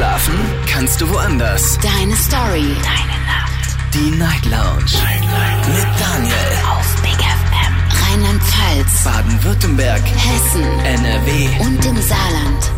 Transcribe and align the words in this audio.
Schlafen 0.00 0.34
kannst 0.66 0.98
du 1.02 1.10
woanders. 1.10 1.78
Deine 1.82 2.16
Story. 2.16 2.74
Deine 2.82 3.18
Nacht. 3.26 3.76
Die 3.92 4.10
Night 4.12 4.46
Lounge. 4.46 4.94
Night, 4.94 5.20
Night. 5.20 5.68
Mit 5.68 6.00
Daniel. 6.00 6.34
Auf 6.70 7.02
Big 7.02 7.20
FM. 7.20 7.74
Rheinland-Pfalz. 8.08 9.04
Baden-Württemberg. 9.04 10.00
Hessen. 10.00 10.62
NRW. 10.86 11.48
Und 11.60 11.84
im 11.84 12.00
Saarland. 12.00 12.72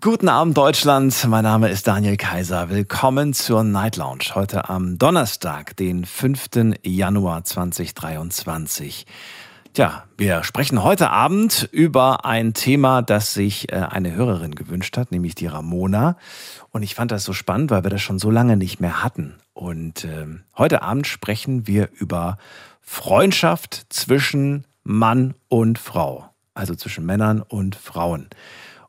Guten 0.00 0.28
Abend 0.28 0.56
Deutschland, 0.56 1.24
mein 1.28 1.44
Name 1.44 1.68
ist 1.68 1.86
Daniel 1.86 2.16
Kaiser. 2.16 2.68
Willkommen 2.68 3.32
zur 3.32 3.62
Night 3.62 3.96
Lounge. 3.96 4.34
Heute 4.34 4.68
am 4.68 4.98
Donnerstag, 4.98 5.76
den 5.76 6.04
5. 6.04 6.78
Januar 6.82 7.44
2023. 7.44 9.06
Tja, 9.76 10.04
wir 10.16 10.42
sprechen 10.42 10.82
heute 10.82 11.10
Abend 11.10 11.68
über 11.70 12.24
ein 12.24 12.54
Thema, 12.54 13.02
das 13.02 13.34
sich 13.34 13.70
äh, 13.70 13.76
eine 13.76 14.14
Hörerin 14.14 14.54
gewünscht 14.54 14.96
hat, 14.96 15.12
nämlich 15.12 15.34
die 15.34 15.48
Ramona. 15.48 16.16
Und 16.70 16.82
ich 16.82 16.94
fand 16.94 17.10
das 17.10 17.24
so 17.24 17.34
spannend, 17.34 17.70
weil 17.70 17.84
wir 17.84 17.90
das 17.90 18.00
schon 18.00 18.18
so 18.18 18.30
lange 18.30 18.56
nicht 18.56 18.80
mehr 18.80 19.02
hatten. 19.02 19.34
Und 19.52 20.04
äh, 20.04 20.28
heute 20.56 20.80
Abend 20.80 21.06
sprechen 21.06 21.66
wir 21.66 21.90
über 21.92 22.38
Freundschaft 22.80 23.84
zwischen 23.90 24.64
Mann 24.82 25.34
und 25.48 25.78
Frau. 25.78 26.24
Also 26.54 26.74
zwischen 26.74 27.04
Männern 27.04 27.42
und 27.42 27.76
Frauen. 27.76 28.30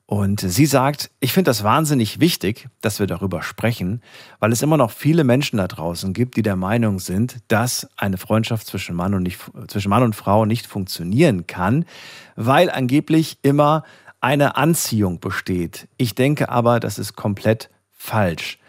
Und 0.10 0.40
sie 0.40 0.66
sagt, 0.66 1.12
ich 1.20 1.34
finde 1.34 1.50
das 1.50 1.66
wahnsinnig 1.66 2.22
wichtig, 2.22 2.70
dass 2.80 3.00
wir 3.00 3.08
darüber 3.08 3.44
sprechen, 3.44 4.02
weil 4.40 4.54
es 4.54 4.62
immer 4.62 4.78
noch 4.78 4.92
viele 4.92 5.26
Menschen 5.26 5.58
da 5.58 5.68
draußen 5.68 6.14
gibt, 6.14 6.38
die 6.38 6.44
der 6.44 6.56
Meinung 6.56 7.00
sind, 7.00 7.40
dass 7.50 7.90
eine 7.98 8.16
Freundschaft 8.16 8.68
zwischen 8.68 8.96
Mann 8.96 9.14
und, 9.14 9.24
nicht, 9.24 9.38
zwischen 9.68 9.90
Mann 9.90 10.04
und 10.04 10.16
Frau 10.16 10.46
nicht 10.46 10.66
funktionieren 10.66 11.46
kann, 11.46 11.84
weil 12.38 12.70
angeblich 12.70 13.40
immer 13.42 13.84
eine 14.22 14.56
Anziehung 14.56 15.20
besteht. 15.20 15.90
Ich 15.98 16.16
denke 16.16 16.48
aber, 16.48 16.80
das 16.80 17.00
ist 17.00 17.18
komplett 17.18 17.70
falsch. 17.92 18.60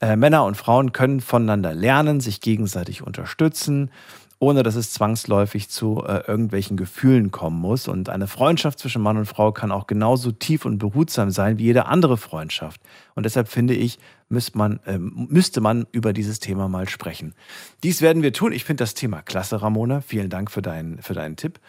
Äh, 0.00 0.16
Männer 0.16 0.44
und 0.44 0.56
Frauen 0.56 0.92
können 0.92 1.20
voneinander 1.20 1.72
lernen, 1.72 2.18
sich 2.18 2.40
gegenseitig 2.40 3.02
unterstützen 3.02 3.92
ohne 4.40 4.62
dass 4.62 4.74
es 4.74 4.90
zwangsläufig 4.90 5.68
zu 5.68 6.02
äh, 6.02 6.26
irgendwelchen 6.26 6.78
Gefühlen 6.78 7.30
kommen 7.30 7.60
muss. 7.60 7.88
Und 7.88 8.08
eine 8.08 8.26
Freundschaft 8.26 8.78
zwischen 8.78 9.02
Mann 9.02 9.18
und 9.18 9.26
Frau 9.26 9.52
kann 9.52 9.70
auch 9.70 9.86
genauso 9.86 10.32
tief 10.32 10.64
und 10.64 10.78
behutsam 10.78 11.30
sein 11.30 11.58
wie 11.58 11.64
jede 11.64 11.84
andere 11.86 12.16
Freundschaft. 12.16 12.80
Und 13.14 13.26
deshalb 13.26 13.48
finde 13.48 13.74
ich, 13.74 13.98
müsste 14.30 14.56
man, 14.56 14.80
äh, 14.86 14.96
müsste 14.98 15.60
man 15.60 15.86
über 15.92 16.14
dieses 16.14 16.40
Thema 16.40 16.68
mal 16.68 16.88
sprechen. 16.88 17.34
Dies 17.82 18.00
werden 18.00 18.22
wir 18.22 18.32
tun. 18.32 18.52
Ich 18.52 18.64
finde 18.64 18.82
das 18.82 18.94
Thema 18.94 19.20
klasse, 19.20 19.60
Ramona. 19.60 20.00
Vielen 20.00 20.30
Dank 20.30 20.50
für, 20.50 20.62
dein, 20.62 21.02
für 21.02 21.12
deinen 21.12 21.36
Tipp 21.36 21.60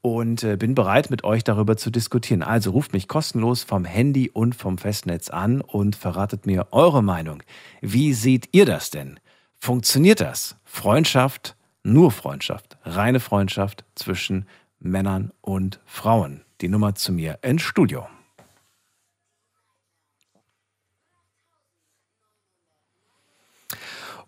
und 0.00 0.42
äh, 0.42 0.56
bin 0.56 0.74
bereit, 0.74 1.10
mit 1.10 1.22
euch 1.22 1.44
darüber 1.44 1.76
zu 1.76 1.90
diskutieren. 1.90 2.42
Also 2.42 2.72
ruft 2.72 2.92
mich 2.92 3.06
kostenlos 3.06 3.62
vom 3.62 3.84
Handy 3.84 4.30
und 4.30 4.56
vom 4.56 4.78
Festnetz 4.78 5.30
an 5.30 5.60
und 5.60 5.94
verratet 5.94 6.44
mir 6.44 6.66
eure 6.72 7.04
Meinung. 7.04 7.44
Wie 7.82 8.14
seht 8.14 8.48
ihr 8.50 8.66
das 8.66 8.90
denn? 8.90 9.20
Funktioniert 9.58 10.20
das? 10.20 10.56
Freundschaft 10.64 11.56
nur 11.86 12.10
Freundschaft, 12.10 12.76
reine 12.84 13.20
Freundschaft 13.20 13.84
zwischen 13.94 14.46
Männern 14.78 15.32
und 15.40 15.80
Frauen. 15.86 16.42
Die 16.60 16.68
Nummer 16.68 16.94
zu 16.94 17.12
mir 17.12 17.38
ins 17.42 17.62
Studio. 17.62 18.06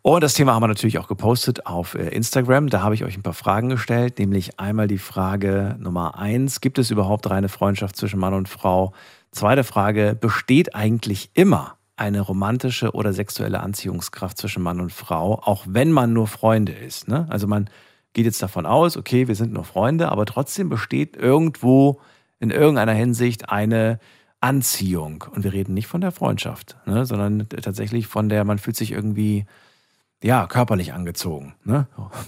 Und 0.02 0.22
das 0.22 0.34
Thema 0.34 0.54
haben 0.54 0.62
wir 0.62 0.68
natürlich 0.68 0.98
auch 0.98 1.08
gepostet 1.08 1.66
auf 1.66 1.94
äh, 1.94 2.08
Instagram. 2.08 2.68
Da 2.68 2.82
habe 2.82 2.94
ich 2.94 3.04
euch 3.04 3.16
ein 3.16 3.22
paar 3.22 3.34
Fragen 3.34 3.68
gestellt, 3.68 4.18
nämlich 4.18 4.58
einmal 4.60 4.86
die 4.86 4.98
Frage 4.98 5.76
Nummer 5.78 6.16
eins: 6.16 6.60
Gibt 6.60 6.78
es 6.78 6.90
überhaupt 6.90 7.28
reine 7.28 7.48
Freundschaft 7.48 7.96
zwischen 7.96 8.20
Mann 8.20 8.32
und 8.34 8.48
Frau? 8.48 8.94
Zweite 9.32 9.64
Frage: 9.64 10.16
Besteht 10.18 10.74
eigentlich 10.74 11.30
immer 11.34 11.77
eine 11.98 12.20
romantische 12.20 12.92
oder 12.92 13.12
sexuelle 13.12 13.60
Anziehungskraft 13.60 14.38
zwischen 14.38 14.62
Mann 14.62 14.80
und 14.80 14.92
Frau, 14.92 15.40
auch 15.42 15.64
wenn 15.68 15.92
man 15.92 16.12
nur 16.12 16.26
Freunde 16.26 16.72
ist. 16.72 17.08
Ne? 17.08 17.26
Also 17.28 17.46
man 17.46 17.68
geht 18.12 18.24
jetzt 18.24 18.42
davon 18.42 18.66
aus, 18.66 18.96
okay, 18.96 19.28
wir 19.28 19.34
sind 19.34 19.52
nur 19.52 19.64
Freunde, 19.64 20.10
aber 20.10 20.24
trotzdem 20.26 20.68
besteht 20.68 21.16
irgendwo 21.16 22.00
in 22.40 22.50
irgendeiner 22.50 22.92
Hinsicht 22.92 23.50
eine 23.50 23.98
Anziehung. 24.40 25.24
Und 25.34 25.44
wir 25.44 25.52
reden 25.52 25.74
nicht 25.74 25.88
von 25.88 26.00
der 26.00 26.12
Freundschaft, 26.12 26.76
ne? 26.86 27.04
sondern 27.04 27.48
tatsächlich 27.48 28.06
von 28.06 28.28
der, 28.28 28.44
man 28.44 28.58
fühlt 28.58 28.76
sich 28.76 28.92
irgendwie 28.92 29.46
ja, 30.22 30.46
körperlich 30.48 30.92
angezogen, 30.92 31.54
ne? 31.64 31.86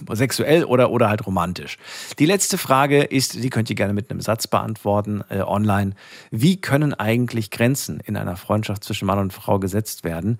sexuell 0.09 0.63
oder, 0.63 0.91
oder 0.91 1.09
halt 1.09 1.25
romantisch. 1.25 1.77
Die 2.19 2.25
letzte 2.25 2.57
Frage 2.57 3.03
ist, 3.03 3.43
die 3.43 3.49
könnt 3.49 3.69
ihr 3.69 3.75
gerne 3.75 3.93
mit 3.93 4.09
einem 4.09 4.21
Satz 4.21 4.47
beantworten 4.47 5.23
äh, 5.29 5.41
online. 5.41 5.93
Wie 6.31 6.59
können 6.59 6.93
eigentlich 6.93 7.51
Grenzen 7.51 7.99
in 7.99 8.15
einer 8.15 8.37
Freundschaft 8.37 8.85
zwischen 8.85 9.05
Mann 9.05 9.19
und 9.19 9.33
Frau 9.33 9.59
gesetzt 9.59 10.05
werden, 10.05 10.39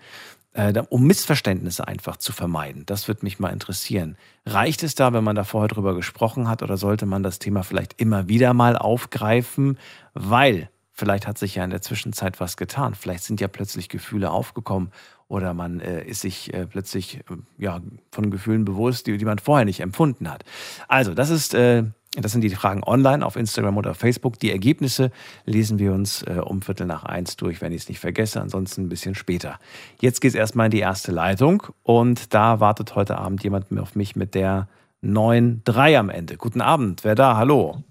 äh, 0.53 0.81
um 0.89 1.03
Missverständnisse 1.05 1.85
einfach 1.85 2.15
zu 2.15 2.31
vermeiden? 2.31 2.85
Das 2.85 3.09
würde 3.09 3.25
mich 3.25 3.37
mal 3.37 3.49
interessieren. 3.49 4.15
Reicht 4.45 4.81
es 4.83 4.95
da, 4.95 5.11
wenn 5.11 5.25
man 5.25 5.35
da 5.35 5.43
vorher 5.43 5.67
drüber 5.67 5.93
gesprochen 5.93 6.47
hat 6.47 6.63
oder 6.63 6.77
sollte 6.77 7.05
man 7.05 7.21
das 7.21 7.39
Thema 7.39 7.63
vielleicht 7.63 7.99
immer 7.99 8.29
wieder 8.29 8.53
mal 8.53 8.77
aufgreifen, 8.77 9.77
weil 10.13 10.69
Vielleicht 10.93 11.25
hat 11.25 11.39
sich 11.39 11.55
ja 11.55 11.63
in 11.63 11.71
der 11.71 11.81
Zwischenzeit 11.81 12.39
was 12.39 12.57
getan. 12.57 12.93
Vielleicht 12.93 13.23
sind 13.23 13.41
ja 13.41 13.47
plötzlich 13.47 13.89
Gefühle 13.89 14.29
aufgekommen 14.29 14.91
oder 15.31 15.53
man 15.53 15.79
äh, 15.79 16.03
ist 16.03 16.21
sich 16.21 16.53
äh, 16.53 16.67
plötzlich 16.67 17.19
äh, 17.19 17.21
ja, 17.57 17.79
von 18.11 18.29
Gefühlen 18.29 18.65
bewusst, 18.65 19.07
die, 19.07 19.17
die 19.17 19.25
man 19.25 19.39
vorher 19.39 19.65
nicht 19.65 19.79
empfunden 19.79 20.29
hat. 20.29 20.43
Also, 20.87 21.13
das 21.13 21.29
ist. 21.29 21.53
Äh, 21.53 21.83
das 22.17 22.33
sind 22.33 22.41
die 22.41 22.49
Fragen 22.49 22.83
online 22.83 23.25
auf 23.25 23.37
Instagram 23.37 23.77
oder 23.77 23.95
Facebook. 23.95 24.37
Die 24.37 24.51
Ergebnisse 24.51 25.11
lesen 25.45 25.79
wir 25.79 25.93
uns 25.93 26.23
äh, 26.23 26.41
um 26.43 26.61
Viertel 26.61 26.85
nach 26.85 27.05
eins 27.05 27.37
durch, 27.37 27.61
wenn 27.61 27.71
ich 27.71 27.83
es 27.83 27.87
nicht 27.87 28.01
vergesse, 28.01 28.41
ansonsten 28.41 28.81
ein 28.81 28.89
bisschen 28.89 29.15
später. 29.15 29.59
Jetzt 30.01 30.19
geht 30.19 30.31
es 30.31 30.35
erstmal 30.35 30.65
in 30.65 30.71
die 30.71 30.79
erste 30.79 31.13
Leitung 31.13 31.63
und 31.83 32.33
da 32.33 32.59
wartet 32.59 32.95
heute 32.95 33.17
Abend 33.17 33.45
jemand 33.45 33.71
auf 33.79 33.95
mich 33.95 34.17
mit 34.17 34.35
der 34.35 34.67
9.3 35.01 35.97
am 35.97 36.09
Ende. 36.09 36.35
Guten 36.35 36.59
Abend, 36.59 37.05
wer 37.05 37.15
da? 37.15 37.37
Hallo. 37.37 37.81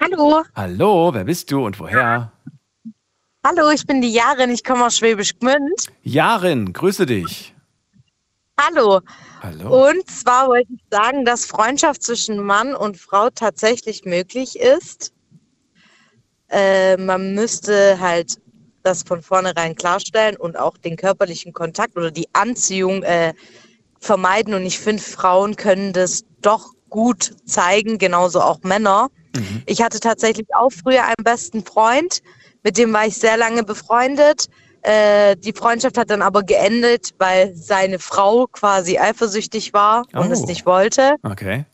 Hallo. 0.00 0.44
Hallo, 0.54 1.14
wer 1.14 1.24
bist 1.24 1.50
du 1.50 1.66
und 1.66 1.80
woher? 1.80 2.31
Hallo, 3.44 3.70
ich 3.70 3.84
bin 3.84 4.00
die 4.00 4.12
Jarin, 4.12 4.50
ich 4.50 4.62
komme 4.62 4.86
aus 4.86 4.98
Schwäbisch 4.98 5.36
Gmünd. 5.36 5.86
Jarin, 6.04 6.72
grüße 6.72 7.06
dich. 7.06 7.52
Hallo. 8.56 9.00
Hallo. 9.42 9.88
Und 9.88 10.08
zwar 10.08 10.46
wollte 10.46 10.72
ich 10.72 10.82
sagen, 10.92 11.24
dass 11.24 11.44
Freundschaft 11.44 12.04
zwischen 12.04 12.38
Mann 12.38 12.72
und 12.72 12.96
Frau 12.96 13.30
tatsächlich 13.30 14.04
möglich 14.04 14.60
ist. 14.60 15.12
Äh, 16.50 16.96
man 16.98 17.34
müsste 17.34 17.98
halt 17.98 18.40
das 18.84 19.02
von 19.02 19.22
vornherein 19.22 19.74
klarstellen 19.74 20.36
und 20.36 20.56
auch 20.56 20.76
den 20.76 20.96
körperlichen 20.96 21.52
Kontakt 21.52 21.96
oder 21.96 22.12
die 22.12 22.28
Anziehung 22.34 23.02
äh, 23.02 23.34
vermeiden. 23.98 24.54
Und 24.54 24.62
ich 24.62 24.78
finde, 24.78 25.02
Frauen 25.02 25.56
können 25.56 25.92
das 25.92 26.22
doch 26.42 26.74
gut 26.90 27.34
zeigen, 27.44 27.98
genauso 27.98 28.40
auch 28.40 28.60
Männer. 28.62 29.08
Mhm. 29.34 29.62
Ich 29.66 29.82
hatte 29.82 29.98
tatsächlich 29.98 30.46
auch 30.54 30.70
früher 30.70 31.02
einen 31.04 31.24
besten 31.24 31.64
Freund, 31.64 32.22
mit 32.62 32.78
dem 32.78 32.92
war 32.92 33.06
ich 33.06 33.16
sehr 33.16 33.36
lange 33.36 33.62
befreundet. 33.64 34.46
Äh, 34.82 35.36
die 35.36 35.52
Freundschaft 35.52 35.96
hat 35.96 36.10
dann 36.10 36.22
aber 36.22 36.42
geendet, 36.42 37.10
weil 37.18 37.54
seine 37.54 37.98
Frau 37.98 38.46
quasi 38.48 38.98
eifersüchtig 38.98 39.72
war 39.72 40.04
und 40.12 40.28
Oh. 40.28 40.32
es 40.32 40.42
nicht 40.46 40.66
wollte. 40.66 41.14
Okay. 41.22 41.64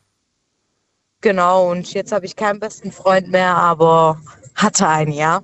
Genau, 1.21 1.71
und 1.71 1.93
jetzt 1.95 2.13
habe 2.13 2.27
ich 2.27 2.37
keinen 2.37 2.61
besten 2.61 2.93
Freund 2.93 3.29
mehr, 3.29 3.57
aber 3.57 4.21
hatte 4.55 4.87
einen, 4.87 5.13
ja. 5.13 5.43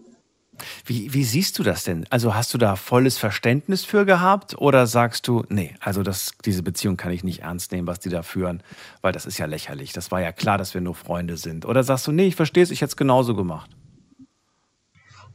Wie, 0.85 1.13
wie 1.13 1.25
siehst 1.25 1.59
du 1.59 1.65
das 1.65 1.83
denn? 1.83 2.07
Also 2.11 2.35
hast 2.35 2.55
du 2.55 2.59
da 2.59 2.77
volles 2.77 3.19
Verständnis 3.19 3.85
für 3.85 4.07
gehabt 4.07 4.57
oder 4.57 4.87
sagst 4.87 5.27
du, 5.27 5.45
nee, 5.49 5.75
also 5.81 6.05
das, 6.05 6.31
diese 6.45 6.63
Beziehung 6.63 6.97
kann 6.97 7.11
ich 7.11 7.25
nicht 7.25 7.41
ernst 7.43 7.73
nehmen, 7.73 7.89
was 7.89 7.99
die 7.99 8.09
da 8.09 8.23
führen, 8.23 8.63
weil 9.03 9.13
das 9.13 9.27
ist 9.27 9.37
ja 9.39 9.47
lächerlich. 9.47 9.93
Das 9.93 10.13
war 10.13 10.21
ja 10.21 10.31
klar, 10.31 10.57
dass 10.57 10.73
wir 10.73 10.81
nur 10.81 10.95
Freunde 10.95 11.39
sind. 11.39 11.67
Oder 11.67 11.83
sagst 11.83 12.07
du, 12.07 12.13
nee, 12.13 12.27
ich 12.29 12.37
verstehe 12.37 12.63
es, 12.63 12.71
ich 12.71 12.81
hätte 12.83 12.91
es 12.91 12.97
genauso 12.97 13.35
gemacht. 13.35 13.69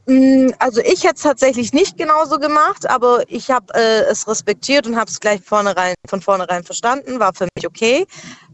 Mm, 0.06 0.50
Also 0.58 0.80
ich 0.80 1.04
hätte 1.04 1.16
es 1.16 1.22
tatsächlich 1.22 1.72
nicht 1.72 1.96
genauso 1.98 2.38
gemacht, 2.38 2.88
aber 2.88 3.22
ich 3.28 3.50
habe 3.50 3.72
äh, 3.74 4.02
es 4.10 4.26
respektiert 4.26 4.86
und 4.86 4.96
habe 4.96 5.10
es 5.10 5.20
gleich 5.20 5.40
vornherein, 5.44 5.94
von 6.08 6.20
vornherein 6.22 6.64
verstanden, 6.64 7.20
war 7.20 7.32
für 7.34 7.46
mich 7.54 7.66
okay. 7.66 8.06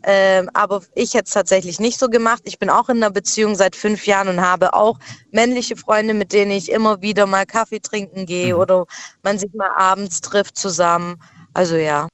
Ähm, 0.03 0.51
aber 0.55 0.83
ich 0.95 1.15
hätte 1.15 1.25
es 1.27 1.31
tatsächlich 1.33 1.81
nicht 1.81 1.99
so 1.99 2.09
gemacht. 2.09 2.43
Ich 2.45 2.59
bin 2.59 2.69
auch 2.71 2.89
in 2.89 2.99
einer 2.99 3.11
Beziehung 3.11 3.55
seit 3.55 3.75
fünf 3.77 4.07
Jahren 4.07 4.29
und 4.29 4.41
habe 4.41 4.75
auch 4.75 4.99
männliche 5.33 5.77
Freunde, 5.77 6.15
mit 6.15 6.33
denen 6.33 6.51
ich 6.51 6.71
immer 6.71 7.01
wieder 7.01 7.27
mal 7.27 7.47
Kaffee 7.47 7.81
trinken 7.81 8.27
gehe 8.27 8.55
Mhm. 8.55 8.61
oder 8.61 8.87
man 9.23 9.39
sich 9.39 9.53
mal 9.55 9.71
abends 9.77 10.21
trifft 10.21 10.59
zusammen. 10.59 11.17
Also 11.55 11.77
ja. 11.77 12.09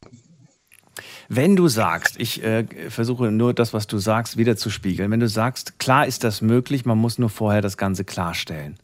Wenn 1.28 1.56
du 1.56 1.68
sagst, 1.68 2.16
ich 2.18 2.42
äh, 2.44 2.66
versuche 2.90 3.30
nur 3.30 3.54
das, 3.54 3.72
was 3.72 3.86
du 3.86 3.98
sagst, 3.98 4.36
wieder 4.36 4.56
zu 4.56 4.68
spiegeln. 4.70 5.10
Wenn 5.10 5.20
du 5.20 5.28
sagst, 5.28 5.78
klar 5.78 6.06
ist 6.06 6.22
das 6.22 6.42
möglich, 6.42 6.84
man 6.84 6.98
muss 6.98 7.18
nur 7.18 7.30
vorher 7.30 7.62
das 7.62 7.76
Ganze 7.78 8.04
klarstellen. 8.04 8.78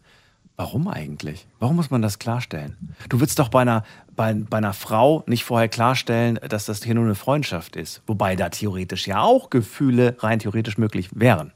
Warum 0.58 0.88
eigentlich? 0.88 1.46
Warum 1.60 1.76
muss 1.76 1.92
man 1.92 2.02
das 2.02 2.18
klarstellen? 2.18 2.76
Du 3.08 3.20
würdest 3.20 3.38
doch 3.38 3.48
bei 3.48 3.62
einer, 3.62 3.84
bei, 4.16 4.34
bei 4.34 4.56
einer 4.56 4.72
Frau 4.72 5.22
nicht 5.28 5.44
vorher 5.44 5.68
klarstellen, 5.68 6.40
dass 6.48 6.64
das 6.64 6.82
hier 6.82 6.96
nur 6.96 7.04
eine 7.04 7.14
Freundschaft 7.14 7.76
ist. 7.76 8.02
Wobei 8.08 8.34
da 8.34 8.48
theoretisch 8.48 9.06
ja 9.06 9.22
auch 9.22 9.50
Gefühle 9.50 10.16
rein 10.18 10.40
theoretisch 10.40 10.76
möglich 10.76 11.10
wären. 11.14 11.52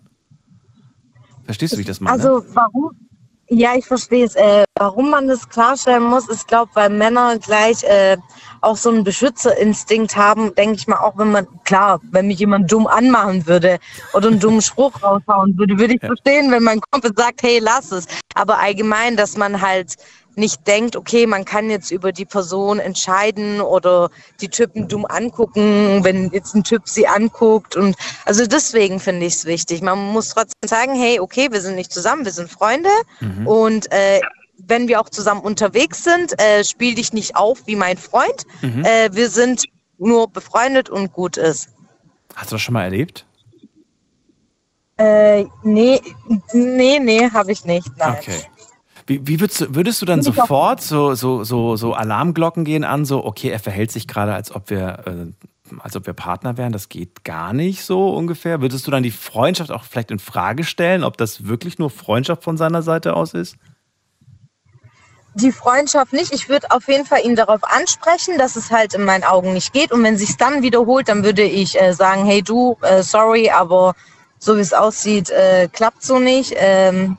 Verstehst 1.47 1.73
du, 1.73 1.79
wie 1.79 1.81
ich 1.81 1.89
das 1.89 1.99
meine? 1.99 2.13
Also 2.13 2.45
warum? 2.55 2.93
Ja, 3.49 3.75
ich 3.77 3.87
verstehe 3.87 4.25
es. 4.25 4.37
Äh, 4.37 4.63
warum 4.77 5.11
man 5.11 5.27
das 5.27 5.49
klarstellen 5.49 6.05
muss, 6.05 6.29
ich 6.31 6.47
glaube, 6.47 6.71
weil 6.75 6.91
Männer 6.91 7.41
gleich 7.41 7.83
äh, 7.83 8.17
auch 8.63 8.77
so 8.77 8.91
einen 8.91 9.05
Beschützerinstinkt 9.05 10.17
haben, 10.17 10.55
denke 10.55 10.77
ich 10.77 10.87
mal, 10.87 10.99
auch 10.99 11.19
wenn 11.19 11.33
man, 11.33 11.47
klar, 11.65 12.01
wenn 12.11 12.29
mich 12.29 12.39
jemand 12.39 12.71
dumm 12.71 12.87
anmachen 12.87 13.47
würde 13.47 13.79
oder 14.15 14.29
einen 14.29 14.41
dummen 14.41 14.63
Spruch 14.63 15.03
raushauen 15.03 15.59
würde, 15.59 15.79
würde 15.79 15.95
ich 15.95 16.03
Ja. 16.03 16.09
verstehen, 16.09 16.51
wenn 16.51 16.63
mein 16.63 16.81
Kumpel 16.91 17.13
sagt, 17.17 17.43
hey, 17.43 17.59
lass 17.59 17.93
es. 17.93 18.07
Aber 18.35 18.59
allgemein, 18.59 19.17
dass 19.17 19.37
man 19.37 19.61
halt 19.61 19.97
nicht 20.35 20.67
denkt, 20.67 20.97
okay, 20.97 21.27
man 21.27 21.45
kann 21.45 21.69
jetzt 21.69 21.91
über 21.91 22.11
die 22.13 22.25
Person 22.25 22.79
entscheiden 22.79 23.61
oder 23.61 24.09
die 24.41 24.49
Typen 24.49 24.89
dumm 24.89 25.05
angucken, 25.05 26.01
wenn 26.05 26.31
jetzt 26.31 26.55
ein 26.55 26.65
Typ 26.65 26.89
sie 26.89 27.07
anguckt. 27.07 27.77
Und 27.77 27.97
also 28.25 28.47
deswegen 28.47 28.99
finde 28.99 29.27
ich 29.27 29.35
es 29.35 29.45
wichtig. 29.45 29.83
Man 29.83 29.99
muss 29.99 30.31
trotzdem 30.31 30.67
sagen, 30.67 30.95
hey, 30.95 31.21
okay, 31.21 31.49
wir 31.51 31.61
sind 31.61 31.75
nicht 31.75 31.93
zusammen, 31.93 32.25
wir 32.25 32.33
sind 32.33 32.51
Freunde. 32.51 32.89
Und 33.45 33.93
äh, 33.93 34.21
wenn 34.67 34.89
wir 34.89 35.01
auch 35.01 35.09
zusammen 35.09 35.41
unterwegs 35.41 36.05
sind, 36.05 36.39
äh, 36.41 36.65
spiel 36.65 36.95
dich 36.95 37.13
nicht 37.13 37.37
auf 37.37 37.67
wie 37.67 37.77
mein 37.77 37.97
Freund. 37.97 38.45
Äh, 38.63 39.11
wir 39.13 39.29
sind 39.29 39.65
nur 39.99 40.29
befreundet 40.29 40.91
und 40.91 41.13
gut 41.13 41.37
ist. 41.37 41.69
Hast 42.35 42.51
du 42.51 42.55
das 42.57 42.63
schon 42.63 42.75
mal 42.75 42.85
erlebt? 42.85 43.27
Äh, 44.97 45.45
nee, 45.63 46.01
nee, 46.53 46.99
nee, 46.99 47.31
habe 47.31 47.53
ich 47.53 47.65
nicht. 47.65 47.89
Nein. 47.99 48.17
Okay. 48.19 48.41
Wie, 49.07 49.27
wie 49.27 49.41
würdest, 49.41 49.61
du, 49.61 49.75
würdest 49.75 50.01
du 50.01 50.07
dann 50.07 50.23
sofort 50.23 50.81
so, 50.81 51.15
so, 51.15 51.43
so, 51.43 51.77
so 51.77 51.93
Alarmglocken 51.93 52.65
gehen 52.65 52.85
an, 52.85 53.05
so, 53.05 53.25
okay, 53.25 53.49
er 53.49 53.59
verhält 53.59 53.91
sich 53.91 54.07
gerade, 54.07 54.33
als 54.33 54.55
ob 54.55 54.71
wir, 54.71 55.03
äh, 55.07 55.77
als 55.81 55.97
ob 55.97 56.07
wir 56.07 56.13
Partner 56.13 56.57
wären, 56.57 56.73
das 56.73 56.89
geht 56.89 57.25
gar 57.25 57.53
nicht 57.53 57.83
so 57.83 58.15
ungefähr. 58.15 58.61
Würdest 58.61 58.87
du 58.87 58.91
dann 58.91 59.03
die 59.03 59.11
Freundschaft 59.11 59.73
auch 59.73 59.85
vielleicht 59.85 60.13
in 60.13 60.21
Frage 60.21 60.63
stellen, 60.63 61.03
ob 61.03 61.17
das 61.17 61.47
wirklich 61.47 61.79
nur 61.79 61.91
Freundschaft 61.91 62.45
von 62.45 62.57
seiner 62.57 62.83
Seite 62.83 63.17
aus 63.17 63.35
ist? 63.35 63.57
Die 65.35 65.53
Freundschaft 65.53 66.13
nicht. 66.13 66.33
Ich 66.33 66.49
würde 66.49 66.71
auf 66.71 66.89
jeden 66.89 67.07
Fall 67.07 67.25
ihn 67.25 67.37
darauf 67.37 67.65
ansprechen, 67.65 68.37
dass 68.37 68.57
es 68.57 68.71
halt 68.71 68.95
in 68.95 69.05
meinen 69.05 69.25
Augen 69.25 69.55
nicht 69.55 69.73
geht. 69.73 69.91
Und 69.91 70.03
wenn 70.03 70.19
sich's 70.19 70.37
dann 70.37 70.63
wiederholt, 70.63 71.09
dann 71.09 71.25
würde 71.25 71.43
ich 71.43 71.81
äh, 71.81 71.95
sagen, 71.95 72.27
hey 72.27 72.43
du, 72.43 72.77
äh, 72.83 73.03
sorry, 73.03 73.51
aber 73.51 73.95
so 74.39 74.57
wie 74.57 74.61
es 74.61 74.75
aussieht, 74.75 75.31
äh, 75.31 75.69
klappt 75.73 76.03
so 76.03 76.19
nicht. 76.19 76.55
Ähm, 76.57 77.17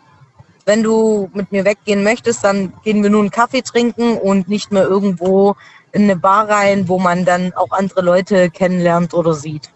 wenn 0.65 0.83
du 0.83 1.29
mit 1.33 1.51
mir 1.51 1.65
weggehen 1.65 2.03
möchtest, 2.03 2.43
dann 2.43 2.73
gehen 2.83 3.01
wir 3.01 3.09
nur 3.09 3.21
einen 3.21 3.31
Kaffee 3.31 3.61
trinken 3.61 4.17
und 4.17 4.47
nicht 4.47 4.71
mehr 4.71 4.83
irgendwo 4.83 5.55
in 5.91 6.03
eine 6.03 6.15
Bar 6.15 6.49
rein, 6.49 6.87
wo 6.87 6.99
man 6.99 7.25
dann 7.25 7.53
auch 7.53 7.71
andere 7.71 8.01
Leute 8.01 8.49
kennenlernt 8.49 9.13
oder 9.13 9.33
sieht. 9.33 9.71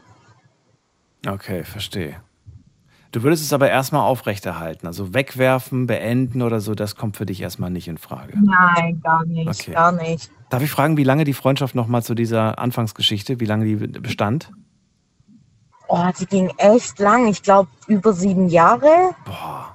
Okay, 1.25 1.63
verstehe. 1.63 2.21
Du 3.11 3.23
würdest 3.23 3.43
es 3.43 3.53
aber 3.53 3.69
erstmal 3.69 4.01
aufrechterhalten, 4.01 4.85
also 4.85 5.13
wegwerfen, 5.13 5.87
beenden 5.87 6.41
oder 6.41 6.59
so, 6.59 6.75
das 6.75 6.95
kommt 6.95 7.17
für 7.17 7.25
dich 7.25 7.41
erstmal 7.41 7.69
nicht 7.69 7.87
in 7.87 7.97
Frage. 7.97 8.33
Nein, 8.39 8.99
gar 9.01 9.25
nicht, 9.25 9.47
Okay. 9.47 9.71
gar 9.71 9.91
nicht. 9.91 10.29
Darf 10.49 10.61
ich 10.61 10.69
fragen, 10.71 10.97
wie 10.97 11.03
lange 11.03 11.23
die 11.23 11.33
Freundschaft 11.33 11.73
nochmal 11.75 12.03
zu 12.03 12.15
dieser 12.15 12.59
Anfangsgeschichte, 12.59 13.39
wie 13.39 13.45
lange 13.45 13.65
die 13.65 13.75
bestand? 13.75 14.51
Oh, 15.89 16.05
die 16.19 16.25
ging 16.25 16.51
echt 16.57 16.99
lang. 16.99 17.27
Ich 17.27 17.41
glaube 17.41 17.69
über 17.87 18.11
sieben 18.13 18.49
Jahre. 18.49 19.15
Boah, 19.25 19.73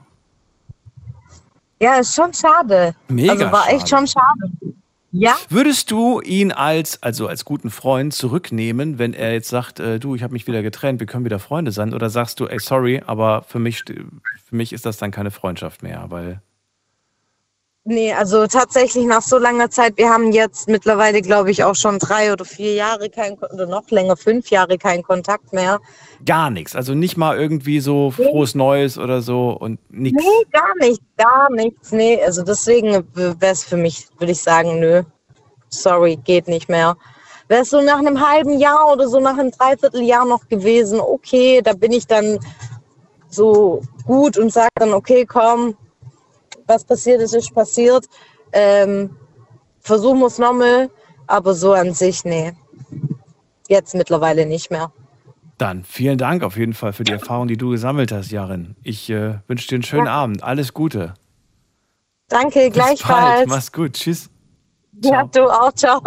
Ja, 1.80 1.94
ist 1.96 2.14
schon 2.14 2.32
schade. 2.34 2.94
Mega 3.08 3.32
also 3.32 3.50
war 3.52 3.68
echt 3.70 3.88
schade. 3.88 4.06
schon 4.06 4.22
schade. 4.22 4.74
Ja, 5.14 5.36
Würdest 5.50 5.90
du 5.90 6.22
ihn 6.22 6.52
als, 6.52 7.02
also 7.02 7.26
als 7.28 7.44
guten 7.44 7.68
Freund 7.70 8.14
zurücknehmen, 8.14 8.98
wenn 8.98 9.12
er 9.12 9.34
jetzt 9.34 9.50
sagt, 9.50 9.78
äh, 9.78 10.00
du, 10.00 10.14
ich 10.14 10.22
habe 10.22 10.32
mich 10.32 10.46
wieder 10.46 10.62
getrennt, 10.62 11.00
wir 11.00 11.06
können 11.06 11.26
wieder 11.26 11.38
Freunde 11.38 11.70
sein? 11.70 11.92
Oder 11.92 12.08
sagst 12.08 12.40
du, 12.40 12.46
ey, 12.46 12.58
sorry, 12.58 13.02
aber 13.06 13.42
für 13.42 13.58
mich, 13.58 13.84
für 13.84 14.56
mich 14.56 14.72
ist 14.72 14.86
das 14.86 14.96
dann 14.96 15.10
keine 15.10 15.30
Freundschaft 15.30 15.82
mehr, 15.82 16.06
weil. 16.08 16.40
Nee, 17.84 18.12
also 18.12 18.46
tatsächlich 18.46 19.04
nach 19.06 19.22
so 19.22 19.38
langer 19.38 19.70
Zeit, 19.70 19.96
wir 19.96 20.10
haben 20.10 20.32
jetzt 20.32 20.68
mittlerweile, 20.68 21.22
glaube 21.22 21.50
ich, 21.50 21.64
auch 21.64 21.74
schon 21.74 21.98
drei 21.98 22.32
oder 22.32 22.44
vier 22.44 22.74
Jahre 22.74 23.10
kein, 23.10 23.34
oder 23.34 23.66
noch 23.66 23.90
länger, 23.90 24.16
fünf 24.16 24.50
Jahre 24.50 24.78
keinen 24.78 25.02
Kontakt 25.02 25.52
mehr. 25.52 25.80
Gar 26.24 26.50
nichts. 26.50 26.76
Also 26.76 26.94
nicht 26.94 27.16
mal 27.16 27.38
irgendwie 27.38 27.80
so 27.80 28.10
frohes 28.10 28.54
Neues 28.54 28.98
oder 28.98 29.22
so 29.22 29.50
und 29.50 29.78
nichts. 29.90 30.22
Nee, 30.22 30.46
gar 30.52 30.74
nicht, 30.80 31.02
gar 31.16 31.50
nichts. 31.50 31.92
Nee, 31.92 32.22
also 32.24 32.42
deswegen 32.42 33.04
wäre 33.14 33.36
es 33.40 33.64
für 33.64 33.76
mich, 33.76 34.06
würde 34.18 34.32
ich 34.32 34.40
sagen, 34.40 34.78
nö, 34.78 35.02
sorry, 35.68 36.16
geht 36.16 36.48
nicht 36.48 36.68
mehr. 36.68 36.96
Wäre 37.48 37.62
es 37.62 37.70
so 37.70 37.80
nach 37.80 37.98
einem 37.98 38.26
halben 38.26 38.58
Jahr 38.58 38.92
oder 38.92 39.08
so 39.08 39.20
nach 39.20 39.36
einem 39.36 39.50
Dreivierteljahr 39.50 40.24
noch 40.24 40.48
gewesen, 40.48 41.00
okay, 41.00 41.60
da 41.62 41.72
bin 41.72 41.92
ich 41.92 42.06
dann 42.06 42.38
so 43.28 43.82
gut 44.06 44.38
und 44.38 44.52
sage 44.52 44.70
dann, 44.76 44.94
okay, 44.94 45.26
komm, 45.26 45.76
was 46.66 46.84
passiert 46.84 47.20
ist, 47.20 47.34
ist 47.34 47.54
passiert. 47.54 48.06
Ähm, 48.52 49.16
versuchen 49.80 50.20
wir 50.20 50.26
es 50.26 50.38
nochmal, 50.38 50.90
aber 51.26 51.54
so 51.54 51.72
an 51.72 51.94
sich, 51.94 52.24
nee. 52.24 52.52
Jetzt 53.68 53.94
mittlerweile 53.94 54.46
nicht 54.46 54.70
mehr. 54.70 54.92
Dann 55.58 55.84
vielen 55.84 56.18
Dank 56.18 56.42
auf 56.42 56.56
jeden 56.56 56.74
Fall 56.74 56.92
für 56.92 57.04
die 57.04 57.12
Erfahrung, 57.12 57.46
die 57.48 57.56
du 57.56 57.70
gesammelt 57.70 58.10
hast, 58.10 58.30
Jarin. 58.30 58.76
Ich 58.82 59.08
äh, 59.10 59.38
wünsche 59.46 59.68
dir 59.68 59.76
einen 59.76 59.82
schönen 59.84 60.08
Abend. 60.08 60.42
Alles 60.42 60.74
Gute. 60.74 61.14
Danke, 62.28 62.48
Bis 62.50 62.62
bald. 62.62 62.72
gleichfalls. 62.72 63.48
Mach's 63.48 63.72
gut. 63.72 63.92
Tschüss. 63.92 64.28
Ja, 65.02 65.24
du 65.24 65.44
auch, 65.44 65.72
ciao. 65.72 66.00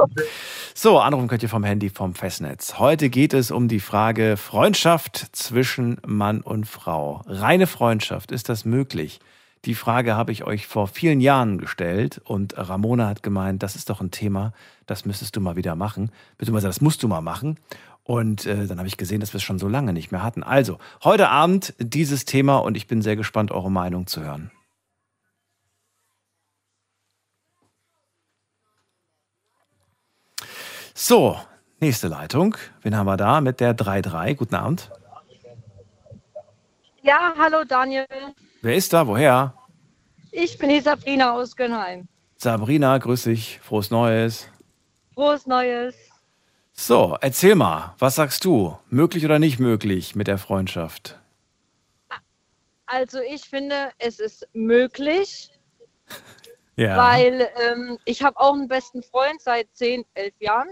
So, 0.74 1.00
anrufen 1.00 1.28
könnt 1.28 1.42
ihr 1.42 1.50
vom 1.50 1.64
Handy 1.64 1.90
vom 1.90 2.14
Festnetz. 2.14 2.78
Heute 2.78 3.10
geht 3.10 3.34
es 3.34 3.50
um 3.50 3.68
die 3.68 3.80
Frage 3.80 4.38
Freundschaft 4.38 5.28
zwischen 5.32 5.98
Mann 6.06 6.42
und 6.42 6.68
Frau. 6.68 7.22
Reine 7.26 7.66
Freundschaft, 7.66 8.32
ist 8.32 8.50
das 8.50 8.66
möglich? 8.66 9.20
Die 9.66 9.74
Frage 9.74 10.16
habe 10.16 10.32
ich 10.32 10.44
euch 10.44 10.68
vor 10.68 10.88
vielen 10.88 11.20
Jahren 11.20 11.58
gestellt 11.58 12.22
und 12.24 12.56
Ramona 12.56 13.08
hat 13.08 13.24
gemeint, 13.24 13.64
das 13.64 13.76
ist 13.76 13.90
doch 13.90 14.00
ein 14.00 14.12
Thema, 14.12 14.54
das 14.86 15.06
müsstest 15.06 15.36
du 15.36 15.42
mal 15.42 15.56
wieder 15.56 15.76
machen, 15.76 16.12
beziehungsweise 16.38 16.68
das 16.68 16.82
musst 16.82 17.02
du 17.02 17.08
mal 17.08 17.22
machen. 17.22 17.58
Und 18.04 18.46
äh, 18.46 18.68
dann 18.68 18.78
habe 18.78 18.88
ich 18.88 18.98
gesehen, 18.98 19.22
dass 19.22 19.34
wir 19.34 19.40
es 19.40 19.44
schon 19.44 19.58
so 19.58 19.68
lange 19.68 19.92
nicht 19.92 20.12
mehr 20.12 20.22
hatten. 20.22 20.44
Also, 20.44 20.78
heute 21.04 21.30
Abend 21.30 21.74
dieses 21.80 22.26
Thema 22.26 22.58
und 22.58 22.78
ich 22.78 22.86
bin 22.86 23.02
sehr 23.02 23.16
gespannt, 23.16 23.52
eure 23.52 23.72
Meinung 23.72 24.06
zu 24.06 24.22
hören. 24.22 24.52
So, 30.94 31.40
nächste 31.80 32.08
Leitung. 32.08 32.56
Wen 32.84 32.96
haben 32.96 33.08
wir 33.08 33.18
da 33.18 33.42
mit 33.42 33.60
der 33.60 33.76
3-3? 33.76 34.36
Guten 34.36 34.54
Abend. 34.54 34.92
Ja, 37.02 37.34
hallo 37.36 37.64
Daniel. 37.68 38.06
Wer 38.66 38.76
ist 38.78 38.94
da? 38.94 39.06
Woher? 39.06 39.54
Ich 40.32 40.58
bin 40.58 40.70
die 40.70 40.80
Sabrina 40.80 41.34
aus 41.34 41.56
Gönnheim. 41.56 42.08
Sabrina, 42.36 42.98
grüß 42.98 43.26
dich. 43.26 43.60
Frohes 43.62 43.92
Neues. 43.92 44.48
Frohes 45.14 45.46
Neues. 45.46 45.94
So, 46.74 47.16
erzähl 47.22 47.54
mal, 47.54 47.94
was 48.00 48.16
sagst 48.16 48.44
du? 48.44 48.76
Möglich 48.90 49.24
oder 49.24 49.38
nicht 49.38 49.60
möglich 49.60 50.16
mit 50.16 50.26
der 50.26 50.40
Freundschaft? 50.40 51.20
Also 52.88 53.20
ich 53.20 53.44
finde, 53.44 53.92
es 54.00 54.20
ist 54.20 54.48
möglich, 54.54 55.52
Ja. 56.76 56.98
weil 56.98 57.48
ähm, 57.72 58.00
ich 58.06 58.24
habe 58.24 58.40
auch 58.40 58.56
einen 58.56 58.68
besten 58.68 59.04
Freund 59.04 59.42
seit 59.42 59.68
10, 59.74 60.06
11 60.16 60.34
Jahren. 60.40 60.70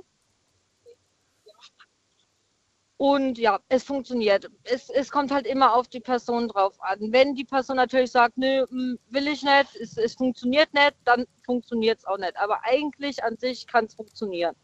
Und 2.98 3.38
ja, 3.38 3.60
es 3.70 3.84
funktioniert. 3.84 4.50
Es, 4.64 4.90
es 4.90 5.10
kommt 5.10 5.32
halt 5.32 5.48
immer 5.48 5.76
auf 5.76 5.88
die 5.88 6.00
Person 6.00 6.48
drauf 6.48 6.76
an. 6.80 7.12
Wenn 7.12 7.36
die 7.36 7.44
Person 7.44 7.78
natürlich 7.78 8.12
sagt, 8.12 8.38
nö, 8.38 8.66
mm, 8.70 8.98
will 9.10 9.28
ich 9.28 9.44
nicht, 9.44 9.76
es, 9.82 9.98
es 9.98 10.14
funktioniert 10.16 10.74
nicht, 10.74 10.94
dann 11.04 11.26
funktioniert 11.46 12.00
es 12.00 12.06
auch 12.06 12.18
nicht. 12.18 12.38
Aber 12.38 12.64
eigentlich 12.64 13.24
an 13.24 13.38
sich 13.38 13.68
kann 13.68 13.86
es 13.86 13.96
funktionieren. 13.96 14.56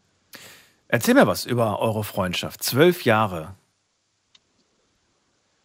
Erzähl 0.88 1.14
mir 1.14 1.26
was 1.26 1.44
über 1.44 1.80
eure 1.80 2.04
Freundschaft. 2.04 2.62
Zwölf 2.62 3.04
Jahre. 3.04 3.54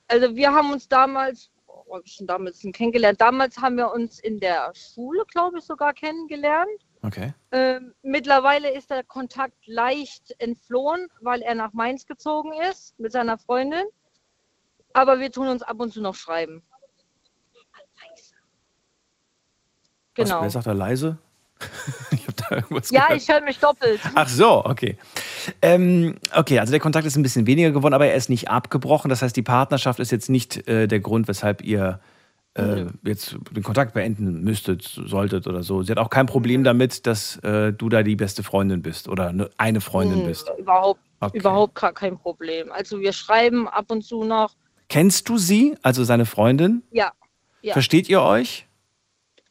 Also 0.07 0.35
wir 0.35 0.53
haben 0.53 0.71
uns 0.71 0.87
damals, 0.87 1.49
oh, 1.67 1.95
hab 1.95 2.05
ich 2.05 2.13
schon 2.13 2.27
damals 2.27 2.59
kennengelernt. 2.73 3.21
Damals 3.21 3.57
haben 3.57 3.77
wir 3.77 3.91
uns 3.91 4.19
in 4.19 4.39
der 4.39 4.71
Schule, 4.75 5.23
glaube 5.31 5.59
ich, 5.59 5.63
sogar 5.63 5.93
kennengelernt. 5.93 6.84
Okay. 7.05 7.33
Ähm, 7.51 7.93
mittlerweile 8.01 8.71
ist 8.71 8.89
der 8.89 9.03
Kontakt 9.03 9.67
leicht 9.67 10.33
entflohen, 10.39 11.07
weil 11.21 11.41
er 11.41 11.55
nach 11.55 11.73
Mainz 11.73 12.05
gezogen 12.05 12.51
ist 12.71 12.97
mit 12.99 13.11
seiner 13.11 13.37
Freundin. 13.37 13.83
Aber 14.93 15.19
wir 15.19 15.31
tun 15.31 15.47
uns 15.49 15.61
ab 15.61 15.79
und 15.79 15.91
zu 15.93 16.01
noch 16.01 16.15
schreiben. 16.15 16.63
Was, 20.15 20.29
Genau. 20.29 20.41
wer 20.41 20.49
sagt 20.49 20.67
da 20.67 20.71
leise? 20.71 21.17
ich 22.11 22.23
habe 22.27 22.33
da 22.49 22.55
irgendwas 22.55 22.89
Ja, 22.91 23.07
gehört. 23.07 23.21
ich 23.21 23.29
höre 23.29 23.41
mich 23.41 23.59
doppelt. 23.59 23.99
Ach 24.15 24.27
so, 24.29 24.63
okay. 24.65 24.97
Ähm, 25.61 26.17
okay, 26.33 26.59
also 26.59 26.71
der 26.71 26.79
Kontakt 26.79 27.05
ist 27.05 27.15
ein 27.17 27.23
bisschen 27.23 27.47
weniger 27.47 27.71
geworden, 27.71 27.93
aber 27.93 28.07
er 28.07 28.15
ist 28.15 28.29
nicht 28.29 28.49
abgebrochen. 28.49 29.09
Das 29.09 29.21
heißt, 29.21 29.35
die 29.35 29.41
Partnerschaft 29.41 29.99
ist 29.99 30.11
jetzt 30.11 30.29
nicht 30.29 30.67
äh, 30.67 30.87
der 30.87 30.99
Grund, 31.01 31.27
weshalb 31.27 31.61
ihr 31.61 31.99
äh, 32.55 32.85
jetzt 33.03 33.37
den 33.51 33.63
Kontakt 33.63 33.93
beenden 33.93 34.43
müsstet, 34.43 34.81
solltet 34.83 35.47
oder 35.47 35.61
so. 35.63 35.83
Sie 35.83 35.91
hat 35.91 35.97
auch 35.99 36.09
kein 36.09 36.25
Problem 36.25 36.63
damit, 36.63 37.05
dass 37.05 37.37
äh, 37.37 37.73
du 37.73 37.89
da 37.89 38.01
die 38.03 38.15
beste 38.15 38.43
Freundin 38.43 38.81
bist 38.81 39.07
oder 39.07 39.31
ne- 39.33 39.49
eine 39.57 39.81
Freundin 39.81 40.19
Hm, 40.19 40.25
bist. 40.25 40.49
Überhaupt, 40.57 40.99
Okay. 41.21 41.37
überhaupt 41.37 41.75
gar 41.75 41.93
kein 41.93 42.17
Problem. 42.17 42.71
Also 42.71 42.99
wir 42.99 43.13
schreiben 43.13 43.67
ab 43.67 43.89
und 43.89 44.03
zu 44.03 44.23
noch. 44.23 44.53
Kennst 44.89 45.27
du 45.29 45.37
sie, 45.37 45.75
also 45.81 46.03
seine 46.03 46.25
Freundin? 46.25 46.83
Ja, 46.91 47.11
ja. 47.61 47.73
Versteht 47.73 48.09
ihr 48.09 48.21
euch? 48.21 48.67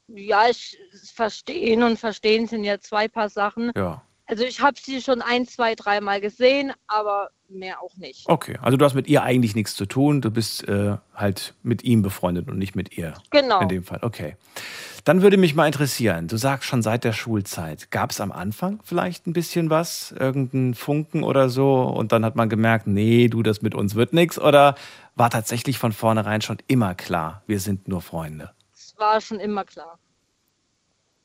Ja, 0.08 0.42
ich 0.50 0.78
verstehen 1.14 1.82
und 1.82 1.98
verstehen 1.98 2.46
sind 2.46 2.64
ja 2.64 2.78
zwei 2.78 3.08
Paar 3.08 3.28
Sachen. 3.30 3.72
Ja. 3.76 4.02
Also 4.26 4.44
ich 4.44 4.60
habe 4.60 4.76
sie 4.80 5.02
schon 5.02 5.20
ein, 5.20 5.46
zwei, 5.46 5.74
dreimal 5.74 6.20
gesehen, 6.20 6.72
aber 6.86 7.30
mehr 7.48 7.82
auch 7.82 7.96
nicht. 7.96 8.28
Okay, 8.28 8.58
also 8.62 8.76
du 8.76 8.84
hast 8.84 8.94
mit 8.94 9.06
ihr 9.06 9.22
eigentlich 9.22 9.54
nichts 9.54 9.74
zu 9.74 9.86
tun. 9.86 10.20
Du 10.20 10.30
bist 10.30 10.66
äh, 10.66 10.96
halt 11.14 11.54
mit 11.62 11.84
ihm 11.84 12.02
befreundet 12.02 12.48
und 12.48 12.58
nicht 12.58 12.74
mit 12.74 12.96
ihr. 12.96 13.14
Genau. 13.30 13.60
In 13.60 13.68
dem 13.68 13.84
Fall, 13.84 13.98
okay. 14.02 14.36
Dann 15.04 15.20
würde 15.20 15.36
mich 15.36 15.54
mal 15.54 15.66
interessieren, 15.66 16.28
du 16.28 16.38
sagst 16.38 16.66
schon 16.66 16.80
seit 16.80 17.04
der 17.04 17.12
Schulzeit, 17.12 17.90
gab 17.90 18.10
es 18.10 18.22
am 18.22 18.32
Anfang 18.32 18.80
vielleicht 18.84 19.26
ein 19.26 19.34
bisschen 19.34 19.68
was, 19.68 20.12
irgendeinen 20.12 20.74
Funken 20.74 21.22
oder 21.22 21.50
so 21.50 21.82
und 21.82 22.10
dann 22.12 22.24
hat 22.24 22.36
man 22.36 22.48
gemerkt, 22.48 22.86
nee, 22.86 23.28
du, 23.28 23.42
das 23.42 23.60
mit 23.60 23.74
uns 23.74 23.94
wird 23.96 24.14
nichts 24.14 24.38
oder 24.38 24.76
war 25.14 25.28
tatsächlich 25.28 25.78
von 25.78 25.92
vornherein 25.92 26.40
schon 26.40 26.56
immer 26.68 26.94
klar, 26.94 27.42
wir 27.46 27.60
sind 27.60 27.86
nur 27.86 28.00
Freunde? 28.00 28.52
Es 28.72 28.94
war 28.96 29.20
schon 29.20 29.40
immer 29.40 29.64
klar. 29.64 29.98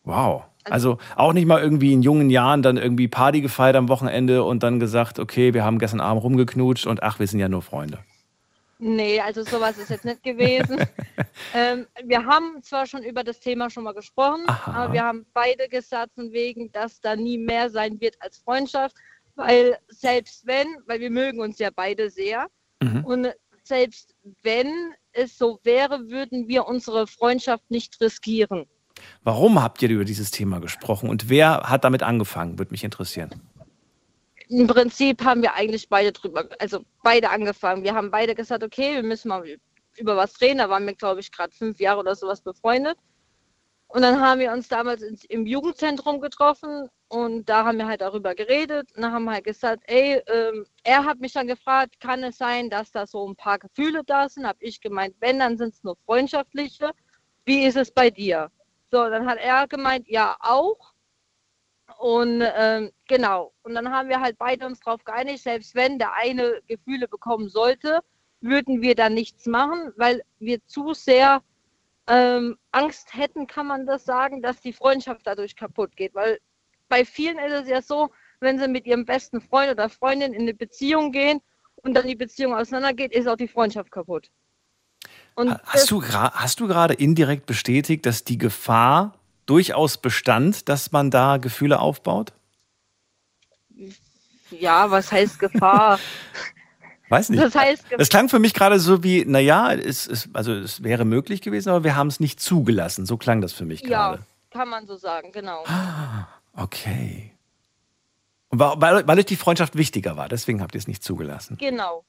Wow. 0.10 0.44
Also 0.66 0.98
auch 1.16 1.34
nicht 1.34 1.48
mal 1.48 1.62
irgendwie 1.62 1.94
in 1.94 2.02
jungen 2.04 2.30
Jahren 2.30 2.62
dann 2.62 2.78
irgendwie 2.78 3.08
Party 3.08 3.42
gefeiert 3.42 3.76
am 3.76 3.90
Wochenende 3.90 4.44
und 4.44 4.62
dann 4.62 4.80
gesagt, 4.80 5.18
okay, 5.18 5.54
wir 5.54 5.64
haben 5.64 5.80
gestern 5.80 6.00
Abend 6.00 6.24
rumgeknutscht 6.24 6.86
und 6.86 7.02
ach, 7.02 7.20
wir 7.20 7.28
sind 7.28 7.40
ja 7.40 7.50
nur 7.50 7.62
Freunde. 7.62 8.00
Nee, 8.78 9.20
also 9.20 9.44
sowas 9.44 9.78
ist 9.78 9.90
jetzt 9.90 10.06
nicht 10.06 10.24
gewesen. 10.24 10.80
ähm, 11.54 11.88
wir 12.04 12.24
haben 12.26 12.62
zwar 12.62 12.86
schon 12.86 13.04
über 13.04 13.24
das 13.24 13.40
Thema 13.40 13.70
schon 13.70 13.84
mal 13.84 13.94
gesprochen, 13.94 14.44
Aha. 14.48 14.72
aber 14.72 14.94
wir 14.94 15.04
haben 15.04 15.26
beide 15.34 15.68
gesagt, 15.68 16.14
von 16.16 16.32
wegen, 16.32 16.72
dass 16.72 17.02
da 17.02 17.16
nie 17.16 17.38
mehr 17.38 17.70
sein 17.70 18.00
wird 18.00 18.16
als 18.20 18.38
Freundschaft, 18.38 18.96
weil 19.36 19.78
selbst 19.88 20.46
wenn, 20.46 20.68
weil 20.86 21.00
wir 21.00 21.10
mögen 21.10 21.40
uns 21.40 21.60
ja 21.60 21.70
beide 21.76 22.10
sehr, 22.10 22.48
Mhm. 22.82 23.04
und 23.06 23.28
selbst 23.64 24.16
wenn 24.42 24.94
es 25.12 25.38
so 25.38 25.60
wäre, 25.64 26.10
würden 26.10 26.48
wir 26.48 26.66
unsere 26.66 27.08
Freundschaft 27.08 27.70
nicht 27.70 28.00
riskieren. 28.02 28.66
Warum 29.24 29.62
habt 29.62 29.82
ihr 29.82 29.90
über 29.90 30.06
dieses 30.06 30.32
Thema 30.32 30.60
gesprochen 30.60 31.10
und 31.10 31.30
wer 31.30 31.70
hat 31.70 31.84
damit 31.84 32.04
angefangen, 32.04 32.60
würde 32.60 32.72
mich 32.72 32.84
interessieren. 32.84 33.30
Im 34.50 34.68
Prinzip 34.68 35.24
haben 35.24 35.42
wir 35.42 35.54
eigentlich 35.54 35.90
beide 35.90 36.12
drüber, 36.12 36.50
also 36.60 36.80
beide 37.04 37.30
angefangen. 37.30 37.84
Wir 37.84 37.94
haben 37.94 38.10
beide 38.10 38.34
gesagt, 38.34 38.64
okay, 38.64 38.96
wir 38.96 39.04
müssen 39.04 39.28
mal 39.30 39.44
über 39.98 40.18
was 40.18 40.42
reden. 40.42 40.58
Da 40.58 40.70
waren 40.70 40.86
wir, 40.86 40.96
glaube 40.96 41.20
ich, 41.20 41.32
gerade 41.32 41.54
fünf 41.54 41.80
Jahre 41.80 42.00
oder 42.00 42.16
sowas 42.16 42.42
befreundet. 42.42 42.98
Und 43.88 44.04
dann 44.04 44.22
haben 44.22 44.40
wir 44.40 44.52
uns 44.52 44.68
damals 44.68 45.02
im 45.02 45.48
Jugendzentrum 45.48 46.22
getroffen 46.22 46.90
und 47.08 47.50
da 47.50 47.66
haben 47.66 47.80
wir 47.80 47.88
halt 47.88 48.02
darüber 48.02 48.36
geredet 48.36 48.92
und 48.96 49.02
dann 49.02 49.12
haben 49.12 49.26
wir 49.26 49.32
halt 49.32 49.46
gesagt, 49.46 49.82
ey, 49.88 50.22
ähm, 50.28 50.64
er 50.84 51.06
hat 51.06 51.20
mich 51.20 51.34
dann 51.34 51.48
gefragt, 51.48 52.00
kann 52.00 52.24
es 52.24 52.38
sein, 52.38 52.70
dass 52.70 52.92
da 52.92 53.08
so 53.08 53.28
ein 53.28 53.36
paar 53.36 53.58
Gefühle 53.58 54.04
da 54.06 54.30
sind? 54.30 54.46
Hab 54.46 54.58
ich 54.60 54.80
gemeint, 54.80 55.16
wenn, 55.22 55.40
dann 55.40 55.58
sind 55.58 55.74
es 55.74 55.84
nur 55.84 55.98
freundschaftliche. 56.06 56.92
Wie 57.46 57.66
ist 57.66 57.78
es 57.78 57.92
bei 57.92 58.12
dir? 58.12 58.52
So, 58.92 59.10
dann 59.10 59.28
hat 59.28 59.38
er 59.38 59.68
gemeint, 59.68 60.08
ja, 60.08 60.36
auch. 60.40 60.94
Und 61.98 62.44
ähm, 62.56 62.92
genau, 63.08 63.54
und 63.64 63.76
dann 63.76 63.92
haben 63.92 64.10
wir 64.10 64.22
halt 64.22 64.38
beide 64.38 64.66
uns 64.66 64.80
darauf 64.80 65.04
geeinigt, 65.04 65.44
selbst 65.44 65.76
wenn 65.76 66.00
der 66.00 66.14
eine 66.14 66.62
Gefühle 66.68 67.08
bekommen 67.08 67.50
sollte, 67.50 68.00
würden 68.42 68.82
wir 68.82 68.96
dann 68.96 69.14
nichts 69.14 69.46
machen, 69.46 69.92
weil 69.98 70.24
wir 70.40 70.64
zu 70.66 70.94
sehr 70.94 71.44
ähm, 72.08 72.58
Angst 72.72 73.14
hätten, 73.14 73.48
kann 73.48 73.68
man 73.68 73.86
das 73.86 74.06
sagen, 74.06 74.42
dass 74.42 74.62
die 74.62 74.74
Freundschaft 74.74 75.22
dadurch 75.26 75.56
kaputt 75.56 75.96
geht. 75.96 76.16
Weil 76.16 76.40
bei 76.88 77.06
vielen 77.06 77.38
ist 77.40 77.54
es 77.54 77.70
ja 77.70 77.82
so, 77.82 78.10
wenn 78.40 78.58
sie 78.60 78.68
mit 78.68 78.86
ihrem 78.86 79.06
besten 79.06 79.42
Freund 79.42 79.72
oder 79.72 79.90
Freundin 79.90 80.34
in 80.34 80.44
eine 80.44 80.54
Beziehung 80.54 81.12
gehen 81.12 81.42
und 81.76 81.94
dann 81.94 82.08
die 82.08 82.16
Beziehung 82.16 82.56
auseinandergeht, 82.56 83.14
ist 83.14 83.28
auch 83.28 83.36
die 83.36 83.48
Freundschaft 83.48 83.92
kaputt. 83.92 84.30
Und 85.40 85.48
das- 85.50 85.60
Hast 85.66 85.92
du, 85.92 86.04
hast 86.04 86.60
du 86.60 86.68
gerade 86.68 86.94
indirekt 86.94 87.46
bestätigt, 87.46 88.06
dass 88.06 88.24
die 88.24 88.38
Gefahr 88.38 89.14
durchaus 89.46 89.98
bestand, 89.98 90.68
dass 90.70 90.92
man 90.92 91.10
da 91.12 91.38
Gefühle 91.38 91.80
aufbaut? 91.80 92.34
ja, 94.52 94.90
was 94.92 95.12
heißt 95.12 95.40
Gefahr? 95.40 96.00
Weiß 97.10 97.30
nicht. 97.30 97.42
Das 97.42 97.56
heißt, 97.56 97.86
Es 97.98 98.10
klang 98.10 98.30
für 98.30 98.38
mich 98.38 98.54
gerade 98.54 98.80
so 98.80 99.04
wie, 99.04 99.26
naja, 99.26 99.74
es, 99.74 100.06
es, 100.06 100.30
also 100.34 100.54
es 100.54 100.84
wäre 100.84 101.06
möglich 101.06 101.42
gewesen, 101.42 101.70
aber 101.70 101.84
wir 101.84 101.96
haben 101.96 102.08
es 102.08 102.20
nicht 102.20 102.40
zugelassen. 102.40 103.06
So 103.08 103.18
klang 103.18 103.42
das 103.42 103.52
für 103.54 103.66
mich 103.66 103.82
ja, 103.82 103.88
gerade. 104.12 104.24
kann 104.52 104.70
man 104.70 104.86
so 104.86 104.96
sagen, 104.96 105.32
genau. 105.32 105.64
Okay. 106.54 107.32
Und 108.50 108.60
weil, 108.60 109.08
weil 109.08 109.18
euch 109.20 109.26
die 109.26 109.36
Freundschaft 109.38 109.76
wichtiger 109.76 110.18
war, 110.18 110.30
deswegen 110.30 110.62
habt 110.62 110.76
ihr 110.76 110.80
es 110.80 110.88
nicht 110.88 111.04
zugelassen. 111.04 111.58
Genau. 111.60 112.04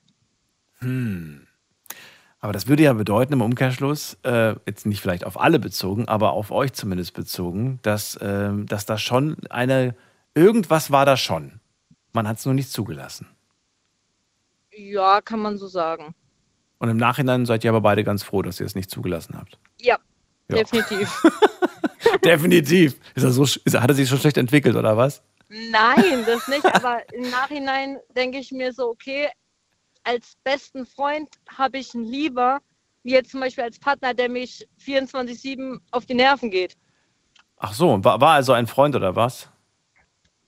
Aber 2.41 2.53
das 2.55 2.67
würde 2.69 2.83
ja 2.85 2.93
bedeuten 2.95 3.35
im 3.35 3.43
Umkehrschluss, 3.43 4.17
äh, 4.23 4.55
jetzt 4.67 4.87
nicht 4.87 5.01
vielleicht 5.03 5.25
auf 5.27 5.39
alle 5.39 5.59
bezogen, 5.59 6.09
aber 6.09 6.33
auf 6.33 6.51
euch 6.51 6.73
zumindest 6.73 7.13
bezogen, 7.15 7.79
dass, 7.83 8.19
ähm, 8.23 8.65
dass 8.67 8.87
da 8.87 8.97
schon 8.97 9.37
eine, 9.51 9.95
irgendwas 10.35 10.91
war 10.91 11.05
da 11.05 11.17
schon. 11.19 11.61
Man 12.13 12.27
hat 12.27 12.39
es 12.39 12.47
nur 12.47 12.55
nicht 12.55 12.73
zugelassen. 12.73 13.29
Ja, 14.73 15.21
kann 15.21 15.41
man 15.41 15.59
so 15.59 15.67
sagen. 15.69 16.15
Und 16.79 16.89
im 16.89 16.97
Nachhinein 16.97 17.45
seid 17.45 17.63
ihr 17.65 17.71
aber 17.71 17.83
beide 17.83 18.05
ganz 18.05 18.23
froh, 18.23 18.41
dass 18.41 18.59
ihr 18.59 18.65
es 18.67 18.75
nicht 18.75 18.91
zugelassen 18.91 19.37
habt. 19.37 19.59
Ja, 19.81 19.99
Ja. 20.49 20.57
definitiv. 20.57 21.23
Definitiv. 22.25 22.97
Ist 23.15 23.23
er 23.25 23.31
so, 23.31 23.45
ist, 23.45 23.61
er- 23.75 23.83
hat 23.83 23.91
er 23.91 23.95
sich 23.95 24.09
schon 24.09 24.19
schlecht 24.19 24.37
entwickelt, 24.37 24.77
oder 24.77 24.97
was? 24.97 25.23
Nein, 25.49 26.25
das 26.27 26.49
nicht. 26.49 26.65
Aber 26.65 27.01
im 27.13 27.29
Nachhinein 27.31 27.99
denke 28.17 28.39
ich 28.39 28.51
mir 28.53 28.73
so, 28.73 28.89
okay, 28.89 29.29
als 30.05 30.37
besten 30.45 30.87
Freund 30.87 31.29
habe 31.49 31.79
ich 31.79 31.95
ihn 31.95 32.05
lieber, 32.05 32.61
wie 33.03 33.13
jetzt 33.13 33.31
zum 33.31 33.41
Beispiel 33.41 33.65
als 33.65 33.79
Partner, 33.79 34.15
der 34.15 34.29
mich 34.29 34.69
24-7 34.85 35.81
auf 35.91 36.07
die 36.07 36.15
Nerven 36.15 36.51
geht. 36.51 36.77
Ach 37.57 37.73
so, 37.75 38.03
war, 38.05 38.21
war 38.21 38.35
also 38.35 38.53
ein 38.53 38.67
Freund 38.67 38.97
oder 38.97 39.17
was? 39.17 39.49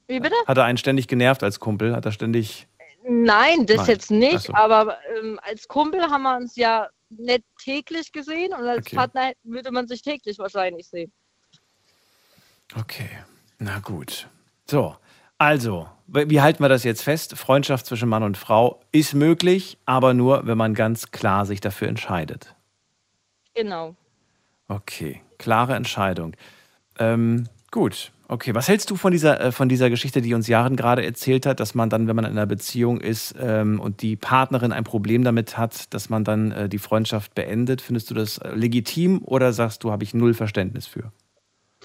Wie 0.07 0.21
bitte? 0.21 0.35
Hat 0.47 0.59
er 0.59 0.65
einen 0.65 0.79
ständig 0.79 1.09
genervt 1.09 1.43
als 1.43 1.61
Kumpel? 1.61 1.95
Hat 1.95 2.05
er 2.05 2.13
ständig. 2.13 2.67
Nein, 3.07 3.67
das 3.67 3.79
Nein. 3.79 3.87
jetzt 3.87 4.11
nicht. 4.11 4.47
So. 4.47 4.55
Aber 4.55 4.99
ähm, 5.19 5.39
als 5.43 5.69
Kumpel 5.69 6.01
haben 6.03 6.23
wir 6.23 6.37
uns 6.37 6.57
ja 6.57 6.89
nicht 7.11 7.45
täglich 7.63 8.13
gesehen 8.13 8.53
und 8.53 8.67
als 8.67 8.87
Okay. 8.87 8.97
Partner 8.97 9.33
würde 9.43 9.71
man 9.71 9.87
sich 9.89 10.03
täglich 10.03 10.39
wahrscheinlich 10.39 10.89
sehen. 10.89 11.13
Okay, 12.79 13.11
na 13.59 13.81
gut. 13.81 14.29
So, 14.67 14.97
also, 15.37 15.89
wie 16.13 16.41
halten 16.41 16.63
wir 16.63 16.69
das 16.69 16.85
jetzt 16.85 17.03
fest? 17.03 17.37
Freundschaft 17.37 17.87
zwischen 17.87 18.09
Mann 18.09 18.23
und 18.23 18.37
Frau 18.37 18.81
ist 18.93 19.15
möglich, 19.15 19.79
aber 19.87 20.15
nur, 20.15 20.47
wenn 20.47 20.59
man 20.59 20.75
ganz 20.75 21.11
klar 21.11 21.47
sich 21.47 21.61
dafür 21.61 21.89
entscheidet. 21.89 22.55
Genau. 23.55 23.97
Okay, 24.69 25.21
klare 25.39 25.75
Entscheidung. 25.75 26.35
Ähm, 26.99 27.49
gut, 27.71 28.13
okay. 28.29 28.55
Was 28.55 28.69
hältst 28.69 28.91
du 28.91 28.97
von 28.97 29.13
dieser, 29.13 29.41
äh, 29.41 29.53
von 29.53 29.69
dieser 29.69 29.91
Geschichte, 29.91 30.23
die 30.23 30.35
uns 30.35 30.49
Jaren 30.49 30.77
gerade 30.77 31.05
erzählt 31.05 31.47
hat, 31.47 31.61
dass 31.61 31.75
man 31.75 31.91
dann, 31.91 32.09
wenn 32.09 32.17
man 32.17 32.25
in 32.25 32.33
einer 32.33 32.47
Beziehung 32.47 33.01
ist 33.01 33.35
ähm, 33.41 33.81
und 33.81 34.03
die 34.03 34.17
Partnerin 34.17 34.73
ein 34.73 34.85
Problem 34.85 35.25
damit 35.25 35.57
hat, 35.59 35.93
dass 35.95 36.09
man 36.09 36.25
dann 36.25 36.53
äh, 36.53 36.69
die 36.69 36.79
Freundschaft 36.79 37.35
beendet? 37.35 37.81
Findest 37.81 38.11
du 38.11 38.15
das 38.15 38.39
äh, 38.39 38.55
legitim 38.55 39.23
oder 39.25 39.53
sagst 39.53 39.85
du, 39.85 39.91
habe 39.91 40.05
ich 40.05 40.15
null 40.15 40.35
Verständnis 40.35 40.87
für? 40.87 41.13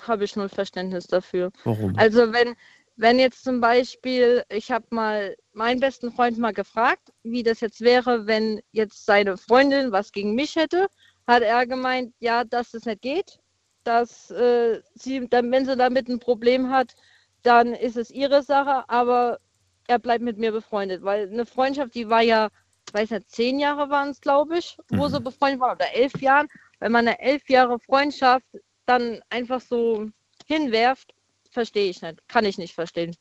Habe 0.03 0.23
ich 0.25 0.35
null 0.35 0.49
Verständnis 0.49 1.07
dafür. 1.07 1.51
Warum? 1.63 1.97
Also 1.97 2.31
wenn, 2.31 2.55
wenn 2.97 3.19
jetzt 3.19 3.43
zum 3.43 3.61
Beispiel, 3.61 4.43
ich 4.49 4.71
habe 4.71 4.85
mal 4.91 5.35
meinen 5.53 5.79
besten 5.79 6.11
Freund 6.11 6.37
mal 6.39 6.53
gefragt, 6.53 7.13
wie 7.23 7.43
das 7.43 7.61
jetzt 7.61 7.81
wäre, 7.81 8.27
wenn 8.27 8.61
jetzt 8.71 9.05
seine 9.05 9.37
Freundin 9.37 9.91
was 9.91 10.11
gegen 10.11 10.33
mich 10.35 10.55
hätte, 10.55 10.87
hat 11.27 11.43
er 11.43 11.67
gemeint, 11.67 12.13
ja, 12.19 12.43
dass 12.43 12.73
es 12.73 12.85
nicht 12.85 13.01
geht, 13.01 13.39
dass 13.83 14.31
äh, 14.31 14.81
sie, 14.95 15.27
dann, 15.29 15.51
wenn 15.51 15.65
sie 15.65 15.77
damit 15.77 16.09
ein 16.09 16.19
Problem 16.19 16.71
hat, 16.71 16.95
dann 17.43 17.73
ist 17.73 17.97
es 17.97 18.09
ihre 18.11 18.41
Sache, 18.43 18.89
aber 18.89 19.39
er 19.87 19.99
bleibt 19.99 20.23
mit 20.23 20.37
mir 20.39 20.51
befreundet, 20.51 21.03
weil 21.03 21.29
eine 21.29 21.45
Freundschaft, 21.45 21.93
die 21.95 22.09
war 22.09 22.21
ja, 22.23 22.49
ich 22.87 22.93
weiß 22.93 23.11
nicht, 23.11 23.29
zehn 23.29 23.59
Jahre 23.59 23.89
waren 23.89 24.09
es, 24.09 24.21
glaube 24.21 24.57
ich, 24.57 24.77
wo 24.89 25.05
Mhm. 25.05 25.09
sie 25.09 25.21
befreundet 25.21 25.61
waren, 25.61 25.75
oder 25.75 25.93
elf 25.93 26.19
Jahren. 26.21 26.47
Wenn 26.79 26.91
man 26.91 27.07
eine 27.07 27.19
elf 27.19 27.47
Jahre 27.49 27.79
Freundschaft 27.79 28.45
dann 28.85 29.21
einfach 29.29 29.61
so 29.61 30.07
hinwerft, 30.47 31.13
verstehe 31.51 31.89
ich 31.89 32.01
nicht. 32.01 32.27
Kann 32.27 32.45
ich 32.45 32.57
nicht 32.57 32.73
verstehen. 32.73 33.15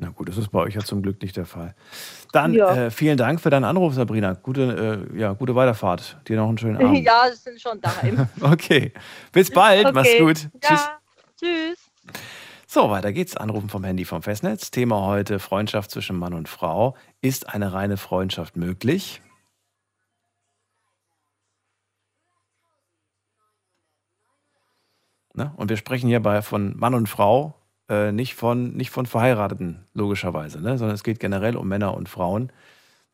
Na 0.00 0.10
gut, 0.10 0.28
das 0.28 0.36
ist 0.36 0.50
bei 0.50 0.60
euch 0.60 0.74
ja 0.74 0.80
zum 0.82 1.02
Glück 1.02 1.20
nicht 1.22 1.36
der 1.36 1.44
Fall. 1.46 1.74
Dann 2.32 2.54
Ja. 2.54 2.86
äh, 2.86 2.90
vielen 2.92 3.16
Dank 3.16 3.40
für 3.40 3.50
deinen 3.50 3.64
Anruf, 3.64 3.94
Sabrina. 3.94 4.34
Gute, 4.34 5.08
äh, 5.12 5.18
ja, 5.18 5.32
gute 5.32 5.56
Weiterfahrt. 5.56 6.18
Dir 6.28 6.36
noch 6.36 6.48
einen 6.48 6.56
schönen 6.58 6.76
Abend. 6.84 7.04
Ja, 7.04 7.26
es 7.26 7.42
sind 7.42 7.60
schon 7.60 7.80
daheim. 7.80 8.28
Okay, 8.40 8.92
bis 9.32 9.50
bald. 9.50 9.92
Mach's 9.92 10.08
Okay. 10.10 10.18
gut. 10.20 10.36
Tschüss. 10.60 10.80
Ja, 10.80 10.98
tschüss. 11.36 11.78
So, 12.68 12.90
weiter 12.90 13.12
geht's. 13.12 13.36
Anrufen 13.36 13.68
vom 13.68 13.82
Handy 13.82 14.04
vom 14.04 14.22
Festnetz. 14.22 14.70
Thema 14.70 15.00
heute: 15.06 15.40
Freundschaft 15.40 15.90
zwischen 15.90 16.16
Mann 16.16 16.34
und 16.34 16.48
Frau. 16.48 16.96
Ist 17.20 17.48
eine 17.52 17.72
reine 17.72 17.96
Freundschaft 17.96 18.56
möglich? 18.56 19.20
Ne? 25.38 25.52
Und 25.56 25.70
wir 25.70 25.76
sprechen 25.76 26.08
hierbei 26.08 26.42
von 26.42 26.76
Mann 26.76 26.94
und 26.94 27.08
Frau, 27.08 27.54
äh, 27.88 28.10
nicht, 28.10 28.34
von, 28.34 28.76
nicht 28.76 28.90
von 28.90 29.06
Verheirateten, 29.06 29.86
logischerweise, 29.94 30.60
ne? 30.60 30.76
sondern 30.76 30.96
es 30.96 31.04
geht 31.04 31.20
generell 31.20 31.56
um 31.56 31.68
Männer 31.68 31.94
und 31.94 32.08
Frauen. 32.08 32.50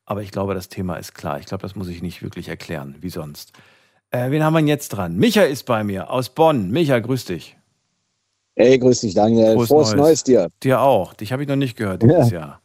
Aber 0.07 0.23
ich 0.23 0.31
glaube, 0.31 0.55
das 0.55 0.71
Thema 0.71 0.97
ist 0.97 1.15
klar. 1.15 1.39
Ich 1.39 1.47
glaube, 1.47 1.61
das 1.63 1.77
muss 1.77 1.89
ich 1.89 2.01
nicht 2.03 2.23
wirklich 2.23 2.49
erklären, 2.49 2.97
wie 3.01 3.11
sonst. 3.11 3.53
Äh, 4.11 4.31
wen 4.31 4.43
haben 4.43 4.55
wir 4.55 4.61
denn 4.61 4.69
jetzt 4.69 4.89
dran? 4.89 5.17
Micha 5.17 5.43
ist 5.43 5.65
bei 5.65 5.85
mir 5.85 6.09
aus 6.11 6.31
Bonn. 6.31 6.71
Micha, 6.71 6.99
grüß 6.99 7.27
dich. 7.27 7.59
Hey, 8.57 8.79
grüß 8.79 9.03
dich, 9.03 9.15
Daniel. 9.15 9.53
Frohes 9.55 9.69
Frohes, 9.69 9.89
Neues. 9.91 10.01
Neues. 10.01 10.25
dir. 10.25 10.49
Dir 10.63 10.81
auch. 10.81 11.13
Dich 11.13 11.31
habe 11.33 11.43
ich 11.43 11.49
noch 11.49 11.57
nicht 11.57 11.77
gehört 11.77 12.03
dieses 12.03 12.31
Jahr, 12.31 12.61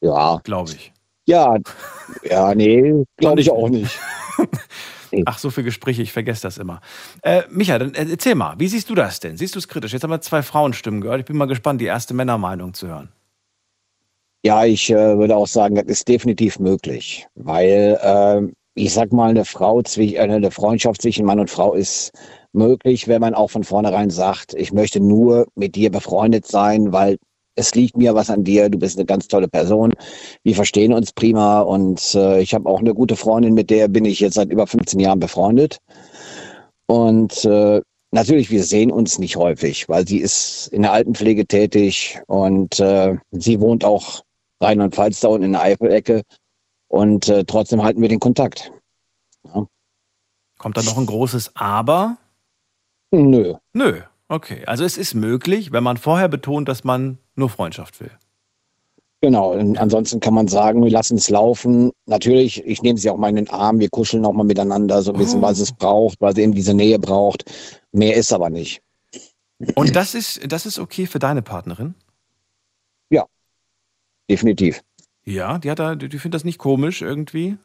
Ja, 0.00 0.40
glaube 0.42 0.72
ich. 0.72 0.92
ja, 1.26 1.56
ja, 2.24 2.54
nee, 2.56 3.04
glaube 3.18 3.40
ich 3.40 3.50
auch 3.52 3.68
nicht. 3.68 3.98
Ach, 5.24 5.38
so 5.38 5.50
viele 5.50 5.64
Gespräche, 5.64 6.02
ich 6.02 6.12
vergesse 6.12 6.42
das 6.42 6.58
immer. 6.58 6.80
Äh, 7.22 7.42
Micha, 7.50 7.78
dann 7.78 7.94
äh, 7.94 8.06
erzähl 8.10 8.34
mal, 8.34 8.54
wie 8.58 8.68
siehst 8.68 8.90
du 8.90 8.94
das 8.94 9.20
denn? 9.20 9.36
Siehst 9.36 9.54
du 9.54 9.58
es 9.58 9.68
kritisch? 9.68 9.92
Jetzt 9.92 10.02
haben 10.02 10.10
wir 10.10 10.20
zwei 10.20 10.42
Frauenstimmen 10.42 11.00
gehört. 11.00 11.20
Ich 11.20 11.26
bin 11.26 11.36
mal 11.36 11.46
gespannt, 11.46 11.80
die 11.80 11.86
erste 11.86 12.14
Männermeinung 12.14 12.74
zu 12.74 12.88
hören. 12.88 13.08
Ja, 14.44 14.64
ich 14.64 14.90
äh, 14.90 15.18
würde 15.18 15.36
auch 15.36 15.48
sagen, 15.48 15.74
das 15.74 15.86
ist 15.86 16.08
definitiv 16.08 16.58
möglich, 16.58 17.26
weil 17.34 17.98
ähm, 18.02 18.52
ich 18.74 18.92
sag 18.94 19.12
mal, 19.12 19.30
eine 19.30 19.44
Frau 19.44 19.82
zwischen, 19.82 20.16
äh, 20.16 20.20
eine 20.20 20.50
Freundschaft 20.50 21.02
zwischen 21.02 21.26
Mann 21.26 21.40
und 21.40 21.50
Frau 21.50 21.74
ist 21.74 22.12
möglich, 22.52 23.08
wenn 23.08 23.20
man 23.20 23.34
auch 23.34 23.50
von 23.50 23.64
vornherein 23.64 24.10
sagt, 24.10 24.54
ich 24.54 24.72
möchte 24.72 25.00
nur 25.00 25.46
mit 25.54 25.74
dir 25.74 25.90
befreundet 25.90 26.46
sein, 26.46 26.92
weil 26.92 27.18
es 27.58 27.74
liegt 27.74 27.96
mir 27.96 28.14
was 28.14 28.30
an 28.30 28.44
dir, 28.44 28.68
du 28.68 28.78
bist 28.78 28.96
eine 28.96 29.04
ganz 29.04 29.28
tolle 29.28 29.48
Person, 29.48 29.92
wir 30.44 30.54
verstehen 30.54 30.92
uns 30.92 31.12
prima 31.12 31.60
und 31.60 32.14
äh, 32.14 32.40
ich 32.40 32.54
habe 32.54 32.68
auch 32.68 32.78
eine 32.78 32.94
gute 32.94 33.16
Freundin, 33.16 33.54
mit 33.54 33.70
der 33.70 33.88
bin 33.88 34.04
ich 34.04 34.20
jetzt 34.20 34.34
seit 34.34 34.50
über 34.50 34.66
15 34.66 35.00
Jahren 35.00 35.18
befreundet. 35.18 35.78
Und 36.86 37.44
äh, 37.44 37.82
natürlich, 38.12 38.50
wir 38.50 38.64
sehen 38.64 38.90
uns 38.90 39.18
nicht 39.18 39.36
häufig, 39.36 39.88
weil 39.88 40.06
sie 40.06 40.18
ist 40.18 40.68
in 40.68 40.82
der 40.82 40.92
Altenpflege 40.92 41.46
tätig 41.46 42.20
und 42.26 42.78
äh, 42.80 43.16
sie 43.32 43.60
wohnt 43.60 43.84
auch 43.84 44.22
Rheinland-Pfalz 44.60 45.20
da 45.20 45.28
unten 45.28 45.44
in 45.44 45.52
der 45.52 45.62
Eifelecke 45.62 46.22
und 46.88 47.28
äh, 47.28 47.44
trotzdem 47.44 47.82
halten 47.82 48.00
wir 48.00 48.08
den 48.08 48.20
Kontakt. 48.20 48.72
Kommt 50.58 50.76
da 50.76 50.82
noch 50.82 50.98
ein 50.98 51.06
großes 51.06 51.52
Aber? 51.54 52.16
Nö, 53.10 53.54
Nö. 53.72 54.00
Okay, 54.30 54.64
also 54.66 54.84
es 54.84 54.98
ist 54.98 55.14
möglich, 55.14 55.72
wenn 55.72 55.82
man 55.82 55.96
vorher 55.96 56.28
betont, 56.28 56.68
dass 56.68 56.84
man 56.84 57.16
nur 57.38 57.48
Freundschaft 57.48 58.00
will. 58.00 58.10
genau. 59.20 59.52
Ansonsten 59.52 60.20
kann 60.20 60.34
man 60.34 60.48
sagen, 60.48 60.82
wir 60.82 60.90
lassen 60.90 61.16
es 61.16 61.30
laufen. 61.30 61.92
Natürlich, 62.06 62.64
ich 62.66 62.82
nehme 62.82 62.98
sie 62.98 63.10
auch 63.10 63.16
mal 63.16 63.30
in 63.30 63.36
den 63.36 63.50
Arm, 63.50 63.78
wir 63.80 63.88
kuscheln 63.88 64.24
auch 64.24 64.32
mal 64.32 64.44
miteinander, 64.44 65.02
so 65.02 65.12
ein 65.12 65.18
bisschen, 65.18 65.42
was 65.42 65.58
es 65.58 65.72
braucht, 65.72 66.20
weil 66.20 66.34
sie 66.34 66.42
eben 66.42 66.54
diese 66.54 66.74
Nähe 66.74 66.98
braucht. 66.98 67.44
Mehr 67.92 68.16
ist 68.16 68.32
aber 68.32 68.50
nicht. 68.50 68.82
Und 69.74 69.96
das 69.96 70.14
ist, 70.14 70.40
das 70.52 70.66
ist 70.66 70.78
okay 70.78 71.06
für 71.06 71.18
deine 71.18 71.42
Partnerin? 71.42 71.94
Definitiv. 74.30 74.82
Ja, 75.24 75.58
die 75.58 75.70
hat 75.70 75.78
da, 75.78 75.94
die 75.94 76.08
findet 76.18 76.34
das 76.34 76.44
nicht 76.44 76.58
komisch 76.58 77.02
irgendwie. 77.02 77.58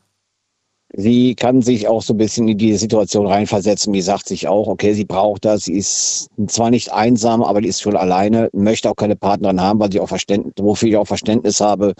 Sie 0.95 1.33
kann 1.33 1.63
sich 1.63 1.87
auch 1.87 2.03
so 2.03 2.13
ein 2.13 2.17
bisschen 2.17 2.47
in 2.47 2.57
die 2.57 2.75
Situation 2.75 3.25
reinversetzen. 3.25 3.93
Die 3.93 4.01
sagt 4.01 4.27
sich 4.27 4.47
auch, 4.47 4.67
okay, 4.67 4.93
sie 4.93 5.05
braucht 5.05 5.43
das. 5.43 5.63
Sie 5.63 5.73
ist 5.73 6.29
zwar 6.47 6.69
nicht 6.69 6.93
einsam, 6.93 7.41
aber 7.41 7.61
die 7.61 7.67
ist 7.69 7.81
schon 7.81 7.95
alleine, 7.95 8.49
möchte 8.53 8.91
auch 8.91 8.95
keine 8.95 9.15
Partnerin 9.15 9.59
haben, 9.59 9.79
weil 9.79 9.91
sie 9.91 9.99
auch 9.99 10.09
Verständnis, 10.09 10.53
wofür 10.59 10.89
ich 10.89 10.97
auch 10.97 11.07
Verständnis 11.07 11.59
habe. 11.61 11.93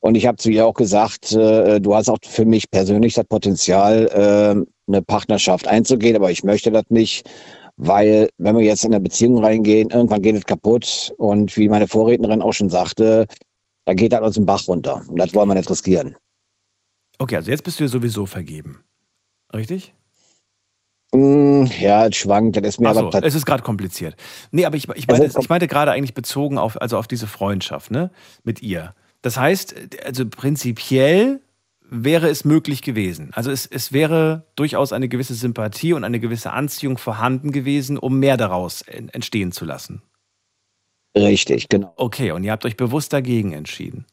Und 0.00 0.16
ich 0.16 0.26
habe 0.26 0.36
zu 0.36 0.50
ihr 0.50 0.66
auch 0.66 0.74
gesagt, 0.74 1.32
äh, 1.32 1.80
du 1.80 1.94
hast 1.94 2.10
auch 2.10 2.18
für 2.22 2.44
mich 2.44 2.70
persönlich 2.70 3.14
das 3.14 3.24
Potenzial, 3.24 4.06
äh, 4.12 4.90
eine 4.90 5.02
Partnerschaft 5.02 5.66
einzugehen, 5.66 6.16
aber 6.16 6.30
ich 6.30 6.44
möchte 6.44 6.70
das 6.70 6.84
nicht, 6.88 7.28
weil 7.76 8.28
wenn 8.38 8.56
wir 8.56 8.64
jetzt 8.64 8.84
in 8.84 8.92
eine 8.92 9.00
Beziehung 9.00 9.42
reingehen, 9.42 9.90
irgendwann 9.90 10.20
geht 10.20 10.36
es 10.36 10.44
kaputt. 10.44 11.14
Und 11.16 11.56
wie 11.56 11.68
meine 11.70 11.88
Vorrednerin 11.88 12.42
auch 12.42 12.52
schon 12.52 12.68
sagte, 12.68 13.26
da 13.86 13.94
geht 13.94 14.12
das 14.12 14.20
aus 14.20 14.34
dem 14.34 14.44
Bach 14.44 14.68
runter. 14.68 15.02
Und 15.08 15.18
das 15.18 15.34
wollen 15.34 15.48
wir 15.48 15.54
nicht 15.54 15.70
riskieren. 15.70 16.16
Okay, 17.20 17.36
also 17.36 17.50
jetzt 17.50 17.64
bist 17.64 17.78
du 17.78 17.84
ja 17.84 17.88
sowieso 17.88 18.24
vergeben. 18.24 18.82
Richtig? 19.54 19.94
Mm, 21.12 21.64
Ja, 21.78 22.06
es 22.06 22.16
schwankt. 22.16 22.56
Das 22.56 22.64
ist 22.66 22.80
mir 22.80 22.88
Achso, 22.88 23.08
aber 23.08 23.24
es 23.24 23.34
ist 23.34 23.44
gerade 23.44 23.62
kompliziert. 23.62 24.16
Nee, 24.52 24.64
aber 24.64 24.76
ich, 24.76 24.88
ich, 24.94 25.08
Also, 25.08 25.22
meinte, 25.22 25.38
ich 25.40 25.48
meinte 25.48 25.68
gerade 25.68 25.90
eigentlich 25.92 26.14
bezogen 26.14 26.56
auf, 26.56 26.80
also 26.80 26.96
auf 26.96 27.06
diese 27.08 27.26
Freundschaft 27.26 27.90
ne, 27.90 28.10
mit 28.42 28.62
ihr. 28.62 28.94
Das 29.22 29.36
heißt, 29.36 29.74
also 30.04 30.26
prinzipiell 30.28 31.40
wäre 31.92 32.28
es 32.28 32.44
möglich 32.44 32.80
gewesen. 32.80 33.32
Also 33.34 33.50
es, 33.50 33.66
es 33.66 33.92
wäre 33.92 34.46
durchaus 34.56 34.92
eine 34.94 35.08
gewisse 35.08 35.34
Sympathie 35.34 35.92
und 35.92 36.04
eine 36.04 36.20
gewisse 36.20 36.52
Anziehung 36.52 36.96
vorhanden 36.96 37.50
gewesen, 37.52 37.98
um 37.98 38.18
mehr 38.18 38.36
daraus 38.38 38.80
en- 38.82 39.08
entstehen 39.10 39.52
zu 39.52 39.64
lassen. 39.66 40.00
richtig, 41.14 41.68
genau. 41.68 41.92
Okay, 41.96 42.30
und 42.30 42.44
ihr 42.44 42.52
habt 42.52 42.64
euch 42.64 42.76
bewusst 42.76 43.12
dagegen 43.12 43.52
entschieden. 43.52 44.06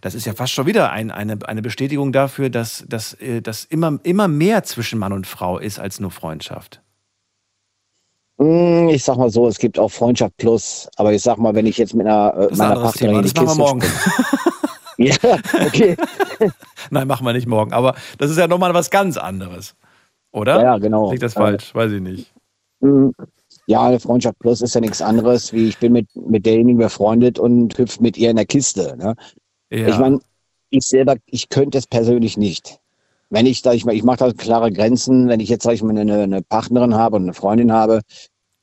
Das 0.00 0.14
ist 0.14 0.26
ja 0.26 0.32
fast 0.34 0.52
schon 0.52 0.66
wieder 0.66 0.90
ein, 0.90 1.10
eine, 1.10 1.38
eine 1.46 1.62
Bestätigung 1.62 2.12
dafür, 2.12 2.50
dass, 2.50 2.84
dass, 2.88 3.14
äh, 3.14 3.40
dass 3.42 3.64
immer, 3.64 3.98
immer 4.02 4.28
mehr 4.28 4.62
zwischen 4.64 4.98
Mann 4.98 5.12
und 5.12 5.26
Frau 5.26 5.58
ist 5.58 5.78
als 5.78 6.00
nur 6.00 6.10
Freundschaft. 6.10 6.82
Mm, 8.38 8.88
Ich 8.88 9.04
sag 9.04 9.16
mal 9.18 9.30
so, 9.30 9.46
es 9.48 9.58
gibt 9.58 9.78
auch 9.78 9.90
Freundschaft 9.90 10.36
plus, 10.38 10.88
aber 10.96 11.12
ich 11.12 11.22
sag 11.22 11.38
mal, 11.38 11.54
wenn 11.54 11.66
ich 11.66 11.78
jetzt 11.78 11.94
mit 11.94 12.06
einer 12.06 12.34
äh, 12.36 12.48
Das 12.48 12.58
meiner 12.58 12.76
Partnerin 12.76 13.16
in 13.16 13.22
Das 13.22 13.34
die 13.34 13.40
machen 13.40 13.46
wir 13.46 13.48
Kiste 13.48 13.58
morgen. 13.58 13.82
Ja, 14.98 15.16
okay. 15.66 15.96
Nein, 16.90 17.08
machen 17.08 17.24
wir 17.26 17.32
nicht 17.32 17.46
morgen. 17.48 17.72
Aber 17.72 17.94
das 18.18 18.30
ist 18.30 18.36
ja 18.36 18.46
nochmal 18.48 18.74
was 18.74 18.90
ganz 18.90 19.16
anderes. 19.16 19.74
Oder? 20.32 20.60
Ja, 20.62 20.78
genau. 20.78 21.10
Liegt 21.10 21.22
das 21.22 21.34
falsch? 21.34 21.74
Weiß 21.74 21.90
ich 21.92 22.02
nicht. 22.02 22.34
Mm, 22.80 23.10
Ja, 23.66 23.82
eine 23.86 24.00
Freundschaft 24.00 24.38
plus 24.40 24.60
ist 24.62 24.74
ja 24.74 24.80
nichts 24.82 25.02
anderes, 25.02 25.52
wie 25.52 25.68
ich 25.68 25.78
bin 25.78 25.92
mit, 25.92 26.08
mit 26.16 26.44
derjenigen 26.46 26.78
befreundet 26.78 27.38
und 27.38 27.76
hüpfe 27.78 28.02
mit 28.02 28.18
ihr 28.18 28.30
in 28.30 28.36
der 28.36 28.46
Kiste. 28.46 28.96
Ne? 28.98 29.14
Ja. 29.70 29.88
Ich 29.88 29.98
meine, 29.98 30.20
ich 30.70 30.86
selber, 30.86 31.16
ich 31.26 31.48
könnte 31.48 31.78
es 31.78 31.86
persönlich 31.86 32.36
nicht. 32.36 32.78
Wenn 33.30 33.46
ich, 33.46 33.62
sag 33.62 33.74
ich 33.74 33.84
mal, 33.84 33.94
ich 33.94 34.02
mache 34.02 34.18
da 34.18 34.32
klare 34.32 34.72
Grenzen, 34.72 35.28
wenn 35.28 35.40
ich 35.40 35.48
jetzt, 35.48 35.62
sag 35.62 35.74
ich 35.74 35.82
mal, 35.82 35.96
eine, 35.96 36.22
eine 36.22 36.42
Partnerin 36.42 36.94
habe 36.94 37.16
und 37.16 37.22
eine 37.22 37.34
Freundin 37.34 37.72
habe, 37.72 38.00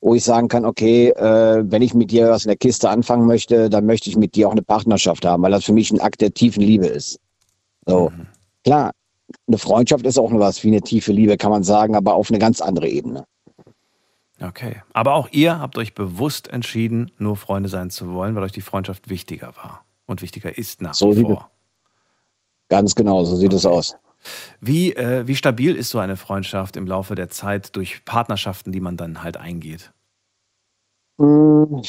wo 0.00 0.14
ich 0.14 0.24
sagen 0.24 0.48
kann, 0.48 0.64
okay, 0.64 1.08
äh, 1.10 1.64
wenn 1.66 1.82
ich 1.82 1.94
mit 1.94 2.10
dir 2.10 2.30
was 2.30 2.44
in 2.44 2.50
der 2.50 2.56
Kiste 2.56 2.88
anfangen 2.88 3.26
möchte, 3.26 3.70
dann 3.70 3.86
möchte 3.86 4.10
ich 4.10 4.16
mit 4.16 4.34
dir 4.34 4.46
auch 4.48 4.52
eine 4.52 4.62
Partnerschaft 4.62 5.24
haben, 5.24 5.42
weil 5.42 5.50
das 5.50 5.64
für 5.64 5.72
mich 5.72 5.90
ein 5.90 6.00
Akt 6.00 6.20
der 6.20 6.32
tiefen 6.32 6.62
Liebe 6.62 6.86
ist. 6.86 7.18
So, 7.86 8.10
Mhm. 8.10 8.26
klar, 8.64 8.92
eine 9.46 9.58
Freundschaft 9.58 10.06
ist 10.06 10.18
auch 10.18 10.30
was 10.32 10.62
wie 10.62 10.68
eine 10.68 10.82
tiefe 10.82 11.12
Liebe, 11.12 11.36
kann 11.36 11.50
man 11.50 11.64
sagen, 11.64 11.96
aber 11.96 12.14
auf 12.14 12.30
eine 12.30 12.38
ganz 12.38 12.60
andere 12.60 12.88
Ebene. 12.88 13.24
Okay. 14.40 14.82
Aber 14.92 15.14
auch 15.14 15.28
ihr 15.32 15.58
habt 15.58 15.78
euch 15.78 15.94
bewusst 15.94 16.48
entschieden, 16.48 17.10
nur 17.18 17.36
Freunde 17.36 17.68
sein 17.68 17.90
zu 17.90 18.12
wollen, 18.12 18.36
weil 18.36 18.44
euch 18.44 18.52
die 18.52 18.60
Freundschaft 18.60 19.10
wichtiger 19.10 19.56
war 19.56 19.84
und 20.08 20.22
wichtiger 20.22 20.56
ist 20.56 20.82
nach 20.82 20.94
So 20.94 21.16
wie 21.16 21.22
vor. 21.22 21.50
Ganz 22.68 22.94
genau, 22.94 23.24
so 23.24 23.36
sieht 23.36 23.52
es 23.52 23.64
aus. 23.64 23.96
Wie, 24.60 24.92
äh, 24.94 25.26
wie 25.26 25.36
stabil 25.36 25.76
ist 25.76 25.90
so 25.90 25.98
eine 26.00 26.16
Freundschaft 26.16 26.76
im 26.76 26.86
Laufe 26.86 27.14
der 27.14 27.28
Zeit 27.28 27.76
durch 27.76 28.04
Partnerschaften, 28.04 28.72
die 28.72 28.80
man 28.80 28.96
dann 28.96 29.22
halt 29.22 29.36
eingeht? 29.36 29.92
Hm, 31.18 31.82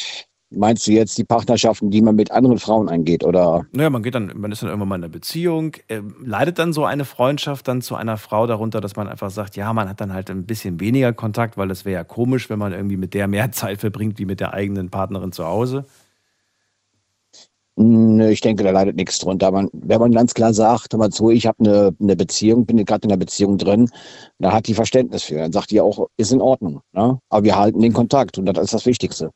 Meinst 0.51 0.87
du 0.87 0.91
jetzt 0.91 1.15
die 1.19 1.23
Partnerschaften, 1.23 1.91
die 1.91 2.01
man 2.01 2.15
mit 2.15 2.31
anderen 2.31 2.57
Frauen 2.57 2.89
eingeht, 2.89 3.23
oder? 3.23 3.65
Naja, 3.71 3.91
man 3.91 4.01
geht 4.01 4.15
dann, 4.15 4.31
man 4.35 4.51
ist 4.51 4.63
dann 4.63 4.69
irgendwann 4.69 4.89
mal 4.89 4.95
in 4.95 5.03
einer 5.03 5.11
Beziehung. 5.11 5.73
Ähm, 5.89 6.15
leidet 6.23 6.57
dann 6.57 6.73
so 6.73 6.85
eine 6.85 7.05
Freundschaft 7.05 7.67
dann 7.67 7.83
zu 7.83 7.95
einer 7.95 8.17
Frau 8.17 8.47
darunter, 8.47 8.81
dass 8.81 8.95
man 8.95 9.07
einfach 9.07 9.29
sagt, 9.29 9.55
ja, 9.57 9.71
man 9.73 9.87
hat 9.87 10.01
dann 10.01 10.11
halt 10.11 10.31
ein 10.31 10.47
bisschen 10.47 10.79
weniger 10.79 11.13
Kontakt, 11.13 11.55
weil 11.57 11.67
das 11.67 11.85
wäre 11.85 11.99
ja 11.99 12.03
komisch, 12.03 12.49
wenn 12.49 12.57
man 12.57 12.73
irgendwie 12.73 12.97
mit 12.97 13.13
der 13.13 13.27
mehr 13.27 13.51
Zeit 13.51 13.79
verbringt 13.79 14.17
wie 14.17 14.25
mit 14.25 14.39
der 14.39 14.53
eigenen 14.53 14.89
Partnerin 14.89 15.31
zu 15.31 15.45
Hause. 15.45 15.85
Nö, 17.81 18.29
ich 18.29 18.41
denke, 18.41 18.65
da 18.65 18.71
leidet 18.71 18.97
nichts 18.97 19.19
drunter. 19.19 19.51
Man, 19.51 19.69
wenn 19.71 20.01
man 20.01 20.11
ganz 20.11 20.33
klar 20.33 20.53
sagt, 20.53 20.91
hör 20.91 20.99
mal 20.99 21.11
zu, 21.11 21.29
ich 21.29 21.47
habe 21.47 21.59
eine, 21.59 21.95
eine 22.01 22.17
Beziehung, 22.17 22.65
bin 22.65 22.83
gerade 22.83 23.05
in 23.05 23.11
einer 23.11 23.17
Beziehung 23.17 23.57
drin, 23.57 23.89
da 24.37 24.51
hat 24.51 24.67
die 24.67 24.73
Verständnis 24.73 25.23
für. 25.23 25.35
Dann 25.35 25.53
sagt 25.53 25.71
die 25.71 25.79
auch, 25.79 26.09
ist 26.17 26.33
in 26.33 26.41
Ordnung. 26.41 26.81
Ne? 26.91 27.19
Aber 27.29 27.43
wir 27.45 27.55
halten 27.55 27.79
den 27.79 27.93
Kontakt 27.93 28.37
und 28.37 28.47
das 28.47 28.57
ist 28.57 28.73
das 28.73 28.85
Wichtigste. 28.85 29.31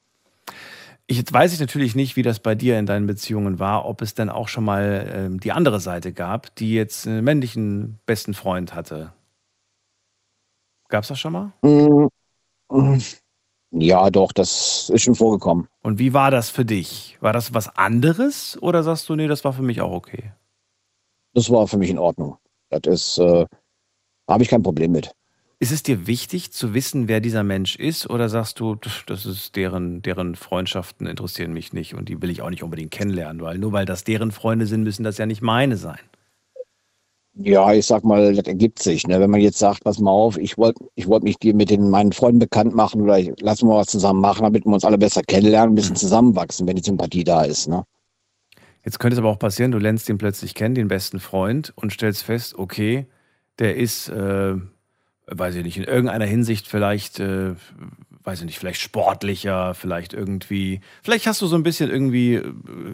Ich, 1.08 1.16
jetzt 1.16 1.32
weiß 1.32 1.54
ich 1.54 1.62
natürlich 1.62 1.96
nicht, 1.96 2.18
wie 2.18 2.22
das 2.22 2.42
bei 2.42 2.54
dir 2.54 2.78
in 2.78 2.86
deinen 2.86 3.08
Beziehungen 3.08 3.60
war, 3.60 3.86
ob 3.86 4.02
es 4.02 4.14
denn 4.14 4.30
auch 4.30 4.50
schon 4.50 4.66
mal 4.66 5.10
ähm, 5.16 5.40
die 5.40 5.54
andere 5.54 5.80
Seite 5.80 6.12
gab, 6.12 6.54
die 6.56 6.74
jetzt 6.74 7.08
einen 7.08 7.24
männlichen 7.24 8.00
besten 8.06 8.34
Freund 8.34 8.76
hatte. 8.76 9.14
Gab 10.90 11.04
es 11.04 11.08
das 11.08 11.20
schon 11.20 11.32
mal? 11.32 11.54
Ja, 13.76 14.12
doch, 14.12 14.32
das 14.32 14.92
ist 14.94 15.02
schon 15.02 15.16
vorgekommen. 15.16 15.68
Und 15.82 15.98
wie 15.98 16.14
war 16.14 16.30
das 16.30 16.52
für 16.52 16.64
dich? 16.64 17.18
War 17.22 17.34
das 17.34 17.56
was 17.56 17.76
anderes 17.76 18.58
oder 18.62 18.84
sagst 18.84 19.10
du, 19.10 19.16
nee, 19.16 19.28
das 19.28 19.44
war 19.44 19.54
für 19.54 19.64
mich 19.64 19.82
auch 19.82 19.92
okay? 19.92 20.32
Das 21.34 21.50
war 21.50 21.68
für 21.68 21.78
mich 21.78 21.90
in 21.90 21.98
Ordnung. 21.98 22.38
Das 22.70 22.82
ist, 22.86 23.18
äh, 23.18 23.48
habe 24.30 24.44
ich 24.44 24.50
kein 24.50 24.62
Problem 24.62 24.92
mit. 24.92 25.12
Ist 25.60 25.72
es 25.72 25.82
dir 25.82 26.06
wichtig 26.06 26.52
zu 26.52 26.76
wissen, 26.76 27.08
wer 27.08 27.20
dieser 27.20 27.44
Mensch 27.44 27.76
ist 27.76 28.08
oder 28.08 28.30
sagst 28.30 28.60
du, 28.60 28.76
das 29.08 29.26
ist 29.26 29.56
deren, 29.56 30.04
deren 30.04 30.36
Freundschaften 30.36 31.08
interessieren 31.08 31.54
mich 31.54 31.74
nicht 31.74 31.96
und 31.96 32.10
die 32.10 32.22
will 32.22 32.30
ich 32.30 32.44
auch 32.44 32.50
nicht 32.52 32.64
unbedingt 32.64 32.92
kennenlernen, 32.92 33.42
weil 33.42 33.58
nur 33.58 33.72
weil 33.72 33.86
das 33.86 34.04
deren 34.04 34.32
Freunde 34.32 34.68
sind, 34.68 34.84
müssen 34.84 35.04
das 35.04 35.18
ja 35.18 35.26
nicht 35.26 35.42
meine 35.42 35.78
sein. 35.78 36.00
Ja, 37.36 37.74
ich 37.74 37.88
sag 37.88 38.04
mal, 38.04 38.36
das 38.36 38.46
ergibt 38.46 38.80
sich. 38.80 39.08
Ne? 39.08 39.20
Wenn 39.20 39.32
man 39.32 39.42
jetzt 39.42 39.58
sagt, 39.58 39.84
pass 39.84 40.00
mal 40.00 40.12
auf, 40.12 40.38
ich 40.38 40.58
wollte 40.58 40.84
ich 40.94 41.08
wollt 41.08 41.24
mich 41.24 41.38
dir 41.38 41.56
mit 41.56 41.72
den, 41.72 41.90
meinen 41.90 42.12
Freunden 42.12 42.40
bekannt 42.40 42.76
machen 42.76 43.02
oder 43.02 43.18
ich, 43.18 43.32
lass 43.40 43.64
mal 43.64 43.78
was 43.78 43.88
zusammen 43.88 44.22
machen, 44.22 44.44
damit 44.44 44.66
wir 44.66 44.74
uns 44.74 44.86
alle 44.86 45.00
besser 45.00 45.24
kennenlernen, 45.24 45.74
ein 45.74 45.76
bisschen 45.76 45.96
zusammenwachsen, 45.96 46.68
wenn 46.68 46.76
die 46.76 46.84
Sympathie 46.84 47.24
da 47.24 47.44
ist. 47.44 47.68
Ne? 47.68 47.84
Jetzt 48.86 49.00
könnte 49.00 49.16
es 49.16 49.20
aber 49.20 49.30
auch 49.30 49.40
passieren, 49.40 49.72
du 49.72 49.80
lernst 49.80 50.10
ihn 50.10 50.18
plötzlich 50.20 50.54
kennen, 50.54 50.76
den 50.76 50.90
besten 50.90 51.20
Freund, 51.20 51.74
und 51.76 51.92
stellst 51.92 52.24
fest, 52.24 52.56
okay, 52.56 53.08
der 53.58 53.78
ist, 53.78 54.10
äh, 54.10 54.56
weiß 55.28 55.56
ich 55.56 55.64
nicht, 55.64 55.78
in 55.78 55.86
irgendeiner 55.86 56.26
Hinsicht 56.26 56.68
vielleicht, 56.68 57.20
äh, 57.20 57.56
weiß 58.24 58.40
ich 58.40 58.46
nicht, 58.46 58.60
vielleicht 58.60 58.80
sportlicher, 58.80 59.74
vielleicht 59.74 60.14
irgendwie, 60.14 60.80
vielleicht 61.02 61.28
hast 61.28 61.42
du 61.42 61.48
so 61.48 61.56
ein 61.56 61.64
bisschen 61.64 61.90
irgendwie, 61.90 62.42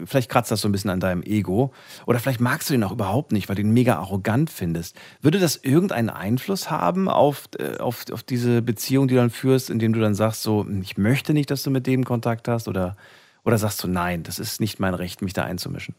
vielleicht 0.04 0.28
kratzt 0.28 0.50
das 0.50 0.60
so 0.60 0.68
ein 0.68 0.72
bisschen 0.72 0.90
an 0.90 1.00
deinem 1.00 1.22
Ego 1.22 1.72
oder 2.06 2.18
vielleicht 2.18 2.40
magst 2.40 2.68
du 2.68 2.74
ihn 2.74 2.82
auch 2.82 2.92
überhaupt 2.92 3.32
nicht, 3.32 3.48
weil 3.48 3.56
du 3.56 3.62
ihn 3.62 3.72
mega 3.72 3.96
arrogant 3.96 4.50
findest. 4.50 4.96
Würde 5.20 5.38
das 5.38 5.56
irgendeinen 5.56 6.10
Einfluss 6.10 6.70
haben 6.70 7.08
auf, 7.08 7.48
äh, 7.58 7.78
auf, 7.78 8.04
auf 8.12 8.22
diese 8.22 8.62
Beziehung, 8.62 9.08
die 9.08 9.14
du 9.14 9.20
dann 9.20 9.30
führst, 9.30 9.70
indem 9.70 9.92
du 9.92 10.00
dann 10.00 10.14
sagst 10.14 10.42
so, 10.42 10.66
ich 10.82 10.98
möchte 10.98 11.32
nicht, 11.32 11.50
dass 11.50 11.62
du 11.62 11.70
mit 11.70 11.86
dem 11.86 12.04
Kontakt 12.04 12.48
hast 12.48 12.66
oder, 12.66 12.96
oder 13.44 13.58
sagst 13.58 13.82
du, 13.84 13.88
nein, 13.88 14.22
das 14.24 14.38
ist 14.38 14.60
nicht 14.60 14.80
mein 14.80 14.94
Recht, 14.94 15.22
mich 15.22 15.32
da 15.32 15.44
einzumischen? 15.44 15.94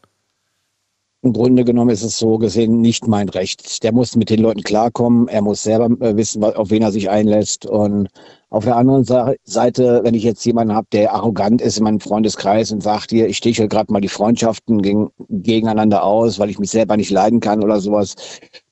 Im 1.24 1.34
Grunde 1.34 1.64
genommen 1.64 1.92
ist 1.92 2.02
es 2.02 2.18
so 2.18 2.40
gesehen 2.40 2.82
nicht 2.82 3.08
mein 3.08 3.30
Recht. 3.30 3.84
Der 3.84 3.94
muss 3.94 4.16
mit 4.16 4.32
den 4.32 4.40
Leuten 4.40 4.64
klarkommen. 4.64 5.28
Er 5.28 5.44
muss 5.44 5.62
selber 5.62 5.86
äh, 6.04 6.18
wissen, 6.18 6.44
auf 6.44 6.72
wen 6.72 6.82
er 6.82 6.92
sich 6.92 7.12
einlässt. 7.12 7.68
Und 7.68 8.10
auf 8.52 8.66
der 8.66 8.76
anderen 8.76 9.06
Seite, 9.06 10.02
wenn 10.04 10.14
ich 10.14 10.24
jetzt 10.24 10.46
jemanden 10.46 10.76
habe, 10.76 10.86
der 10.92 11.14
arrogant 11.14 11.62
ist 11.62 11.78
in 11.78 11.86
meinem 11.86 12.02
Freundeskreis 12.02 12.74
und 12.74 12.84
sagt 12.84 13.10
hier, 13.10 13.28
ich 13.28 13.38
stehe 13.38 13.56
gerade 13.70 13.92
mal 13.94 14.02
die 14.02 14.10
Freundschaften 14.10 14.82
gegen, 14.82 15.10
gegeneinander 15.30 16.04
aus, 16.04 16.38
weil 16.38 16.50
ich 16.50 16.60
mich 16.60 16.70
selber 16.70 16.98
nicht 16.98 17.12
leiden 17.12 17.40
kann 17.40 17.64
oder 17.64 17.80
sowas, 17.80 18.16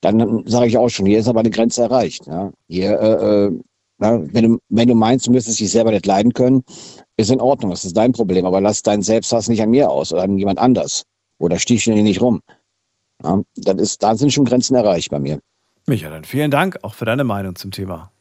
dann 0.02 0.44
sage 0.46 0.68
ich 0.68 0.78
auch 0.78 0.90
schon, 0.90 1.06
hier 1.06 1.20
ist 1.20 1.30
aber 1.30 1.40
eine 1.40 1.50
Grenze 1.50 1.84
erreicht. 1.84 2.28
Ja. 2.28 2.52
Hier, 2.68 3.00
äh, 3.00 3.46
äh, 3.46 3.52
na, 4.00 4.22
wenn, 4.34 4.44
du, 4.44 4.58
wenn 4.68 4.90
du 4.90 4.96
meinst, 4.96 5.28
du 5.28 5.32
müsstest 5.32 5.62
dich 5.62 5.72
selber 5.72 5.92
nicht 5.92 6.06
leiden 6.06 6.34
können, 6.34 6.64
ist 7.16 7.32
in 7.32 7.40
Ordnung, 7.40 7.72
das 7.72 7.86
ist 7.86 7.96
dein 7.96 8.12
Problem, 8.12 8.46
aber 8.46 8.60
lass 8.60 8.82
deinen 8.82 9.02
Selbsthass 9.02 9.48
nicht 9.48 9.62
an 9.62 9.70
mir 9.70 9.90
aus 9.90 10.12
oder 10.12 10.24
an 10.24 10.38
jemand 10.38 10.60
anders 10.60 11.04
oder 11.38 11.58
sticheln 11.58 11.96
die 11.96 12.04
nicht 12.04 12.22
rum. 12.22 12.42
Ja, 13.24 13.42
das 13.56 13.76
ist, 13.76 14.04
da 14.04 14.14
sind 14.16 14.34
schon 14.34 14.44
Grenzen 14.44 14.76
erreicht 14.76 15.10
bei 15.10 15.20
mir. 15.20 15.40
Micha, 15.86 16.10
dann 16.10 16.26
vielen 16.26 16.52
Dank 16.52 16.80
auch 16.84 16.96
für 16.96 17.06
deine 17.06 17.24
Meinung 17.24 17.56
zum 17.56 17.72
Thema. 17.72 18.12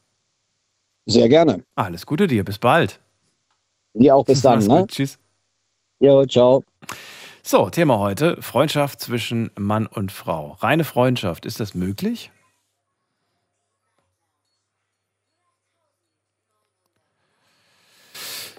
Sehr 1.08 1.28
gerne. 1.30 1.64
Alles 1.74 2.04
Gute 2.04 2.26
dir, 2.26 2.44
bis 2.44 2.58
bald. 2.58 3.00
Dir 3.94 4.14
auch 4.14 4.26
bis 4.26 4.42
dann. 4.42 4.64
Ne? 4.64 4.86
Tschüss. 4.86 5.18
Jo, 6.00 6.26
ciao. 6.26 6.62
So, 7.42 7.70
Thema 7.70 7.98
heute: 7.98 8.40
Freundschaft 8.42 9.00
zwischen 9.00 9.50
Mann 9.58 9.86
und 9.86 10.12
Frau. 10.12 10.58
Reine 10.60 10.84
Freundschaft, 10.84 11.46
ist 11.46 11.60
das 11.60 11.74
möglich? 11.74 12.30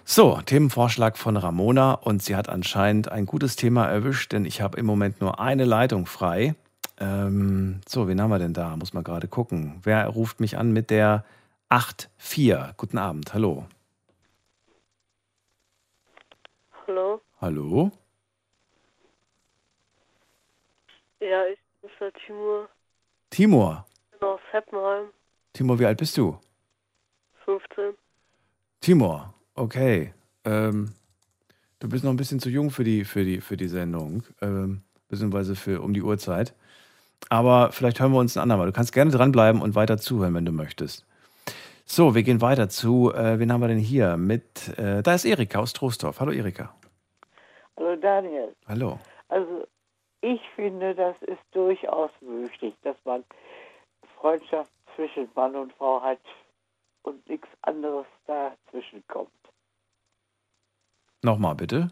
So, 0.04 0.42
Themenvorschlag 0.44 1.20
von 1.20 1.38
Ramona 1.38 1.94
und 1.94 2.24
sie 2.24 2.36
hat 2.36 2.50
anscheinend 2.50 3.12
ein 3.12 3.28
gutes 3.28 3.58
Thema 3.58 3.86
erwischt, 3.86 4.32
denn 4.32 4.46
ich 4.46 4.60
habe 4.60 4.80
im 4.80 4.88
Moment 4.88 5.22
nur 5.22 5.40
eine 5.40 5.66
Leitung 5.66 6.08
frei. 6.08 6.56
Ähm, 7.00 7.82
so, 7.88 8.08
wen 8.08 8.20
haben 8.20 8.32
wir 8.32 8.40
denn 8.40 8.54
da? 8.56 8.76
Muss 8.76 8.92
man 8.94 9.04
gerade 9.04 9.28
gucken. 9.28 9.80
Wer 9.84 10.08
ruft 10.08 10.40
mich 10.40 10.58
an 10.58 10.72
mit 10.72 10.90
der 10.90 11.26
84? 11.70 12.74
Guten 12.78 12.98
Abend, 12.98 13.32
hallo. 13.34 13.68
Hallo? 16.88 17.22
Hallo? 17.40 17.92
Ja, 21.20 21.46
ich 21.46 21.60
bin 21.82 21.92
der 22.00 22.14
Timur. 22.14 22.70
Timur? 23.30 23.86
Ich 24.12 24.20
bin 24.20 24.28
aus 24.30 24.40
Heppenheim. 24.52 25.10
Timur, 25.54 25.78
wie 25.78 25.86
alt 25.86 26.00
bist 26.00 26.18
du? 26.18 26.40
15. 27.46 27.94
Timur, 28.82 29.32
okay. 29.54 30.16
Ähm, 30.46 30.96
du 31.80 31.88
bist 31.88 32.04
noch 32.04 32.12
ein 32.12 32.18
bisschen 32.18 32.40
zu 32.40 32.50
jung 32.50 32.72
für 32.72 32.84
die, 32.84 33.06
für 33.06 33.24
die, 33.24 33.42
für 33.42 33.58
die 33.58 33.68
Sendung, 33.68 34.24
ähm, 34.42 34.82
beziehungsweise 35.08 35.56
für 35.56 35.82
um 35.82 35.94
die 35.94 36.02
Uhrzeit. 36.02 36.56
Aber 37.30 37.72
vielleicht 37.72 38.00
hören 38.00 38.14
wir 38.14 38.20
uns 38.20 38.36
ein 38.36 38.42
andermal. 38.42 38.66
Du 38.66 38.74
kannst 38.74 38.92
gerne 38.92 39.12
dranbleiben 39.12 39.62
und 39.62 39.76
weiter 39.76 40.00
zuhören, 40.00 40.34
wenn 40.34 40.46
du 40.46 40.52
möchtest. 40.52 41.06
So, 41.92 42.14
wir 42.14 42.22
gehen 42.22 42.40
weiter 42.40 42.70
zu, 42.70 43.12
äh, 43.12 43.40
wen 43.40 43.52
haben 43.52 43.62
wir 43.62 43.68
denn 43.68 43.80
hier? 43.80 44.16
Mit, 44.16 44.78
äh, 44.78 45.02
da 45.02 45.16
ist 45.16 45.26
Erika 45.26 45.58
aus 45.58 45.74
Troisdorf. 45.74 46.20
Hallo 46.20 46.32
Erika. 46.32 46.76
Hallo 47.76 47.96
Daniel. 47.96 48.56
Hallo. 48.68 49.00
Also 49.28 49.66
ich 50.22 50.40
finde, 50.56 50.94
das 50.94 51.16
ist 51.24 51.42
durchaus 51.52 52.12
möglich, 52.22 52.76
dass 52.84 52.96
man 53.06 53.24
Freundschaft 54.20 54.70
zwischen 54.96 55.30
Mann 55.34 55.56
und 55.56 55.74
Frau 55.74 56.00
hat 56.00 56.20
und 57.02 57.28
nichts 57.28 57.48
anderes 57.64 58.06
dazwischen 58.28 59.04
kommt. 59.08 59.32
Nochmal 61.24 61.56
bitte. 61.56 61.90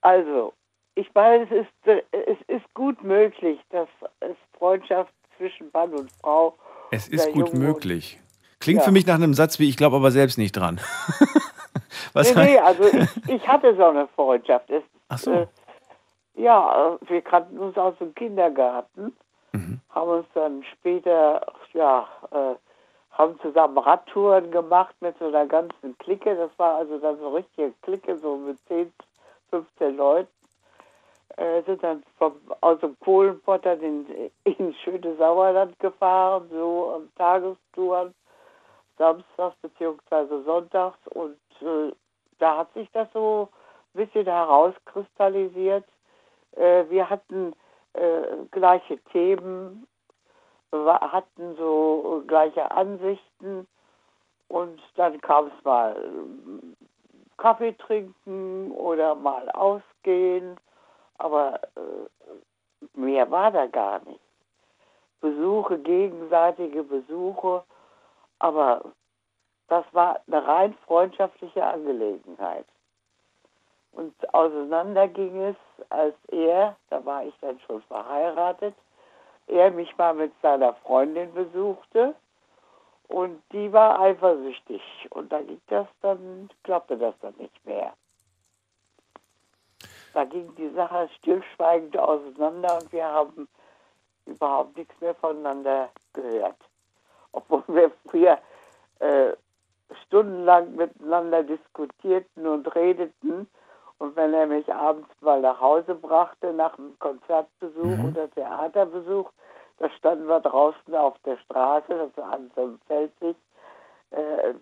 Also, 0.00 0.52
ich 0.96 1.08
meine, 1.14 1.44
es 1.44 1.50
ist, 1.52 1.86
äh, 1.86 2.02
es 2.10 2.38
ist 2.48 2.74
gut 2.74 3.04
möglich, 3.04 3.60
dass 3.70 3.88
es 4.18 4.36
Freundschaft 4.58 5.14
zwischen 5.36 5.70
Mann 5.72 5.92
und 5.94 6.10
Frau. 6.10 6.58
Es 6.90 7.06
ist 7.06 7.30
gut 7.32 7.54
möglich. 7.54 8.18
Klingt 8.62 8.78
Ja. 8.80 8.84
für 8.84 8.92
mich 8.92 9.06
nach 9.06 9.16
einem 9.16 9.34
Satz 9.34 9.58
wie, 9.58 9.68
ich 9.68 9.76
glaube 9.76 9.96
aber 9.96 10.10
selbst 10.12 10.38
nicht 10.38 10.52
dran. 10.52 10.80
Was 12.14 12.34
Nee, 12.34 12.44
nee, 12.44 12.58
also 12.58 12.84
ich, 12.84 13.28
ich 13.28 13.48
hatte 13.48 13.74
so 13.76 13.84
eine 13.86 14.06
Freundschaft. 14.08 14.70
Es, 14.70 14.82
Ach 15.08 15.18
so. 15.18 15.32
Äh, 15.32 15.46
ja, 16.36 16.94
äh, 17.02 17.10
wir 17.10 17.22
kannten 17.22 17.58
uns 17.58 17.76
aus 17.76 17.94
dem 17.98 18.14
Kindergarten, 18.14 19.16
Mhm. 19.54 19.80
haben 19.90 20.10
uns 20.10 20.26
dann 20.32 20.64
später, 20.72 21.44
ja, 21.74 22.06
äh, 22.30 22.54
haben 23.10 23.38
zusammen 23.40 23.76
Radtouren 23.76 24.50
gemacht 24.50 24.94
mit 25.00 25.18
so 25.18 25.26
einer 25.26 25.44
ganzen 25.46 25.98
Clique. 25.98 26.34
Das 26.34 26.50
war 26.56 26.76
also 26.76 26.98
dann 26.98 27.18
so 27.18 27.26
eine 27.28 27.36
richtige 27.36 27.72
Clique, 27.82 28.16
so 28.18 28.36
mit 28.36 28.56
10, 28.68 28.90
15 29.50 29.96
Leuten. 29.96 30.30
Äh, 31.36 31.62
sind 31.64 31.82
dann 31.82 32.02
vom, 32.18 32.32
aus 32.62 32.78
dem 32.80 32.96
Kohlenpott 33.00 33.66
dann 33.66 33.80
in, 33.80 34.06
in 34.44 34.74
schöne 34.82 35.16
Sauerland 35.16 35.78
gefahren, 35.80 36.48
so 36.50 36.92
am 36.96 37.08
Tagestouren, 37.16 38.14
samstags 38.98 39.56
beziehungsweise 39.62 40.42
sonntags. 40.44 40.98
Und 41.08 41.38
äh, 41.60 41.92
da 42.38 42.58
hat 42.58 42.72
sich 42.74 42.90
das 42.92 43.08
so 43.12 43.48
ein 43.94 44.04
bisschen 44.06 44.26
herauskristallisiert. 44.26 45.84
Äh, 46.56 46.84
wir 46.88 47.08
hatten 47.08 47.54
äh, 47.94 48.22
gleiche 48.50 48.98
Themen, 49.12 49.86
hatten 50.72 51.54
so 51.56 52.22
gleiche 52.26 52.70
Ansichten 52.70 53.66
und 54.48 54.80
dann 54.96 55.20
kam 55.20 55.46
es 55.46 55.64
mal 55.64 55.96
ähm, 55.96 56.76
Kaffee 57.36 57.72
trinken 57.72 58.70
oder 58.72 59.14
mal 59.14 59.50
ausgehen, 59.50 60.56
aber 61.18 61.60
äh, 61.76 62.98
mehr 62.98 63.30
war 63.30 63.50
da 63.50 63.66
gar 63.66 64.04
nicht. 64.04 64.20
Besuche, 65.20 65.78
gegenseitige 65.78 66.82
Besuche, 66.82 67.64
aber 68.42 68.82
das 69.68 69.84
war 69.92 70.20
eine 70.26 70.46
rein 70.46 70.74
freundschaftliche 70.84 71.64
Angelegenheit. 71.64 72.66
Und 73.92 74.34
auseinander 74.34 75.06
ging 75.06 75.40
es, 75.40 75.56
als 75.90 76.14
er, 76.28 76.76
da 76.90 77.04
war 77.04 77.24
ich 77.24 77.34
dann 77.40 77.60
schon 77.60 77.82
verheiratet, 77.82 78.74
er 79.46 79.70
mich 79.70 79.96
mal 79.96 80.14
mit 80.14 80.32
seiner 80.42 80.74
Freundin 80.74 81.32
besuchte 81.34 82.14
und 83.08 83.40
die 83.52 83.72
war 83.72 84.00
eifersüchtig. 84.00 84.82
Und 85.10 85.30
da 85.30 85.40
ging 85.40 85.60
das 85.68 85.86
dann, 86.00 86.50
klappte 86.64 86.96
das 86.96 87.14
dann 87.20 87.34
nicht 87.36 87.64
mehr. 87.64 87.92
Da 90.14 90.24
ging 90.24 90.52
die 90.56 90.70
Sache 90.70 91.08
stillschweigend 91.18 91.96
auseinander 91.96 92.78
und 92.80 92.92
wir 92.92 93.04
haben 93.04 93.48
überhaupt 94.26 94.76
nichts 94.76 95.00
mehr 95.00 95.14
voneinander 95.14 95.90
gehört. 96.12 96.56
Obwohl 97.32 97.64
wir 97.68 97.90
früher 98.08 98.38
äh, 99.00 99.32
stundenlang 100.06 100.74
miteinander 100.74 101.42
diskutierten 101.42 102.46
und 102.46 102.74
redeten. 102.74 103.48
Und 103.98 104.16
wenn 104.16 104.34
er 104.34 104.46
mich 104.46 104.72
abends 104.72 105.08
mal 105.20 105.40
nach 105.40 105.60
Hause 105.60 105.94
brachte, 105.94 106.52
nach 106.52 106.76
einem 106.78 106.98
Konzertbesuch 106.98 107.98
Mhm. 107.98 108.04
oder 108.06 108.30
Theaterbesuch, 108.30 109.30
da 109.78 109.90
standen 109.90 110.26
wir 110.28 110.40
draußen 110.40 110.94
auf 110.94 111.16
der 111.24 111.36
Straße, 111.38 111.86
das 111.88 112.16
war 112.16 112.32
an 112.32 112.50
so 112.54 112.62
einem 112.62 112.78
Feldweg, 112.86 113.36
äh, 114.10 114.54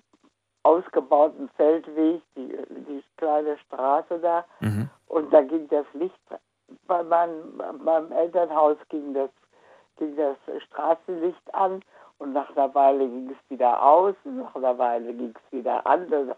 ausgebauten 0.63 1.49
Feldweg, 1.57 2.23
die, 2.37 2.57
die 2.69 3.03
kleine 3.17 3.57
Straße 3.59 4.19
da. 4.19 4.45
Mhm. 4.61 4.91
Und 5.09 5.33
da 5.33 5.43
ging 5.43 5.69
das 5.69 5.87
Licht, 5.95 6.21
bei 6.87 7.03
meinem, 7.03 7.61
meinem 7.83 8.13
Elternhaus 8.13 8.77
ging 8.91 9.15
das, 9.15 9.31
ging 9.97 10.17
das 10.17 10.37
Straßenlicht 10.65 11.55
an 11.55 11.83
und 12.21 12.35
nach 12.35 12.55
einer 12.55 12.73
Weile 12.75 13.09
ging 13.09 13.31
es 13.31 13.51
wieder 13.51 13.83
aus, 13.83 14.15
nach 14.25 14.55
einer 14.55 14.77
Weile 14.77 15.13
ging 15.15 15.35
es 15.35 15.53
wieder 15.53 15.85
an. 15.87 16.09
Dann 16.11 16.35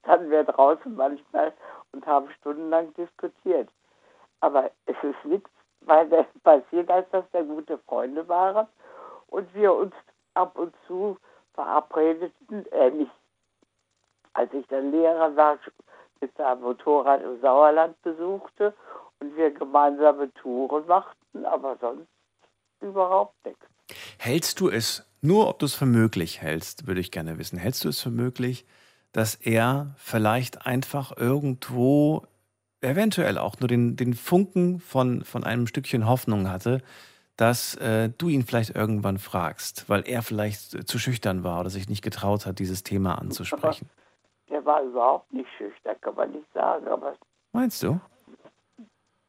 standen 0.00 0.30
wir 0.30 0.44
draußen 0.44 0.94
manchmal 0.94 1.52
und 1.92 2.04
haben 2.04 2.28
stundenlang 2.40 2.92
diskutiert. 2.94 3.68
Aber 4.40 4.70
es 4.86 4.96
ist 5.02 5.24
nichts 5.24 5.50
weiter 5.82 6.26
passiert, 6.42 6.90
als 6.90 7.08
dass 7.10 7.24
wir 7.32 7.44
gute 7.44 7.78
Freunde 7.78 8.28
waren 8.28 8.66
und 9.28 9.52
wir 9.54 9.72
uns 9.72 9.94
ab 10.34 10.58
und 10.58 10.74
zu 10.86 11.16
verabredeten, 11.54 12.66
äh, 12.72 13.06
als 14.32 14.52
ich 14.52 14.66
dann 14.66 14.90
Lehrer 14.90 15.34
war, 15.36 15.58
mit 16.20 16.36
seinem 16.36 16.62
Motorrad 16.62 17.22
im 17.22 17.40
Sauerland 17.40 18.00
besuchte 18.02 18.74
und 19.20 19.36
wir 19.36 19.50
gemeinsame 19.52 20.32
Touren 20.34 20.86
machten, 20.86 21.46
aber 21.46 21.76
sonst 21.80 22.08
überhaupt 22.80 23.34
nichts. 23.44 23.64
Hältst 24.18 24.60
du 24.60 24.68
es 24.68 25.09
Nur 25.22 25.48
ob 25.48 25.58
du 25.58 25.66
es 25.66 25.74
für 25.74 25.86
möglich 25.86 26.40
hältst, 26.40 26.86
würde 26.86 27.00
ich 27.00 27.10
gerne 27.10 27.38
wissen. 27.38 27.58
Hältst 27.58 27.84
du 27.84 27.88
es 27.88 28.00
für 28.00 28.10
möglich, 28.10 28.64
dass 29.12 29.34
er 29.34 29.94
vielleicht 29.96 30.66
einfach 30.66 31.16
irgendwo 31.16 32.26
eventuell 32.80 33.36
auch 33.36 33.58
nur 33.60 33.68
den, 33.68 33.96
den 33.96 34.14
Funken 34.14 34.80
von, 34.80 35.22
von 35.24 35.44
einem 35.44 35.66
Stückchen 35.66 36.08
Hoffnung 36.08 36.48
hatte, 36.48 36.80
dass 37.36 37.74
äh, 37.76 38.10
du 38.16 38.28
ihn 38.28 38.44
vielleicht 38.44 38.74
irgendwann 38.74 39.18
fragst, 39.18 39.88
weil 39.88 40.02
er 40.06 40.22
vielleicht 40.22 40.88
zu 40.88 40.98
schüchtern 40.98 41.44
war 41.44 41.60
oder 41.60 41.70
sich 41.70 41.88
nicht 41.88 42.02
getraut 42.02 42.46
hat, 42.46 42.58
dieses 42.58 42.82
Thema 42.82 43.16
anzusprechen. 43.16 43.88
Der 44.48 44.64
war 44.64 44.82
überhaupt 44.82 45.32
nicht 45.32 45.48
schüchtern, 45.56 45.96
kann 46.00 46.14
man 46.14 46.32
nicht 46.32 46.52
sagen. 46.52 46.86
Aber 46.88 47.14
Meinst 47.52 47.82
du? 47.82 48.00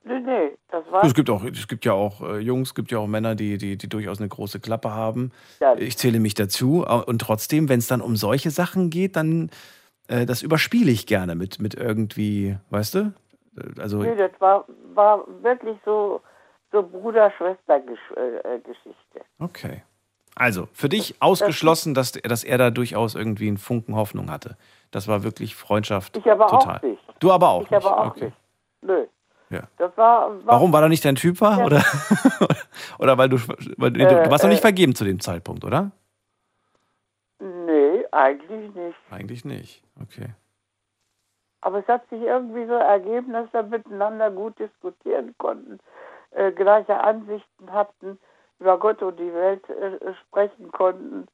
Nee, 0.04 0.20
nee, 0.20 0.52
das 0.70 0.84
war. 0.92 1.04
Es 1.04 1.14
gibt 1.14 1.30
auch, 1.30 1.44
es 1.44 1.68
gibt 1.68 1.86
ja 1.86 1.94
auch 1.94 2.22
äh, 2.22 2.40
Jungs, 2.40 2.70
es 2.70 2.76
gibt 2.76 2.92
ja 2.92 3.00
auch 3.00 3.08
Männer, 3.08 3.36
die, 3.36 3.58
die, 3.58 3.78
die 3.78 3.90
durchaus 3.90 4.20
eine 4.20 4.30
große 4.30 4.60
Klappe 4.60 4.92
haben. 4.92 5.32
Ja. 5.60 5.76
Ich 5.76 5.98
zähle 5.98 6.20
mich 6.20 6.34
dazu. 6.34 6.86
Äh, 6.88 6.94
Und 7.06 7.20
trotzdem, 7.20 7.70
wenn 7.70 7.80
es 7.80 7.88
dann 7.88 8.02
um 8.02 8.16
solche 8.16 8.52
Sachen 8.52 8.90
geht, 8.90 9.16
dann 9.16 9.50
äh, 10.08 10.26
das 10.26 10.42
überspiele 10.44 10.92
ich 10.92 11.06
gerne 11.08 11.36
mit, 11.36 11.62
mit 11.62 11.74
irgendwie, 11.76 12.58
weißt 12.70 12.96
du? 12.96 13.14
Äh, 13.58 13.82
Also 13.82 14.02
Nee, 14.04 14.16
das 14.16 14.32
war, 14.40 14.66
war 14.94 15.26
wirklich 15.42 15.78
so, 15.86 16.22
so 16.72 16.84
Bruder-Schwester-Geschichte. 16.84 19.22
Okay. 19.40 19.84
Also, 20.36 20.70
für 20.72 20.88
dich 20.88 21.16
ausgeschlossen, 21.22 21.94
dass, 21.94 22.14
dass 22.14 22.44
er 22.46 22.58
da 22.58 22.72
durchaus 22.72 23.16
irgendwie 23.16 23.50
einen 23.50 23.58
Funken 23.58 23.96
Hoffnung 23.96 24.32
hatte. 24.32 24.56
Das 24.90 25.08
war 25.08 25.24
wirklich 25.24 25.56
Freundschaft. 25.56 26.16
Ich 26.18 26.26
aber 26.26 26.48
total. 26.48 26.78
auch 26.78 26.82
nicht. 26.82 27.02
Du 27.20 27.32
aber 27.32 27.50
auch 27.50 27.64
Ich 27.64 27.70
nicht. 27.72 27.86
aber 27.86 28.00
auch 28.02 28.08
okay. 28.12 28.26
nicht. 28.26 28.38
Nö. 28.82 29.06
Ja. 29.52 29.68
War, 29.78 29.98
war 29.98 30.40
Warum 30.46 30.72
war 30.74 30.82
er 30.82 30.90
nicht 30.90 31.04
dein 31.04 31.16
Typ 31.16 31.42
war? 31.42 31.60
Ja. 31.60 31.66
Oder, 31.66 31.84
oder 33.00 33.18
weil 33.18 33.30
du, 33.30 33.38
weil 33.78 33.92
du, 33.92 34.00
Äh, 34.00 34.24
du 34.24 34.32
warst 34.32 34.44
noch 34.44 34.50
nicht 34.50 34.60
äh. 34.60 34.62
vergeben 34.62 34.96
zu 34.96 35.04
dem 35.04 35.20
Zeitpunkt, 35.20 35.66
oder? 35.66 35.92
Nee, 37.40 38.06
eigentlich 38.12 38.74
nicht. 38.74 38.98
Eigentlich 39.10 39.46
nicht. 39.46 39.84
Okay. 40.02 40.30
Aber 41.62 41.80
es 41.80 41.88
hat 41.88 42.08
sich 42.10 42.22
irgendwie 42.22 42.66
so 42.66 42.74
ergeben, 42.74 43.34
dass 43.34 43.52
wir 43.54 43.64
miteinander 43.64 44.32
gut 44.32 44.58
diskutieren 44.58 45.36
konnten, 45.38 45.80
äh, 46.32 46.52
gleiche 46.52 47.00
Ansichten 47.00 47.72
hatten, 47.72 48.18
über 48.60 48.78
Gott 48.80 49.02
und 49.02 49.20
die 49.20 49.34
Welt 49.34 49.68
äh, 49.70 50.14
sprechen 50.28 50.72
konnten. 50.72 51.28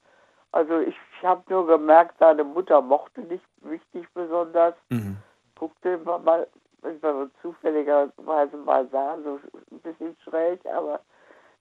Also 0.51 0.79
ich, 0.79 0.95
ich 1.19 1.27
habe 1.27 1.43
nur 1.49 1.67
gemerkt, 1.67 2.15
seine 2.19 2.43
Mutter 2.43 2.81
mochte 2.81 3.21
nicht 3.21 3.43
wichtig 3.61 4.07
besonders. 4.13 4.73
Mhm. 4.89 5.17
Guckte 5.55 5.89
immer 5.91 6.19
mal, 6.19 6.47
wenn 6.87 7.01
wir 7.01 7.15
uns 7.23 7.33
zufälligerweise 7.41 8.57
mal 8.57 8.87
sahen, 8.89 9.23
so 9.23 9.39
ein 9.71 9.79
bisschen 9.79 10.15
schräg, 10.23 10.65
aber 10.65 10.99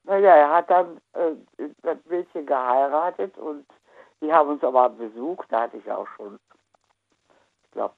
naja, 0.05 0.35
er 0.35 0.51
hat 0.51 0.71
dann 0.71 1.01
äh, 1.15 1.35
das 1.83 1.99
Mädchen 2.09 2.47
geheiratet 2.47 3.37
und 3.39 3.67
die 4.21 4.33
haben 4.33 4.51
uns 4.51 4.65
aber 4.65 4.89
besucht, 4.91 5.47
da 5.51 5.63
hatte 5.63 5.77
ich 5.77 5.91
auch 5.91 6.07
schon, 6.17 6.39
ich 7.65 7.71
glaube, 7.73 7.95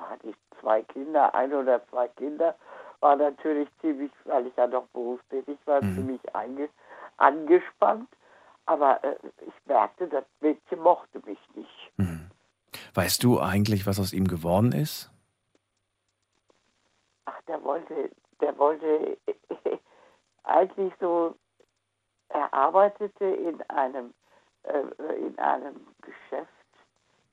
hatte 0.00 0.28
ich 0.28 0.36
zwei 0.60 0.82
Kinder, 0.82 1.34
ein 1.34 1.52
oder 1.52 1.86
zwei 1.88 2.08
Kinder, 2.08 2.54
war 3.00 3.16
natürlich 3.16 3.68
ziemlich, 3.80 4.12
weil 4.24 4.46
ich 4.46 4.56
ja 4.56 4.66
noch 4.66 4.86
berufstätig 4.88 5.58
war, 5.64 5.82
Mhm. 5.82 5.94
ziemlich 5.94 6.34
einge, 6.34 6.68
angespannt. 7.16 8.08
Aber 8.66 9.02
äh, 9.04 9.16
ich 9.46 9.54
merkte, 9.66 10.08
das 10.08 10.24
Mädchen 10.40 10.80
mochte 10.80 11.20
mich 11.24 11.38
nicht. 11.54 11.92
Mhm. 11.96 12.30
Weißt 12.94 13.22
du 13.22 13.40
eigentlich, 13.40 13.86
was 13.86 14.00
aus 14.00 14.12
ihm 14.12 14.26
geworden 14.26 14.72
ist? 14.72 15.10
Ach, 17.26 17.40
der 17.46 17.62
wollte, 17.62 18.10
der 18.40 18.56
wollte 18.58 19.16
eigentlich 20.44 20.92
so, 21.00 21.34
er 22.28 22.52
arbeitete 22.52 23.24
in 23.24 23.62
einem, 23.70 24.14
äh, 24.64 24.80
in 25.16 25.38
einem 25.38 25.86
Geschäft, 26.00 26.50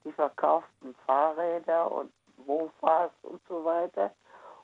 die 0.04 0.12
verkauften 0.12 0.94
Fahrräder 1.06 1.92
und 1.92 2.12
Mofas 2.46 3.12
und 3.24 3.42
so 3.48 3.64
weiter. 3.64 4.12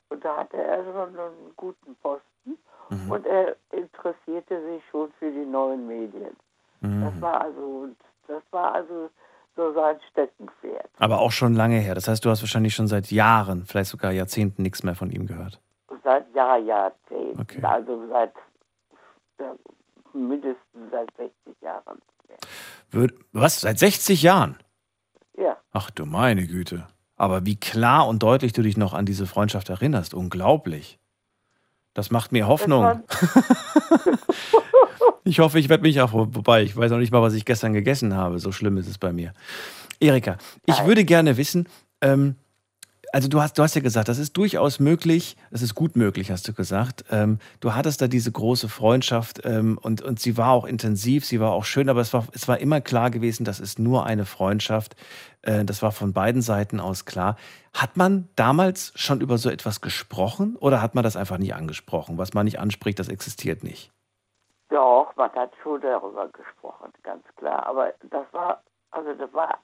Und 0.08 0.24
da 0.24 0.38
hatte 0.38 0.56
er 0.56 0.84
schon 0.84 1.18
einen 1.18 1.52
guten 1.56 1.96
Posten 1.96 2.58
Mhm. 2.90 3.10
und 3.10 3.26
er 3.26 3.56
interessierte 3.70 4.60
sich 4.66 4.82
schon 4.90 5.12
für 5.12 5.30
die 5.30 5.44
neuen 5.46 5.86
Medien. 5.86 6.36
Das 7.00 7.14
Mhm. 7.14 7.20
war 7.20 7.40
also, 7.42 7.88
das 8.26 8.42
war 8.50 8.74
also 8.74 9.10
so 9.60 9.72
sein 9.74 9.96
Steckenpferd. 10.10 10.88
Aber 10.98 11.20
auch 11.20 11.32
schon 11.32 11.54
lange 11.54 11.78
her. 11.78 11.94
Das 11.94 12.08
heißt, 12.08 12.24
du 12.24 12.30
hast 12.30 12.42
wahrscheinlich 12.42 12.74
schon 12.74 12.88
seit 12.88 13.10
Jahren, 13.10 13.66
vielleicht 13.66 13.90
sogar 13.90 14.12
Jahrzehnten 14.12 14.62
nichts 14.62 14.82
mehr 14.82 14.94
von 14.94 15.10
ihm 15.10 15.26
gehört. 15.26 15.60
Seit 16.02 16.34
Jahr, 16.34 16.58
Jahrzehnten. 16.58 17.40
Okay. 17.40 17.62
Also 17.62 18.06
seit 18.08 18.32
ja, 19.38 19.54
mindestens 20.14 20.90
seit 20.90 21.08
60 21.16 21.60
Jahren. 21.60 21.98
Was? 23.32 23.60
Seit 23.60 23.78
60 23.78 24.22
Jahren? 24.22 24.56
Ja, 25.36 25.56
Ach 25.72 25.90
du 25.90 26.06
meine 26.06 26.46
Güte. 26.46 26.86
Aber 27.16 27.44
wie 27.44 27.56
klar 27.56 28.08
und 28.08 28.22
deutlich 28.22 28.52
du 28.52 28.62
dich 28.62 28.76
noch 28.76 28.94
an 28.94 29.04
diese 29.04 29.26
Freundschaft 29.26 29.68
erinnerst. 29.68 30.14
Unglaublich. 30.14 30.98
Das 31.92 32.10
macht 32.10 32.32
mir 32.32 32.48
Hoffnung. 32.48 33.02
Ich 35.24 35.38
hoffe, 35.38 35.58
ich 35.58 35.68
werde 35.68 35.82
mich 35.82 36.00
auch 36.00 36.10
vorbei. 36.10 36.62
Ich 36.62 36.76
weiß 36.76 36.90
noch 36.90 36.98
nicht 36.98 37.12
mal, 37.12 37.22
was 37.22 37.34
ich 37.34 37.44
gestern 37.44 37.72
gegessen 37.72 38.14
habe. 38.14 38.38
So 38.38 38.52
schlimm 38.52 38.76
ist 38.78 38.88
es 38.88 38.98
bei 38.98 39.12
mir. 39.12 39.32
Erika, 40.00 40.38
ich 40.64 40.78
Nein. 40.78 40.86
würde 40.86 41.04
gerne 41.04 41.36
wissen, 41.36 41.68
ähm, 42.00 42.36
also 43.12 43.28
du 43.28 43.40
hast, 43.40 43.58
du 43.58 43.62
hast 43.62 43.74
ja 43.74 43.80
gesagt, 43.80 44.08
das 44.08 44.18
ist 44.18 44.36
durchaus 44.36 44.78
möglich, 44.78 45.36
das 45.50 45.62
ist 45.62 45.74
gut 45.74 45.96
möglich, 45.96 46.30
hast 46.30 46.46
du 46.46 46.52
gesagt. 46.52 47.04
Ähm, 47.10 47.38
du 47.58 47.74
hattest 47.74 48.00
da 48.00 48.08
diese 48.08 48.30
große 48.30 48.68
Freundschaft 48.68 49.40
ähm, 49.44 49.78
und, 49.80 50.02
und 50.02 50.20
sie 50.20 50.36
war 50.36 50.50
auch 50.50 50.64
intensiv, 50.64 51.24
sie 51.24 51.40
war 51.40 51.50
auch 51.50 51.64
schön, 51.64 51.88
aber 51.88 52.00
es 52.00 52.12
war, 52.12 52.26
es 52.32 52.46
war 52.46 52.58
immer 52.58 52.80
klar 52.80 53.10
gewesen, 53.10 53.44
das 53.44 53.60
ist 53.60 53.78
nur 53.78 54.06
eine 54.06 54.26
Freundschaft. 54.26 54.94
Äh, 55.42 55.64
das 55.64 55.82
war 55.82 55.92
von 55.92 56.12
beiden 56.12 56.42
Seiten 56.42 56.80
aus 56.80 57.04
klar. 57.04 57.36
Hat 57.72 57.96
man 57.96 58.28
damals 58.36 58.92
schon 58.94 59.20
über 59.20 59.38
so 59.38 59.50
etwas 59.50 59.80
gesprochen 59.80 60.56
oder 60.56 60.80
hat 60.80 60.94
man 60.94 61.04
das 61.04 61.16
einfach 61.16 61.38
nie 61.38 61.52
angesprochen? 61.52 62.18
Was 62.18 62.32
man 62.32 62.44
nicht 62.44 62.60
anspricht, 62.60 62.98
das 62.98 63.08
existiert 63.08 63.64
nicht. 63.64 63.90
Doch, 64.70 65.14
man 65.16 65.32
hat 65.32 65.52
schon 65.62 65.80
darüber 65.80 66.28
gesprochen, 66.28 66.92
ganz 67.02 67.24
klar. 67.36 67.66
Aber 67.66 67.92
das 68.10 68.26
war, 68.32 68.62
also 68.92 69.12
das 69.14 69.32
war, 69.32 69.58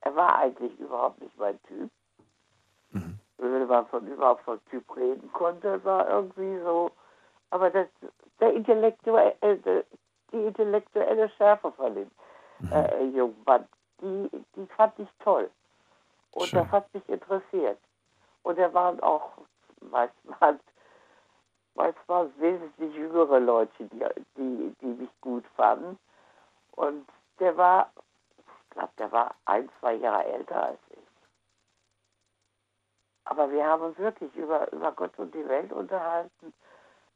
er 0.00 0.16
war 0.16 0.36
eigentlich 0.36 0.78
überhaupt 0.78 1.20
nicht 1.20 1.36
mein 1.38 1.62
Typ. 1.64 1.90
Mhm. 2.90 3.18
Wenn 3.38 3.66
man 3.66 3.86
von 3.86 4.06
überhaupt 4.06 4.42
von 4.44 4.60
Typ 4.66 4.96
reden 4.96 5.30
konnte, 5.32 5.82
war 5.84 6.08
irgendwie 6.08 6.58
so. 6.62 6.90
Aber 7.50 7.70
das, 7.70 7.86
der 8.40 8.52
intellektuelle, 8.54 9.36
äh, 9.40 9.84
die 10.32 10.44
intellektuelle 10.44 11.28
Schärfe 11.30 11.72
von 11.72 11.94
dem 11.94 12.10
Mhm. 12.60 12.72
äh, 12.72 13.04
jungen 13.04 13.42
Mann, 13.46 13.66
die, 14.02 14.30
die 14.54 14.66
fand 14.76 14.98
ich 14.98 15.08
toll. 15.20 15.50
Und 16.32 16.46
Schön. 16.48 16.62
das 16.62 16.70
hat 16.72 16.92
mich 16.94 17.08
interessiert. 17.08 17.78
Und 18.42 18.58
er 18.58 18.72
waren 18.74 19.00
auch 19.00 19.32
manchmal, 19.80 20.58
manchmal 21.74 22.30
wesentlich 22.38 22.94
jüngere 22.94 23.40
Leute, 23.40 23.84
die, 23.84 24.04
die, 24.36 24.74
die 24.80 24.86
mich 24.86 25.10
gut 25.20 25.44
fanden. 25.56 25.98
Und 26.72 27.08
der 27.38 27.56
war, 27.56 27.92
ich 28.38 28.70
glaube, 28.70 28.92
der 28.98 29.12
war 29.12 29.34
ein, 29.44 29.68
zwei 29.80 29.94
Jahre 29.94 30.24
älter 30.24 30.64
als 30.64 30.80
ich. 30.90 30.98
Aber 33.24 33.50
wir 33.50 33.64
haben 33.64 33.82
uns 33.82 33.98
wirklich 33.98 34.34
über, 34.34 34.72
über 34.72 34.92
Gott 34.92 35.18
und 35.18 35.34
die 35.34 35.48
Welt 35.48 35.72
unterhalten. 35.72 36.52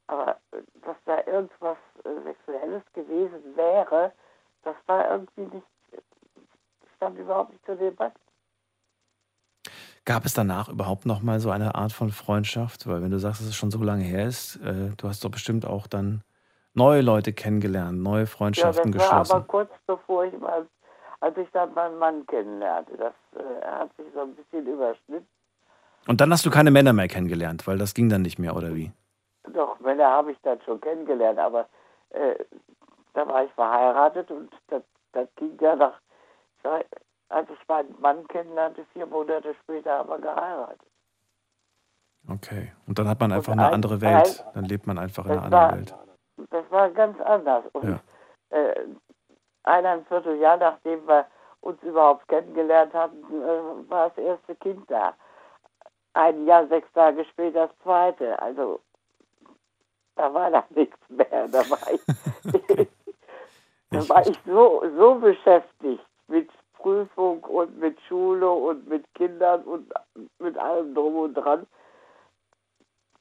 Aber 0.07 0.39
äh, 0.51 0.61
dass 0.81 0.97
da 1.05 1.25
irgendwas 1.25 1.77
äh, 2.03 2.21
Sexuelles 2.23 2.83
gewesen 2.93 3.55
wäre, 3.55 4.13
das 4.63 4.75
war 4.87 5.09
irgendwie 5.09 5.55
nicht, 5.55 5.67
stand 6.95 7.17
überhaupt 7.19 7.51
nicht 7.51 7.65
zur 7.65 7.75
Debatte. 7.75 8.19
Gab 10.05 10.25
es 10.25 10.35
danach 10.35 10.69
überhaupt 10.69 11.07
noch 11.07 11.23
mal 11.23 11.39
so 11.39 11.49
eine 11.49 11.73
Art 11.73 11.91
von 11.91 12.11
Freundschaft? 12.11 12.87
Weil 12.87 13.01
wenn 13.01 13.09
du 13.09 13.17
sagst, 13.17 13.41
dass 13.41 13.47
es 13.47 13.55
schon 13.55 13.71
so 13.71 13.81
lange 13.83 14.03
her 14.03 14.27
ist, 14.27 14.57
äh, 14.57 14.91
du 14.97 15.07
hast 15.07 15.23
doch 15.25 15.31
bestimmt 15.31 15.65
auch 15.65 15.87
dann 15.87 16.23
neue 16.75 17.01
Leute 17.01 17.33
kennengelernt, 17.33 18.01
neue 18.03 18.21
Ja, 18.21 18.27
Freundschaften 18.27 18.91
das 18.91 19.01
war 19.01 19.11
aber 19.11 19.17
geschlossen. 19.19 19.47
kurz 19.47 19.71
bevor 19.87 20.25
ich 20.25 20.37
mal, 20.37 20.67
als 21.21 21.35
ich 21.37 21.49
dann 21.53 21.73
meinen 21.73 21.97
Mann 21.97 22.25
kennenlernte. 22.27 22.97
Das 22.97 23.13
äh, 23.35 23.65
hat 23.65 23.89
sich 23.97 24.05
so 24.13 24.21
ein 24.21 24.35
bisschen 24.35 24.67
überschnitten. 24.67 25.27
Und 26.07 26.21
dann 26.21 26.31
hast 26.31 26.45
du 26.45 26.51
keine 26.51 26.69
Männer 26.69 26.93
mehr 26.93 27.07
kennengelernt, 27.07 27.65
weil 27.65 27.79
das 27.79 27.95
ging 27.95 28.09
dann 28.09 28.21
nicht 28.21 28.37
mehr, 28.37 28.55
oder 28.55 28.75
wie? 28.75 28.91
Doch, 29.53 29.79
Männer 29.79 30.07
habe 30.07 30.33
ich 30.33 30.37
dann 30.43 30.61
schon 30.61 30.79
kennengelernt, 30.81 31.39
aber 31.39 31.67
äh, 32.11 32.35
da 33.13 33.27
war 33.27 33.43
ich 33.43 33.51
verheiratet 33.53 34.29
und 34.29 34.51
das, 34.67 34.83
das 35.13 35.27
ging 35.35 35.57
ja 35.59 35.75
nach, 35.75 35.99
als 37.35 37.49
ich 37.49 37.67
meinen 37.67 37.93
Mann 37.99 38.25
kennenlernte, 38.29 38.85
vier 38.93 39.05
Monate 39.05 39.53
später 39.63 39.99
haben 39.99 40.09
wir 40.09 40.19
geheiratet. 40.19 40.81
Okay. 42.29 42.71
Und 42.87 42.97
dann 42.97 43.07
hat 43.07 43.19
man 43.19 43.31
einfach 43.31 43.51
Und 43.53 43.59
eine 43.59 43.67
ein- 43.67 43.73
andere 43.75 43.99
Welt. 44.01 44.45
Dann 44.53 44.65
lebt 44.65 44.87
man 44.87 44.97
einfach 44.97 45.25
in 45.25 45.31
einer 45.33 45.43
anderen 45.43 45.61
war, 45.63 45.75
Welt. 45.75 45.95
das 46.49 46.71
war 46.71 46.89
ganz 46.91 47.19
anders. 47.21 47.65
Und 47.73 47.89
Ja. 47.89 48.57
äh, 48.57 48.85
eineinviertel 49.63 50.37
Jahr 50.37 50.57
nachdem 50.57 51.05
wir 51.07 51.25
uns 51.61 51.81
überhaupt 51.83 52.27
kennengelernt 52.27 52.93
hatten, 52.93 53.23
äh, 53.41 53.89
war 53.89 54.09
das 54.09 54.17
erste 54.17 54.55
Kind 54.55 54.89
da. 54.89 55.13
Ein 56.13 56.45
Jahr, 56.45 56.65
sechs 56.67 56.91
Tage 56.93 57.25
später 57.25 57.67
das 57.67 57.77
zweite. 57.83 58.39
Also 58.41 58.79
da 60.15 60.33
war 60.33 60.49
dann 60.49 60.63
nichts 60.69 60.97
mehr. 61.09 61.47
Da 61.49 61.69
war 61.69 61.91
ich, 61.91 62.01
Da 63.91 63.99
Ich- 63.99 64.09
war 64.09 64.25
ich 64.27 64.39
so, 64.45 64.83
so 64.97 65.15
beschäftigt 65.15 66.05
mit 66.27 66.49
Prüfung 66.85 67.43
und 67.45 67.79
mit 67.79 67.99
Schule 68.01 68.47
und 68.47 68.87
mit 68.87 69.11
Kindern 69.15 69.63
und 69.63 69.91
mit 70.37 70.55
allem 70.55 70.93
drum 70.93 71.15
und 71.15 71.33
dran. 71.33 71.65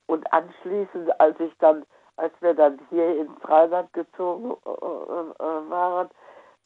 Und 0.05 0.31
anschließend, 0.35 1.18
als 1.18 1.40
ich 1.40 1.50
dann, 1.61 1.87
als 2.16 2.35
wir 2.40 2.53
dann 2.53 2.79
hier 2.90 3.22
ins 3.22 3.48
Rheinland 3.48 3.90
gezogen 3.94 4.50
äh, 4.66 4.68
äh, 4.68 5.70
waren, 5.70 6.11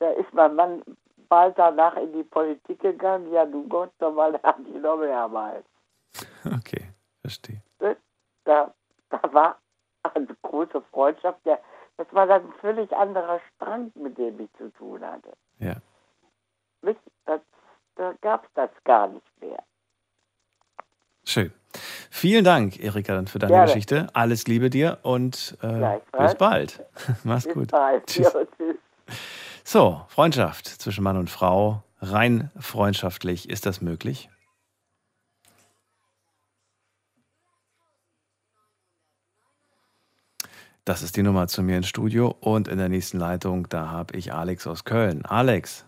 da 0.00 0.10
ist 0.10 0.34
mein 0.34 0.56
Mann 0.56 0.82
bald 1.28 1.56
danach 1.56 1.94
in 1.96 2.12
die 2.14 2.24
Politik 2.24 2.80
gegangen. 2.80 3.30
Ja, 3.30 3.46
du 3.46 3.68
Gott, 3.68 3.92
nochmal, 4.00 4.32
da 4.42 4.48
hatte 4.48 4.62
ich 4.62 4.82
noch 4.82 4.96
mehr 4.96 5.28
mal. 5.28 5.62
Okay, 6.44 6.88
verstehe. 7.20 7.62
Ne? 7.78 7.96
Da, 8.42 8.74
da 9.10 9.20
war 9.32 9.58
eine 10.02 10.26
große 10.42 10.80
Freundschaft. 10.90 11.38
Der, 11.46 11.60
das 11.96 12.12
war 12.12 12.26
dann 12.26 12.42
ein 12.42 12.52
völlig 12.54 12.90
anderer 12.92 13.40
Strang, 13.54 13.92
mit 13.94 14.18
dem 14.18 14.40
ich 14.40 14.52
zu 14.54 14.72
tun 14.72 15.06
hatte. 15.06 15.32
Ja. 15.60 15.76
Das, 16.82 17.40
da 17.96 18.14
gab 18.20 18.44
es 18.44 18.50
das 18.54 18.70
gar 18.84 19.08
nicht 19.08 19.40
mehr. 19.40 19.62
Schön. 21.24 21.52
Vielen 22.10 22.44
Dank, 22.44 22.82
Erika, 22.82 23.14
dann 23.14 23.26
für 23.26 23.38
deine 23.38 23.52
Gerne. 23.52 23.66
Geschichte. 23.66 24.06
Alles 24.14 24.46
Liebe 24.46 24.70
dir 24.70 24.98
und 25.02 25.58
äh, 25.60 25.98
bis 26.18 26.34
bald. 26.36 26.82
Mach's 27.24 27.44
Bis 27.44 27.54
gut. 27.54 27.70
bald. 27.70 28.06
Tschüss. 28.06 28.32
Ja, 28.32 28.40
tschüss. 28.56 28.76
So, 29.64 30.00
Freundschaft 30.08 30.66
zwischen 30.66 31.04
Mann 31.04 31.18
und 31.18 31.28
Frau, 31.28 31.82
rein 32.00 32.50
freundschaftlich, 32.58 33.50
ist 33.50 33.66
das 33.66 33.82
möglich? 33.82 34.30
Das 40.86 41.02
ist 41.02 41.16
die 41.16 41.22
Nummer 41.22 41.48
zu 41.48 41.62
mir 41.62 41.76
ins 41.76 41.88
Studio 41.88 42.34
und 42.40 42.66
in 42.66 42.78
der 42.78 42.88
nächsten 42.88 43.18
Leitung, 43.18 43.68
da 43.68 43.88
habe 43.90 44.16
ich 44.16 44.32
Alex 44.32 44.66
aus 44.66 44.84
Köln. 44.84 45.26
Alex, 45.26 45.84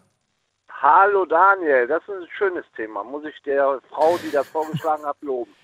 Hallo 0.82 1.26
Daniel, 1.26 1.86
das 1.86 2.02
ist 2.04 2.08
ein 2.08 2.28
schönes 2.38 2.64
Thema. 2.74 3.04
Muss 3.04 3.24
ich 3.26 3.42
der 3.42 3.80
Frau, 3.90 4.16
die 4.16 4.30
das 4.30 4.48
vorgeschlagen 4.48 5.04
hat, 5.04 5.16
loben. 5.20 5.54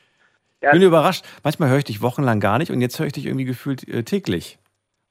ich 0.60 0.70
bin 0.70 0.82
überrascht. 0.82 1.24
Manchmal 1.42 1.70
höre 1.70 1.78
ich 1.78 1.84
dich 1.84 2.02
wochenlang 2.02 2.38
gar 2.38 2.58
nicht 2.58 2.70
und 2.70 2.82
jetzt 2.82 2.98
höre 2.98 3.06
ich 3.06 3.14
dich 3.14 3.24
irgendwie 3.24 3.46
gefühlt 3.46 3.88
äh, 3.88 4.02
täglich. 4.02 4.58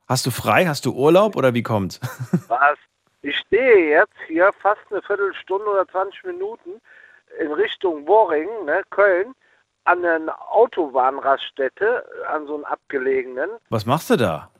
Hast 0.07 0.27
du 0.27 0.29
frei? 0.29 0.67
Hast 0.67 0.85
du 0.85 0.93
Urlaub 0.93 1.35
oder 1.35 1.55
wie 1.55 1.63
kommt's? 1.63 1.99
Was? 2.47 2.77
Ich 3.23 3.35
stehe 3.39 3.89
jetzt 3.89 4.13
hier 4.27 4.53
fast 4.61 4.81
eine 4.91 5.01
Viertelstunde 5.01 5.65
oder 5.65 5.87
20 5.87 6.25
Minuten 6.25 6.79
in 7.39 7.51
Richtung 7.51 8.07
Worring, 8.07 8.65
ne, 8.65 8.83
Köln, 8.91 9.33
an 9.85 10.05
einer 10.05 10.35
Autobahnraststätte, 10.51 12.05
an 12.27 12.45
so 12.45 12.55
einem 12.55 12.65
abgelegenen. 12.65 13.49
Was 13.69 13.87
machst 13.87 14.11
du 14.11 14.17
da? 14.17 14.51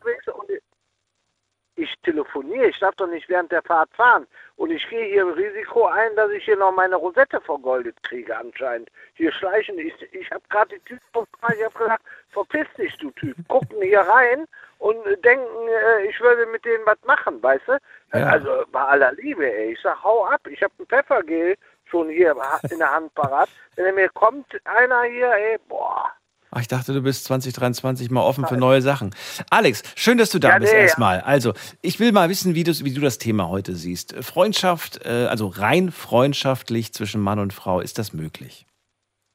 Ich 1.78 1.94
telefoniere, 2.04 2.68
ich 2.68 2.80
darf 2.80 2.96
doch 2.96 3.08
nicht 3.08 3.28
während 3.28 3.52
der 3.52 3.62
Fahrt 3.62 3.90
fahren. 3.94 4.26
Und 4.56 4.72
ich 4.72 4.88
gehe 4.88 5.06
hier 5.06 5.36
Risiko 5.36 5.86
ein, 5.88 6.16
dass 6.16 6.32
ich 6.32 6.46
hier 6.46 6.56
noch 6.56 6.72
meine 6.72 6.96
Rosette 6.96 7.42
vergoldet 7.42 8.02
kriege 8.04 8.38
anscheinend. 8.38 8.90
Hier 9.16 9.32
schleichen, 9.32 9.78
ich, 9.78 9.94
ich 10.14 10.32
habe 10.32 10.44
gerade 10.50 10.70
die 10.76 10.80
Typen 10.86 11.02
gefragt, 11.14 11.56
ich 11.58 11.66
habe 11.66 11.78
gesagt, 11.78 12.04
verpiss 12.30 12.68
dich, 12.78 12.98
du 12.98 13.12
Typ. 13.12 13.36
Gucken 13.50 13.82
hier 13.82 14.00
rein 14.00 14.46
und 14.80 14.98
denken, 15.26 15.68
äh, 15.68 16.06
ich 16.08 16.20
würde 16.22 16.46
mit 16.46 16.64
denen 16.64 16.86
was 16.86 17.02
machen, 17.06 17.44
weißt 17.44 17.68
du? 17.68 17.78
Ja. 18.14 18.28
Also 18.28 18.64
bei 18.72 18.82
aller 18.82 19.12
Liebe, 19.14 19.46
ey. 19.46 19.74
Ich 19.74 19.82
sag, 19.82 20.02
hau 20.04 20.26
ab, 20.26 20.48
ich 20.48 20.62
habe 20.64 20.74
ein 20.80 20.86
Pfeffergel 20.86 21.56
schon 21.86 22.10
hier 22.10 22.36
in 22.72 22.80
der 22.80 22.92
Hand 22.92 23.14
parat. 23.16 23.50
Wenn 23.76 23.86
er 23.86 23.94
mir 23.94 24.10
kommt, 24.10 24.48
einer 24.66 25.04
hier, 25.04 25.32
ey, 25.32 25.58
boah. 25.68 26.12
Ach, 26.56 26.62
ich 26.62 26.70
dachte, 26.70 26.94
du 26.94 27.02
bist 27.02 27.26
2023 27.26 28.10
mal 28.12 28.22
offen 28.22 28.48
für 28.48 28.56
neue 28.56 28.82
Sachen. 28.82 29.14
Alex, 29.50 29.84
schön, 29.98 30.18
dass 30.18 30.30
du 30.30 30.40
da 30.40 30.52
Ja, 30.52 30.60
bist 30.60 30.72
nee, 30.72 30.80
erstmal. 30.80 31.20
Also, 31.20 31.54
ich 31.82 32.00
will 32.00 32.14
mal 32.14 32.30
wissen, 32.30 32.56
wie 32.56 32.64
du, 32.64 32.72
wie 32.72 32.94
du 32.94 33.02
das 33.02 33.18
Thema 33.18 33.50
heute 33.50 33.76
siehst. 33.76 34.16
Freundschaft, 34.24 35.06
äh, 35.06 35.28
also 35.30 35.48
rein 35.48 35.92
freundschaftlich 35.92 36.94
zwischen 36.94 37.20
Mann 37.20 37.40
und 37.40 37.52
Frau, 37.52 37.82
ist 37.82 38.00
das 38.00 38.14
möglich? 38.14 38.66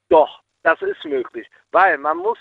Doch, 0.08 0.40
das 0.62 0.80
ist 0.80 1.04
möglich. 1.04 1.46
Weil 1.72 1.98
man 1.98 2.16
muss 2.16 2.38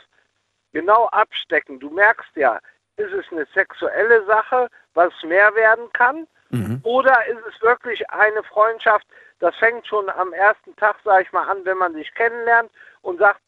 genau 0.71 1.07
abstecken. 1.07 1.81
Du 1.81 1.89
merkst 1.89 2.33
ja, 2.35 2.57
ist 2.95 3.11
es 3.11 3.25
eine 3.33 3.45
sexuelle 3.53 4.25
Sache, 4.27 4.69
was 4.93 5.11
mehr 5.25 5.53
werden 5.55 5.91
kann? 5.91 6.25
Mhm. 6.51 6.79
Oder 6.83 7.25
ist 7.27 7.41
es 7.53 7.61
wirklich 7.61 8.09
eine 8.11 8.43
Freundschaft, 8.43 9.05
das 9.39 9.53
fängt 9.57 9.85
schon 9.85 10.09
am 10.09 10.31
ersten 10.31 10.73
Tag, 10.77 10.95
sag 11.03 11.23
ich 11.25 11.33
mal, 11.33 11.49
an, 11.49 11.65
wenn 11.65 11.77
man 11.77 11.93
sich 11.95 12.13
kennenlernt 12.13 12.71
und 13.01 13.19
sagt, 13.19 13.41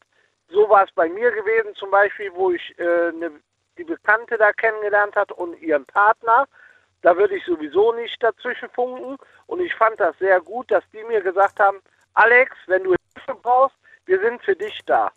so 0.52 0.68
war 0.68 0.84
es 0.84 0.92
bei 0.92 1.08
mir 1.08 1.30
gewesen, 1.30 1.74
zum 1.74 1.90
Beispiel, 1.90 2.30
wo 2.34 2.50
ich 2.50 2.78
äh, 2.78 3.08
eine, 3.08 3.32
die 3.78 3.84
Bekannte 3.84 4.36
da 4.38 4.52
kennengelernt 4.52 5.16
hat 5.16 5.32
und 5.32 5.60
ihren 5.60 5.84
Partner. 5.86 6.46
Da 7.02 7.16
würde 7.16 7.34
ich 7.36 7.44
sowieso 7.44 7.92
nicht 7.92 8.22
dazwischen 8.22 8.68
funken. 8.70 9.16
Und 9.46 9.60
ich 9.60 9.74
fand 9.74 9.98
das 9.98 10.16
sehr 10.18 10.40
gut, 10.40 10.70
dass 10.70 10.84
die 10.92 11.02
mir 11.04 11.20
gesagt 11.20 11.58
haben, 11.58 11.80
Alex, 12.14 12.54
wenn 12.66 12.84
du 12.84 12.94
Hilfe 13.14 13.40
brauchst, 13.42 13.76
wir 14.06 14.20
sind 14.20 14.42
für 14.42 14.54
dich 14.54 14.78
da. 14.86 15.10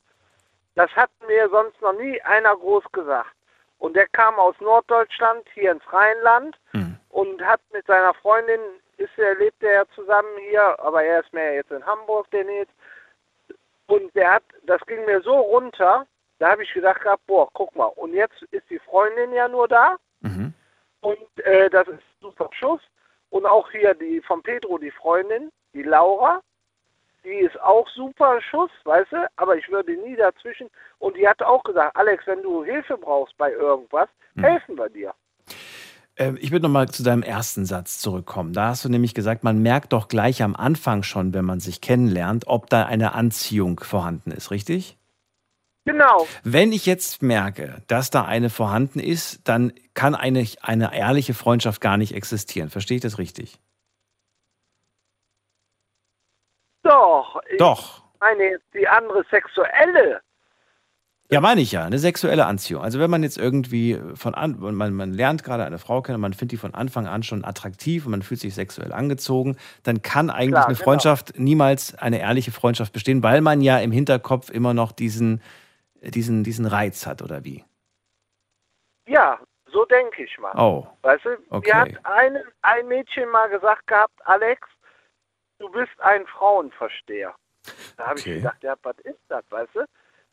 Das 0.76 0.89
hat 0.95 1.12
mir 1.28 1.48
sonst 1.50 1.80
noch 1.82 1.93
nie 1.93 2.21
einer 2.24 2.56
groß 2.56 2.84
gesagt. 2.91 3.32
Und 3.78 3.95
der 3.95 4.08
kam 4.08 4.36
aus 4.36 4.56
Norddeutschland 4.60 5.48
hier 5.54 5.71
ins 5.71 5.93
Rheinland 5.93 6.58
Mhm. 6.74 6.98
und 7.10 7.41
hat 7.45 7.62
mit 7.71 7.86
seiner 7.86 8.13
Freundin, 8.15 8.60
ist 8.98 9.17
er, 9.17 9.36
lebt 9.36 9.62
er 9.62 9.74
ja 9.74 9.86
zusammen 9.93 10.38
hier, 10.50 10.80
aber 10.80 11.04
er 11.04 11.19
ist 11.19 11.34
mehr 11.34 11.54
jetzt 11.56 11.71
in 11.71 11.86
Hamburg, 11.86 12.30
der 12.32 12.45
Nils. 12.45 12.69
Und 13.88 14.15
der 14.15 14.34
hat, 14.36 14.43
das 14.63 14.82
ging 14.88 15.06
mir 15.06 15.21
so 15.21 15.34
runter, 15.34 16.06
da 16.39 16.52
habe 16.52 16.63
ich 16.63 16.74
gedacht 16.74 17.02
gehabt, 17.02 17.26
boah, 17.28 17.48
guck 17.54 17.76
mal, 17.76 17.86
und 17.95 18.13
jetzt 18.13 18.41
ist 18.52 18.69
die 18.69 18.80
Freundin 18.80 19.32
ja 19.34 19.48
nur 19.48 19.67
da 19.67 19.95
Mhm. 20.21 20.54
und 21.02 21.45
äh, 21.45 21.69
das 21.69 21.88
ist 21.88 21.93
ein 21.95 22.02
super 22.19 22.50
Schuss. 22.52 22.82
Und 23.30 23.45
auch 23.45 23.69
hier 23.71 23.93
die 23.93 24.21
von 24.21 24.41
Pedro, 24.41 24.78
die 24.78 24.91
Freundin, 24.91 25.52
die 25.74 25.84
Laura, 25.84 26.41
die 27.24 27.36
ist 27.36 27.60
auch 27.62 27.88
super 27.89 28.41
Schuss, 28.41 28.71
weißt 28.86 29.12
du, 29.12 29.28
aber 29.36 29.56
ich 29.58 29.69
würde 29.69 29.93
nie 29.98 30.15
dazwischen. 30.15 30.69
Und 31.00 31.17
die 31.17 31.28
hat 31.28 31.41
auch 31.43 31.63
gesagt, 31.63 31.95
Alex, 31.95 32.26
wenn 32.28 32.41
du 32.41 32.63
Hilfe 32.63 32.98
brauchst 32.98 33.38
bei 33.38 33.52
irgendwas, 33.52 34.10
helfen 34.41 34.78
wir 34.78 34.89
dir. 34.89 35.13
Ähm, 36.17 36.38
ich 36.39 36.51
würde 36.51 36.63
nochmal 36.63 36.89
zu 36.89 37.04
deinem 37.04 37.23
ersten 37.23 37.65
Satz 37.65 37.99
zurückkommen. 37.99 38.54
Da 38.54 38.69
hast 38.69 38.86
du 38.86 38.89
nämlich 38.89 39.13
gesagt, 39.13 39.43
man 39.43 39.62
merkt 39.62 39.93
doch 39.93 40.08
gleich 40.08 40.41
am 40.43 40.56
Anfang 40.56 41.04
schon, 41.04 41.34
wenn 41.34 41.45
man 41.45 41.60
sich 41.60 41.82
kennenlernt, 41.82 42.47
ob 42.47 42.69
da 42.69 42.86
eine 42.86 43.13
Anziehung 43.13 43.80
vorhanden 43.80 44.32
ist, 44.32 44.51
richtig? 44.51 44.97
Genau, 45.88 46.28
Wenn 46.43 46.71
ich 46.71 46.88
jetzt 46.88 47.21
merke, 47.21 47.84
dass 47.86 48.10
da 48.10 48.25
eine 48.25 48.49
vorhanden 48.49 48.99
ist, 48.99 49.47
dann 49.47 49.71
kann 49.93 50.15
eine, 50.15 50.43
eine 50.62 50.97
ehrliche 50.97 51.36
Freundschaft 51.36 51.80
gar 51.80 51.97
nicht 51.97 52.15
existieren. 52.15 52.71
Verstehe 52.71 52.95
ich 52.95 53.04
das 53.04 53.19
richtig? 53.19 53.60
doch. 56.82 57.41
Ich 57.51 57.58
Doch. 57.58 58.04
meine 58.19 58.43
jetzt 58.43 58.73
die 58.73 58.88
andere 58.88 59.23
sexuelle. 59.30 60.21
Ja, 61.31 61.41
meine 61.41 61.61
ich 61.61 61.71
ja, 61.71 61.83
eine 61.83 61.97
sexuelle 61.97 62.45
Anziehung. 62.45 62.83
Also 62.83 62.99
wenn 62.99 63.09
man 63.09 63.23
jetzt 63.23 63.38
irgendwie 63.38 63.99
von 64.13 64.35
an, 64.35 64.57
man, 64.59 64.93
man 64.93 65.11
lernt 65.11 65.43
gerade 65.43 65.65
eine 65.65 65.79
Frau 65.79 66.03
kennen, 66.03 66.21
man 66.21 66.33
findet 66.33 66.51
die 66.51 66.57
von 66.57 66.75
Anfang 66.75 67.07
an 67.07 67.23
schon 67.23 67.43
attraktiv 67.43 68.05
und 68.05 68.11
man 68.11 68.21
fühlt 68.21 68.39
sich 68.39 68.53
sexuell 68.53 68.93
angezogen, 68.93 69.57
dann 69.81 70.03
kann 70.03 70.29
eigentlich 70.29 70.51
Klar, 70.51 70.65
eine 70.67 70.75
genau. 70.75 70.83
Freundschaft 70.85 71.39
niemals 71.39 71.95
eine 71.95 72.19
ehrliche 72.19 72.51
Freundschaft 72.51 72.93
bestehen, 72.93 73.23
weil 73.23 73.41
man 73.41 73.61
ja 73.61 73.79
im 73.79 73.91
Hinterkopf 73.91 74.51
immer 74.51 74.75
noch 74.75 74.91
diesen, 74.91 75.41
diesen, 76.01 76.43
diesen 76.43 76.67
Reiz 76.67 77.07
hat, 77.07 77.23
oder 77.23 77.43
wie? 77.43 77.63
Ja, 79.07 79.39
so 79.71 79.83
denke 79.85 80.23
ich 80.23 80.38
mal. 80.38 80.53
Oh, 80.55 80.85
Weißt 81.01 81.25
du, 81.25 81.38
Okay. 81.49 81.71
mir 81.73 81.75
hat 81.75 82.05
eine, 82.05 82.43
ein 82.61 82.88
Mädchen 82.88 83.29
mal 83.29 83.49
gesagt 83.49 83.88
gehabt, 83.88 84.13
Alex, 84.25 84.61
du 85.57 85.69
bist 85.71 85.91
ein 86.01 86.25
Frauenversteher. 86.27 87.33
Da 87.97 88.07
habe 88.07 88.19
Okay. 88.19 88.29
ich 88.35 88.43
gedacht, 88.43 88.63
ja, 88.63 88.75
was 88.83 88.97
ist 88.99 89.19
das, 89.27 89.43
weißt 89.49 89.73
du? 89.73 89.85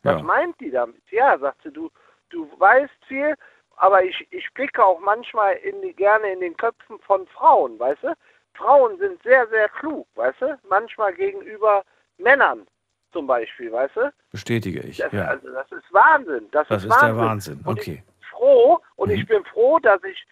Was 0.03 0.17
Ja. 0.19 0.23
meint 0.23 0.59
die 0.59 0.69
damit? 0.71 1.01
Ja, 1.11 1.37
sagte 1.39 1.71
du, 1.71 1.89
du 2.29 2.49
weißt 2.59 2.93
viel, 3.07 3.35
aber 3.77 4.03
ich, 4.03 4.27
ich 4.31 4.51
blicke 4.53 4.83
auch 4.85 4.99
manchmal 4.99 5.55
in 5.55 5.81
die, 5.81 5.93
gerne 5.93 6.31
in 6.33 6.41
den 6.41 6.55
Köpfen 6.57 6.99
von 6.99 7.25
Frauen, 7.27 7.79
weißt 7.79 8.03
du? 8.03 8.13
Frauen 8.53 8.97
sind 8.99 9.21
sehr, 9.23 9.47
sehr 9.47 9.67
klug, 9.69 10.07
weißt 10.15 10.41
du? 10.41 10.59
Manchmal 10.69 11.13
gegenüber 11.13 11.83
Männern 12.17 12.67
zum 13.11 13.25
Beispiel, 13.27 13.71
weißt 13.71 13.95
du? 13.95 14.13
bestätige 14.31 14.81
ich. 14.81 14.97
Das, 14.97 15.11
Ja. 15.11 15.25
also, 15.25 15.49
das 15.51 15.71
ist 15.71 15.91
Wahnsinn. 15.93 16.49
Das, 16.51 16.67
Das 16.67 16.83
ist, 16.83 16.89
ist 16.91 17.01
der 17.01 17.15
Wahnsinn. 17.17 17.57
Wahnsinn. 17.57 17.61
Und 17.65 17.79
Okay. 17.79 18.03
ich 18.03 18.05
bin 18.05 18.23
froh 18.29 18.79
und 18.95 19.09
Mhm. 19.09 19.15
ich 19.15 19.25
bin 19.27 19.45
froh, 19.45 19.79
dass 19.79 20.03
ich 20.03 20.25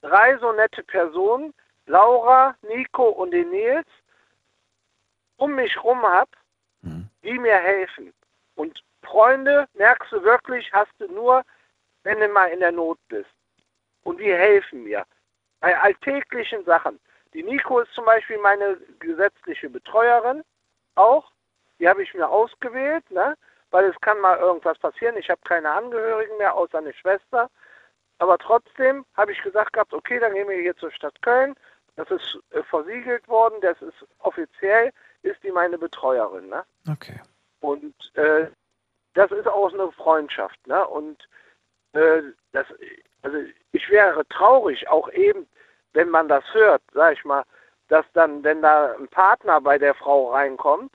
drei 0.00 0.38
so 0.38 0.52
nette 0.52 0.82
Personen, 0.84 1.52
Laura, 1.86 2.56
Nico 2.62 3.08
und 3.08 3.30
den 3.32 3.50
Nils, 3.50 3.86
um 5.36 5.54
mich 5.54 5.82
rum 5.84 6.02
habe, 6.02 6.30
Mhm. 6.82 7.08
die 7.22 7.38
mir 7.38 7.56
helfen. 7.56 8.12
Und 8.54 8.80
Freunde 9.06 9.66
merkst 9.74 10.12
du 10.12 10.22
wirklich, 10.22 10.72
hast 10.72 10.92
du 10.98 11.06
nur, 11.06 11.42
wenn 12.02 12.20
du 12.20 12.28
mal 12.28 12.50
in 12.50 12.60
der 12.60 12.72
Not 12.72 12.98
bist. 13.08 13.30
Und 14.04 14.18
die 14.20 14.32
helfen 14.32 14.84
mir. 14.84 15.04
Bei 15.60 15.78
alltäglichen 15.78 16.64
Sachen. 16.64 17.00
Die 17.32 17.42
Nico 17.42 17.80
ist 17.80 17.92
zum 17.92 18.04
Beispiel 18.04 18.38
meine 18.38 18.78
gesetzliche 18.98 19.68
Betreuerin 19.68 20.42
auch. 20.94 21.30
Die 21.78 21.88
habe 21.88 22.02
ich 22.02 22.14
mir 22.14 22.28
ausgewählt, 22.28 23.10
ne? 23.10 23.36
weil 23.70 23.84
es 23.86 24.00
kann 24.00 24.20
mal 24.20 24.38
irgendwas 24.38 24.78
passieren. 24.78 25.16
Ich 25.16 25.28
habe 25.28 25.40
keine 25.44 25.70
Angehörigen 25.70 26.36
mehr, 26.38 26.54
außer 26.54 26.78
eine 26.78 26.94
Schwester. 26.94 27.50
aber 28.18 28.38
trotzdem 28.38 29.04
habe 29.14 29.32
ich 29.32 29.42
gesagt 29.42 29.72
gehabt, 29.72 29.92
okay, 29.92 30.18
dann 30.18 30.34
gehen 30.34 30.48
wir 30.48 30.56
hier 30.60 30.76
zur 30.76 30.90
Stadt 30.92 31.20
Köln. 31.22 31.54
Das 31.96 32.10
ist 32.10 32.38
äh, 32.50 32.62
versiegelt 32.62 33.26
worden, 33.28 33.60
das 33.60 33.80
ist 33.82 34.06
offiziell, 34.18 34.92
ist 35.22 35.42
die 35.42 35.50
meine 35.50 35.78
Betreuerin. 35.78 36.48
Ne? 36.48 36.64
Okay. 36.90 37.20
Und 37.60 37.94
äh, 38.14 38.46
das 39.16 39.30
ist 39.32 39.48
auch 39.48 39.72
eine 39.72 39.90
Freundschaft. 39.92 40.64
Ne? 40.66 40.86
Und 40.86 41.28
äh, 41.92 42.22
das, 42.52 42.66
also 43.22 43.38
ich 43.72 43.90
wäre 43.90 44.26
traurig, 44.28 44.88
auch 44.88 45.10
eben, 45.10 45.48
wenn 45.94 46.10
man 46.10 46.28
das 46.28 46.44
hört, 46.52 46.82
sag 46.92 47.14
ich 47.14 47.24
mal, 47.24 47.44
dass 47.88 48.04
dann, 48.12 48.44
wenn 48.44 48.62
da 48.62 48.94
ein 48.94 49.08
Partner 49.08 49.60
bei 49.60 49.78
der 49.78 49.94
Frau 49.94 50.32
reinkommt 50.32 50.92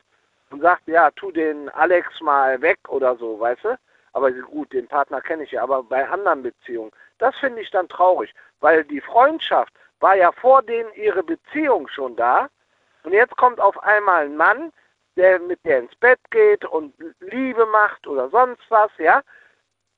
und 0.51 0.61
sagt, 0.61 0.87
ja, 0.87 1.09
tu 1.11 1.31
den 1.31 1.69
Alex 1.69 2.21
mal 2.21 2.61
weg 2.61 2.79
oder 2.89 3.15
so, 3.15 3.39
weißt 3.39 3.63
du? 3.63 3.79
Aber 4.13 4.31
gut, 4.31 4.71
den 4.73 4.87
Partner 4.87 5.21
kenne 5.21 5.43
ich 5.43 5.51
ja, 5.51 5.63
aber 5.63 5.83
bei 5.83 6.07
anderen 6.07 6.43
Beziehungen, 6.43 6.91
das 7.17 7.35
finde 7.37 7.61
ich 7.61 7.71
dann 7.71 7.87
traurig, 7.87 8.33
weil 8.59 8.83
die 8.83 9.01
Freundschaft 9.01 9.73
war 9.99 10.15
ja 10.15 10.31
vor 10.33 10.61
denen 10.61 10.93
ihre 10.93 11.23
Beziehung 11.23 11.87
schon 11.87 12.15
da 12.17 12.49
und 13.03 13.13
jetzt 13.13 13.37
kommt 13.37 13.59
auf 13.59 13.81
einmal 13.83 14.25
ein 14.25 14.35
Mann, 14.35 14.73
der 15.15 15.39
mit 15.39 15.63
der 15.65 15.79
ins 15.79 15.95
Bett 15.95 16.19
geht 16.29 16.65
und 16.65 16.93
Liebe 17.19 17.65
macht 17.65 18.07
oder 18.07 18.29
sonst 18.29 18.63
was, 18.69 18.91
ja, 18.97 19.21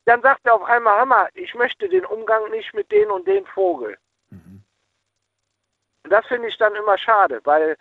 dann 0.06 0.22
sagt 0.22 0.46
er 0.46 0.56
auf 0.56 0.64
einmal, 0.64 1.06
mal, 1.06 1.30
ich 1.34 1.54
möchte 1.56 1.88
den 1.88 2.06
Umgang 2.06 2.50
nicht 2.52 2.74
mit 2.74 2.92
den 2.92 3.10
und 3.10 3.28
den 3.28 3.46
Vogel. 3.46 3.98
Mhm. 4.30 4.64
Das 6.04 6.26
finde 6.28 6.50
ich 6.50 6.58
dann 6.58 6.76
immer 6.76 6.98
schade, 6.98 7.40
weil 7.44 7.78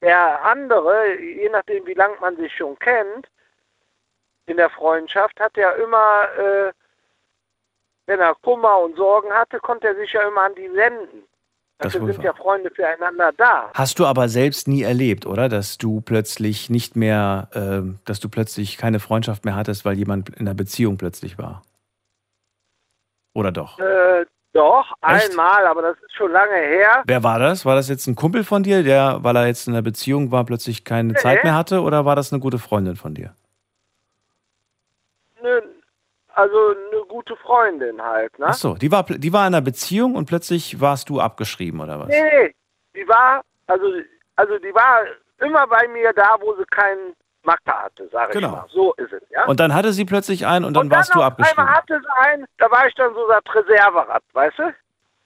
der 0.00 0.44
andere, 0.44 1.16
je 1.16 1.48
nachdem 1.48 1.86
wie 1.86 1.94
lange 1.94 2.16
man 2.20 2.36
sich 2.36 2.54
schon 2.54 2.78
kennt, 2.78 3.28
in 4.46 4.58
der 4.58 4.70
Freundschaft, 4.70 5.40
hat 5.40 5.56
er 5.56 5.76
immer, 5.76 6.28
äh, 6.36 6.72
wenn 8.06 8.20
er 8.20 8.34
Kummer 8.36 8.80
und 8.80 8.96
Sorgen 8.96 9.32
hatte, 9.32 9.58
konnte 9.60 9.88
er 9.88 9.96
sich 9.96 10.12
ja 10.12 10.28
immer 10.28 10.42
an 10.42 10.54
die 10.54 10.72
wenden. 10.72 11.26
Dafür 11.78 12.12
sind 12.12 12.22
ja 12.22 12.32
Freunde 12.32 12.70
füreinander 12.70 13.32
da. 13.36 13.70
Hast 13.74 13.98
du 13.98 14.06
aber 14.06 14.28
selbst 14.28 14.68
nie 14.68 14.82
erlebt, 14.82 15.26
oder? 15.26 15.48
Dass 15.48 15.76
du 15.76 16.00
plötzlich 16.00 16.70
nicht 16.70 16.96
mehr, 16.96 17.48
äh, 17.52 17.82
dass 18.04 18.20
du 18.20 18.28
plötzlich 18.28 18.78
keine 18.78 19.00
Freundschaft 19.00 19.44
mehr 19.44 19.56
hattest, 19.56 19.84
weil 19.84 19.98
jemand 19.98 20.30
in 20.30 20.46
einer 20.46 20.54
Beziehung 20.54 20.98
plötzlich 20.98 21.36
war? 21.36 21.62
Oder 23.34 23.50
doch? 23.50 23.78
Äh, 23.80 24.24
doch, 24.52 24.92
Echt? 25.02 25.30
einmal, 25.30 25.66
aber 25.66 25.82
das 25.82 25.96
ist 25.98 26.14
schon 26.14 26.30
lange 26.30 26.54
her. 26.54 27.02
Wer 27.06 27.24
war 27.24 27.40
das? 27.40 27.66
War 27.66 27.74
das 27.74 27.88
jetzt 27.88 28.06
ein 28.06 28.14
Kumpel 28.14 28.44
von 28.44 28.62
dir, 28.62 28.84
der, 28.84 29.18
weil 29.22 29.34
er 29.36 29.48
jetzt 29.48 29.66
in 29.66 29.74
einer 29.74 29.82
Beziehung 29.82 30.30
war, 30.30 30.44
plötzlich 30.44 30.84
keine 30.84 31.12
nee. 31.12 31.18
Zeit 31.18 31.42
mehr 31.42 31.56
hatte? 31.56 31.82
Oder 31.82 32.04
war 32.04 32.14
das 32.14 32.32
eine 32.32 32.40
gute 32.40 32.58
Freundin 32.60 32.94
von 32.94 33.14
dir? 33.14 33.34
Nö, 35.42 35.60
also 36.34 36.74
eine 36.92 37.04
gute 37.06 37.36
Freundin 37.36 38.02
halt, 38.02 38.38
ne? 38.38 38.46
Ach 38.48 38.54
so, 38.54 38.74
die 38.74 38.90
war, 38.90 39.04
die 39.04 39.32
war 39.32 39.46
in 39.46 39.54
einer 39.54 39.60
Beziehung 39.60 40.14
und 40.14 40.26
plötzlich 40.26 40.80
warst 40.80 41.08
du 41.08 41.20
abgeschrieben, 41.20 41.80
oder 41.80 42.00
was? 42.00 42.08
Nee, 42.08 42.54
die 42.94 43.06
war, 43.08 43.42
also, 43.66 43.86
also 44.36 44.58
die 44.58 44.74
war 44.74 45.00
immer 45.38 45.66
bei 45.66 45.86
mir 45.88 46.12
da, 46.12 46.36
wo 46.40 46.54
sie 46.56 46.64
keinen 46.66 47.14
Macke 47.42 47.72
hatte, 47.72 48.08
sage 48.08 48.32
genau. 48.32 48.48
ich 48.48 48.54
mal. 48.54 48.66
So 48.70 48.94
ist 48.94 49.12
es, 49.12 49.22
ja. 49.30 49.44
Und 49.46 49.60
dann 49.60 49.74
hatte 49.74 49.92
sie 49.92 50.04
plötzlich 50.04 50.46
einen 50.46 50.64
und 50.64 50.74
dann, 50.74 50.84
und 50.84 50.90
dann 50.90 50.98
warst 50.98 51.14
du 51.14 51.20
abgeschrieben. 51.20 51.58
Einmal 51.58 51.74
hatte 51.74 52.00
sie 52.00 52.22
einen, 52.22 52.46
da 52.58 52.70
war 52.70 52.86
ich 52.86 52.94
dann 52.94 53.14
so 53.14 53.28
das 53.28 53.42
Reserverad, 53.54 54.22
weißt 54.32 54.58
du? 54.58 54.74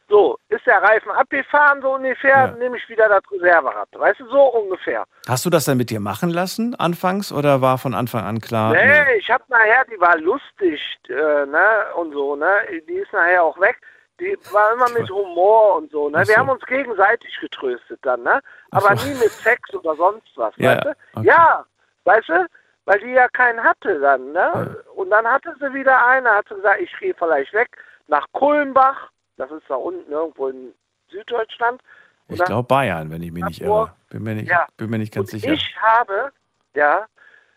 So, 0.08 0.38
ist 0.48 0.64
der 0.66 0.82
Reifen 0.82 1.10
abgefahren, 1.10 1.82
so 1.82 1.94
ungefähr, 1.94 2.30
ja. 2.30 2.46
nehme 2.52 2.78
ich 2.78 2.88
wieder 2.88 3.08
das 3.10 3.22
Reserverad. 3.30 3.88
Weißt 3.92 4.20
du, 4.20 4.28
so 4.30 4.40
ungefähr. 4.40 5.04
Hast 5.28 5.44
du 5.44 5.50
das 5.50 5.66
dann 5.66 5.76
mit 5.76 5.90
dir 5.90 6.00
machen 6.00 6.30
lassen 6.30 6.74
anfangs 6.74 7.30
oder 7.30 7.60
war 7.60 7.76
von 7.76 7.92
Anfang 7.92 8.24
an 8.24 8.40
klar? 8.40 8.72
Nee, 8.72 8.86
nee. 8.86 9.18
ich 9.18 9.30
hab 9.30 9.46
nachher, 9.50 9.84
die 9.84 10.00
war 10.00 10.16
lustig, 10.16 10.80
äh, 11.10 11.12
ne, 11.12 11.94
und 11.96 12.12
so, 12.12 12.36
ne, 12.36 12.46
die 12.88 12.94
ist 12.94 13.12
nachher 13.12 13.42
auch 13.42 13.60
weg. 13.60 13.76
Die 14.18 14.36
war 14.50 14.72
immer 14.72 14.88
mit 14.98 15.08
Humor 15.10 15.76
und 15.76 15.90
so, 15.92 16.08
ne. 16.08 16.24
So. 16.24 16.30
Wir 16.30 16.36
haben 16.38 16.48
uns 16.48 16.64
gegenseitig 16.64 17.38
getröstet 17.40 18.00
dann, 18.02 18.22
ne. 18.22 18.40
Aber 18.70 18.96
so. 18.96 19.06
nie 19.06 19.14
mit 19.14 19.30
Sex 19.30 19.74
oder 19.74 19.94
sonst 19.94 20.26
was, 20.36 20.54
ja, 20.56 20.70
weißt 20.70 20.84
du? 20.86 20.90
Okay. 21.16 21.26
Ja, 21.26 21.64
weißt 22.04 22.28
du? 22.30 22.46
Weil 22.86 23.00
die 23.00 23.10
ja 23.10 23.28
keinen 23.28 23.62
hatte 23.62 24.00
dann, 24.00 24.32
ne. 24.32 24.50
Ja. 24.54 24.66
Und 24.94 25.10
dann 25.10 25.26
hatte 25.26 25.54
sie 25.60 25.74
wieder 25.74 26.06
eine, 26.06 26.30
hat 26.30 26.46
sie 26.48 26.54
gesagt, 26.54 26.80
ich 26.80 26.98
gehe 26.98 27.14
vielleicht 27.14 27.52
weg 27.52 27.68
nach 28.06 28.26
Kulmbach 28.32 29.10
das 29.38 29.50
ist 29.50 29.64
da 29.68 29.76
unten 29.76 30.10
irgendwo 30.10 30.48
in 30.48 30.74
Süddeutschland. 31.10 31.80
ich 32.28 32.44
glaube 32.44 32.66
Bayern, 32.66 33.10
wenn 33.10 33.22
ich 33.22 33.32
mich 33.32 33.44
nicht 33.44 33.60
irre. 33.62 33.94
Bin 34.10 34.22
mir 34.22 34.34
nicht, 34.34 34.50
ja. 34.50 34.66
bin 34.76 34.90
mir 34.90 34.98
nicht 34.98 35.14
ganz 35.14 35.32
und 35.32 35.40
sicher. 35.40 35.52
Ich 35.52 35.76
habe, 35.80 36.32
ja. 36.74 37.06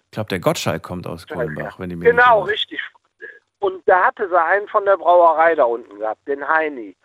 Ich 0.06 0.12
glaube, 0.12 0.30
der 0.30 0.40
Gottschalk 0.40 0.84
kommt 0.84 1.08
aus 1.08 1.28
Kulmbach, 1.28 1.80
wenn 1.80 1.92
ich 1.92 1.98
mich 1.98 2.10
Genau, 2.10 2.44
nicht 2.44 2.54
richtig. 2.54 2.82
Und 3.60 3.88
da 3.88 4.06
hatte 4.06 4.28
sie 4.28 4.42
einen 4.42 4.68
von 4.68 4.86
der 4.86 4.98
Brauerei 4.98 5.56
da 5.56 5.66
unten 5.66 6.00
gehabt, 6.00 6.28
den 6.28 6.48
Heini 6.48 6.96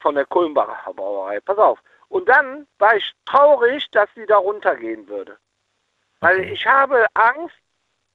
von 0.00 0.14
der 0.14 0.26
Kulmbacher 0.26 0.92
Brauerei. 0.92 1.40
Pass 1.40 1.58
auf. 1.58 1.78
Und 2.08 2.28
dann 2.28 2.66
war 2.78 2.96
ich 2.96 3.12
traurig, 3.24 3.90
dass 3.92 4.08
sie 4.14 4.26
da 4.26 4.36
runtergehen 4.36 5.08
würde. 5.08 5.38
Weil 6.20 6.40
okay. 6.40 6.52
ich 6.52 6.66
habe 6.66 7.06
Angst, 7.14 7.56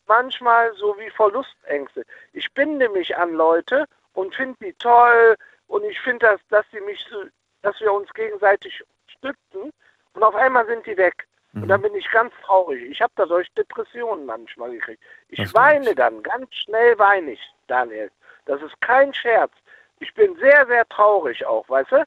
manchmal 0.06 0.74
so 0.76 0.96
wie 0.98 1.10
Verlustängste. 1.10 2.06
Ich 2.34 2.54
binde 2.54 2.90
mich 2.90 3.18
an 3.18 3.34
Leute 3.34 3.86
und 4.14 4.34
finde 4.36 4.58
die 4.62 4.74
toll, 4.74 5.36
und 5.68 5.84
ich 5.84 6.00
finde, 6.02 6.26
dass, 6.28 6.42
dass 6.50 6.66
sie 6.72 6.82
mich 6.82 7.06
so, 7.10 7.24
dass 7.62 7.80
wir 7.80 7.92
uns 7.94 8.12
gegenseitig 8.14 8.84
stützen 9.08 9.74
und 10.14 10.24
auf 10.24 10.36
einmal 10.36 10.66
sind 10.66 10.86
die 10.86 10.98
weg. 10.98 11.28
Mhm. 11.54 11.64
Und 11.64 11.70
dann 11.70 11.82
bin 11.82 11.96
ich 11.96 12.10
ganz 12.12 12.34
traurig. 12.44 12.84
Ich 12.84 13.02
habe 13.02 13.14
da 13.16 13.28
solche 13.28 13.52
Depressionen 13.54 14.26
manchmal 14.26 14.72
gekriegt. 14.72 15.04
Ich 15.30 15.40
das 15.40 15.54
weine 15.54 15.94
dann, 15.96 16.24
ganz 16.24 16.54
schnell 16.54 16.98
weine 16.98 17.32
ich, 17.32 17.42
Daniel. 17.68 18.12
Das 18.46 18.62
ist 18.62 18.80
kein 18.82 19.14
Scherz. 19.14 19.52
Ich 20.00 20.14
bin 20.14 20.36
sehr, 20.38 20.66
sehr 20.68 20.88
traurig 20.88 21.46
auch, 21.46 21.68
weißt 21.70 21.92
du? 21.92 22.06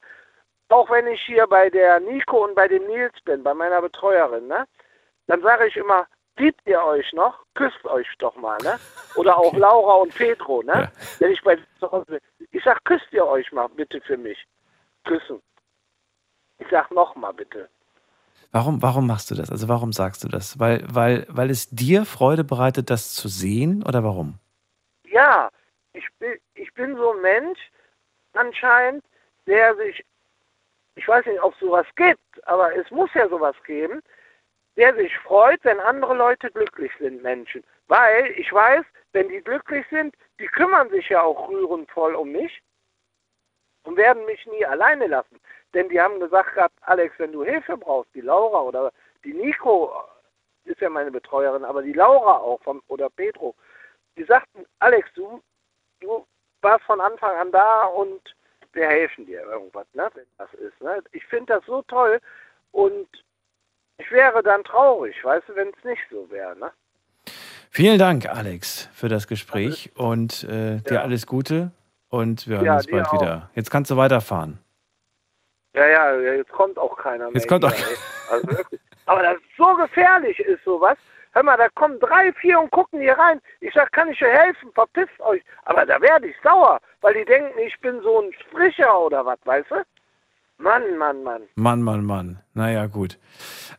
Auch 0.68 0.88
wenn 0.90 1.08
ich 1.08 1.20
hier 1.22 1.46
bei 1.46 1.68
der 1.68 1.98
Nico 1.98 2.44
und 2.44 2.54
bei 2.54 2.68
dem 2.68 2.86
Nils 2.86 3.20
bin, 3.24 3.42
bei 3.42 3.52
meiner 3.54 3.82
Betreuerin, 3.82 4.46
ne? 4.46 4.66
Dann 5.26 5.42
sage 5.42 5.66
ich 5.66 5.76
immer, 5.76 6.06
liebt 6.38 6.60
ihr 6.66 6.82
euch 6.82 7.12
noch? 7.12 7.44
Küsst 7.54 7.84
euch 7.84 8.06
doch 8.18 8.36
mal, 8.36 8.58
ne? 8.62 8.78
Oder 9.16 9.36
auch. 9.36 9.52
Laura 9.54 9.94
und 9.94 10.14
Pedro, 10.14 10.62
ne? 10.62 10.72
Ja. 10.72 10.92
Wenn 11.18 11.32
ich 11.32 11.42
bei. 11.42 11.58
Ich 12.50 12.64
sag, 12.64 12.84
küsst 12.84 13.06
ihr 13.12 13.26
euch 13.26 13.50
mal 13.52 13.68
bitte 13.68 14.00
für 14.00 14.16
mich. 14.16 14.38
Küssen. 15.04 15.40
Ich 16.58 16.66
sag 16.70 16.90
noch 16.90 17.14
mal 17.16 17.32
bitte. 17.32 17.68
Warum, 18.52 18.82
warum 18.82 19.06
machst 19.06 19.30
du 19.30 19.34
das? 19.34 19.50
Also 19.50 19.68
warum 19.68 19.92
sagst 19.92 20.24
du 20.24 20.28
das? 20.28 20.58
Weil, 20.58 20.84
weil, 20.88 21.26
weil 21.28 21.50
es 21.50 21.70
dir 21.70 22.04
Freude 22.04 22.42
bereitet, 22.42 22.90
das 22.90 23.14
zu 23.14 23.28
sehen 23.28 23.84
oder 23.86 24.02
warum? 24.02 24.38
Ja, 25.04 25.50
ich 25.92 26.06
bin, 26.18 26.32
ich 26.54 26.72
bin 26.74 26.96
so 26.96 27.12
ein 27.12 27.20
Mensch 27.22 27.58
anscheinend, 28.32 29.04
der 29.46 29.76
sich, 29.76 30.04
ich 30.96 31.06
weiß 31.06 31.26
nicht, 31.26 31.40
ob 31.40 31.54
es 31.54 31.60
sowas 31.60 31.86
gibt, 31.94 32.20
aber 32.46 32.74
es 32.74 32.90
muss 32.90 33.10
ja 33.14 33.28
sowas 33.28 33.54
geben, 33.66 34.00
der 34.80 34.94
sich 34.94 35.14
freut, 35.18 35.62
wenn 35.62 35.78
andere 35.78 36.14
Leute 36.14 36.50
glücklich 36.50 36.90
sind, 36.98 37.22
Menschen. 37.22 37.62
Weil 37.88 38.32
ich 38.38 38.50
weiß, 38.50 38.82
wenn 39.12 39.28
die 39.28 39.42
glücklich 39.42 39.84
sind, 39.90 40.14
die 40.38 40.46
kümmern 40.46 40.88
sich 40.88 41.10
ja 41.10 41.20
auch 41.20 41.50
rührend 41.50 41.90
voll 41.90 42.14
um 42.14 42.32
mich 42.32 42.62
und 43.82 43.98
werden 43.98 44.24
mich 44.24 44.46
nie 44.46 44.64
alleine 44.64 45.06
lassen. 45.06 45.38
Denn 45.74 45.90
die 45.90 46.00
haben 46.00 46.18
gesagt 46.18 46.54
gehabt, 46.54 46.74
Alex, 46.80 47.14
wenn 47.18 47.32
du 47.32 47.44
Hilfe 47.44 47.76
brauchst, 47.76 48.14
die 48.14 48.22
Laura 48.22 48.62
oder 48.62 48.90
die 49.22 49.34
Nico 49.34 49.92
ist 50.64 50.80
ja 50.80 50.88
meine 50.88 51.10
Betreuerin, 51.10 51.64
aber 51.64 51.82
die 51.82 51.92
Laura 51.92 52.38
auch 52.38 52.62
vom, 52.62 52.82
oder 52.88 53.10
Pedro, 53.10 53.54
die 54.16 54.24
sagten, 54.24 54.64
Alex, 54.78 55.10
du, 55.14 55.42
du 56.00 56.26
warst 56.62 56.84
von 56.84 57.02
Anfang 57.02 57.36
an 57.36 57.52
da 57.52 57.84
und 57.84 58.34
wir 58.72 58.86
helfen 58.86 59.26
dir 59.26 59.42
irgendwas, 59.42 59.86
ne, 59.92 60.08
wenn 60.14 60.26
das 60.38 60.54
ist. 60.54 60.80
Ne? 60.80 61.02
Ich 61.12 61.26
finde 61.26 61.54
das 61.54 61.66
so 61.66 61.82
toll 61.82 62.18
und 62.72 63.08
ich 64.01 64.11
wäre 64.11 64.42
dann 64.42 64.64
traurig, 64.64 65.16
weißt 65.22 65.48
du, 65.48 65.57
wenn 65.57 65.68
es 65.68 65.84
nicht 65.84 66.03
so 66.11 66.28
wäre. 66.30 66.57
Ne? 66.59 66.70
Vielen 67.70 67.98
Dank, 67.98 68.26
Alex, 68.28 68.88
für 68.92 69.09
das 69.09 69.26
Gespräch 69.26 69.92
und 69.94 70.44
äh, 70.44 70.78
dir 70.78 70.94
ja. 70.94 71.03
alles 71.03 71.26
Gute 71.26 71.70
und 72.09 72.48
wir 72.48 72.57
hören 72.57 72.66
ja, 72.66 72.76
uns 72.76 72.86
bald 72.86 73.07
auch. 73.07 73.12
wieder. 73.12 73.51
Jetzt 73.55 73.70
kannst 73.70 73.90
du 73.90 73.96
weiterfahren. 73.96 74.59
Ja, 75.74 75.86
ja, 75.86 76.16
jetzt 76.18 76.51
kommt 76.51 76.78
auch 76.78 76.96
keiner 76.96 77.26
mehr. 77.26 77.34
Jetzt 77.34 77.48
kommt 77.48 77.64
auch 77.64 77.72
also 78.30 78.48
Aber 79.07 79.22
das 79.22 79.36
ist 79.36 79.57
so 79.57 79.74
gefährlich 79.76 80.38
ist 80.40 80.64
sowas. 80.64 80.96
Hör 81.32 81.44
mal, 81.44 81.57
da 81.57 81.68
kommen 81.76 82.01
drei, 82.01 82.32
vier 82.32 82.59
und 82.59 82.72
gucken 82.72 83.01
hier 83.01 83.16
rein. 83.16 83.40
Ich 83.61 83.72
sag, 83.72 83.92
kann 83.92 84.11
ich 84.11 84.20
euch 84.20 84.32
helfen? 84.32 84.72
Verpisst 84.74 85.20
euch. 85.20 85.42
Aber 85.64 85.86
da 85.86 86.01
werde 86.01 86.26
ich 86.26 86.36
sauer, 86.42 86.80
weil 87.03 87.14
die 87.14 87.24
denken, 87.24 87.57
ich 87.61 87.78
bin 87.80 88.01
so 88.03 88.20
ein 88.20 88.32
Stricher 88.32 88.98
oder 88.98 89.24
was, 89.24 89.38
weißt 89.44 89.70
du? 89.70 89.84
Mann, 90.61 90.98
Mann, 90.98 91.22
Mann. 91.22 91.42
Mann, 91.54 91.82
Mann, 91.82 92.04
Mann. 92.04 92.38
Naja, 92.52 92.86
gut. 92.86 93.18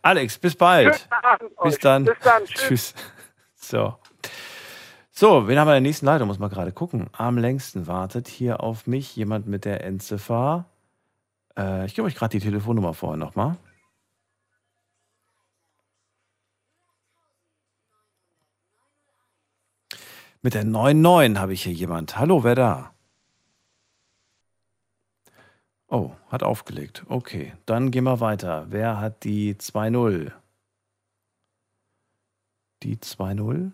Alex, 0.01 0.39
bis 0.39 0.55
bald. 0.55 1.07
Bis 1.63 1.77
dann. 1.77 2.05
Bis 2.05 2.19
dann. 2.23 2.45
Tschüss. 2.45 2.93
Tschüss. 2.93 2.95
So. 3.55 3.95
So, 5.11 5.47
wen 5.47 5.59
haben 5.59 5.67
wir 5.67 5.77
in 5.77 5.84
der 5.84 5.89
nächsten 5.89 6.07
Leitung? 6.07 6.27
Muss 6.27 6.39
man 6.39 6.49
gerade 6.49 6.71
gucken. 6.71 7.07
Am 7.11 7.38
längsten 7.38 7.86
wartet 7.86 8.27
hier 8.27 8.61
auf 8.61 8.88
mich 8.88 9.15
jemand 9.15 9.45
mit 9.45 9.65
der 9.65 9.84
Endziffer. 9.84 10.65
Äh, 11.55 11.86
ich 11.86 11.93
gebe 11.93 12.07
euch 12.07 12.15
gerade 12.15 12.32
die 12.32 12.43
Telefonnummer 12.43 12.95
vorher 12.95 13.17
nochmal. 13.17 13.57
Mit 20.41 20.55
der 20.55 20.63
99 20.63 21.39
habe 21.39 21.53
ich 21.53 21.61
hier 21.61 21.73
jemand. 21.73 22.17
Hallo, 22.17 22.43
wer 22.43 22.55
da? 22.55 22.91
Oh, 25.93 26.11
hat 26.29 26.41
aufgelegt. 26.41 27.03
Okay, 27.09 27.51
dann 27.65 27.91
gehen 27.91 28.05
wir 28.05 28.21
weiter. 28.21 28.65
Wer 28.69 29.01
hat 29.01 29.25
die 29.25 29.55
2-0? 29.55 30.31
Die 32.81 32.95
2-0? 32.95 33.73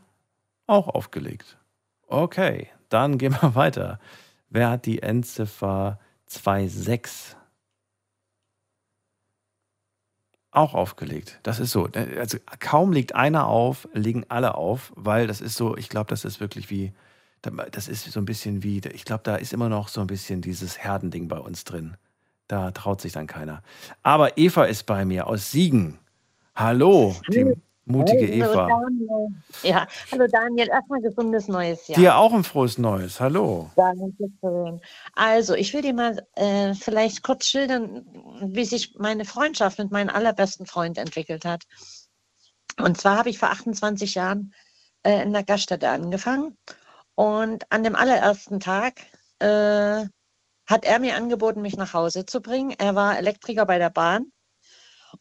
Auch 0.65 0.87
aufgelegt. 0.87 1.59
Okay, 2.07 2.69
dann 2.89 3.19
gehen 3.19 3.33
wir 3.39 3.53
weiter. 3.55 3.99
Wer 4.49 4.71
hat 4.71 4.87
die 4.87 5.03
Endziffer 5.03 5.99
2-6? 6.27 7.35
Auch 10.49 10.73
aufgelegt. 10.73 11.39
Das 11.43 11.59
ist 11.59 11.69
so. 11.69 11.87
Also 12.17 12.39
kaum 12.59 12.93
legt 12.93 13.13
einer 13.13 13.45
auf, 13.45 13.87
legen 13.93 14.25
alle 14.29 14.55
auf, 14.55 14.91
weil 14.95 15.27
das 15.27 15.39
ist 15.39 15.55
so, 15.55 15.77
ich 15.77 15.87
glaube, 15.87 16.09
das 16.09 16.25
ist 16.25 16.39
wirklich 16.39 16.71
wie, 16.71 16.93
das 17.43 17.87
ist 17.87 18.11
so 18.11 18.19
ein 18.19 18.25
bisschen 18.25 18.63
wie, 18.63 18.79
ich 18.79 19.05
glaube, 19.05 19.21
da 19.23 19.35
ist 19.35 19.53
immer 19.53 19.69
noch 19.69 19.87
so 19.87 20.01
ein 20.01 20.07
bisschen 20.07 20.41
dieses 20.41 20.79
Herdending 20.79 21.27
bei 21.27 21.37
uns 21.37 21.63
drin. 21.63 21.95
Da 22.47 22.71
traut 22.71 23.01
sich 23.01 23.11
dann 23.11 23.27
keiner. 23.27 23.61
Aber 24.03 24.37
Eva 24.37 24.65
ist 24.65 24.85
bei 24.85 25.03
mir 25.03 25.27
aus 25.27 25.51
Siegen. 25.51 25.99
Hallo, 26.55 27.15
die 27.29 27.53
mutige 27.85 28.27
hallo, 28.27 28.51
Eva. 28.51 28.67
Daniel. 28.67 29.27
Ja, 29.63 29.87
hallo 30.11 30.27
Daniel, 30.31 30.69
erstmal 30.69 31.01
gesundes 31.01 31.47
neues 31.47 31.87
Jahr. 31.87 31.99
Dir 31.99 32.17
auch 32.17 32.33
ein 32.33 32.43
frohes 32.43 32.77
Neues. 32.77 33.19
Hallo. 33.19 33.69
Dankeschön. 33.75 34.81
Also, 35.13 35.55
ich 35.55 35.73
will 35.73 35.81
dir 35.81 35.93
mal 35.93 36.25
äh, 36.35 36.73
vielleicht 36.73 37.21
kurz 37.21 37.47
schildern, 37.47 38.05
wie 38.41 38.65
sich 38.65 38.95
meine 38.97 39.25
Freundschaft 39.25 39.77
mit 39.79 39.91
meinem 39.91 40.09
allerbesten 40.09 40.65
Freund 40.65 40.97
entwickelt 40.97 41.43
hat. 41.43 41.63
Und 42.79 42.97
zwar 42.97 43.17
habe 43.17 43.29
ich 43.29 43.39
vor 43.39 43.49
28 43.49 44.15
Jahren 44.15 44.53
äh, 45.03 45.21
in 45.21 45.33
der 45.33 45.43
Gaststätte 45.43 45.89
angefangen. 45.89 46.57
Und 47.15 47.69
an 47.71 47.83
dem 47.83 47.95
allerersten 47.95 48.59
Tag 48.59 49.01
äh, 49.39 50.05
hat 50.67 50.85
er 50.85 50.99
mir 50.99 51.15
angeboten, 51.15 51.61
mich 51.61 51.77
nach 51.77 51.93
Hause 51.93 52.25
zu 52.25 52.41
bringen. 52.41 52.75
Er 52.77 52.93
war 52.93 53.17
Elektriker 53.17 53.65
bei 53.65 53.79
der 53.79 53.89
Bahn. 53.89 54.31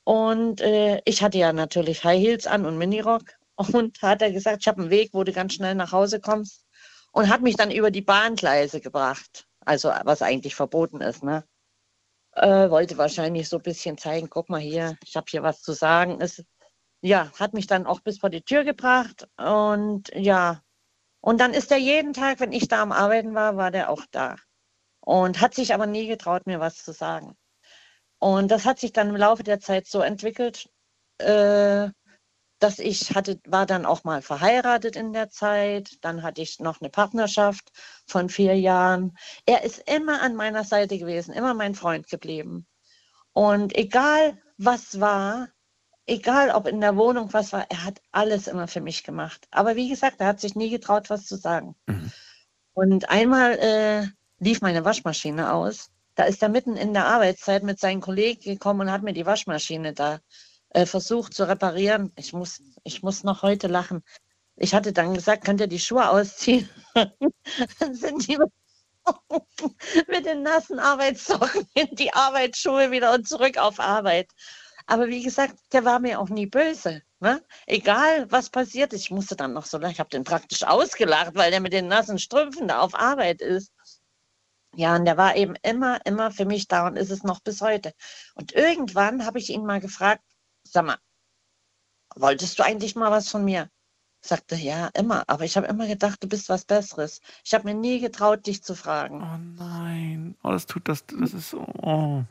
Und 0.04 0.60
äh, 0.60 1.00
ich 1.04 1.22
hatte 1.22 1.38
ja 1.38 1.52
natürlich 1.52 2.04
High 2.04 2.20
Heels 2.20 2.46
an 2.46 2.66
und 2.66 2.76
Minirock. 2.78 3.22
Und 3.72 4.02
hat 4.02 4.20
er 4.20 4.32
gesagt, 4.32 4.58
ich 4.60 4.68
habe 4.68 4.82
einen 4.82 4.90
Weg, 4.90 5.14
wo 5.14 5.24
du 5.24 5.32
ganz 5.32 5.54
schnell 5.54 5.74
nach 5.74 5.92
Hause 5.92 6.20
kommst. 6.20 6.66
Und 7.12 7.30
hat 7.30 7.40
mich 7.40 7.56
dann 7.56 7.70
über 7.70 7.90
die 7.90 8.02
Bahngleise 8.02 8.82
gebracht. 8.82 9.46
Also 9.64 9.88
was 10.04 10.20
eigentlich 10.20 10.54
verboten 10.54 11.00
ist. 11.00 11.22
Ne? 11.22 11.42
Äh, 12.32 12.68
wollte 12.68 12.98
wahrscheinlich 12.98 13.48
so 13.48 13.56
ein 13.56 13.62
bisschen 13.62 13.96
zeigen, 13.96 14.28
guck 14.28 14.50
mal 14.50 14.60
hier, 14.60 14.98
ich 15.02 15.16
habe 15.16 15.24
hier 15.30 15.42
was 15.42 15.62
zu 15.62 15.72
sagen. 15.72 16.18
Es, 16.20 16.44
ja, 17.00 17.32
hat 17.38 17.54
mich 17.54 17.66
dann 17.66 17.86
auch 17.86 18.00
bis 18.00 18.18
vor 18.18 18.28
die 18.28 18.42
Tür 18.42 18.62
gebracht. 18.64 19.26
Und 19.38 20.10
ja, 20.14 20.60
und 21.20 21.40
dann 21.40 21.54
ist 21.54 21.72
er 21.72 21.78
jeden 21.78 22.12
Tag, 22.12 22.40
wenn 22.40 22.52
ich 22.52 22.68
da 22.68 22.82
am 22.82 22.92
Arbeiten 22.92 23.34
war, 23.34 23.56
war 23.56 23.70
der 23.70 23.90
auch 23.90 24.04
da. 24.10 24.36
Und 25.06 25.40
hat 25.40 25.54
sich 25.54 25.72
aber 25.72 25.86
nie 25.86 26.08
getraut, 26.08 26.46
mir 26.46 26.58
was 26.58 26.82
zu 26.82 26.92
sagen. 26.92 27.36
Und 28.18 28.50
das 28.50 28.64
hat 28.64 28.80
sich 28.80 28.92
dann 28.92 29.10
im 29.10 29.16
Laufe 29.16 29.44
der 29.44 29.60
Zeit 29.60 29.86
so 29.86 30.00
entwickelt, 30.00 30.68
äh, 31.18 31.90
dass 32.58 32.80
ich 32.80 33.14
hatte, 33.14 33.38
war 33.46 33.66
dann 33.66 33.86
auch 33.86 34.02
mal 34.02 34.20
verheiratet 34.20 34.96
in 34.96 35.12
der 35.12 35.30
Zeit. 35.30 35.98
Dann 36.00 36.24
hatte 36.24 36.42
ich 36.42 36.58
noch 36.58 36.80
eine 36.80 36.90
Partnerschaft 36.90 37.70
von 38.08 38.28
vier 38.28 38.58
Jahren. 38.58 39.16
Er 39.44 39.62
ist 39.62 39.88
immer 39.88 40.22
an 40.22 40.34
meiner 40.34 40.64
Seite 40.64 40.98
gewesen, 40.98 41.32
immer 41.32 41.54
mein 41.54 41.76
Freund 41.76 42.08
geblieben. 42.08 42.66
Und 43.32 43.76
egal 43.76 44.42
was 44.58 44.98
war, 44.98 45.48
egal 46.06 46.50
ob 46.50 46.66
in 46.66 46.80
der 46.80 46.96
Wohnung 46.96 47.32
was 47.32 47.52
war, 47.52 47.66
er 47.70 47.84
hat 47.84 48.00
alles 48.10 48.48
immer 48.48 48.66
für 48.66 48.80
mich 48.80 49.04
gemacht. 49.04 49.46
Aber 49.52 49.76
wie 49.76 49.88
gesagt, 49.88 50.20
er 50.20 50.26
hat 50.26 50.40
sich 50.40 50.56
nie 50.56 50.70
getraut, 50.70 51.10
was 51.10 51.26
zu 51.26 51.36
sagen. 51.36 51.76
Mhm. 51.86 52.10
Und 52.74 53.08
einmal 53.08 53.52
äh, 53.52 54.08
lief 54.38 54.60
meine 54.60 54.84
Waschmaschine 54.84 55.52
aus. 55.52 55.90
Da 56.14 56.24
ist 56.24 56.42
er 56.42 56.48
mitten 56.48 56.76
in 56.76 56.94
der 56.94 57.06
Arbeitszeit 57.06 57.62
mit 57.62 57.78
seinen 57.78 58.00
Kollegen 58.00 58.40
gekommen 58.40 58.82
und 58.82 58.90
hat 58.90 59.02
mir 59.02 59.12
die 59.12 59.26
Waschmaschine 59.26 59.92
da 59.92 60.20
äh, 60.70 60.86
versucht 60.86 61.34
zu 61.34 61.48
reparieren. 61.48 62.12
Ich 62.16 62.32
muss, 62.32 62.62
ich 62.84 63.02
muss 63.02 63.24
noch 63.24 63.42
heute 63.42 63.66
lachen. 63.66 64.02
Ich 64.56 64.74
hatte 64.74 64.92
dann 64.92 65.14
gesagt, 65.14 65.44
könnt 65.44 65.60
ihr 65.60 65.66
die 65.66 65.78
Schuhe 65.78 66.08
ausziehen? 66.08 66.68
dann 66.94 67.94
sind 67.94 68.26
die 68.26 68.38
mit 70.08 70.26
den 70.26 70.42
nassen 70.42 70.78
Arbeitssocken 70.78 71.66
in 71.74 71.94
die 71.94 72.12
Arbeitsschuhe 72.12 72.90
wieder 72.90 73.12
und 73.14 73.28
zurück 73.28 73.58
auf 73.58 73.78
Arbeit. 73.78 74.30
Aber 74.86 75.08
wie 75.08 75.22
gesagt, 75.22 75.56
der 75.72 75.84
war 75.84 75.98
mir 75.98 76.20
auch 76.20 76.28
nie 76.28 76.46
böse. 76.46 77.02
Ne? 77.20 77.42
Egal, 77.66 78.30
was 78.30 78.50
passiert, 78.50 78.92
ich 78.92 79.10
musste 79.10 79.36
dann 79.36 79.52
noch 79.52 79.66
so 79.66 79.78
lange, 79.78 79.92
ich 79.92 80.00
habe 80.00 80.10
den 80.10 80.24
praktisch 80.24 80.62
ausgelacht, 80.62 81.34
weil 81.34 81.50
der 81.50 81.60
mit 81.60 81.72
den 81.72 81.88
nassen 81.88 82.18
Strümpfen 82.18 82.68
da 82.68 82.80
auf 82.80 82.94
Arbeit 82.94 83.40
ist. 83.40 83.72
Ja, 84.76 84.94
und 84.94 85.06
der 85.06 85.16
war 85.16 85.36
eben 85.36 85.54
immer, 85.62 86.04
immer 86.04 86.30
für 86.30 86.44
mich 86.44 86.68
da 86.68 86.86
und 86.86 86.96
ist 86.96 87.10
es 87.10 87.22
noch 87.22 87.40
bis 87.40 87.62
heute. 87.62 87.94
Und 88.34 88.52
irgendwann 88.52 89.24
habe 89.24 89.38
ich 89.38 89.48
ihn 89.48 89.64
mal 89.64 89.80
gefragt, 89.80 90.22
sag 90.64 90.84
mal, 90.84 90.98
wolltest 92.14 92.58
du 92.58 92.62
eigentlich 92.62 92.94
mal 92.94 93.10
was 93.10 93.30
von 93.30 93.42
mir? 93.42 93.70
Sagte, 94.20 94.54
ja, 94.56 94.88
immer. 94.88 95.24
Aber 95.28 95.44
ich 95.44 95.56
habe 95.56 95.66
immer 95.66 95.86
gedacht, 95.86 96.22
du 96.22 96.28
bist 96.28 96.50
was 96.50 96.66
Besseres. 96.66 97.20
Ich 97.42 97.54
habe 97.54 97.64
mir 97.64 97.74
nie 97.74 98.00
getraut, 98.00 98.46
dich 98.46 98.62
zu 98.62 98.74
fragen. 98.74 99.22
Oh 99.22 99.64
nein. 99.64 100.36
Oh, 100.42 100.50
das 100.50 100.66
tut 100.66 100.88
das, 100.88 101.06
das 101.06 101.32
ist 101.32 101.50
so. 101.50 101.66
Oh. 101.82 102.24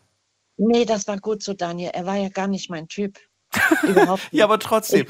Nee, 0.58 0.86
das 0.86 1.08
war 1.08 1.18
gut 1.20 1.41
so, 1.41 1.54
Daniel. 1.54 1.91
Er 1.93 2.06
war 2.06 2.16
ja 2.16 2.30
gar 2.30 2.48
nicht 2.48 2.70
mein 2.70 2.88
Typ. 2.88 3.20
Ja, 4.32 4.45
aber 4.45 4.60
trotzdem. 4.60 5.06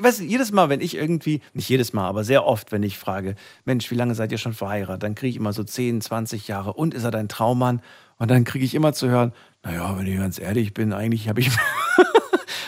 Weißt 0.00 0.20
du, 0.20 0.24
jedes 0.24 0.52
Mal, 0.52 0.68
wenn 0.68 0.80
ich 0.80 0.96
irgendwie, 0.96 1.40
nicht 1.52 1.68
jedes 1.68 1.92
Mal, 1.92 2.06
aber 2.08 2.24
sehr 2.24 2.44
oft, 2.46 2.72
wenn 2.72 2.82
ich 2.82 2.98
frage, 2.98 3.34
Mensch, 3.64 3.90
wie 3.90 3.94
lange 3.94 4.14
seid 4.14 4.32
ihr 4.32 4.38
schon 4.38 4.54
verheiratet? 4.54 5.02
Dann 5.02 5.14
kriege 5.14 5.30
ich 5.30 5.36
immer 5.36 5.52
so 5.52 5.62
10, 5.64 6.00
20 6.00 6.48
Jahre. 6.48 6.72
Und 6.72 6.94
ist 6.94 7.04
er 7.04 7.10
dein 7.10 7.28
Traummann? 7.28 7.80
Und 8.18 8.30
dann 8.30 8.44
kriege 8.44 8.64
ich 8.64 8.74
immer 8.74 8.92
zu 8.92 9.08
hören, 9.08 9.32
naja, 9.62 9.96
wenn 9.98 10.06
ich 10.06 10.16
ganz 10.18 10.38
ehrlich 10.38 10.72
bin, 10.74 10.92
eigentlich 10.92 11.28
habe 11.28 11.40
ich. 11.40 11.50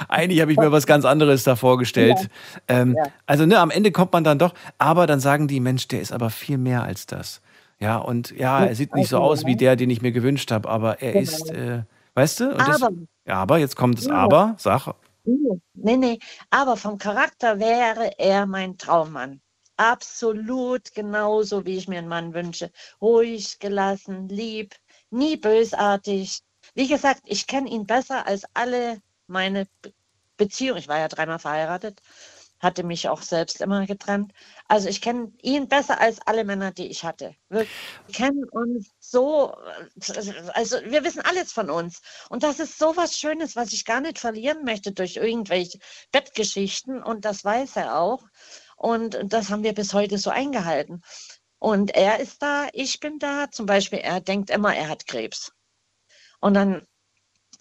Eigentlich 0.08 0.40
habe 0.40 0.52
ich 0.52 0.58
mir 0.58 0.70
was 0.72 0.86
ganz 0.86 1.04
anderes 1.04 1.42
da 1.44 1.56
vorgestellt. 1.56 2.18
Ja. 2.18 2.28
Ähm, 2.68 2.94
Ja. 2.96 3.04
Also 3.26 3.46
ne, 3.46 3.58
am 3.58 3.70
Ende 3.70 3.90
kommt 3.92 4.12
man 4.12 4.24
dann 4.24 4.38
doch, 4.38 4.54
aber 4.78 5.06
dann 5.06 5.20
sagen 5.20 5.48
die, 5.48 5.58
Mensch, 5.60 5.88
der 5.88 6.00
ist 6.00 6.12
aber 6.12 6.30
viel 6.30 6.58
mehr 6.58 6.82
als 6.82 7.06
das. 7.06 7.40
Ja, 7.78 7.96
und 7.98 8.30
ja, 8.36 8.64
er 8.64 8.74
sieht 8.74 8.94
nicht 8.94 9.08
so 9.08 9.18
aus 9.18 9.44
wie 9.46 9.56
der, 9.56 9.76
den 9.76 9.90
ich 9.90 10.02
mir 10.02 10.12
gewünscht 10.12 10.50
habe, 10.50 10.68
aber 10.68 11.02
er 11.02 11.12
Genau. 11.12 11.22
ist, 11.24 11.50
äh, 11.50 11.82
weißt 12.14 12.40
du? 12.40 12.54
Das, 12.54 12.82
Aber- 12.82 12.94
ja, 13.26 13.34
aber 13.34 13.58
jetzt 13.58 13.76
kommt 13.76 13.98
das. 13.98 14.08
Aber, 14.08 14.54
sag. 14.58 14.94
Nee, 15.26 15.96
nee, 15.96 16.18
aber 16.50 16.76
vom 16.76 16.98
Charakter 16.98 17.58
wäre 17.58 18.18
er 18.18 18.46
mein 18.46 18.76
Traummann. 18.78 19.40
Absolut 19.76 20.92
genauso, 20.94 21.64
wie 21.66 21.76
ich 21.76 21.88
mir 21.88 21.98
einen 21.98 22.08
Mann 22.08 22.32
wünsche. 22.34 22.70
Ruhig, 23.00 23.58
gelassen, 23.58 24.28
lieb, 24.28 24.74
nie 25.10 25.36
bösartig. 25.36 26.40
Wie 26.74 26.88
gesagt, 26.88 27.22
ich 27.26 27.46
kenne 27.46 27.68
ihn 27.70 27.86
besser 27.86 28.26
als 28.26 28.44
alle 28.54 29.02
meine 29.26 29.66
Be- 29.82 29.92
Beziehungen. 30.36 30.78
Ich 30.80 30.88
war 30.88 30.98
ja 30.98 31.08
dreimal 31.08 31.38
verheiratet, 31.38 32.00
hatte 32.58 32.84
mich 32.84 33.08
auch 33.08 33.22
selbst 33.22 33.60
immer 33.60 33.86
getrennt. 33.86 34.32
Also 34.68 34.88
ich 34.88 35.00
kenne 35.00 35.32
ihn 35.42 35.68
besser 35.68 36.00
als 36.00 36.20
alle 36.26 36.44
Männer, 36.44 36.72
die 36.72 36.86
ich 36.86 37.04
hatte. 37.04 37.34
Wir 37.48 37.66
kennen 38.12 38.44
uns 38.50 38.90
so, 38.98 39.54
also 40.54 40.76
wir 40.84 41.04
wissen 41.04 41.20
alles 41.20 41.52
von 41.52 41.70
uns. 41.70 42.00
Und 42.28 42.42
das 42.42 42.60
ist 42.60 42.78
so 42.78 42.96
was 42.96 43.18
Schönes, 43.18 43.56
was 43.56 43.72
ich 43.72 43.84
gar 43.84 44.00
nicht 44.00 44.18
verlieren 44.18 44.64
möchte 44.64 44.92
durch 44.92 45.16
irgendwelche 45.16 45.78
Bettgeschichten. 46.12 47.02
Und 47.02 47.24
das 47.24 47.44
weiß 47.44 47.76
er 47.76 47.98
auch. 47.98 48.24
Und 48.76 49.18
das 49.24 49.50
haben 49.50 49.62
wir 49.62 49.74
bis 49.74 49.94
heute 49.94 50.18
so 50.18 50.30
eingehalten. 50.30 51.02
Und 51.58 51.94
er 51.94 52.20
ist 52.20 52.42
da, 52.42 52.68
ich 52.72 53.00
bin 53.00 53.18
da. 53.18 53.50
Zum 53.50 53.66
Beispiel, 53.66 53.98
er 54.00 54.20
denkt 54.20 54.50
immer, 54.50 54.74
er 54.74 54.88
hat 54.88 55.06
Krebs. 55.06 55.52
Und 56.40 56.54
dann 56.54 56.86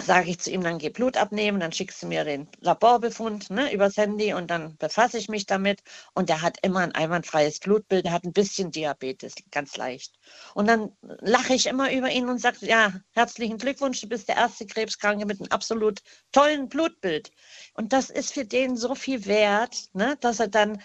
sage 0.02 0.30
ich 0.30 0.40
zu 0.40 0.52
ihm, 0.52 0.64
dann 0.64 0.78
geh 0.78 0.90
Blut 0.90 1.18
abnehmen, 1.18 1.60
dann 1.60 1.72
schickst 1.72 2.04
du 2.04 2.08
mir 2.08 2.24
den 2.24 2.48
Laborbefund 2.60 3.50
ne, 3.50 3.74
übers 3.74 3.98
Handy 3.98 4.34
und 4.34 4.50
dann 4.50 4.78
befasse 4.78 5.18
ich 5.18 5.30
mich 5.30 5.46
damit. 5.46 5.82
Und 6.14 6.30
er 6.30 6.42
hat 6.42 6.58
immer 6.62 6.80
ein 6.80 6.94
einwandfreies 6.94 7.60
Blutbild, 7.60 8.06
er 8.06 8.12
hat 8.12 8.24
ein 8.24 8.34
bisschen 8.34 8.72
Diabetes, 8.72 9.36
ganz 9.52 9.78
leicht. 9.78 10.14
Und 10.54 10.68
dann 10.68 10.92
lache 11.02 11.54
ich 11.54 11.68
immer 11.68 11.92
über 11.92 12.10
ihn 12.10 12.30
und 12.30 12.40
sage, 12.40 12.66
ja, 12.66 12.94
herzlichen 13.12 13.58
Glückwunsch, 13.58 14.02
du 14.02 14.08
bist 14.08 14.28
der 14.28 14.38
erste 14.38 14.66
Krebskranke 14.66 15.26
mit 15.26 15.40
einem 15.40 15.52
absolut 15.52 16.02
tollen 16.32 16.70
Blutbild. 16.70 17.32
Und 17.74 17.94
das 17.94 18.10
ist 18.10 18.34
für 18.34 18.46
den 18.46 18.78
so 18.78 18.96
viel 18.96 19.26
wert, 19.26 19.90
ne, 19.94 20.18
dass 20.20 20.40
er 20.40 20.48
dann, 20.48 20.82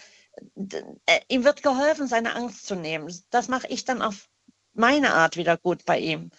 äh, 1.05 1.19
ihm 1.27 1.43
wird 1.43 1.63
geholfen, 1.63 2.07
seine 2.07 2.35
Angst 2.35 2.65
zu 2.65 2.75
nehmen. 2.75 3.13
Das 3.29 3.47
mache 3.47 3.67
ich 3.67 3.85
dann 3.85 4.01
auf 4.01 4.29
meine 4.73 5.13
Art 5.13 5.37
wieder 5.37 5.57
gut 5.57 5.85
bei 5.85 5.99
ihm. 5.99 6.31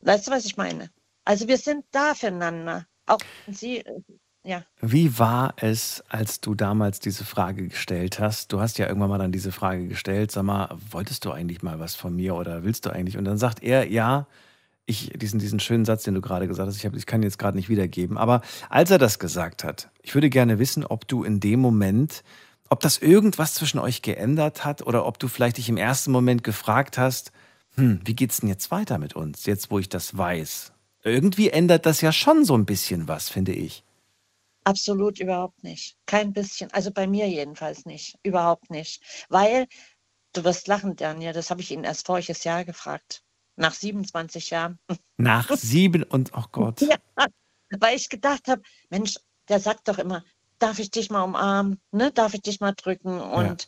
Weißt 0.00 0.26
du, 0.26 0.30
was 0.30 0.44
ich 0.46 0.56
meine? 0.56 0.90
Also 1.24 1.48
wir 1.48 1.58
sind 1.58 1.84
da 1.90 2.14
füreinander. 2.14 2.86
Auch 3.06 3.20
sie, 3.48 3.78
äh, 3.78 4.00
ja. 4.44 4.64
Wie 4.80 5.18
war 5.18 5.54
es, 5.56 6.02
als 6.08 6.40
du 6.40 6.54
damals 6.54 6.98
diese 6.98 7.24
Frage 7.24 7.68
gestellt 7.68 8.18
hast? 8.18 8.52
Du 8.52 8.60
hast 8.60 8.78
ja 8.78 8.88
irgendwann 8.88 9.10
mal 9.10 9.18
dann 9.18 9.32
diese 9.32 9.52
Frage 9.52 9.86
gestellt, 9.86 10.32
sag 10.32 10.42
mal, 10.42 10.76
wolltest 10.90 11.24
du 11.24 11.30
eigentlich 11.30 11.62
mal 11.62 11.78
was 11.78 11.94
von 11.94 12.14
mir 12.14 12.34
oder 12.34 12.64
willst 12.64 12.86
du 12.86 12.90
eigentlich? 12.90 13.16
Und 13.16 13.24
dann 13.24 13.38
sagt 13.38 13.62
er, 13.62 13.88
ja, 13.88 14.26
ich, 14.84 15.10
diesen, 15.14 15.38
diesen 15.38 15.60
schönen 15.60 15.84
Satz, 15.84 16.02
den 16.02 16.14
du 16.14 16.20
gerade 16.20 16.48
gesagt 16.48 16.66
hast, 16.66 16.76
ich, 16.76 16.84
hab, 16.84 16.96
ich 16.96 17.06
kann 17.06 17.20
ihn 17.20 17.24
jetzt 17.24 17.38
gerade 17.38 17.56
nicht 17.56 17.68
wiedergeben, 17.68 18.18
aber 18.18 18.42
als 18.68 18.90
er 18.90 18.98
das 18.98 19.20
gesagt 19.20 19.62
hat, 19.62 19.90
ich 20.02 20.14
würde 20.14 20.28
gerne 20.28 20.58
wissen, 20.58 20.84
ob 20.84 21.06
du 21.06 21.22
in 21.22 21.38
dem 21.38 21.60
Moment, 21.60 22.24
ob 22.68 22.80
das 22.80 22.98
irgendwas 22.98 23.54
zwischen 23.54 23.78
euch 23.78 24.02
geändert 24.02 24.64
hat 24.64 24.82
oder 24.82 25.06
ob 25.06 25.20
du 25.20 25.28
vielleicht 25.28 25.58
dich 25.58 25.68
im 25.68 25.76
ersten 25.76 26.10
Moment 26.10 26.42
gefragt 26.42 26.98
hast, 26.98 27.30
hm, 27.76 28.00
wie 28.04 28.16
geht's 28.16 28.40
denn 28.40 28.48
jetzt 28.48 28.72
weiter 28.72 28.98
mit 28.98 29.14
uns, 29.14 29.46
jetzt 29.46 29.70
wo 29.70 29.78
ich 29.78 29.88
das 29.88 30.18
weiß? 30.18 30.72
Irgendwie 31.04 31.50
ändert 31.50 31.86
das 31.86 32.00
ja 32.00 32.12
schon 32.12 32.44
so 32.44 32.56
ein 32.56 32.66
bisschen 32.66 33.08
was, 33.08 33.28
finde 33.28 33.52
ich. 33.52 33.84
Absolut 34.64 35.18
überhaupt 35.18 35.64
nicht. 35.64 35.96
Kein 36.06 36.32
bisschen. 36.32 36.72
Also 36.72 36.92
bei 36.92 37.06
mir 37.06 37.28
jedenfalls 37.28 37.84
nicht. 37.84 38.16
Überhaupt 38.22 38.70
nicht. 38.70 39.02
Weil, 39.28 39.66
du 40.32 40.44
wirst 40.44 40.68
lachen, 40.68 40.94
Daniel, 40.94 41.32
das 41.32 41.50
habe 41.50 41.60
ich 41.60 41.72
ihn 41.72 41.82
erst 41.82 42.06
voriges 42.06 42.44
Jahr 42.44 42.64
gefragt. 42.64 43.22
Nach 43.56 43.74
27 43.74 44.50
Jahren. 44.50 44.78
Nach 45.16 45.50
sieben 45.56 46.04
und, 46.04 46.32
oh 46.34 46.44
Gott. 46.52 46.80
Ja, 46.80 46.96
weil 47.70 47.96
ich 47.96 48.08
gedacht 48.08 48.46
habe, 48.48 48.62
Mensch, 48.88 49.18
der 49.48 49.58
sagt 49.58 49.88
doch 49.88 49.98
immer, 49.98 50.24
darf 50.58 50.78
ich 50.78 50.90
dich 50.90 51.10
mal 51.10 51.22
umarmen, 51.22 51.80
ne? 51.90 52.12
darf 52.12 52.34
ich 52.34 52.42
dich 52.42 52.60
mal 52.60 52.72
drücken 52.72 53.20
und 53.20 53.66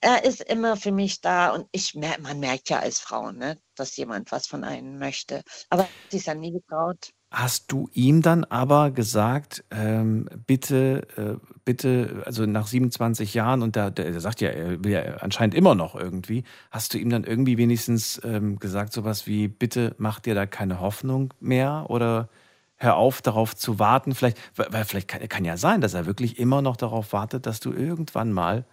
er 0.00 0.24
ist 0.24 0.40
immer 0.42 0.76
für 0.76 0.92
mich 0.92 1.20
da 1.20 1.50
und 1.50 1.66
ich 1.72 1.94
man 1.94 2.40
merkt 2.40 2.70
ja 2.70 2.78
als 2.78 3.00
Frau, 3.00 3.32
ne, 3.32 3.58
dass 3.74 3.96
jemand 3.96 4.32
was 4.32 4.46
von 4.46 4.64
einem 4.64 4.98
möchte. 4.98 5.42
Aber 5.68 5.88
sie 6.08 6.18
ist 6.18 6.26
ja 6.26 6.34
nie 6.34 6.52
getraut. 6.52 7.12
Hast 7.32 7.70
du 7.70 7.88
ihm 7.92 8.22
dann 8.22 8.44
aber 8.44 8.90
gesagt, 8.90 9.62
ähm, 9.70 10.28
bitte, 10.46 11.06
äh, 11.16 11.46
bitte, 11.64 12.24
also 12.26 12.44
nach 12.44 12.66
27 12.66 13.34
Jahren 13.34 13.62
und 13.62 13.76
der, 13.76 13.92
der, 13.92 14.10
der 14.10 14.20
sagt 14.20 14.40
ja, 14.40 14.48
er 14.48 14.82
will 14.82 14.90
ja 14.90 15.02
anscheinend 15.18 15.54
immer 15.54 15.76
noch 15.76 15.94
irgendwie, 15.94 16.42
hast 16.72 16.92
du 16.92 16.98
ihm 16.98 17.08
dann 17.08 17.22
irgendwie 17.22 17.56
wenigstens 17.56 18.20
ähm, 18.24 18.58
gesagt, 18.58 18.92
sowas 18.92 19.28
wie, 19.28 19.46
bitte 19.46 19.94
mach 19.98 20.18
dir 20.18 20.34
da 20.34 20.46
keine 20.46 20.80
Hoffnung 20.80 21.32
mehr 21.38 21.86
oder 21.88 22.28
hör 22.74 22.96
auf, 22.96 23.22
darauf 23.22 23.54
zu 23.54 23.78
warten? 23.78 24.14
Vielleicht, 24.14 24.38
weil 24.56 24.66
weil 24.72 24.84
vielleicht 24.84 25.08
kann, 25.08 25.28
kann 25.28 25.44
ja 25.44 25.56
sein, 25.56 25.80
dass 25.80 25.94
er 25.94 26.06
wirklich 26.06 26.36
immer 26.38 26.62
noch 26.62 26.76
darauf 26.76 27.12
wartet, 27.12 27.46
dass 27.46 27.60
du 27.60 27.72
irgendwann 27.72 28.32
mal, 28.32 28.64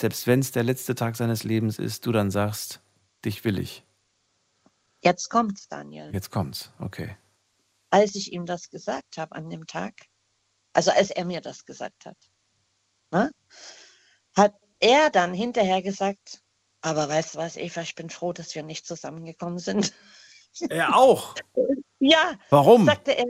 selbst 0.00 0.26
wenn 0.26 0.40
es 0.40 0.52
der 0.52 0.62
letzte 0.62 0.94
Tag 0.94 1.16
seines 1.16 1.44
Lebens 1.44 1.78
ist, 1.78 2.06
du 2.06 2.12
dann 2.12 2.30
sagst, 2.30 2.80
dich 3.24 3.44
will 3.44 3.58
ich. 3.58 3.84
Jetzt 5.02 5.28
kommt's, 5.28 5.68
Daniel. 5.68 6.10
Jetzt 6.12 6.30
kommt's, 6.30 6.72
okay. 6.78 7.16
Als 7.90 8.14
ich 8.14 8.32
ihm 8.32 8.46
das 8.46 8.70
gesagt 8.70 9.18
habe 9.18 9.34
an 9.34 9.50
dem 9.50 9.66
Tag, 9.66 9.94
also 10.72 10.90
als 10.90 11.10
er 11.10 11.24
mir 11.24 11.40
das 11.40 11.64
gesagt 11.64 12.06
hat, 12.06 12.16
ne, 13.10 13.30
hat 14.36 14.54
er 14.78 15.10
dann 15.10 15.34
hinterher 15.34 15.82
gesagt, 15.82 16.42
aber 16.80 17.08
weißt 17.08 17.34
du 17.34 17.38
was, 17.38 17.56
Eva, 17.56 17.82
ich 17.82 17.94
bin 17.94 18.10
froh, 18.10 18.32
dass 18.32 18.54
wir 18.54 18.62
nicht 18.62 18.86
zusammengekommen 18.86 19.58
sind. 19.58 19.92
Er 20.68 20.96
auch. 20.96 21.36
Ja. 22.00 22.36
Warum? 22.48 22.84
Sagte 22.84 23.12
er. 23.12 23.24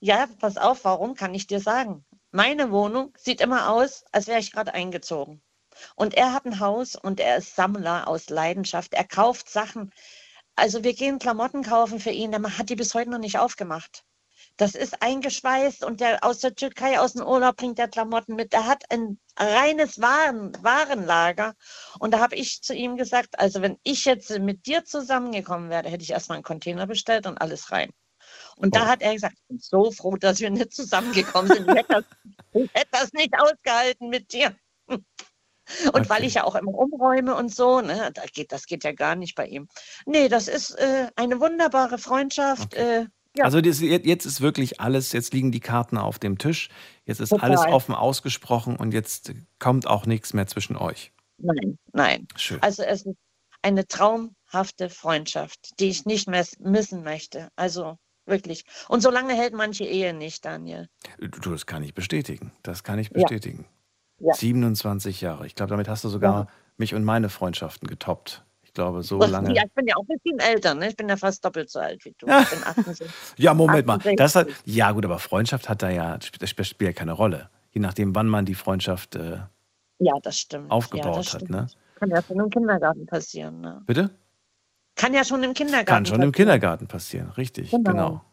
Ja, 0.00 0.28
pass 0.38 0.58
auf, 0.58 0.84
warum 0.84 1.14
kann 1.14 1.32
ich 1.32 1.46
dir 1.46 1.58
sagen? 1.58 2.04
Meine 2.32 2.70
Wohnung 2.70 3.14
sieht 3.16 3.40
immer 3.40 3.70
aus, 3.70 4.04
als 4.12 4.26
wäre 4.26 4.40
ich 4.40 4.52
gerade 4.52 4.74
eingezogen. 4.74 5.42
Und 5.94 6.14
er 6.14 6.32
hat 6.32 6.44
ein 6.44 6.60
Haus 6.60 6.96
und 6.96 7.20
er 7.20 7.36
ist 7.36 7.56
Sammler 7.56 8.08
aus 8.08 8.30
Leidenschaft. 8.30 8.94
Er 8.94 9.04
kauft 9.04 9.50
Sachen. 9.50 9.92
Also 10.54 10.84
wir 10.84 10.94
gehen 10.94 11.18
Klamotten 11.18 11.62
kaufen 11.62 12.00
für 12.00 12.10
ihn, 12.10 12.30
der 12.30 12.58
hat 12.58 12.70
die 12.70 12.76
bis 12.76 12.94
heute 12.94 13.10
noch 13.10 13.18
nicht 13.18 13.38
aufgemacht. 13.38 14.04
Das 14.56 14.74
ist 14.74 15.02
eingeschweißt 15.02 15.84
und 15.84 16.00
der 16.00 16.24
aus 16.24 16.38
der 16.38 16.54
Türkei 16.54 16.98
aus 16.98 17.12
dem 17.12 17.26
Urlaub 17.26 17.56
bringt 17.56 17.78
der 17.78 17.88
Klamotten 17.88 18.36
mit. 18.36 18.54
Der 18.54 18.66
hat 18.66 18.84
ein 18.90 19.18
reines 19.38 20.00
Waren, 20.00 20.56
Warenlager. 20.62 21.54
Und 21.98 22.12
da 22.14 22.20
habe 22.20 22.36
ich 22.36 22.62
zu 22.62 22.74
ihm 22.74 22.96
gesagt, 22.96 23.38
also 23.38 23.60
wenn 23.60 23.76
ich 23.82 24.06
jetzt 24.06 24.30
mit 24.38 24.66
dir 24.66 24.84
zusammengekommen 24.84 25.68
wäre, 25.68 25.90
hätte 25.90 26.04
ich 26.04 26.10
erstmal 26.10 26.36
einen 26.36 26.44
Container 26.44 26.86
bestellt 26.86 27.26
und 27.26 27.38
alles 27.38 27.70
rein. 27.70 27.90
Und 28.56 28.74
da 28.74 28.86
hat 28.86 29.02
er 29.02 29.12
gesagt, 29.12 29.34
ich 29.36 29.48
bin 29.48 29.58
so 29.58 29.90
froh, 29.90 30.16
dass 30.16 30.40
wir 30.40 30.50
nicht 30.50 30.72
zusammengekommen 30.72 31.52
sind. 31.52 31.68
Ich 31.68 31.76
hätte 31.76 31.92
das, 31.92 32.04
ich 32.54 32.70
hätte 32.72 32.90
das 32.92 33.12
nicht 33.12 33.34
ausgehalten 33.38 34.08
mit 34.08 34.32
dir. 34.32 34.56
Und 35.92 36.08
weil 36.08 36.24
ich 36.24 36.34
ja 36.34 36.44
auch 36.44 36.54
immer 36.54 36.74
umräume 36.74 37.34
und 37.34 37.54
so, 37.54 37.80
ne, 37.80 38.10
da 38.14 38.22
geht, 38.32 38.52
das 38.52 38.66
geht 38.66 38.84
ja 38.84 38.92
gar 38.92 39.16
nicht 39.16 39.34
bei 39.34 39.46
ihm. 39.46 39.68
Nee, 40.04 40.28
das 40.28 40.48
ist 40.48 40.70
äh, 40.72 41.08
eine 41.16 41.40
wunderbare 41.40 41.98
Freundschaft. 41.98 42.74
Äh, 42.74 43.06
ja. 43.36 43.44
Also 43.44 43.60
das, 43.60 43.80
jetzt 43.80 44.24
ist 44.24 44.40
wirklich 44.40 44.80
alles, 44.80 45.12
jetzt 45.12 45.34
liegen 45.34 45.52
die 45.52 45.60
Karten 45.60 45.98
auf 45.98 46.18
dem 46.18 46.38
Tisch, 46.38 46.70
jetzt 47.04 47.20
ist 47.20 47.30
Total. 47.30 47.50
alles 47.50 47.66
offen 47.66 47.94
ausgesprochen 47.94 48.76
und 48.76 48.92
jetzt 48.92 49.32
kommt 49.58 49.86
auch 49.86 50.06
nichts 50.06 50.32
mehr 50.32 50.46
zwischen 50.46 50.76
euch. 50.76 51.12
Nein, 51.38 51.78
nein. 51.92 52.26
Schön. 52.36 52.62
Also 52.62 52.82
es 52.82 53.04
ist 53.04 53.16
eine 53.60 53.86
traumhafte 53.86 54.88
Freundschaft, 54.88 55.78
die 55.80 55.88
ich 55.88 56.06
nicht 56.06 56.28
mehr 56.28 56.46
missen 56.60 57.02
möchte. 57.02 57.48
Also 57.56 57.98
wirklich. 58.24 58.64
Und 58.88 59.02
so 59.02 59.10
lange 59.10 59.34
hält 59.34 59.54
manche 59.54 59.84
Ehe 59.84 60.14
nicht, 60.14 60.44
Daniel. 60.44 60.88
Du, 61.18 61.50
das 61.50 61.66
kann 61.66 61.82
ich 61.82 61.92
bestätigen. 61.92 62.52
Das 62.62 62.84
kann 62.84 62.98
ich 62.98 63.10
bestätigen. 63.10 63.66
Ja. 63.68 63.75
27 64.20 65.20
Jahre. 65.20 65.46
Ich 65.46 65.54
glaube, 65.54 65.70
damit 65.70 65.88
hast 65.88 66.04
du 66.04 66.08
sogar 66.08 66.48
mich 66.76 66.94
und 66.94 67.04
meine 67.04 67.28
Freundschaften 67.28 67.88
getoppt. 67.88 68.42
Ich 68.62 68.72
glaube, 68.72 69.02
so 69.02 69.18
Was- 69.18 69.30
lange. 69.30 69.54
Ja, 69.54 69.62
ich 69.64 69.72
bin 69.72 69.86
ja 69.86 69.94
auch 69.96 70.02
ein 70.08 70.18
bisschen 70.22 70.38
älter, 70.38 70.74
ne? 70.74 70.88
Ich 70.88 70.96
bin 70.96 71.08
ja 71.08 71.16
fast 71.16 71.44
doppelt 71.44 71.70
so 71.70 71.78
alt 71.80 72.04
wie 72.04 72.14
du. 72.18 72.26
Ja. 72.26 72.40
Ich 72.42 72.50
bin 72.50 72.64
68. 72.64 73.06
Ja, 73.38 73.54
Moment 73.54 73.86
mal. 73.86 73.98
Das 74.16 74.34
hat, 74.34 74.48
68. 74.48 74.74
ja, 74.74 74.92
gut, 74.92 75.04
aber 75.04 75.18
Freundschaft 75.18 75.68
hat 75.68 75.82
da 75.82 75.88
ja, 75.90 76.18
das 76.18 76.50
spielt 76.50 76.80
ja 76.82 76.92
keine 76.92 77.12
Rolle. 77.12 77.48
Je 77.70 77.80
nachdem, 77.80 78.14
wann 78.14 78.26
man 78.28 78.44
die 78.44 78.54
Freundschaft 78.54 79.16
äh, 79.16 79.38
Ja, 79.98 80.12
das 80.22 80.38
stimmt. 80.38 80.70
aufgebaut 80.70 81.06
ja, 81.06 81.10
das 81.12 81.34
hat. 81.34 81.40
stimmt. 81.42 81.50
Ne? 81.50 81.66
Kann 81.98 82.10
ja 82.10 82.22
schon 82.22 82.38
im 82.40 82.50
Kindergarten 82.50 83.06
passieren. 83.06 83.60
Ne? 83.60 83.82
Bitte? 83.86 84.10
Kann 84.96 85.12
ja 85.14 85.24
schon 85.24 85.42
im 85.42 85.52
Kindergarten 85.54 85.86
Kann 85.86 86.06
schon 86.06 86.14
im 86.16 86.32
passieren. 86.32 86.32
Kindergarten 86.32 86.86
passieren. 86.86 87.30
Richtig, 87.30 87.70
Genau. 87.70 87.90
genau. 87.90 88.24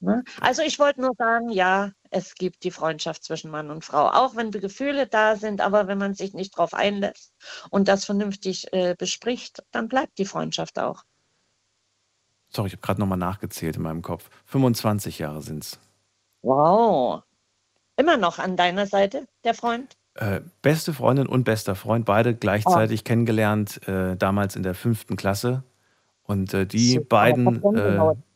Ne? 0.00 0.24
Also 0.40 0.62
ich 0.62 0.78
wollte 0.78 1.00
nur 1.00 1.12
sagen, 1.16 1.48
ja, 1.48 1.90
es 2.10 2.34
gibt 2.34 2.64
die 2.64 2.70
Freundschaft 2.70 3.24
zwischen 3.24 3.50
Mann 3.50 3.70
und 3.70 3.84
Frau, 3.84 4.08
auch 4.08 4.36
wenn 4.36 4.50
die 4.50 4.60
Gefühle 4.60 5.06
da 5.06 5.36
sind, 5.36 5.60
aber 5.60 5.86
wenn 5.86 5.98
man 5.98 6.14
sich 6.14 6.34
nicht 6.34 6.56
darauf 6.56 6.74
einlässt 6.74 7.32
und 7.70 7.88
das 7.88 8.04
vernünftig 8.04 8.72
äh, 8.72 8.94
bespricht, 8.96 9.62
dann 9.70 9.88
bleibt 9.88 10.18
die 10.18 10.26
Freundschaft 10.26 10.78
auch. 10.78 11.02
Sorry, 12.50 12.68
ich 12.68 12.74
habe 12.74 12.82
gerade 12.82 13.00
nochmal 13.00 13.18
nachgezählt 13.18 13.76
in 13.76 13.82
meinem 13.82 14.02
Kopf. 14.02 14.28
25 14.44 15.18
Jahre 15.18 15.42
sind 15.42 15.64
es. 15.64 15.80
Wow. 16.42 17.22
Immer 17.96 18.18
noch 18.18 18.38
an 18.38 18.56
deiner 18.56 18.86
Seite, 18.86 19.26
der 19.44 19.54
Freund? 19.54 19.96
Äh, 20.14 20.40
beste 20.62 20.92
Freundin 20.92 21.26
und 21.26 21.44
bester 21.44 21.74
Freund, 21.74 22.04
beide 22.04 22.34
gleichzeitig 22.34 23.04
kennengelernt, 23.04 23.86
äh, 23.88 24.16
damals 24.16 24.56
in 24.56 24.62
der 24.62 24.74
fünften 24.74 25.16
Klasse. 25.16 25.64
Und 26.22 26.54
äh, 26.54 26.66
die 26.66 26.94
Super, 26.94 27.06
beiden, 27.06 27.62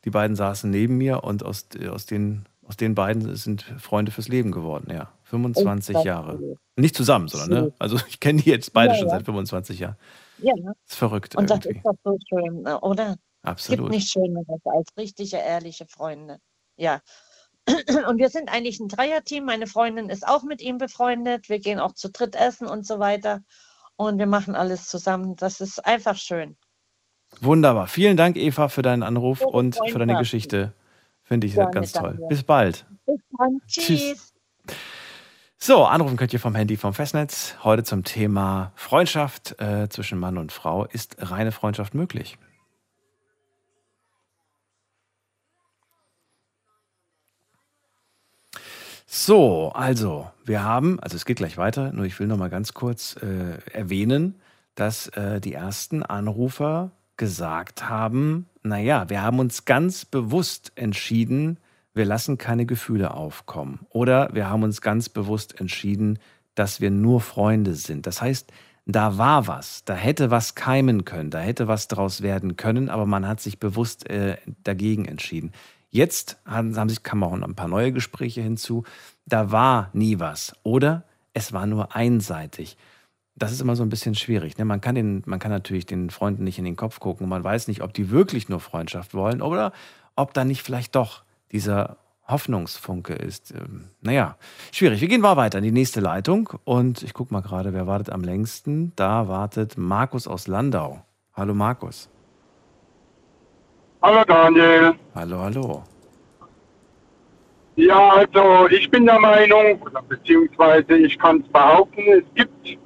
die 0.04 0.10
beiden 0.10 0.36
saßen 0.36 0.70
neben 0.70 0.96
mir 0.96 1.24
und 1.24 1.44
aus, 1.44 1.68
aus, 1.90 2.06
den, 2.06 2.46
aus 2.66 2.76
den 2.76 2.94
beiden 2.94 3.36
sind 3.36 3.62
Freunde 3.78 4.12
fürs 4.12 4.28
Leben 4.28 4.52
geworden, 4.52 4.90
ja. 4.92 5.12
25 5.24 5.94
das 5.94 6.04
Jahre. 6.04 6.56
Nicht 6.76 6.96
zusammen, 6.96 7.28
sondern, 7.28 7.64
ne? 7.66 7.72
Also 7.78 7.98
ich 8.08 8.18
kenne 8.18 8.42
die 8.42 8.50
jetzt 8.50 8.72
beide 8.72 8.94
Ja, 8.94 8.98
schon 8.98 9.08
ja. 9.08 9.14
seit 9.14 9.24
25 9.24 9.78
Jahren. 9.78 9.96
Ja, 10.38 10.54
ne? 10.56 10.74
ist 10.86 10.96
verrückt 10.96 11.36
und 11.36 11.48
das 11.50 11.64
irgendwie. 11.64 11.78
ist 11.78 11.84
doch 11.84 11.94
so 12.04 12.18
schön, 12.28 12.62
ne, 12.62 12.80
oder? 12.80 13.16
Es 13.42 13.66
gibt 13.68 13.80
Absolut. 13.80 13.90
nichts 13.90 14.12
Schöneres 14.12 14.60
als 14.64 14.88
richtige, 14.96 15.36
ehrliche 15.38 15.86
Freunde. 15.86 16.38
Ja. 16.76 17.00
Und 18.08 18.18
wir 18.18 18.28
sind 18.28 18.50
eigentlich 18.50 18.80
ein 18.80 18.88
Dreierteam. 18.88 19.44
Meine 19.44 19.66
Freundin 19.66 20.10
ist 20.10 20.26
auch 20.26 20.42
mit 20.42 20.60
ihm 20.60 20.78
befreundet. 20.78 21.48
Wir 21.48 21.58
gehen 21.58 21.78
auch 21.78 21.92
zu 21.92 22.10
dritt 22.10 22.36
essen 22.36 22.66
und 22.66 22.86
so 22.86 22.98
weiter. 22.98 23.40
Und 23.96 24.18
wir 24.18 24.26
machen 24.26 24.54
alles 24.54 24.88
zusammen. 24.88 25.36
Das 25.36 25.60
ist 25.60 25.84
einfach 25.84 26.16
schön. 26.16 26.56
Wunderbar. 27.40 27.86
Vielen 27.86 28.16
Dank, 28.16 28.36
Eva, 28.36 28.68
für 28.68 28.82
deinen 28.82 29.02
Anruf 29.02 29.40
Ja, 29.40 29.46
und 29.46 29.78
für 29.88 29.98
deine. 29.98 30.16
Geschichte. 30.18 30.72
Finde 31.22 31.46
ich 31.46 31.54
Gerne, 31.54 31.70
ganz 31.70 31.92
toll. 31.92 32.10
danke. 32.10 32.26
Bis 32.28 32.42
bald. 32.42 32.86
Bis 33.06 33.20
dann. 33.38 33.60
Tschüss. 33.66 33.84
Tschüss. 33.86 34.34
So, 35.62 35.84
anrufen 35.84 36.16
könnt 36.16 36.32
ihr 36.32 36.40
vom 36.40 36.54
Handy 36.54 36.76
vom 36.76 36.94
Festnetz. 36.94 37.54
Heute 37.62 37.84
zum 37.84 38.02
Thema 38.02 38.72
Freundschaft 38.76 39.60
äh, 39.60 39.88
zwischen 39.90 40.18
Mann 40.18 40.38
und 40.38 40.52
Frau. 40.52 40.86
Ist 40.86 41.16
reine 41.18 41.52
Freundschaft 41.52 41.94
möglich? 41.94 42.38
So, 49.06 49.72
also, 49.72 50.30
wir 50.44 50.62
haben, 50.62 51.00
also 51.00 51.16
es 51.16 51.24
geht 51.24 51.38
gleich 51.38 51.56
weiter, 51.56 51.92
nur 51.92 52.04
ich 52.04 52.18
will 52.20 52.26
noch 52.26 52.36
mal 52.36 52.50
ganz 52.50 52.74
kurz 52.74 53.16
äh, 53.16 53.58
erwähnen, 53.72 54.40
dass 54.76 55.08
äh, 55.08 55.40
die 55.40 55.52
ersten 55.52 56.02
Anrufer 56.04 56.92
gesagt 57.20 57.86
haben, 57.86 58.46
naja, 58.62 59.10
wir 59.10 59.20
haben 59.20 59.40
uns 59.40 59.66
ganz 59.66 60.06
bewusst 60.06 60.72
entschieden, 60.74 61.58
wir 61.92 62.06
lassen 62.06 62.38
keine 62.38 62.64
Gefühle 62.64 63.12
aufkommen. 63.12 63.80
Oder 63.90 64.30
wir 64.32 64.48
haben 64.48 64.62
uns 64.62 64.80
ganz 64.80 65.10
bewusst 65.10 65.60
entschieden, 65.60 66.18
dass 66.54 66.80
wir 66.80 66.90
nur 66.90 67.20
Freunde 67.20 67.74
sind. 67.74 68.06
Das 68.06 68.22
heißt, 68.22 68.50
da 68.86 69.18
war 69.18 69.46
was, 69.46 69.84
da 69.84 69.92
hätte 69.92 70.30
was 70.30 70.54
keimen 70.54 71.04
können, 71.04 71.28
da 71.28 71.40
hätte 71.40 71.68
was 71.68 71.88
draus 71.88 72.22
werden 72.22 72.56
können, 72.56 72.88
aber 72.88 73.04
man 73.04 73.28
hat 73.28 73.40
sich 73.40 73.60
bewusst 73.60 74.08
äh, 74.08 74.38
dagegen 74.64 75.04
entschieden. 75.04 75.52
Jetzt 75.90 76.38
haben, 76.46 76.74
haben 76.78 76.88
sich, 76.88 77.02
kamen 77.02 77.22
auch 77.24 77.36
noch 77.36 77.46
ein 77.46 77.54
paar 77.54 77.68
neue 77.68 77.92
Gespräche 77.92 78.40
hinzu, 78.40 78.84
da 79.26 79.52
war 79.52 79.90
nie 79.92 80.20
was. 80.20 80.54
Oder 80.62 81.04
es 81.34 81.52
war 81.52 81.66
nur 81.66 81.94
einseitig. 81.94 82.78
Das 83.40 83.52
ist 83.52 83.62
immer 83.62 83.74
so 83.74 83.82
ein 83.82 83.88
bisschen 83.88 84.14
schwierig. 84.14 84.58
Ne? 84.58 84.66
Man, 84.66 84.82
kann 84.82 84.94
den, 84.94 85.22
man 85.24 85.38
kann 85.38 85.50
natürlich 85.50 85.86
den 85.86 86.10
Freunden 86.10 86.44
nicht 86.44 86.58
in 86.58 86.66
den 86.66 86.76
Kopf 86.76 87.00
gucken. 87.00 87.26
Man 87.26 87.42
weiß 87.42 87.68
nicht, 87.68 87.82
ob 87.82 87.94
die 87.94 88.10
wirklich 88.10 88.50
nur 88.50 88.60
Freundschaft 88.60 89.14
wollen 89.14 89.40
oder 89.40 89.72
ob 90.14 90.34
da 90.34 90.44
nicht 90.44 90.62
vielleicht 90.62 90.94
doch 90.94 91.22
dieser 91.50 91.96
Hoffnungsfunke 92.28 93.14
ist. 93.14 93.52
Ähm, 93.52 93.88
naja, 94.02 94.36
schwierig. 94.72 95.00
Wir 95.00 95.08
gehen 95.08 95.22
mal 95.22 95.38
weiter 95.38 95.56
in 95.56 95.64
die 95.64 95.72
nächste 95.72 96.00
Leitung. 96.00 96.50
Und 96.64 97.02
ich 97.02 97.14
gucke 97.14 97.32
mal 97.32 97.40
gerade, 97.40 97.72
wer 97.72 97.86
wartet 97.86 98.10
am 98.10 98.20
längsten. 98.20 98.92
Da 98.94 99.26
wartet 99.26 99.78
Markus 99.78 100.28
aus 100.28 100.46
Landau. 100.46 101.02
Hallo 101.32 101.54
Markus. 101.54 102.10
Hallo 104.02 104.22
Daniel. 104.26 104.92
Hallo, 105.14 105.38
hallo. 105.38 105.82
Ja, 107.76 108.10
also 108.10 108.68
ich 108.68 108.90
bin 108.90 109.06
der 109.06 109.18
Meinung, 109.18 109.80
oder 109.80 110.02
beziehungsweise 110.02 110.94
ich 110.98 111.18
kann 111.18 111.40
es 111.40 111.48
behaupten, 111.48 112.02
es 112.06 112.24
gibt 112.34 112.78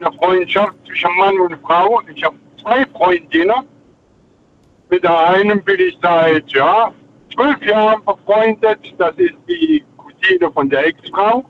eine 0.00 0.12
Freundschaft 0.16 0.74
zwischen 0.86 1.16
Mann 1.16 1.38
und 1.40 1.56
Frau. 1.62 2.00
Ich 2.14 2.22
habe 2.24 2.36
zwei 2.60 2.84
Freundinnen. 2.86 3.66
Mit 4.88 5.04
der 5.04 5.18
einen 5.28 5.62
bin 5.62 5.78
ich 5.80 5.98
seit 6.02 6.50
ja, 6.52 6.92
zwölf 7.32 7.62
Jahren 7.64 8.04
befreundet. 8.04 8.94
Das 8.98 9.14
ist 9.16 9.34
die 9.48 9.84
Cousine 9.96 10.50
von 10.50 10.68
der 10.68 10.86
Ex-Frau. 10.86 11.44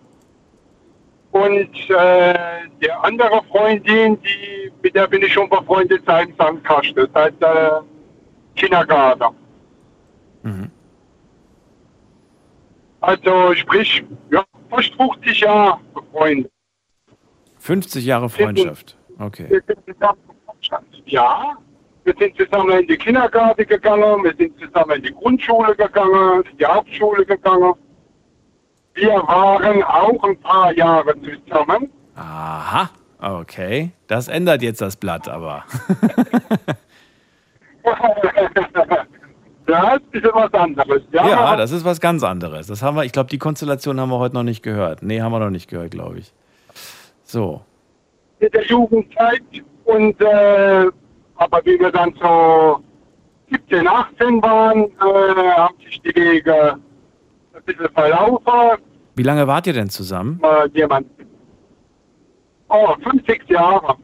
Und 1.32 1.90
äh, 1.90 2.34
die 2.82 2.90
andere 2.90 3.42
Freundin, 3.51 4.20
die, 4.20 4.72
mit 4.82 4.94
der 4.94 5.07
bin 5.07 5.22
ich 5.22 5.32
schon 5.32 5.48
befreundet 5.48 6.03
seit 6.05 6.28
St. 6.34 6.64
Kaste, 6.64 7.09
seit 7.14 7.40
äh, 7.40 7.80
Kindergarten. 8.57 9.36
Mhm. 10.42 10.70
Also 13.01 13.55
sprich, 13.55 14.05
ja, 14.30 14.44
fast 14.68 14.92
50 14.96 15.40
Jahre 15.40 15.78
befreundet. 15.94 16.53
50 17.61 18.04
Jahre 18.04 18.28
Freundschaft. 18.28 18.96
Okay. 19.18 19.46
Wir 19.48 19.62
sind 19.66 19.78
zusammen 19.86 20.18
Ja, 21.06 21.56
wir 22.04 22.14
sind 22.18 22.36
zusammen 22.36 22.80
in 22.80 22.86
die 22.86 22.96
Kindergarten 22.96 23.66
gegangen, 23.66 24.24
wir 24.24 24.34
sind 24.36 24.58
zusammen 24.58 24.96
in 24.96 25.02
die 25.02 25.12
Grundschule 25.12 25.76
gegangen, 25.76 26.42
in 26.50 26.56
die 26.58 26.64
Hauptschule 26.64 27.24
gegangen. 27.24 27.74
Wir 28.94 29.12
waren 29.12 29.82
auch 29.82 30.24
ein 30.24 30.40
paar 30.40 30.72
Jahre 30.74 31.14
zusammen. 31.46 31.90
Aha. 32.16 32.90
Okay. 33.18 33.90
Das 34.06 34.28
ändert 34.28 34.62
jetzt 34.62 34.80
das 34.80 34.96
Blatt 34.96 35.28
aber. 35.28 35.64
das 39.66 39.96
ist 39.96 40.11
bisschen 40.11 40.30
was 40.32 40.52
anderes. 40.54 41.02
Ja, 41.12 41.28
Ja, 41.28 41.56
das 41.56 41.70
ist 41.70 41.84
was 41.84 42.00
ganz 42.00 42.22
anderes. 42.22 42.66
Das 42.66 42.82
haben 42.82 42.96
wir, 42.96 43.04
ich 43.04 43.12
glaube, 43.12 43.28
die 43.28 43.38
Konstellation 43.38 44.00
haben 44.00 44.08
wir 44.08 44.18
heute 44.18 44.34
noch 44.34 44.42
nicht 44.42 44.62
gehört. 44.62 45.02
Nee, 45.02 45.20
haben 45.20 45.32
wir 45.32 45.38
noch 45.38 45.50
nicht 45.50 45.68
gehört, 45.68 45.90
glaube 45.90 46.18
ich. 46.18 46.32
So. 47.31 47.62
in 48.41 48.51
der 48.51 48.64
Jugendzeit 48.64 49.43
und 49.85 50.20
äh, 50.20 50.87
aber 51.37 51.64
wie 51.64 51.78
wir 51.78 51.93
dann 51.93 52.12
so 52.20 52.83
17, 53.51 53.87
18 53.87 54.43
waren, 54.43 54.85
äh, 54.85 55.51
haben 55.53 55.76
sich 55.85 56.01
die 56.03 56.14
Wege 56.14 56.76
ein 57.55 57.62
bisschen 57.64 57.89
verlaufen. 57.91 58.83
Wie 59.14 59.22
lange 59.22 59.47
wart 59.47 59.68
ihr 59.68 59.74
denn 59.74 59.91
zusammen? 59.91 60.41
Äh, 60.43 60.68
jemand, 60.76 61.07
oh, 62.68 62.95
fünf, 63.01 63.24
sechs 63.26 63.49
Jahre. 63.49 63.97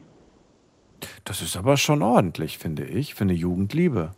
Das 1.25 1.41
ist 1.41 1.57
aber 1.57 1.75
schon 1.75 2.01
ordentlich, 2.01 2.57
finde 2.57 2.85
ich, 2.85 3.13
für 3.13 3.25
eine 3.25 3.33
Jugendliebe. 3.33 4.11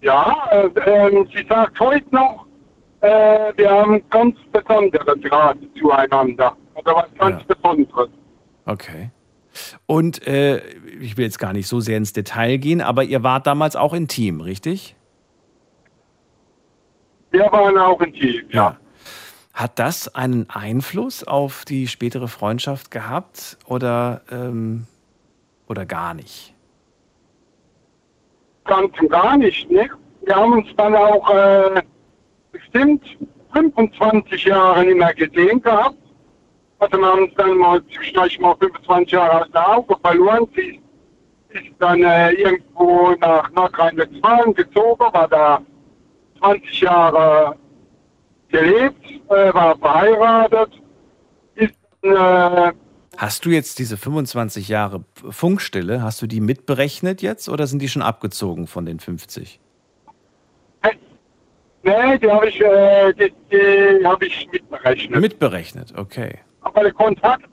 Ja, 0.00 0.48
äh, 0.50 0.70
ähm, 0.86 1.28
sie 1.34 1.46
sagt 1.46 1.78
heute 1.78 2.06
noch, 2.10 2.45
äh, 3.00 3.52
wir 3.56 3.70
haben 3.70 4.02
ganz 4.10 4.36
besondere 4.52 5.18
Draht 5.18 5.58
zueinander. 5.78 6.56
Oder 6.74 6.94
was 6.94 7.06
ganz 7.18 7.42
Besonderes. 7.44 8.10
Okay. 8.66 9.10
Und 9.86 10.26
äh, 10.26 10.58
ich 11.00 11.16
will 11.16 11.24
jetzt 11.24 11.38
gar 11.38 11.52
nicht 11.52 11.66
so 11.66 11.80
sehr 11.80 11.96
ins 11.96 12.12
Detail 12.12 12.58
gehen, 12.58 12.80
aber 12.80 13.04
ihr 13.04 13.22
wart 13.22 13.46
damals 13.46 13.76
auch 13.76 13.94
intim, 13.94 14.40
richtig? 14.40 14.94
Wir 17.30 17.50
waren 17.52 17.76
auch 17.78 18.00
ein 18.00 18.12
Team, 18.12 18.44
ja. 18.50 18.76
Hat 19.52 19.78
das 19.78 20.14
einen 20.14 20.50
Einfluss 20.50 21.24
auf 21.24 21.64
die 21.64 21.88
spätere 21.88 22.28
Freundschaft 22.28 22.90
gehabt 22.90 23.56
oder, 23.66 24.20
ähm, 24.30 24.86
oder 25.66 25.86
gar 25.86 26.12
nicht? 26.12 26.54
Ganz 28.64 28.92
und 29.00 29.10
gar 29.10 29.36
nicht, 29.38 29.70
ne? 29.70 29.88
Wir 30.22 30.34
haben 30.34 30.52
uns 30.52 30.68
dann 30.76 30.94
auch 30.94 31.30
äh, 31.30 31.82
bestimmt 32.76 33.18
25 33.52 34.44
Jahre 34.44 34.84
nicht 34.84 34.98
mehr 34.98 35.14
gesehen 35.14 35.60
gehabt. 35.62 35.96
Also 36.78 36.98
wir 36.98 37.06
haben 37.06 37.32
dann 37.36 37.56
mal 37.56 37.82
zwischendurch 37.94 38.38
mal 38.38 38.54
25 38.56 39.12
Jahre 39.12 39.42
aus 39.42 39.50
der 39.52 39.76
Auge 39.76 39.96
verloren. 40.02 40.46
Sie 40.54 40.80
ist 41.50 41.72
dann 41.78 42.02
äh, 42.02 42.32
irgendwo 42.32 43.12
nach 43.20 43.50
Nordrhein-Westfalen 43.52 44.54
gezogen, 44.54 45.04
war 45.12 45.28
da 45.28 45.62
20 46.38 46.80
Jahre 46.80 47.56
gelebt, 48.48 49.10
äh, 49.30 49.54
war 49.54 49.76
verheiratet, 49.78 50.70
ist 51.54 51.74
äh, 52.02 52.72
Hast 53.16 53.46
du 53.46 53.50
jetzt 53.50 53.78
diese 53.78 53.96
25 53.96 54.68
Jahre 54.68 55.02
Funkstille, 55.30 56.02
hast 56.02 56.20
du 56.20 56.26
die 56.26 56.42
mitberechnet 56.42 57.22
jetzt 57.22 57.48
oder 57.48 57.66
sind 57.66 57.80
die 57.80 57.88
schon 57.88 58.02
abgezogen 58.02 58.66
von 58.66 58.84
den 58.84 59.00
50? 59.00 59.58
Nee, 61.86 62.18
die 62.18 62.28
habe 62.28 62.48
ich, 62.48 62.60
äh, 62.60 63.12
die, 63.12 63.32
die 63.52 64.04
hab 64.04 64.20
ich 64.20 64.48
mitberechnet. 64.50 65.20
Mitberechnet, 65.20 65.94
okay. 65.96 66.40
Aber 66.62 66.82
der 66.82 66.92
Kontakt, 66.92 67.44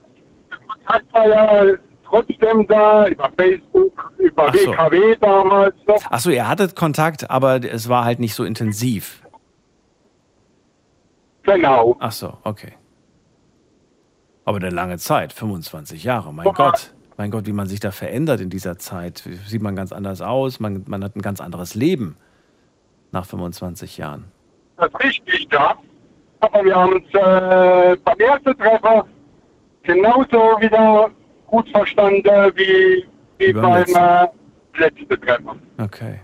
der 0.50 0.58
Kontakt 0.58 1.14
war 1.14 1.28
ja 1.28 1.74
trotzdem 2.04 2.66
da, 2.66 3.06
über 3.06 3.30
Facebook, 3.38 4.12
über 4.18 4.48
Ach 4.48 4.54
so. 4.56 4.72
WKW 4.72 5.16
damals 5.20 5.74
noch. 5.86 6.10
Achso, 6.10 6.30
ihr 6.30 6.48
hattet 6.48 6.74
Kontakt, 6.74 7.30
aber 7.30 7.62
es 7.62 7.88
war 7.88 8.04
halt 8.04 8.18
nicht 8.18 8.34
so 8.34 8.42
intensiv. 8.42 9.22
Genau. 11.44 11.96
Ach 12.00 12.12
so, 12.12 12.36
okay. 12.42 12.72
Aber 14.44 14.56
eine 14.56 14.70
lange 14.70 14.98
Zeit, 14.98 15.32
25 15.32 16.02
Jahre, 16.02 16.34
mein 16.34 16.52
Gott. 16.52 16.92
Mein 17.16 17.30
Gott, 17.30 17.46
wie 17.46 17.52
man 17.52 17.68
sich 17.68 17.78
da 17.78 17.92
verändert 17.92 18.40
in 18.40 18.50
dieser 18.50 18.78
Zeit. 18.78 19.22
Sieht 19.46 19.62
man 19.62 19.76
ganz 19.76 19.92
anders 19.92 20.20
aus, 20.20 20.58
man, 20.58 20.82
man 20.88 21.04
hat 21.04 21.14
ein 21.14 21.22
ganz 21.22 21.40
anderes 21.40 21.76
Leben 21.76 22.16
nach 23.14 23.24
25 23.24 23.96
Jahren. 23.96 24.24
Das 24.76 24.88
ist 24.88 25.00
richtig, 25.02 25.48
ja. 25.50 25.74
Aber 26.40 26.64
wir 26.64 26.74
haben 26.74 26.92
uns 26.92 27.06
äh, 27.14 27.96
beim 28.04 28.18
ersten 28.18 28.58
Treffer 28.58 29.06
genauso 29.82 30.60
wieder 30.60 31.10
gut 31.46 31.68
verstanden 31.70 32.52
wie, 32.54 33.06
wie 33.38 33.52
beim 33.52 33.84
äh, 33.84 34.26
letzten 34.76 35.20
Treffer. 35.20 35.56
Okay. 35.78 36.20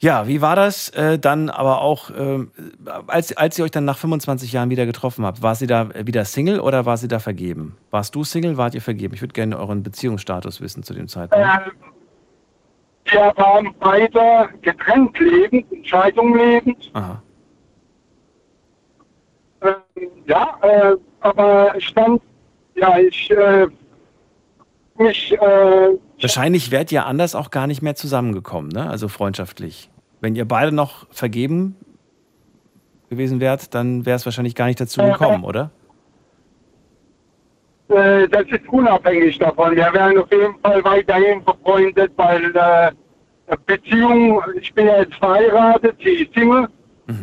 Ja, 0.00 0.26
wie 0.26 0.40
war 0.40 0.56
das 0.56 0.88
äh, 0.88 1.16
dann 1.16 1.48
aber 1.48 1.80
auch, 1.80 2.10
ähm, 2.10 2.50
als, 3.06 3.36
als 3.36 3.56
ihr 3.56 3.64
euch 3.64 3.70
dann 3.70 3.84
nach 3.84 3.98
25 3.98 4.52
Jahren 4.52 4.68
wieder 4.68 4.84
getroffen 4.84 5.24
habt? 5.24 5.42
War 5.42 5.54
sie 5.54 5.68
da 5.68 5.90
wieder 5.94 6.24
Single 6.24 6.58
oder 6.58 6.84
war 6.86 6.96
sie 6.96 7.06
da 7.06 7.20
vergeben? 7.20 7.76
Warst 7.92 8.16
du 8.16 8.24
Single, 8.24 8.56
wart 8.56 8.74
ihr 8.74 8.82
vergeben? 8.82 9.14
Ich 9.14 9.22
würde 9.22 9.32
gerne 9.32 9.56
euren 9.56 9.84
Beziehungsstatus 9.84 10.60
wissen 10.60 10.82
zu 10.82 10.92
dem 10.92 11.06
Zeitpunkt. 11.06 11.46
Äh, 11.46 11.91
wir 13.12 13.32
waren 13.36 13.74
beide 13.78 14.48
getrennt 14.62 15.18
lebend, 15.18 15.70
in 15.70 15.84
Scheidung 15.84 16.36
lebend. 16.36 16.90
Aha. 16.94 17.22
Ähm, 19.62 20.08
ja, 20.26 20.58
äh, 20.62 20.96
aber 21.20 21.76
ich 21.76 21.86
stand, 21.86 22.22
ja, 22.74 22.98
ich, 22.98 23.30
äh, 23.30 23.66
mich, 24.98 25.32
äh, 25.32 25.98
Wahrscheinlich 26.20 26.70
wärt 26.70 26.92
ihr 26.92 27.06
anders 27.06 27.34
auch 27.34 27.50
gar 27.50 27.66
nicht 27.66 27.82
mehr 27.82 27.94
zusammengekommen, 27.94 28.70
ne? 28.70 28.88
Also 28.88 29.08
freundschaftlich. 29.08 29.90
Wenn 30.20 30.36
ihr 30.36 30.46
beide 30.46 30.72
noch 30.72 31.06
vergeben 31.10 31.76
gewesen 33.10 33.40
wärt, 33.40 33.74
dann 33.74 34.06
wäre 34.06 34.16
es 34.16 34.24
wahrscheinlich 34.24 34.54
gar 34.54 34.66
nicht 34.66 34.80
dazu 34.80 35.02
gekommen, 35.02 35.44
oder? 35.44 35.70
äh, 37.92 38.28
das 38.28 38.44
ist 38.48 38.68
unabhängig 38.68 39.38
davon. 39.38 39.76
Wir 39.76 39.92
wären 39.92 40.18
auf 40.18 40.30
jeden 40.30 40.58
Fall 40.60 40.82
weiterhin 40.84 41.44
befreundet, 41.44 42.12
weil 42.16 42.44
äh, 42.56 42.92
Beziehung, 43.56 44.42
ich 44.60 44.72
bin 44.74 44.86
ja 44.86 44.98
jetzt 45.00 45.14
verheiratet, 45.16 45.96
sie 46.02 46.10
ist 46.24 46.34
Single 46.34 46.68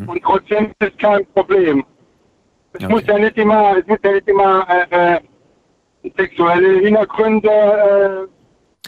und 0.08 0.22
trotzdem 0.24 0.66
ist 0.80 0.92
es 0.92 0.98
kein 0.98 1.26
Problem. 1.34 1.84
Es 2.74 2.88
muss 2.88 3.04
ja 3.08 3.18
nicht 3.18 3.38
immer, 3.38 3.78
es 3.78 3.88
muss 3.88 3.98
ja 4.04 4.12
nicht 4.12 4.28
immer 4.28 4.68
äh, 4.92 5.16
äh, 5.16 5.20
sexuelle 6.18 6.80
Hintergründe 6.80 7.50
äh, 7.50 8.28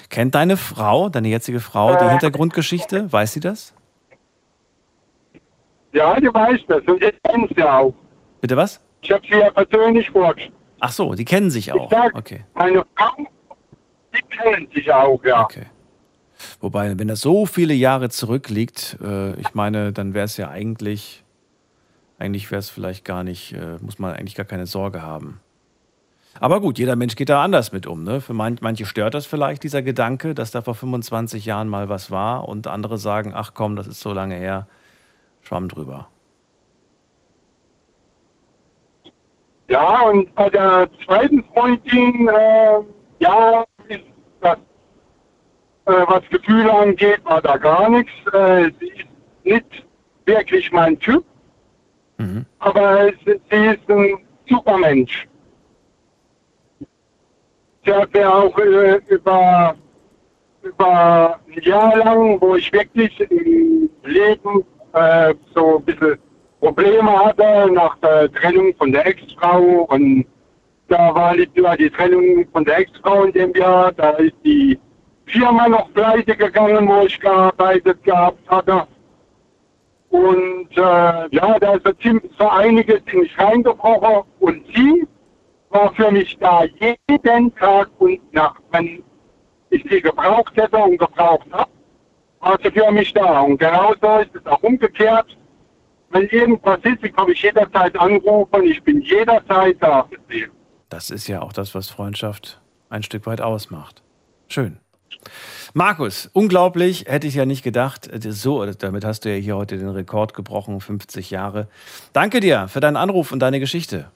Kennt 0.09 0.35
deine 0.35 0.57
Frau, 0.57 1.09
deine 1.09 1.29
jetzige 1.29 1.59
Frau, 1.59 1.95
die 1.95 2.03
Äh. 2.05 2.09
Hintergrundgeschichte? 2.09 3.11
Weiß 3.11 3.33
sie 3.33 3.39
das? 3.39 3.73
Ja, 5.93 6.19
die 6.19 6.27
weiß 6.33 6.59
das 6.67 6.83
und 6.85 7.03
ich 7.03 7.13
kenne 7.23 7.47
sie 7.55 7.63
auch. 7.63 7.93
Bitte 8.39 8.55
was? 8.55 8.79
Ich 9.01 9.11
habe 9.11 9.23
sie 9.29 9.37
ja 9.37 9.49
persönlich 9.51 10.09
vorgestellt. 10.09 10.53
Ach 10.79 10.91
so, 10.91 11.13
die 11.13 11.25
kennen 11.25 11.49
sich 11.51 11.71
auch. 11.73 11.89
sag- 11.91 12.15
Okay. 12.15 12.43
Meine 12.53 12.85
Frau, 12.95 13.11
die 14.15 14.21
kennen 14.35 14.67
sich 14.73 14.91
auch, 14.91 15.23
ja. 15.25 15.43
Okay. 15.43 15.65
Wobei, 16.59 16.97
wenn 16.97 17.07
das 17.07 17.21
so 17.21 17.45
viele 17.45 17.73
Jahre 17.73 18.09
zurückliegt, 18.09 18.97
äh, 19.01 19.39
ich 19.39 19.53
meine, 19.53 19.93
dann 19.93 20.13
wäre 20.13 20.25
es 20.25 20.37
ja 20.37 20.49
eigentlich, 20.49 21.23
eigentlich 22.19 22.51
wäre 22.51 22.59
es 22.59 22.69
vielleicht 22.69 23.05
gar 23.05 23.23
nicht, 23.23 23.53
äh, 23.53 23.77
muss 23.81 23.99
man 23.99 24.13
eigentlich 24.13 24.35
gar 24.35 24.45
keine 24.45 24.65
Sorge 24.65 25.01
haben. 25.01 25.39
Aber 26.39 26.61
gut, 26.61 26.79
jeder 26.79 26.95
Mensch 26.95 27.15
geht 27.15 27.29
da 27.29 27.43
anders 27.43 27.71
mit 27.71 27.87
um. 27.87 28.03
Ne? 28.03 28.21
Für 28.21 28.33
man, 28.33 28.57
manche 28.61 28.85
stört 28.85 29.13
das 29.13 29.25
vielleicht, 29.25 29.63
dieser 29.63 29.81
Gedanke, 29.81 30.33
dass 30.33 30.51
da 30.51 30.61
vor 30.61 30.75
25 30.75 31.45
Jahren 31.45 31.67
mal 31.67 31.89
was 31.89 32.09
war 32.09 32.47
und 32.47 32.67
andere 32.67 32.97
sagen, 32.97 33.33
ach 33.35 33.53
komm, 33.53 33.75
das 33.75 33.87
ist 33.87 33.99
so 33.99 34.13
lange 34.13 34.35
her, 34.35 34.67
schwamm 35.41 35.67
drüber. 35.67 36.07
Ja, 39.67 40.01
und 40.01 40.33
bei 40.35 40.49
der 40.49 40.89
zweiten 41.05 41.43
Freundin, 41.53 42.27
äh, 42.27 42.79
ja, 43.19 43.63
ist 43.87 44.03
das 44.41 44.57
Äh, 45.91 46.05
was 46.07 46.23
Gefühle 46.29 46.71
angeht, 46.71 47.19
war 47.25 47.41
da 47.41 47.57
gar 47.57 47.89
nichts. 47.89 48.11
Äh, 48.33 48.71
sie 48.79 48.87
ist 48.87 49.07
nicht 49.43 49.85
wirklich 50.25 50.71
mein 50.71 50.97
Typ, 50.99 51.25
aber 52.59 53.09
sie, 53.25 53.41
sie 53.49 53.65
ist 53.65 53.89
ein 53.89 54.17
super 54.47 54.77
Mensch. 54.77 55.27
Sie 57.83 57.91
hat 57.93 58.13
mir 58.13 58.33
auch 58.33 58.57
äh, 58.59 59.01
über, 59.07 59.75
über 60.61 61.39
ein 61.47 61.61
Jahr 61.61 61.97
lang, 61.97 62.39
wo 62.39 62.55
ich 62.55 62.71
wirklich 62.71 63.19
im 63.29 63.89
Leben 64.03 64.63
äh, 64.93 65.33
so 65.53 65.77
ein 65.77 65.83
bisschen 65.83 66.17
Probleme 66.61 67.11
hatte 67.25 67.69
nach 67.73 67.97
der 67.97 68.31
Trennung 68.31 68.73
von 68.77 68.91
der 68.93 69.07
Ex-Frau 69.07 69.87
und 69.89 70.25
da 70.87 71.13
war 71.15 71.35
nicht 71.35 71.57
nur 71.57 71.75
die 71.75 71.89
Trennung 71.89 72.45
von 72.53 72.63
der 72.63 72.79
Ex-Frau 72.79 73.23
in 73.23 73.33
dem 73.33 73.53
Jahr, 73.55 73.91
da 73.93 74.11
ist 74.11 74.35
die 74.45 74.79
Firma 75.32 75.67
noch 75.67 75.91
pleite 75.93 76.36
gegangen, 76.36 76.88
wo 76.88 77.05
ich 77.05 77.19
gearbeitet 77.19 78.03
gehabt 78.03 78.49
hatte. 78.49 78.88
Und 80.09 80.69
äh, 80.75 81.36
ja, 81.36 81.59
da 81.59 81.75
ist 81.75 81.88
so, 82.38 82.49
einiges 82.49 83.01
in 83.11 83.19
mich 83.21 83.38
reingebrochen 83.39 84.23
und 84.41 84.65
sie 84.75 85.07
war 85.69 85.93
für 85.93 86.11
mich 86.11 86.38
da 86.39 86.63
jeden 86.82 87.55
Tag 87.55 87.89
und 87.99 88.34
Nacht. 88.34 88.61
Wenn 88.71 89.01
ich 89.69 89.84
sie 89.89 90.01
gebraucht 90.01 90.55
hätte 90.57 90.77
und 90.77 90.97
gebraucht 90.97 91.47
habe, 91.51 91.71
war 92.41 92.57
sie 92.61 92.71
für 92.71 92.91
mich 92.91 93.13
da. 93.13 93.39
Und 93.39 93.57
genauso 93.57 94.19
ist 94.19 94.36
es 94.36 94.45
auch 94.45 94.61
umgekehrt. 94.63 95.38
Wenn 96.09 96.27
irgendwas 96.27 96.79
ist, 96.84 97.03
ich 97.03 97.15
kann 97.15 97.27
mich 97.27 97.41
jederzeit 97.41 97.97
anrufen, 97.97 98.63
ich 98.63 98.84
bin 98.84 98.99
jederzeit 99.01 99.77
da 99.79 100.03
für 100.03 100.19
sie. 100.29 100.45
Das 100.89 101.09
ist 101.09 101.27
ja 101.27 101.41
auch 101.41 101.53
das, 101.53 101.73
was 101.73 101.89
Freundschaft 101.89 102.59
ein 102.89 103.01
Stück 103.01 103.25
weit 103.25 103.39
ausmacht. 103.39 104.03
Schön. 104.49 104.77
Markus, 105.74 106.30
unglaublich, 106.34 107.05
hätte 107.07 107.28
ich 107.28 107.36
ja 107.36 107.45
nicht 107.45 107.63
gedacht. 107.63 108.09
So, 108.30 108.65
damit 108.65 109.05
hast 109.05 109.26
du 109.26 109.30
ja 109.30 109.36
hier 109.36 109.55
heute 109.55 109.78
den 109.78 109.89
Rekord 109.89 110.34
gebrochen, 110.34 110.82
50 110.82 111.32
Jahre. 111.32 111.67
Danke 112.13 112.39
dir 112.39 112.67
für 112.67 112.80
deinen 112.80 112.97
Anruf 112.97 113.32
und 113.32 113.39
deine 113.39 113.59
Geschichte. 113.59 114.11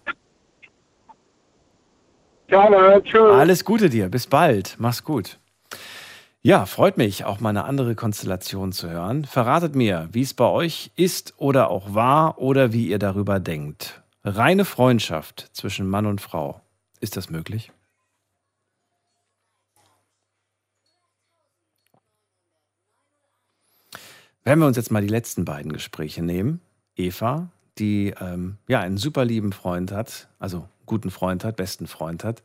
Gerne, 2.47 3.01
tschüss. 3.03 3.33
Alles 3.33 3.65
Gute 3.65 3.89
dir, 3.89 4.09
bis 4.09 4.27
bald. 4.27 4.75
Mach's 4.77 5.03
gut. 5.03 5.39
Ja, 6.41 6.67
freut 6.67 6.97
mich, 6.97 7.25
auch 7.25 7.39
mal 7.39 7.49
eine 7.49 7.63
andere 7.65 7.95
Konstellation 7.95 8.71
zu 8.71 8.87
hören. 8.87 9.25
Verratet 9.25 9.73
mir, 9.73 10.09
wie 10.11 10.21
es 10.21 10.35
bei 10.35 10.45
euch 10.45 10.91
ist 10.95 11.33
oder 11.37 11.71
auch 11.71 11.95
war 11.95 12.37
oder 12.37 12.71
wie 12.71 12.87
ihr 12.87 12.99
darüber 12.99 13.39
denkt. 13.39 14.03
Reine 14.23 14.63
Freundschaft 14.63 15.49
zwischen 15.53 15.89
Mann 15.89 16.05
und 16.05 16.21
Frau. 16.21 16.61
Ist 16.99 17.17
das 17.17 17.31
möglich? 17.31 17.71
Wenn 24.45 24.59
wir 24.59 24.67
uns 24.67 24.77
jetzt 24.77 24.91
mal 24.91 25.01
die 25.01 25.07
letzten 25.07 25.43
beiden 25.43 25.73
Gespräche 25.73 26.21
nehmen, 26.23 26.61
Eva, 26.95 27.49
die 27.79 28.13
ähm, 28.21 28.57
ja 28.67 28.79
einen 28.79 28.97
super 28.97 29.25
lieben 29.25 29.51
Freund 29.51 29.91
hat, 29.91 30.29
also 30.37 30.69
guten 30.85 31.09
Freund 31.09 31.43
hat, 31.43 31.55
besten 31.55 31.87
Freund 31.87 32.23
hat, 32.23 32.43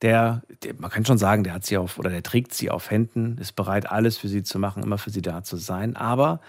der, 0.00 0.42
der, 0.62 0.74
man 0.78 0.92
kann 0.92 1.04
schon 1.04 1.18
sagen, 1.18 1.42
der 1.42 1.52
hat 1.52 1.66
sie 1.66 1.76
auf 1.76 1.98
oder 1.98 2.08
der 2.08 2.22
trägt 2.22 2.54
sie 2.54 2.70
auf 2.70 2.92
Händen, 2.92 3.36
ist 3.38 3.56
bereit, 3.56 3.90
alles 3.90 4.16
für 4.16 4.28
sie 4.28 4.44
zu 4.44 4.60
machen, 4.60 4.84
immer 4.84 4.96
für 4.96 5.10
sie 5.10 5.22
da 5.22 5.42
zu 5.42 5.56
sein, 5.56 5.96
aber 5.96 6.40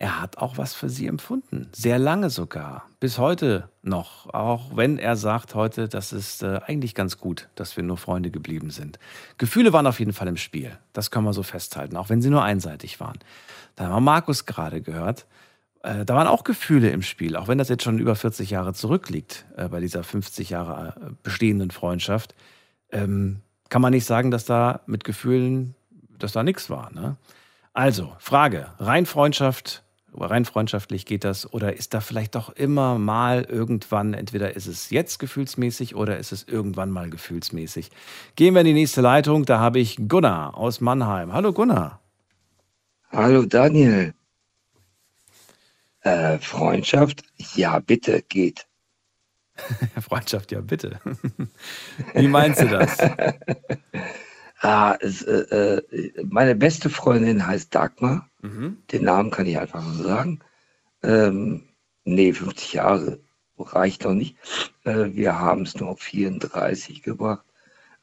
er 0.00 0.20
hat 0.20 0.38
auch 0.38 0.58
was 0.58 0.74
für 0.74 0.88
sie 0.88 1.08
empfunden, 1.08 1.68
sehr 1.72 1.98
lange 1.98 2.30
sogar, 2.30 2.88
bis 3.00 3.18
heute 3.18 3.68
noch, 3.82 4.32
auch 4.32 4.76
wenn 4.76 4.96
er 4.98 5.16
sagt 5.16 5.56
heute, 5.56 5.88
das 5.88 6.12
ist 6.12 6.44
äh, 6.44 6.60
eigentlich 6.66 6.94
ganz 6.94 7.18
gut, 7.18 7.48
dass 7.56 7.76
wir 7.76 7.82
nur 7.82 7.96
Freunde 7.96 8.30
geblieben 8.30 8.70
sind. 8.70 9.00
Gefühle 9.38 9.72
waren 9.72 9.88
auf 9.88 9.98
jeden 9.98 10.12
Fall 10.12 10.28
im 10.28 10.36
Spiel, 10.36 10.78
das 10.92 11.10
können 11.10 11.24
wir 11.24 11.32
so 11.32 11.42
festhalten, 11.42 11.96
auch 11.96 12.10
wenn 12.10 12.22
sie 12.22 12.30
nur 12.30 12.44
einseitig 12.44 13.00
waren. 13.00 13.18
Da 13.74 13.84
haben 13.84 13.92
wir 13.92 14.00
Markus 14.00 14.46
gerade 14.46 14.82
gehört, 14.82 15.26
äh, 15.82 16.04
da 16.04 16.14
waren 16.14 16.28
auch 16.28 16.44
Gefühle 16.44 16.90
im 16.90 17.02
Spiel, 17.02 17.34
auch 17.34 17.48
wenn 17.48 17.58
das 17.58 17.68
jetzt 17.68 17.82
schon 17.82 17.98
über 17.98 18.14
40 18.14 18.50
Jahre 18.50 18.74
zurückliegt, 18.74 19.46
äh, 19.56 19.68
bei 19.68 19.80
dieser 19.80 20.04
50 20.04 20.50
Jahre 20.50 20.94
äh, 21.00 21.10
bestehenden 21.24 21.72
Freundschaft, 21.72 22.36
ähm, 22.92 23.40
kann 23.68 23.82
man 23.82 23.92
nicht 23.92 24.04
sagen, 24.04 24.30
dass 24.30 24.44
da 24.44 24.80
mit 24.86 25.02
Gefühlen, 25.02 25.74
dass 26.18 26.32
da 26.32 26.44
nichts 26.44 26.70
war. 26.70 26.92
Ne? 26.92 27.16
Also, 27.72 28.12
Frage, 28.18 28.68
rein 28.78 29.06
Freundschaft, 29.06 29.82
rein 30.14 30.44
freundschaftlich 30.44 31.06
geht 31.06 31.24
das 31.24 31.52
oder 31.52 31.76
ist 31.76 31.94
da 31.94 32.00
vielleicht 32.00 32.34
doch 32.34 32.50
immer 32.50 32.98
mal 32.98 33.42
irgendwann, 33.44 34.14
entweder 34.14 34.56
ist 34.56 34.66
es 34.66 34.90
jetzt 34.90 35.18
gefühlsmäßig 35.18 35.94
oder 35.94 36.18
ist 36.18 36.32
es 36.32 36.44
irgendwann 36.44 36.90
mal 36.90 37.10
gefühlsmäßig. 37.10 37.90
Gehen 38.36 38.54
wir 38.54 38.60
in 38.60 38.66
die 38.66 38.72
nächste 38.72 39.00
Leitung, 39.00 39.44
da 39.44 39.58
habe 39.58 39.78
ich 39.78 39.96
Gunnar 40.08 40.56
aus 40.56 40.80
Mannheim. 40.80 41.32
Hallo 41.32 41.52
Gunnar. 41.52 42.00
Hallo 43.10 43.44
Daniel. 43.44 44.14
Äh, 46.00 46.38
Freundschaft? 46.38 47.22
Ja, 47.54 47.78
bitte, 47.80 48.22
geht. 48.22 48.66
Freundschaft, 50.00 50.52
ja, 50.52 50.60
bitte. 50.60 51.00
Wie 52.14 52.28
meinst 52.28 52.60
du 52.60 52.68
das? 52.68 52.98
ah, 54.60 54.96
es, 55.00 55.22
äh, 55.22 55.80
äh, 55.80 56.24
meine 56.24 56.54
beste 56.54 56.90
Freundin 56.90 57.46
heißt 57.46 57.74
Dagmar. 57.74 58.27
Mhm. 58.40 58.82
Den 58.92 59.04
Namen 59.04 59.30
kann 59.30 59.46
ich 59.46 59.58
einfach 59.58 59.82
so 59.82 60.02
sagen. 60.02 60.40
Ähm, 61.02 61.64
nee, 62.04 62.32
50 62.32 62.74
Jahre 62.74 63.20
reicht 63.58 64.04
noch 64.04 64.14
nicht. 64.14 64.36
Äh, 64.84 65.12
wir 65.12 65.38
haben 65.38 65.62
es 65.62 65.76
nur 65.76 65.90
auf 65.90 66.00
34 66.00 67.02
gebracht. 67.02 67.44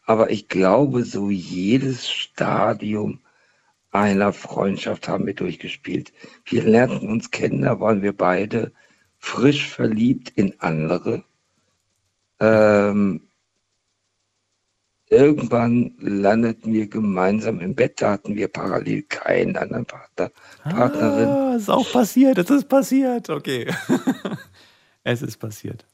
Aber 0.05 0.29
ich 0.29 0.47
glaube, 0.47 1.03
so 1.03 1.29
jedes 1.29 2.09
Stadium 2.09 3.19
einer 3.91 4.33
Freundschaft 4.33 5.07
haben 5.07 5.25
wir 5.25 5.33
durchgespielt. 5.33 6.11
Wir 6.43 6.63
lernten 6.63 7.07
uns 7.07 7.31
kennen, 7.31 7.61
da 7.61 7.79
waren 7.79 8.01
wir 8.01 8.15
beide 8.15 8.73
frisch 9.17 9.69
verliebt 9.69 10.31
in 10.35 10.59
andere. 10.59 11.23
Ähm, 12.39 13.24
irgendwann 15.09 15.93
landeten 15.99 16.73
wir 16.73 16.87
gemeinsam 16.87 17.59
im 17.59 17.75
Bett, 17.75 18.01
da 18.01 18.11
hatten 18.11 18.35
wir 18.35 18.47
parallel 18.47 19.03
keinen 19.03 19.55
anderen 19.55 19.85
Partner, 19.85 20.31
Partnerin. 20.63 21.27
Ah, 21.27 21.55
ist 21.55 21.69
auch 21.69 21.91
passiert, 21.91 22.37
es 22.37 22.49
ist 22.49 22.67
passiert. 22.67 23.29
Okay. 23.29 23.71
es 25.03 25.21
ist 25.21 25.37
passiert. 25.37 25.85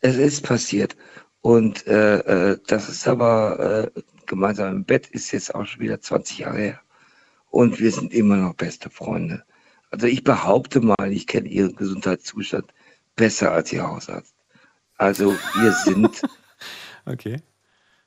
Es 0.00 0.16
ist 0.16 0.42
passiert. 0.42 0.96
Und 1.40 1.86
äh, 1.86 2.52
äh, 2.52 2.58
das 2.66 2.88
ist 2.88 3.06
aber 3.08 3.90
äh, 3.94 4.00
gemeinsam 4.26 4.76
im 4.76 4.84
Bett 4.84 5.08
ist 5.08 5.32
jetzt 5.32 5.54
auch 5.54 5.66
schon 5.66 5.80
wieder 5.80 6.00
20 6.00 6.38
Jahre 6.38 6.58
her. 6.58 6.80
Und 7.50 7.80
wir 7.80 7.90
sind 7.90 8.14
immer 8.14 8.36
noch 8.36 8.54
beste 8.54 8.88
Freunde. 8.88 9.44
Also 9.90 10.06
ich 10.06 10.24
behaupte 10.24 10.80
mal, 10.80 11.10
ich 11.12 11.26
kenne 11.26 11.48
ihren 11.48 11.76
Gesundheitszustand 11.76 12.72
besser 13.14 13.52
als 13.52 13.72
ihr 13.72 13.86
Hausarzt. 13.86 14.34
Also 14.96 15.34
wir 15.60 15.72
sind. 15.72 16.22
okay. 17.06 17.42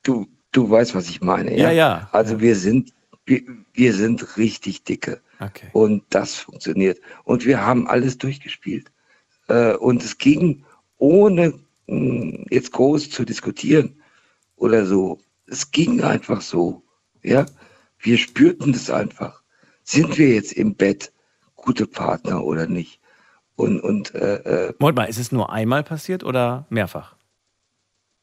Du, 0.06 0.26
du 0.52 0.70
weißt, 0.70 0.94
was 0.94 1.08
ich 1.08 1.20
meine. 1.20 1.56
Ja, 1.56 1.70
ja. 1.70 1.72
ja. 1.72 2.08
Also 2.12 2.34
ja. 2.34 2.40
wir 2.40 2.56
sind, 2.56 2.92
wir, 3.24 3.42
wir 3.72 3.92
sind 3.92 4.36
richtig 4.36 4.84
dicke. 4.84 5.20
Okay. 5.40 5.68
Und 5.72 6.04
das 6.10 6.36
funktioniert. 6.36 7.00
Und 7.24 7.44
wir 7.44 7.60
haben 7.60 7.88
alles 7.88 8.18
durchgespielt. 8.18 8.90
Äh, 9.48 9.74
und 9.74 10.02
es 10.02 10.18
ging 10.18 10.64
ohne 10.98 11.54
mh, 11.86 11.88
hm, 11.88 12.46
jetzt 12.50 12.72
groß 12.72 13.10
zu 13.10 13.24
diskutieren 13.24 14.00
oder 14.56 14.86
so. 14.86 15.18
Es 15.46 15.70
ging 15.70 16.02
einfach 16.02 16.40
so. 16.40 16.82
Ja. 17.22 17.46
Wir 17.98 18.18
spürten 18.18 18.72
das 18.72 18.90
einfach. 18.90 19.42
Sind 19.82 20.18
wir 20.18 20.28
jetzt 20.28 20.52
im 20.52 20.74
Bett 20.74 21.12
gute 21.54 21.86
Partner 21.86 22.44
oder 22.44 22.66
nicht? 22.66 23.00
Und, 23.56 23.80
und 23.80 24.14
äh, 24.14 24.68
äh, 24.68 24.74
Moment 24.78 24.96
mal, 24.96 25.04
ist 25.04 25.18
es 25.18 25.32
nur 25.32 25.50
einmal 25.50 25.82
passiert 25.82 26.22
oder 26.22 26.66
mehrfach? 26.68 27.16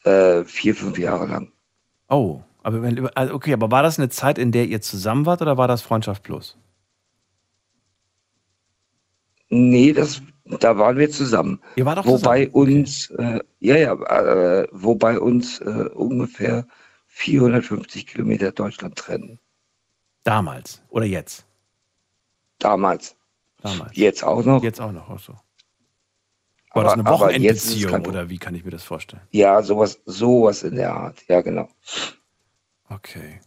Äh, 0.03 0.43
vier, 0.43 0.75
fünf 0.75 0.97
Jahre 0.97 1.25
lang. 1.25 1.51
Oh, 2.13 2.43
aber 2.61 2.83
wenn, 2.83 3.07
also 3.07 3.33
okay, 3.33 3.53
aber 3.53 3.71
war 3.71 3.81
das 3.81 3.97
eine 3.97 4.09
Zeit, 4.09 4.37
in 4.37 4.51
der 4.51 4.67
ihr 4.67 4.81
zusammen 4.81 5.25
wart 5.25 5.41
oder 5.41 5.57
war 5.57 5.67
das 5.67 5.81
Freundschaft 5.81 6.21
plus? 6.21 6.57
Nee, 9.49 9.93
das, 9.93 10.21
da 10.45 10.77
waren 10.77 10.97
wir 10.97 11.09
zusammen. 11.09 11.59
Ihr 11.75 11.85
wart 11.87 11.97
doch 11.97 12.05
wobei 12.05 12.45
zusammen. 12.45 12.81
uns, 12.81 13.09
äh, 13.09 13.39
ja, 13.59 13.77
ja, 13.77 13.93
äh, 13.93 14.67
wobei 14.71 15.19
uns 15.19 15.59
äh, 15.59 15.89
ungefähr 15.93 16.67
450 17.07 18.05
Kilometer 18.05 18.51
Deutschland 18.51 18.95
trennen. 18.95 19.39
Damals 20.23 20.83
oder 20.89 21.05
jetzt? 21.05 21.45
Damals. 22.59 23.15
Damals. 23.61 23.97
Jetzt 23.97 24.23
auch 24.23 24.45
noch. 24.45 24.61
Jetzt 24.61 24.79
auch 24.79 24.91
noch, 24.91 25.09
auch 25.09 25.19
so. 25.19 25.33
War 26.73 26.83
das 26.83 26.93
eine 26.93 27.05
Wochenendbeziehung 27.05 28.05
oder 28.05 28.29
wie 28.29 28.37
kann 28.37 28.55
ich 28.55 28.65
mir 28.65 28.71
das 28.71 28.83
vorstellen? 28.83 29.21
Ja, 29.31 29.61
sowas, 29.61 30.01
sowas 30.05 30.63
in 30.63 30.75
der 30.75 30.93
Art. 30.93 31.19
Ja, 31.27 31.41
genau. 31.41 31.67
Okay. 32.89 33.39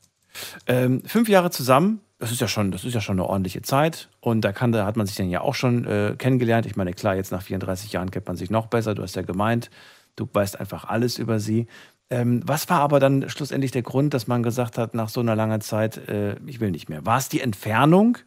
Ähm, 0.67 1.03
fünf 1.05 1.29
Jahre 1.29 1.51
zusammen, 1.51 2.01
das 2.19 2.31
ist 2.31 2.41
ja 2.41 2.49
schon, 2.49 2.71
das 2.71 2.85
ist 2.85 2.95
ja 2.95 3.01
schon 3.01 3.17
eine 3.17 3.29
ordentliche 3.29 3.63
Zeit. 3.63 4.09
Und 4.21 4.43
da 4.43 4.53
kann, 4.53 4.73
da 4.73 4.87
hat 4.87 4.97
man 4.97 5.07
sich 5.07 5.17
dann 5.17 5.29
ja 5.29 5.41
auch 5.41 5.55
schon 5.55 5.85
äh, 5.87 6.15
kennengelernt. 6.17 6.67
Ich 6.67 6.77
meine, 6.77 6.93
klar, 6.93 7.17
jetzt 7.17 7.33
nach 7.33 7.43
34 7.43 7.93
Jahren 7.93 8.11
kennt 8.11 8.27
man 8.27 8.37
sich 8.37 8.51
noch 8.51 8.67
besser. 8.67 8.95
Du 8.95 9.03
hast 9.03 9.17
ja 9.17 9.23
gemeint, 9.23 9.71
du 10.15 10.29
weißt 10.33 10.59
einfach 10.59 10.85
alles 10.85 11.19
über 11.19 11.41
sie. 11.41 11.67
Ähm, 12.09 12.41
was 12.45 12.69
war 12.71 12.81
aber 12.81 13.01
dann 13.01 13.29
schlussendlich 13.29 13.73
der 13.73 13.83
Grund, 13.83 14.15
dass 14.15 14.29
man 14.29 14.43
gesagt 14.43 14.79
hat, 14.79 14.95
nach 14.95 15.09
so 15.09 15.21
einer 15.21 15.35
langen 15.35 15.61
Zeit, 15.61 15.97
äh, 16.09 16.37
ich 16.47 16.61
will 16.61 16.71
nicht 16.71 16.89
mehr? 16.89 17.05
War 17.05 17.19
es 17.19 17.29
die 17.29 17.41
Entfernung? 17.41 18.19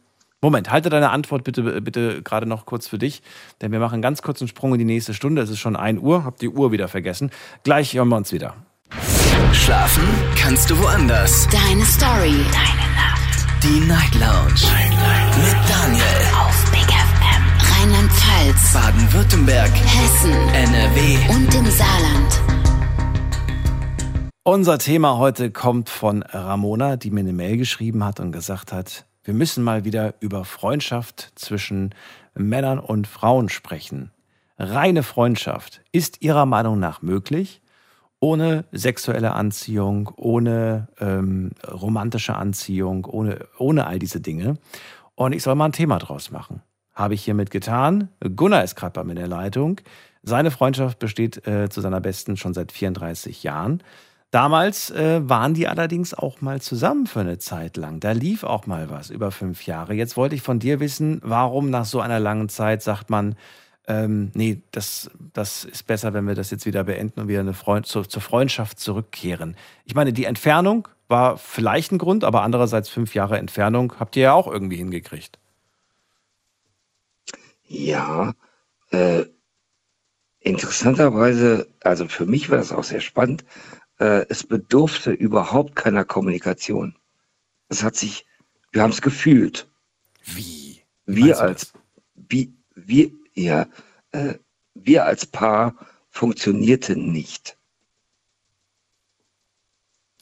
Moment, 0.42 0.70
halte 0.70 0.88
deine 0.88 1.10
Antwort 1.10 1.44
bitte, 1.44 1.82
bitte 1.82 2.22
gerade 2.22 2.46
noch 2.46 2.64
kurz 2.64 2.88
für 2.88 2.96
dich, 2.96 3.20
denn 3.60 3.72
wir 3.72 3.78
machen 3.78 3.94
einen 3.94 4.02
ganz 4.02 4.22
kurzen 4.22 4.48
Sprung 4.48 4.72
in 4.72 4.78
die 4.78 4.86
nächste 4.86 5.12
Stunde. 5.12 5.42
Es 5.42 5.50
ist 5.50 5.58
schon 5.58 5.76
1 5.76 6.00
Uhr, 6.00 6.24
hab 6.24 6.38
die 6.38 6.48
Uhr 6.48 6.72
wieder 6.72 6.88
vergessen. 6.88 7.30
Gleich 7.62 7.94
hören 7.94 8.08
wir 8.08 8.16
uns 8.16 8.32
wieder. 8.32 8.54
Schlafen 9.52 10.04
kannst 10.36 10.70
du 10.70 10.78
woanders. 10.78 11.46
Deine 11.48 11.84
Story. 11.84 12.32
Deine 12.52 12.86
Nacht. 12.94 13.62
Die 13.62 13.80
Night 13.86 14.14
Lounge. 14.14 14.62
Night, 14.72 14.90
Night. 14.90 15.36
Mit 15.36 15.56
Daniel. 15.68 16.04
Auf 16.40 16.70
Big 16.70 16.88
FM. 16.88 17.82
Rheinland-Pfalz. 17.82 18.72
Baden-Württemberg. 18.72 19.70
Hessen. 19.70 20.32
NRW. 20.54 21.34
Und 21.34 21.54
im 21.54 21.70
Saarland. 21.70 22.40
Unser 24.44 24.78
Thema 24.78 25.18
heute 25.18 25.50
kommt 25.50 25.90
von 25.90 26.22
Ramona, 26.22 26.96
die 26.96 27.10
mir 27.10 27.20
eine 27.20 27.34
Mail 27.34 27.58
geschrieben 27.58 28.02
hat 28.04 28.20
und 28.20 28.32
gesagt 28.32 28.72
hat, 28.72 29.04
wir 29.24 29.34
müssen 29.34 29.62
mal 29.62 29.84
wieder 29.84 30.14
über 30.20 30.44
Freundschaft 30.44 31.32
zwischen 31.34 31.94
Männern 32.34 32.78
und 32.78 33.06
Frauen 33.06 33.48
sprechen. 33.48 34.10
Reine 34.58 35.02
Freundschaft 35.02 35.82
ist 35.92 36.22
Ihrer 36.22 36.46
Meinung 36.46 36.78
nach 36.78 37.02
möglich, 37.02 37.62
ohne 38.18 38.64
sexuelle 38.72 39.32
Anziehung, 39.32 40.10
ohne 40.16 40.88
ähm, 41.00 41.52
romantische 41.66 42.36
Anziehung, 42.36 43.06
ohne, 43.06 43.46
ohne 43.58 43.86
all 43.86 43.98
diese 43.98 44.20
Dinge. 44.20 44.58
Und 45.14 45.32
ich 45.32 45.42
soll 45.42 45.54
mal 45.54 45.66
ein 45.66 45.72
Thema 45.72 45.98
draus 45.98 46.30
machen. 46.30 46.62
Habe 46.94 47.14
ich 47.14 47.24
hiermit 47.24 47.50
getan. 47.50 48.08
Gunnar 48.36 48.64
ist 48.64 48.76
gerade 48.76 48.92
bei 48.92 49.04
mir 49.04 49.12
in 49.12 49.18
der 49.18 49.28
Leitung. 49.28 49.80
Seine 50.22 50.50
Freundschaft 50.50 50.98
besteht 50.98 51.46
äh, 51.46 51.70
zu 51.70 51.80
seiner 51.80 52.00
besten 52.00 52.36
schon 52.36 52.52
seit 52.52 52.72
34 52.72 53.42
Jahren. 53.42 53.82
Damals 54.30 54.90
äh, 54.90 55.28
waren 55.28 55.54
die 55.54 55.66
allerdings 55.66 56.14
auch 56.14 56.40
mal 56.40 56.60
zusammen 56.60 57.06
für 57.06 57.20
eine 57.20 57.38
Zeit 57.38 57.76
lang. 57.76 57.98
Da 57.98 58.12
lief 58.12 58.44
auch 58.44 58.66
mal 58.66 58.88
was 58.88 59.10
über 59.10 59.32
fünf 59.32 59.66
Jahre. 59.66 59.94
Jetzt 59.94 60.16
wollte 60.16 60.36
ich 60.36 60.42
von 60.42 60.60
dir 60.60 60.78
wissen, 60.78 61.20
warum 61.24 61.68
nach 61.70 61.84
so 61.84 62.00
einer 62.00 62.20
langen 62.20 62.48
Zeit 62.48 62.82
sagt 62.82 63.10
man, 63.10 63.34
ähm, 63.88 64.30
nee, 64.34 64.62
das, 64.70 65.10
das 65.32 65.64
ist 65.64 65.88
besser, 65.88 66.14
wenn 66.14 66.28
wir 66.28 66.36
das 66.36 66.52
jetzt 66.52 66.64
wieder 66.64 66.84
beenden 66.84 67.18
und 67.18 67.28
wieder 67.28 67.40
eine 67.40 67.54
Freund, 67.54 67.86
zu, 67.86 68.02
zur 68.02 68.22
Freundschaft 68.22 68.78
zurückkehren. 68.78 69.56
Ich 69.84 69.96
meine, 69.96 70.12
die 70.12 70.26
Entfernung 70.26 70.86
war 71.08 71.36
vielleicht 71.36 71.90
ein 71.90 71.98
Grund, 71.98 72.22
aber 72.22 72.42
andererseits 72.42 72.88
fünf 72.88 73.14
Jahre 73.14 73.38
Entfernung 73.38 73.94
habt 73.98 74.14
ihr 74.14 74.22
ja 74.22 74.32
auch 74.32 74.46
irgendwie 74.46 74.76
hingekriegt. 74.76 75.40
Ja, 77.66 78.34
äh, 78.92 79.24
interessanterweise, 80.38 81.66
also 81.82 82.06
für 82.06 82.26
mich 82.26 82.48
war 82.48 82.58
das 82.58 82.70
auch 82.70 82.84
sehr 82.84 83.00
spannend, 83.00 83.44
äh, 84.00 84.26
es 84.28 84.44
bedurfte 84.44 85.12
überhaupt 85.12 85.76
keiner 85.76 86.04
Kommunikation. 86.04 86.96
Es 87.68 87.82
hat 87.82 87.96
sich, 87.96 88.26
wir 88.72 88.82
haben 88.82 88.90
es 88.90 89.02
gefühlt. 89.02 89.68
Wie? 90.24 90.82
Wir 91.06 91.38
als, 91.40 91.72
wie, 92.14 92.52
wir, 92.74 93.10
ja, 93.34 93.66
äh, 94.12 94.34
wir 94.74 95.04
als 95.04 95.26
Paar 95.26 95.74
funktionierten 96.08 97.12
nicht. 97.12 97.56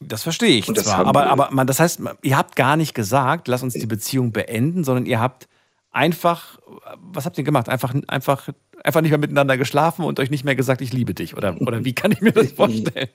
Das 0.01 0.23
verstehe 0.23 0.57
ich 0.57 0.65
das 0.65 0.85
zwar, 0.85 1.05
aber, 1.05 1.27
aber 1.27 1.49
man, 1.51 1.67
das 1.67 1.79
heißt, 1.79 2.01
ihr 2.21 2.37
habt 2.37 2.55
gar 2.55 2.77
nicht 2.77 2.93
gesagt, 2.93 3.47
lass 3.47 3.63
uns 3.63 3.73
die 3.73 3.85
Beziehung 3.85 4.31
beenden, 4.31 4.83
sondern 4.83 5.05
ihr 5.05 5.19
habt 5.19 5.49
einfach, 5.91 6.59
was 6.97 7.25
habt 7.25 7.37
ihr 7.37 7.43
gemacht? 7.43 7.67
Einfach, 7.67 7.93
einfach, 8.07 8.49
einfach 8.83 9.01
nicht 9.01 9.11
mehr 9.11 9.19
miteinander 9.19 9.57
geschlafen 9.57 10.05
und 10.05 10.19
euch 10.19 10.29
nicht 10.29 10.45
mehr 10.45 10.55
gesagt, 10.55 10.81
ich 10.81 10.93
liebe 10.93 11.13
dich. 11.13 11.35
Oder, 11.35 11.59
oder 11.61 11.83
wie 11.83 11.93
kann 11.93 12.11
ich 12.11 12.21
mir 12.21 12.31
das 12.31 12.51
vorstellen? 12.53 13.09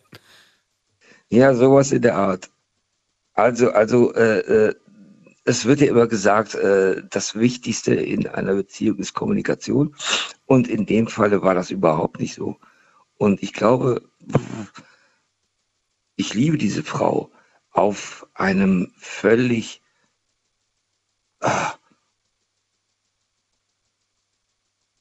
Ja, 1.34 1.52
sowas 1.52 1.90
in 1.90 2.02
der 2.02 2.14
Art. 2.14 2.48
Also, 3.32 3.72
also 3.72 4.14
äh, 4.14 4.68
äh, 4.68 4.74
es 5.44 5.64
wird 5.64 5.80
ja 5.80 5.88
immer 5.88 6.06
gesagt, 6.06 6.54
äh, 6.54 7.02
das 7.10 7.34
Wichtigste 7.34 7.92
in 7.92 8.28
einer 8.28 8.54
Beziehung 8.54 8.98
ist 8.98 9.14
Kommunikation. 9.14 9.96
Und 10.46 10.68
in 10.68 10.86
dem 10.86 11.08
Falle 11.08 11.42
war 11.42 11.56
das 11.56 11.72
überhaupt 11.72 12.20
nicht 12.20 12.36
so. 12.36 12.56
Und 13.18 13.42
ich 13.42 13.52
glaube, 13.52 14.02
ich 16.14 16.34
liebe 16.34 16.56
diese 16.56 16.84
Frau 16.84 17.32
auf 17.72 18.28
einem 18.34 18.92
völlig 18.96 19.82
ah, 21.40 21.74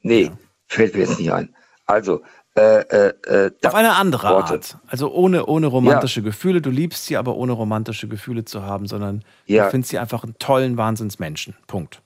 Nee, 0.02 0.32
fällt 0.68 0.96
mir 0.96 1.02
jetzt 1.02 1.20
nicht 1.20 1.32
ein. 1.32 1.56
Also, 1.86 2.24
äh, 2.56 2.82
äh, 2.82 3.14
äh, 3.48 3.52
Auf 3.64 3.74
eine 3.74 3.96
andere 3.96 4.30
Worte. 4.30 4.54
Art. 4.54 4.78
Also 4.88 5.12
ohne, 5.12 5.46
ohne 5.48 5.68
romantische 5.68 6.22
Gefühle. 6.22 6.62
Du 6.62 6.70
liebst 6.70 7.06
sie, 7.06 7.18
aber 7.18 7.36
ohne 7.36 7.52
romantische 7.54 8.08
Gefühle 8.08 8.46
zu 8.46 8.62
haben, 8.64 8.88
sondern 8.88 9.24
Ja. 9.46 9.66
du 9.66 9.72
findest 9.72 9.90
sie 9.92 9.98
einfach 10.00 10.24
einen 10.24 10.38
tollen 10.38 10.78
Wahnsinnsmenschen. 10.78 11.56
Punkt. 11.66 12.02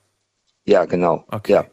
Ja, 0.64 0.84
genau. 0.86 1.24
Okay. 1.28 1.52
Ja. 1.52 1.64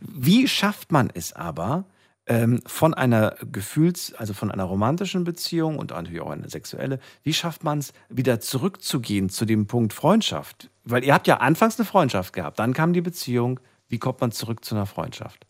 Wie 0.00 0.46
schafft 0.48 0.92
man 0.92 1.10
es 1.12 1.32
aber, 1.34 1.84
ähm, 2.26 2.60
von 2.66 2.92
einer 2.94 3.36
Gefühls-, 3.50 4.14
also 4.14 4.34
von 4.34 4.50
einer 4.50 4.64
romantischen 4.64 5.24
Beziehung 5.24 5.78
und 5.78 5.90
natürlich 5.90 6.20
auch 6.20 6.30
eine 6.30 6.48
sexuelle, 6.50 6.98
wie 7.22 7.32
schafft 7.32 7.64
man 7.64 7.78
es, 7.78 7.92
wieder 8.10 8.40
zurückzugehen 8.40 9.30
zu 9.30 9.46
dem 9.46 9.66
Punkt 9.66 9.94
Freundschaft? 9.94 10.70
Weil 10.84 11.04
ihr 11.04 11.14
habt 11.14 11.26
ja 11.26 11.38
anfangs 11.38 11.78
eine 11.78 11.86
Freundschaft 11.86 12.34
gehabt, 12.34 12.58
dann 12.58 12.74
kam 12.74 12.92
die 12.92 13.00
Beziehung. 13.00 13.58
Wie 13.88 13.98
kommt 13.98 14.20
man 14.20 14.32
zurück 14.32 14.64
zu 14.64 14.74
einer 14.74 14.84
Freundschaft? 14.84 15.46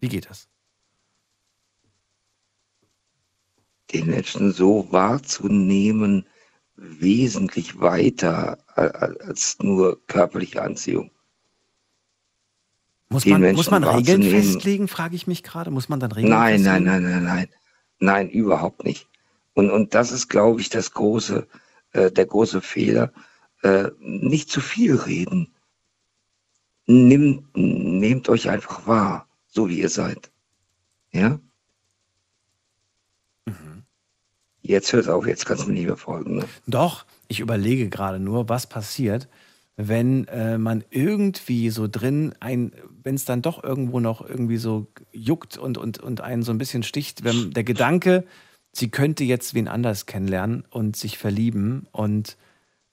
Wie 0.00 0.08
geht 0.08 0.28
das? 0.28 0.48
Den 3.92 4.06
Menschen 4.06 4.52
so 4.52 4.86
wahrzunehmen, 4.90 6.26
wesentlich 6.76 7.80
weiter 7.80 8.58
als 8.76 9.58
nur 9.60 10.04
körperliche 10.06 10.62
Anziehung. 10.62 11.10
Muss 13.08 13.24
Den 13.24 13.32
man, 13.32 13.40
Menschen 13.42 13.56
muss 13.56 13.70
man 13.70 13.84
Regeln 13.84 14.22
festlegen, 14.22 14.88
frage 14.88 15.14
ich 15.14 15.26
mich 15.26 15.42
gerade. 15.42 15.70
Muss 15.70 15.88
man 15.90 16.00
dann 16.00 16.12
Regeln 16.12 16.30
Nein, 16.32 16.62
nein, 16.62 16.84
festlegen? 16.84 17.02
nein, 17.04 17.24
nein, 17.24 17.24
nein. 17.24 17.48
Nein, 17.98 18.30
überhaupt 18.30 18.84
nicht. 18.84 19.06
Und, 19.54 19.70
und 19.70 19.94
das 19.94 20.12
ist, 20.12 20.28
glaube 20.28 20.60
ich, 20.60 20.70
das 20.70 20.92
große, 20.92 21.46
äh, 21.92 22.10
der 22.10 22.26
große 22.26 22.62
Fehler. 22.62 23.12
Äh, 23.62 23.90
nicht 24.00 24.50
zu 24.50 24.60
viel 24.60 24.96
reden. 24.96 25.54
Nimmt, 26.86 27.54
nehmt 27.54 28.28
euch 28.28 28.48
einfach 28.48 28.86
wahr, 28.86 29.28
so 29.46 29.68
wie 29.68 29.80
ihr 29.80 29.88
seid. 29.90 30.32
Ja? 31.12 31.38
Jetzt 34.72 34.92
hört 34.92 35.08
auf, 35.08 35.26
jetzt 35.26 35.44
kannst 35.44 35.64
du 35.64 35.68
mir 35.68 35.74
nicht 35.74 35.86
mehr 35.86 35.96
folgen. 35.96 36.36
Ne? 36.36 36.44
Doch, 36.66 37.04
ich 37.28 37.40
überlege 37.40 37.88
gerade 37.90 38.18
nur, 38.18 38.48
was 38.48 38.66
passiert, 38.66 39.28
wenn 39.76 40.26
äh, 40.28 40.58
man 40.58 40.82
irgendwie 40.90 41.70
so 41.70 41.88
drin 41.88 42.34
ein, 42.40 42.72
wenn 43.02 43.14
es 43.14 43.24
dann 43.24 43.42
doch 43.42 43.62
irgendwo 43.62 44.00
noch 44.00 44.26
irgendwie 44.26 44.56
so 44.56 44.86
juckt 45.12 45.58
und, 45.58 45.78
und, 45.78 45.98
und 45.98 46.20
einen 46.20 46.42
so 46.42 46.52
ein 46.52 46.58
bisschen 46.58 46.82
sticht, 46.82 47.22
wenn 47.22 47.50
der 47.52 47.64
Gedanke, 47.64 48.24
sie 48.72 48.88
könnte 48.88 49.24
jetzt 49.24 49.54
wen 49.54 49.68
anders 49.68 50.06
kennenlernen 50.06 50.64
und 50.70 50.96
sich 50.96 51.18
verlieben 51.18 51.86
und 51.92 52.36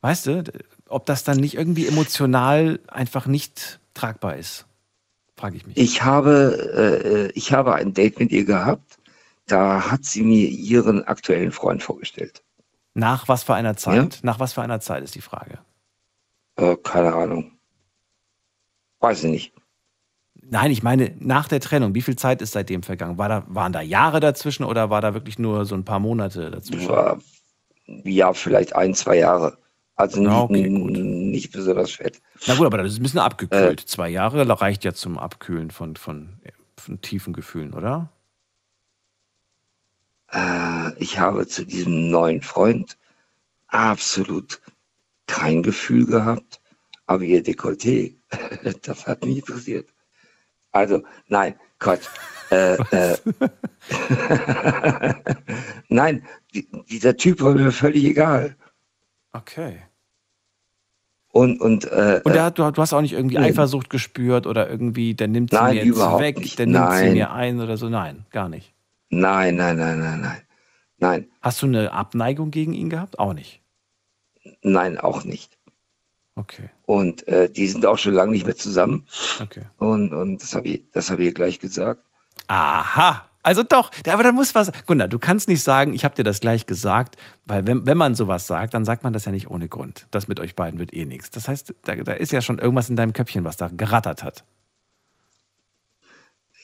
weißt 0.01 0.27
du, 0.27 0.43
ob 0.87 1.05
das 1.05 1.23
dann 1.23 1.37
nicht 1.37 1.55
irgendwie 1.55 1.87
emotional 1.87 2.79
einfach 2.87 3.25
nicht 3.25 3.79
tragbar 3.93 4.37
ist, 4.37 4.65
frage 5.37 5.57
ich 5.57 5.65
mich. 5.65 5.77
Ich 5.77 6.03
habe, 6.03 7.29
äh, 7.33 7.37
ich 7.37 7.53
habe 7.53 7.73
ein 7.75 7.93
Date 7.93 8.19
mit 8.19 8.31
ihr 8.31 8.45
gehabt. 8.45 8.98
Da 9.49 9.89
hat 9.91 10.05
sie 10.05 10.21
mir 10.23 10.47
ihren 10.47 11.03
aktuellen 11.05 11.51
Freund 11.51 11.81
vorgestellt. 11.83 12.43
Nach 12.93 13.27
was 13.27 13.43
für 13.43 13.55
einer 13.55 13.75
Zeit? 13.75 14.19
Nach 14.23 14.39
was 14.39 14.53
für 14.53 14.61
einer 14.61 14.79
Zeit 14.79 15.03
ist 15.03 15.15
die 15.15 15.21
Frage. 15.21 15.59
Äh, 16.55 16.75
keine 16.83 17.13
Ahnung. 17.13 17.51
Weiß 18.99 19.23
ich 19.23 19.31
nicht. 19.31 19.53
Nein, 20.41 20.71
ich 20.71 20.83
meine, 20.83 21.15
nach 21.19 21.47
der 21.47 21.59
Trennung, 21.59 21.95
wie 21.95 22.01
viel 22.01 22.15
Zeit 22.15 22.41
ist 22.41 22.53
seitdem 22.53 22.83
vergangen? 22.83 23.17
War 23.17 23.29
da, 23.29 23.43
waren 23.47 23.71
da 23.73 23.81
Jahre 23.81 24.19
dazwischen 24.19 24.63
oder 24.63 24.89
war 24.89 25.01
da 25.01 25.13
wirklich 25.13 25.39
nur 25.39 25.65
so 25.65 25.75
ein 25.75 25.85
paar 25.85 25.99
Monate 25.99 26.51
dazwischen? 26.51 26.89
War, 26.89 27.19
ja, 27.85 28.33
vielleicht 28.33 28.75
ein, 28.75 28.93
zwei 28.93 29.17
Jahre. 29.17 29.57
Also 29.95 30.21
nicht, 30.21 30.31
okay, 30.31 30.69
nicht 30.69 31.51
besonders 31.51 31.91
fett. 31.91 32.21
Na 32.47 32.55
gut, 32.55 32.65
aber 32.65 32.77
das 32.77 32.93
ist 32.93 32.99
ein 32.99 33.03
bisschen 33.03 33.19
Äh. 33.19 33.23
abgekühlt. 33.23 33.81
Zwei 33.81 34.09
Jahre 34.09 34.47
reicht 34.61 34.83
ja 34.83 34.93
zum 34.93 35.17
Abkühlen 35.17 35.71
von, 35.71 35.95
von, 35.95 36.39
von 36.77 37.01
tiefen 37.01 37.33
Gefühlen, 37.33 37.73
oder? 37.73 38.09
Äh, 40.33 40.93
ich 40.97 41.19
habe 41.19 41.47
zu 41.47 41.65
diesem 41.65 42.09
neuen 42.09 42.41
Freund 42.41 42.97
absolut 43.67 44.61
kein 45.27 45.63
Gefühl 45.63 46.05
gehabt, 46.05 46.59
aber 47.05 47.23
ihr 47.23 47.43
Dekolleté, 47.43 48.15
das 48.83 49.07
hat 49.07 49.23
mich 49.25 49.37
interessiert. 49.37 49.89
Also, 50.71 51.03
nein, 51.27 51.55
Quatsch. 51.79 52.07
Äh, 52.51 52.77
äh, 52.91 53.17
nein, 55.89 56.23
die, 56.53 56.67
dieser 56.89 57.15
Typ 57.15 57.41
war 57.41 57.53
mir 57.53 57.71
völlig 57.71 58.03
egal. 58.05 58.55
Okay. 59.33 59.77
Und, 61.31 61.61
und, 61.61 61.85
äh, 61.85 62.21
Und 62.23 62.33
der 62.33 62.43
hat, 62.45 62.57
du, 62.57 62.65
hast 62.65 62.91
auch 62.93 63.01
nicht 63.01 63.13
irgendwie 63.13 63.37
Nee. 63.37 63.45
Eifersucht 63.45 63.89
gespürt 63.91 64.47
oder 64.47 64.67
irgendwie, 64.67 65.13
der 65.13 65.27
nimmt 65.27 65.51
sie 65.51 65.57
Nein, 65.57 65.75
mir 65.75 65.85
jetzt 65.85 65.97
weg, 66.19 66.39
nicht. 66.39 66.57
der 66.57 66.65
nimmt 66.65 66.91
sie 66.93 67.03
Nein. 67.03 67.13
mir 67.13 67.31
ein 67.31 67.61
oder 67.61 67.77
so. 67.77 67.87
Nein, 67.87 68.25
gar 68.31 68.49
nicht. 68.49 68.73
Nein, 69.09 69.55
nein, 69.55 69.77
nein, 69.77 69.99
nein, 69.99 70.21
nein. 70.21 70.41
Nein. 70.97 71.31
Hast 71.41 71.61
du 71.61 71.65
eine 71.65 71.91
Abneigung 71.91 72.51
gegen 72.51 72.73
ihn 72.73 72.89
gehabt? 72.89 73.19
Auch 73.19 73.33
nicht. 73.33 73.61
Nein, 74.61 74.97
auch 74.97 75.23
nicht. 75.23 75.57
Okay. 76.35 76.69
Und 76.85 77.27
äh, 77.27 77.49
die 77.49 77.67
sind 77.67 77.85
auch 77.85 77.97
schon 77.97 78.13
lange 78.13 78.31
nicht 78.31 78.45
mehr 78.45 78.55
zusammen. 78.55 79.05
Okay. 79.41 79.63
Und, 79.77 80.13
und 80.13 80.41
das 80.41 80.55
habe 80.55 80.67
ich, 80.67 80.83
das 80.91 81.09
hab 81.09 81.19
ich 81.19 81.33
gleich 81.33 81.59
gesagt. 81.59 82.03
Aha. 82.47 83.25
Also 83.41 83.63
doch, 83.63 83.91
aber 84.05 84.23
da 84.23 84.31
muss 84.31 84.53
was. 84.53 84.71
Gunnar, 84.85 85.07
du 85.07 85.17
kannst 85.17 85.47
nicht 85.47 85.63
sagen, 85.63 85.93
ich 85.93 86.03
habe 86.03 86.15
dir 86.15 86.23
das 86.23 86.41
gleich 86.41 86.65
gesagt, 86.65 87.15
weil 87.45 87.65
wenn, 87.65 87.85
wenn 87.85 87.97
man 87.97 88.13
sowas 88.13 88.47
sagt, 88.47 88.73
dann 88.73 88.83
sagt 88.83 89.03
man 89.03 89.13
das 89.13 89.25
ja 89.25 89.31
nicht 89.31 89.49
ohne 89.49 89.69
Grund. 89.69 90.07
Das 90.11 90.27
mit 90.27 90.39
euch 90.39 90.55
beiden 90.55 90.79
wird 90.79 90.93
eh 90.93 91.05
nichts. 91.05 91.31
Das 91.31 91.47
heißt, 91.47 91.73
da, 91.83 91.95
da 91.95 92.11
ist 92.13 92.33
ja 92.33 92.41
schon 92.41 92.59
irgendwas 92.59 92.89
in 92.89 92.97
deinem 92.97 93.13
Köpfchen, 93.13 93.45
was 93.45 93.55
da 93.55 93.69
gerattert 93.69 94.23
hat. 94.23 94.43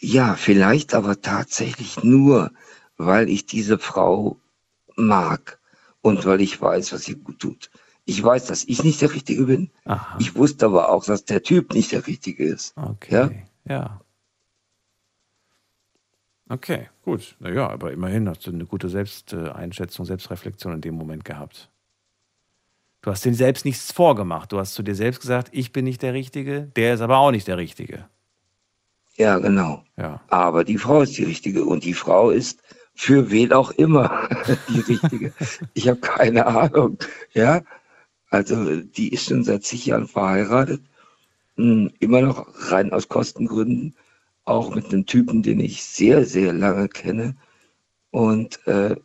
Ja, 0.05 0.35
vielleicht 0.35 0.93
aber 0.93 1.19
tatsächlich 1.19 2.03
nur, 2.03 2.51
weil 2.95 3.27
ich 3.27 3.47
diese 3.47 3.79
Frau 3.79 4.37
mag 4.95 5.59
und 6.01 6.25
weil 6.27 6.41
ich 6.41 6.61
weiß, 6.61 6.93
was 6.93 7.07
ihr 7.07 7.15
gut 7.15 7.39
tut. 7.39 7.71
Ich 8.05 8.23
weiß, 8.23 8.45
dass 8.45 8.65
ich 8.65 8.83
nicht 8.83 9.01
der 9.01 9.15
Richtige 9.15 9.45
bin. 9.45 9.71
Aha. 9.85 10.15
Ich 10.19 10.35
wusste 10.35 10.67
aber 10.67 10.89
auch, 10.89 11.05
dass 11.05 11.25
der 11.25 11.41
Typ 11.41 11.73
nicht 11.73 11.91
der 11.91 12.05
Richtige 12.05 12.43
ist. 12.43 12.77
Okay. 12.77 13.47
Ja. 13.67 13.73
ja. 13.73 14.01
Okay, 16.49 16.87
gut. 17.01 17.35
Naja, 17.39 17.67
aber 17.67 17.91
immerhin 17.91 18.29
hast 18.29 18.45
du 18.45 18.51
eine 18.51 18.67
gute 18.67 18.89
Selbsteinschätzung, 18.89 20.05
Selbstreflexion 20.05 20.73
in 20.73 20.81
dem 20.81 20.93
Moment 20.93 21.25
gehabt. 21.25 21.71
Du 23.01 23.09
hast 23.09 23.25
dir 23.25 23.33
selbst 23.33 23.65
nichts 23.65 23.91
vorgemacht. 23.91 24.51
Du 24.51 24.59
hast 24.59 24.75
zu 24.75 24.83
dir 24.83 24.93
selbst 24.93 25.21
gesagt, 25.21 25.49
ich 25.51 25.71
bin 25.71 25.83
nicht 25.83 26.03
der 26.03 26.13
Richtige, 26.13 26.71
der 26.75 26.93
ist 26.93 27.01
aber 27.01 27.17
auch 27.17 27.31
nicht 27.31 27.47
der 27.47 27.57
Richtige. 27.57 28.07
Ja, 29.17 29.37
genau. 29.39 29.83
Ja. 29.97 30.21
Aber 30.27 30.63
die 30.63 30.77
Frau 30.77 31.01
ist 31.01 31.17
die 31.17 31.23
Richtige 31.23 31.65
und 31.65 31.83
die 31.83 31.93
Frau 31.93 32.31
ist 32.31 32.61
für 32.93 33.31
wen 33.31 33.53
auch 33.53 33.71
immer 33.71 34.29
die 34.69 34.79
Richtige. 34.79 35.33
ich 35.73 35.87
habe 35.87 35.99
keine 35.99 36.45
Ahnung. 36.45 36.97
Ja, 37.33 37.61
also 38.29 38.81
die 38.81 39.13
ist 39.13 39.27
schon 39.27 39.43
seit 39.43 39.63
zig 39.63 39.85
Jahren 39.85 40.07
verheiratet, 40.07 40.81
hm, 41.55 41.91
immer 41.99 42.21
noch 42.21 42.47
rein 42.71 42.91
aus 42.91 43.07
Kostengründen, 43.07 43.95
auch 44.43 44.75
mit 44.75 44.87
einem 44.87 45.05
Typen, 45.05 45.43
den 45.43 45.59
ich 45.59 45.83
sehr, 45.83 46.25
sehr 46.25 46.53
lange 46.53 46.89
kenne. 46.89 47.35
Und 48.11 48.65
äh, 48.67 48.95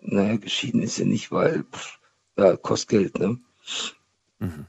naja, 0.00 0.36
geschieden 0.36 0.82
ist 0.82 0.96
sie 0.96 1.04
nicht, 1.04 1.30
weil 1.32 1.64
pff, 1.64 1.98
ja, 2.36 2.56
kostet 2.56 2.88
Geld, 2.90 3.18
ne? 3.18 3.38
Mhm. 4.38 4.66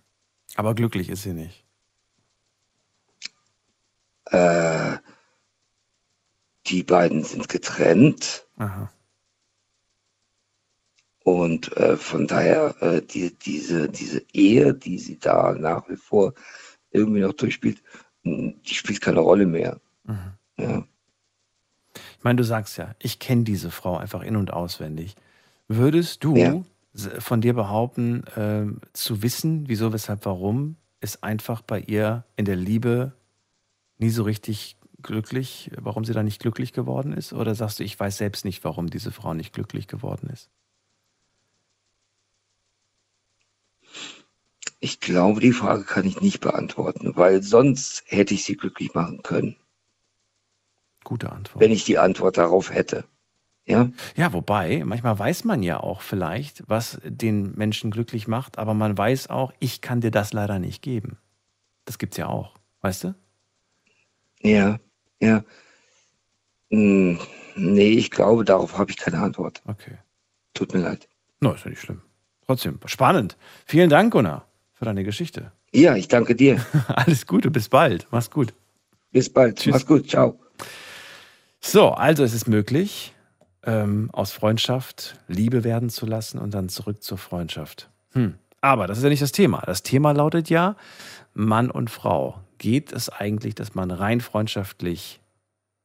Aber 0.55 0.75
glücklich 0.75 1.09
ist 1.09 1.23
sie 1.23 1.33
nicht. 1.33 1.64
Äh, 4.31 4.97
die 6.67 6.83
beiden 6.83 7.23
sind 7.23 7.47
getrennt. 7.49 8.45
Aha. 8.57 8.91
Und 11.23 11.75
äh, 11.77 11.97
von 11.97 12.27
daher, 12.27 12.75
äh, 12.81 13.01
die, 13.01 13.35
diese, 13.35 13.89
diese 13.89 14.23
Ehe, 14.33 14.73
die 14.73 14.99
sie 14.99 15.17
da 15.17 15.53
nach 15.53 15.89
wie 15.89 15.95
vor 15.95 16.33
irgendwie 16.91 17.21
noch 17.21 17.33
durchspielt, 17.33 17.81
mh, 18.23 18.53
die 18.67 18.73
spielt 18.75 19.01
keine 19.01 19.19
Rolle 19.21 19.45
mehr. 19.45 19.79
Mhm. 20.03 20.33
Ja. 20.57 20.83
Ich 21.95 22.23
meine, 22.23 22.37
du 22.37 22.43
sagst 22.43 22.77
ja, 22.77 22.95
ich 22.99 23.19
kenne 23.19 23.43
diese 23.43 23.71
Frau 23.71 23.97
einfach 23.97 24.21
in- 24.21 24.35
und 24.35 24.51
auswendig. 24.53 25.15
Würdest 25.67 26.23
du 26.23 26.35
Ja. 26.35 26.63
von 27.19 27.41
dir 27.41 27.53
behaupten, 27.53 28.23
ähm, 28.37 28.81
zu 28.93 29.21
wissen, 29.23 29.67
wieso, 29.67 29.93
weshalb, 29.93 30.25
warum, 30.25 30.75
ist 31.01 31.23
einfach 31.23 31.61
bei 31.61 31.79
ihr 31.79 32.23
in 32.35 32.45
der 32.45 32.55
Liebe 32.55 33.13
nie 33.97 34.09
so 34.09 34.23
richtig 34.23 34.77
glücklich, 35.01 35.71
warum 35.77 36.05
sie 36.05 36.13
da 36.13 36.23
nicht 36.23 36.41
glücklich 36.41 36.73
geworden 36.73 37.13
ist? 37.13 37.33
Oder 37.33 37.55
sagst 37.55 37.79
du, 37.79 37.83
ich 37.83 37.99
weiß 37.99 38.17
selbst 38.17 38.45
nicht, 38.45 38.63
warum 38.63 38.89
diese 38.89 39.11
Frau 39.11 39.33
nicht 39.33 39.53
glücklich 39.53 39.87
geworden 39.87 40.29
ist? 40.31 40.49
Ich 44.79 44.99
glaube, 44.99 45.41
die 45.41 45.51
Frage 45.51 45.83
kann 45.83 46.05
ich 46.05 46.21
nicht 46.21 46.39
beantworten, 46.41 47.15
weil 47.15 47.41
sonst 47.43 48.03
hätte 48.07 48.33
ich 48.33 48.43
sie 48.45 48.55
glücklich 48.55 48.93
machen 48.93 49.21
können, 49.23 49.57
Gute 51.03 51.31
Antwort. 51.31 51.61
wenn 51.61 51.71
ich 51.71 51.85
die 51.85 51.97
Antwort 51.97 52.37
darauf 52.37 52.71
hätte. 52.73 53.05
Ja, 53.67 53.89
Ja, 54.15 54.33
wobei, 54.33 54.83
manchmal 54.85 55.17
weiß 55.17 55.43
man 55.43 55.63
ja 55.63 55.79
auch 55.79 56.01
vielleicht, 56.01 56.63
was 56.67 56.99
den 57.03 57.53
Menschen 57.55 57.89
glücklich 57.91 58.27
macht, 58.27 58.57
aber 58.59 58.73
man 58.73 58.97
weiß 58.97 59.29
auch, 59.29 59.53
ich 59.59 59.81
kann 59.81 60.01
dir 60.01 60.11
das 60.11 60.33
leider 60.33 60.59
nicht 60.59 60.81
geben. 60.83 61.17
Das 61.85 61.97
gibt's 61.97 62.17
ja 62.17 62.27
auch, 62.27 62.55
weißt 62.81 63.05
du? 63.05 63.15
Ja, 64.41 64.79
ja. 65.19 65.43
Hm, 66.71 67.19
nee, 67.55 67.91
ich 67.91 68.11
glaube, 68.11 68.45
darauf 68.45 68.77
habe 68.77 68.91
ich 68.91 68.97
keine 68.97 69.19
Antwort. 69.19 69.61
Okay. 69.65 69.97
Tut 70.53 70.73
mir 70.73 70.81
leid. 70.81 71.07
No, 71.39 71.53
ist 71.53 71.65
ja 71.65 71.69
nicht 71.69 71.81
schlimm. 71.81 72.01
Trotzdem, 72.45 72.79
spannend. 72.85 73.37
Vielen 73.65 73.89
Dank, 73.89 74.13
Gunnar, 74.13 74.47
für 74.73 74.85
deine 74.85 75.03
Geschichte. 75.03 75.51
Ja, 75.73 75.95
ich 75.95 76.07
danke 76.07 76.35
dir. 76.35 76.65
Alles 76.87 77.25
Gute, 77.25 77.51
bis 77.51 77.69
bald. 77.69 78.07
Mach's 78.11 78.31
gut. 78.31 78.53
Bis 79.11 79.31
bald. 79.31 79.57
Tschüss. 79.57 79.73
Mach's 79.73 79.85
gut. 79.85 80.09
Ciao. 80.09 80.39
So, 81.59 81.89
also 81.89 82.23
es 82.23 82.33
ist 82.33 82.47
möglich, 82.47 83.13
ähm, 83.63 84.09
aus 84.13 84.31
Freundschaft 84.31 85.17
Liebe 85.27 85.63
werden 85.63 85.89
zu 85.89 86.05
lassen 86.05 86.37
und 86.37 86.53
dann 86.53 86.69
zurück 86.69 87.01
zur 87.03 87.17
Freundschaft. 87.17 87.89
Hm. 88.11 88.35
Aber 88.61 88.87
das 88.87 88.99
ist 88.99 89.03
ja 89.03 89.09
nicht 89.09 89.21
das 89.21 89.31
Thema. 89.31 89.61
Das 89.65 89.83
Thema 89.83 90.11
lautet 90.11 90.49
ja, 90.49 90.75
Mann 91.33 91.69
und 91.69 91.89
Frau. 91.89 92.39
Geht 92.57 92.91
es 92.91 93.09
eigentlich, 93.09 93.55
dass 93.55 93.75
man 93.75 93.91
rein 93.91 94.21
freundschaftlich 94.21 95.19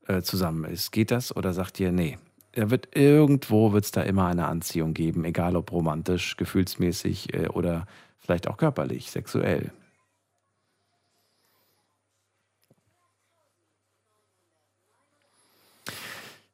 äh, 0.07 0.23
zusammen 0.23 0.65
ist? 0.65 0.93
Geht 0.93 1.11
das 1.11 1.35
oder 1.35 1.53
sagt 1.53 1.81
ihr, 1.81 1.93
nee, 1.93 2.19
da 2.53 2.71
wird 2.71 2.97
irgendwo 2.97 3.73
wird 3.73 3.85
es 3.85 3.93
da 3.93 4.03
immer 4.03 4.27
eine 4.27 4.47
Anziehung 4.47 4.95
geben, 4.95 5.25
egal 5.25 5.57
ob 5.57 5.73
romantisch, 5.73 6.37
gefühlsmäßig 6.37 7.35
äh, 7.35 7.49
oder 7.49 7.87
vielleicht 8.19 8.49
auch 8.49 8.57
körperlich, 8.57 9.11
sexuell. 9.11 9.73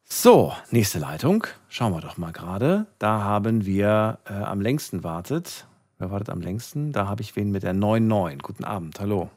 So, 0.08 0.52
nächste 0.70 0.98
Leitung. 0.98 1.46
Schauen 1.68 1.92
wir 1.92 2.00
doch 2.00 2.16
mal 2.16 2.32
gerade. 2.32 2.86
Da 2.98 3.22
haben 3.22 3.66
wir 3.66 4.18
äh, 4.24 4.32
am 4.32 4.60
längsten 4.60 5.04
wartet. 5.04 5.66
Wer 5.98 6.10
wartet 6.10 6.30
am 6.30 6.40
längsten? 6.40 6.92
Da 6.92 7.06
habe 7.06 7.22
ich 7.22 7.36
wen 7.36 7.50
mit 7.50 7.62
der 7.62 7.74
99. 7.74 8.42
Guten 8.42 8.64
Abend, 8.64 8.98
hallo. 8.98 9.30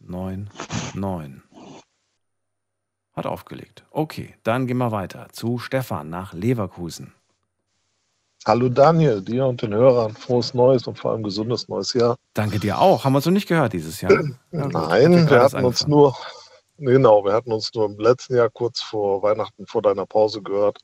99. 0.00 1.42
Hat 3.12 3.26
aufgelegt. 3.26 3.84
Okay, 3.90 4.34
dann 4.42 4.66
gehen 4.66 4.78
wir 4.78 4.92
weiter 4.92 5.28
zu 5.32 5.58
Stefan 5.58 6.10
nach 6.10 6.32
Leverkusen. 6.32 7.12
Hallo 8.46 8.70
Daniel, 8.70 9.20
dir 9.20 9.44
und 9.44 9.60
den 9.60 9.74
Hörern 9.74 10.14
frohes 10.14 10.54
Neues 10.54 10.86
und 10.86 10.98
vor 10.98 11.10
allem 11.10 11.22
gesundes 11.22 11.68
neues 11.68 11.92
Jahr. 11.92 12.16
Danke 12.32 12.58
dir 12.58 12.80
auch. 12.80 13.04
Haben 13.04 13.12
wir 13.12 13.16
uns 13.16 13.26
noch 13.26 13.32
nicht 13.32 13.48
gehört 13.48 13.74
dieses 13.74 14.00
Jahr? 14.00 14.12
Ja, 14.52 14.62
gut. 14.62 14.72
Nein, 14.72 15.28
wir 15.28 15.40
hatten 15.40 15.64
uns 15.64 15.86
nur, 15.86 16.16
genau, 16.78 17.24
wir 17.24 17.34
hatten 17.34 17.52
uns 17.52 17.72
nur 17.74 17.86
im 17.86 17.98
letzten 17.98 18.36
Jahr 18.36 18.48
kurz 18.48 18.80
vor 18.80 19.22
Weihnachten 19.22 19.66
vor 19.66 19.82
deiner 19.82 20.06
Pause 20.06 20.40
gehört, 20.40 20.78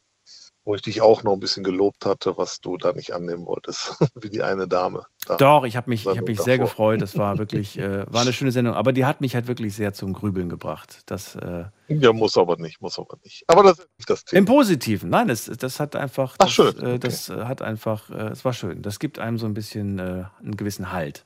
wo 0.67 0.75
ich 0.75 0.83
dich 0.83 1.01
auch 1.01 1.23
noch 1.23 1.33
ein 1.33 1.39
bisschen 1.41 1.63
gelobt 1.63 2.05
hatte, 2.05 2.37
was 2.37 2.61
du 2.61 2.77
da 2.77 2.93
nicht 2.93 3.15
annehmen 3.15 3.47
wolltest, 3.47 3.95
wie 4.17 4.29
die 4.29 4.43
eine 4.43 4.67
Dame. 4.67 5.05
Da. 5.27 5.37
Doch, 5.37 5.65
ich 5.65 5.77
habe 5.77 5.89
mich, 5.89 6.05
ich 6.05 6.19
hab 6.19 6.27
mich 6.27 6.41
sehr 6.41 6.59
gefreut. 6.59 7.01
Das 7.01 7.17
war 7.17 7.39
wirklich, 7.39 7.79
äh, 7.79 8.05
war 8.13 8.23
eine 8.23 8.33
schöne 8.33 8.51
Sendung. 8.51 8.75
Aber 8.75 8.93
die 8.93 9.05
hat 9.07 9.21
mich 9.21 9.35
halt 9.37 9.47
wirklich 9.47 9.75
sehr 9.75 9.95
zum 9.95 10.13
Grübeln 10.13 10.49
gebracht. 10.49 11.03
Das, 11.07 11.37
äh, 11.37 11.67
Ja, 11.87 12.13
muss 12.13 12.37
aber 12.37 12.57
nicht, 12.57 12.81
muss 12.83 12.99
aber 12.99 13.17
nicht. 13.23 13.45
Aber 13.47 13.63
das 13.63 13.79
ist 13.79 13.89
nicht 13.97 14.11
das 14.11 14.25
Thema. 14.25 14.39
Im 14.39 14.45
Positiven, 14.45 15.09
nein, 15.09 15.29
das, 15.29 15.45
das 15.45 15.79
hat 15.79 15.95
einfach, 15.95 16.35
Ach, 16.39 16.45
das, 16.47 16.53
schön, 16.53 16.79
äh, 16.83 16.99
das 16.99 17.29
äh, 17.29 17.45
hat 17.45 17.63
einfach, 17.63 18.11
äh, 18.11 18.29
es 18.31 18.45
war 18.45 18.53
schön. 18.53 18.83
Das 18.83 18.99
gibt 18.99 19.21
einem 19.21 19.39
so 19.39 19.47
ein 19.47 19.55
bisschen 19.55 20.01
äh, 20.01 20.25
einen 20.41 20.57
gewissen 20.57 20.93
Halt. 20.93 21.25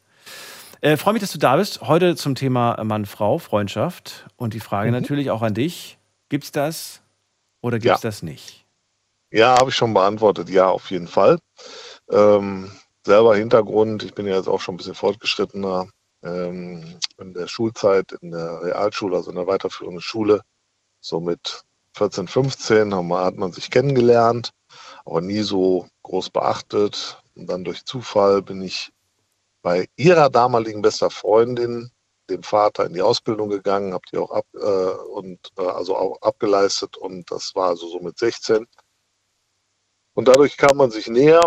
Freue 0.97 1.13
mich, 1.13 1.21
dass 1.21 1.33
du 1.33 1.39
da 1.39 1.57
bist. 1.57 1.83
Heute 1.83 2.17
zum 2.17 2.35
Thema 2.35 2.83
Mann-Frau, 2.83 3.37
Freundschaft. 3.39 4.27
Und 4.37 4.55
die 4.55 4.61
Frage 4.61 4.89
Mhm. 4.91 4.97
natürlich 4.97 5.31
auch 5.31 5.43
an 5.43 5.53
dich: 5.53 5.99
Gibt's 6.31 6.53
das 6.53 7.03
oder 7.61 7.79
gibt's 7.79 8.01
das 8.01 8.23
nicht? 8.23 8.60
Ja, 9.33 9.57
habe 9.59 9.71
ich 9.71 9.77
schon 9.77 9.95
beantwortet. 9.95 10.49
Ja, 10.51 10.69
auf 10.71 10.91
jeden 10.91 11.09
Fall. 11.09 11.39
Ähm, 12.11 12.71
selber 13.07 13.37
Hintergrund, 13.37 14.03
ich 14.03 14.15
bin 14.15 14.27
ja 14.27 14.37
jetzt 14.37 14.49
auch 14.49 14.61
schon 14.61 14.75
ein 14.75 14.79
bisschen 14.79 14.95
fortgeschrittener 14.95 15.89
ähm, 16.25 16.99
in 17.19 17.35
der 17.35 17.47
Schulzeit, 17.49 18.13
in 18.23 18.33
der 18.33 18.63
Realschule, 18.63 19.17
also 19.17 19.31
in 19.31 19.37
der 19.37 19.47
weiterführenden 19.47 20.01
Schule. 20.03 20.43
So 21.01 21.21
mit 21.21 21.65
14, 21.97 22.29
15 22.29 22.95
haben 22.95 23.09
wir- 23.09 23.25
hat 23.25 23.37
man 23.37 23.53
sich 23.53 23.71
kennengelernt, 23.71 24.53
aber 25.07 25.21
nie 25.23 25.43
so 25.43 25.89
groß 26.05 26.31
beachtet. 26.31 27.23
Und 27.37 27.49
dann 27.49 27.65
durch 27.65 27.85
Zufall 27.87 28.43
bin 28.43 28.63
ich 28.63 28.93
bei 29.63 29.89
ihrer 29.97 30.31
damaligen 30.31 30.83
bester 30.83 31.11
Freundin, 31.11 31.91
dem 32.31 32.43
Vater, 32.43 32.87
in 32.87 32.95
die 32.95 33.03
Ausbildung 33.03 33.49
gegangen, 33.51 33.93
habe 33.93 34.05
die 34.13 34.19
auch 34.19 34.31
ab, 34.31 34.47
äh, 34.55 34.59
und 34.61 35.39
äh, 35.59 35.63
also 35.63 35.97
auch 35.97 36.21
abgeleistet 36.23 36.97
und 36.97 37.31
das 37.31 37.55
war 37.55 37.69
also 37.71 37.89
so 37.89 38.01
mit 38.01 38.19
16. 38.19 38.67
Und 40.21 40.29
dadurch 40.29 40.59
kam 40.59 40.77
man 40.77 40.91
sich 40.91 41.07
näher. 41.07 41.41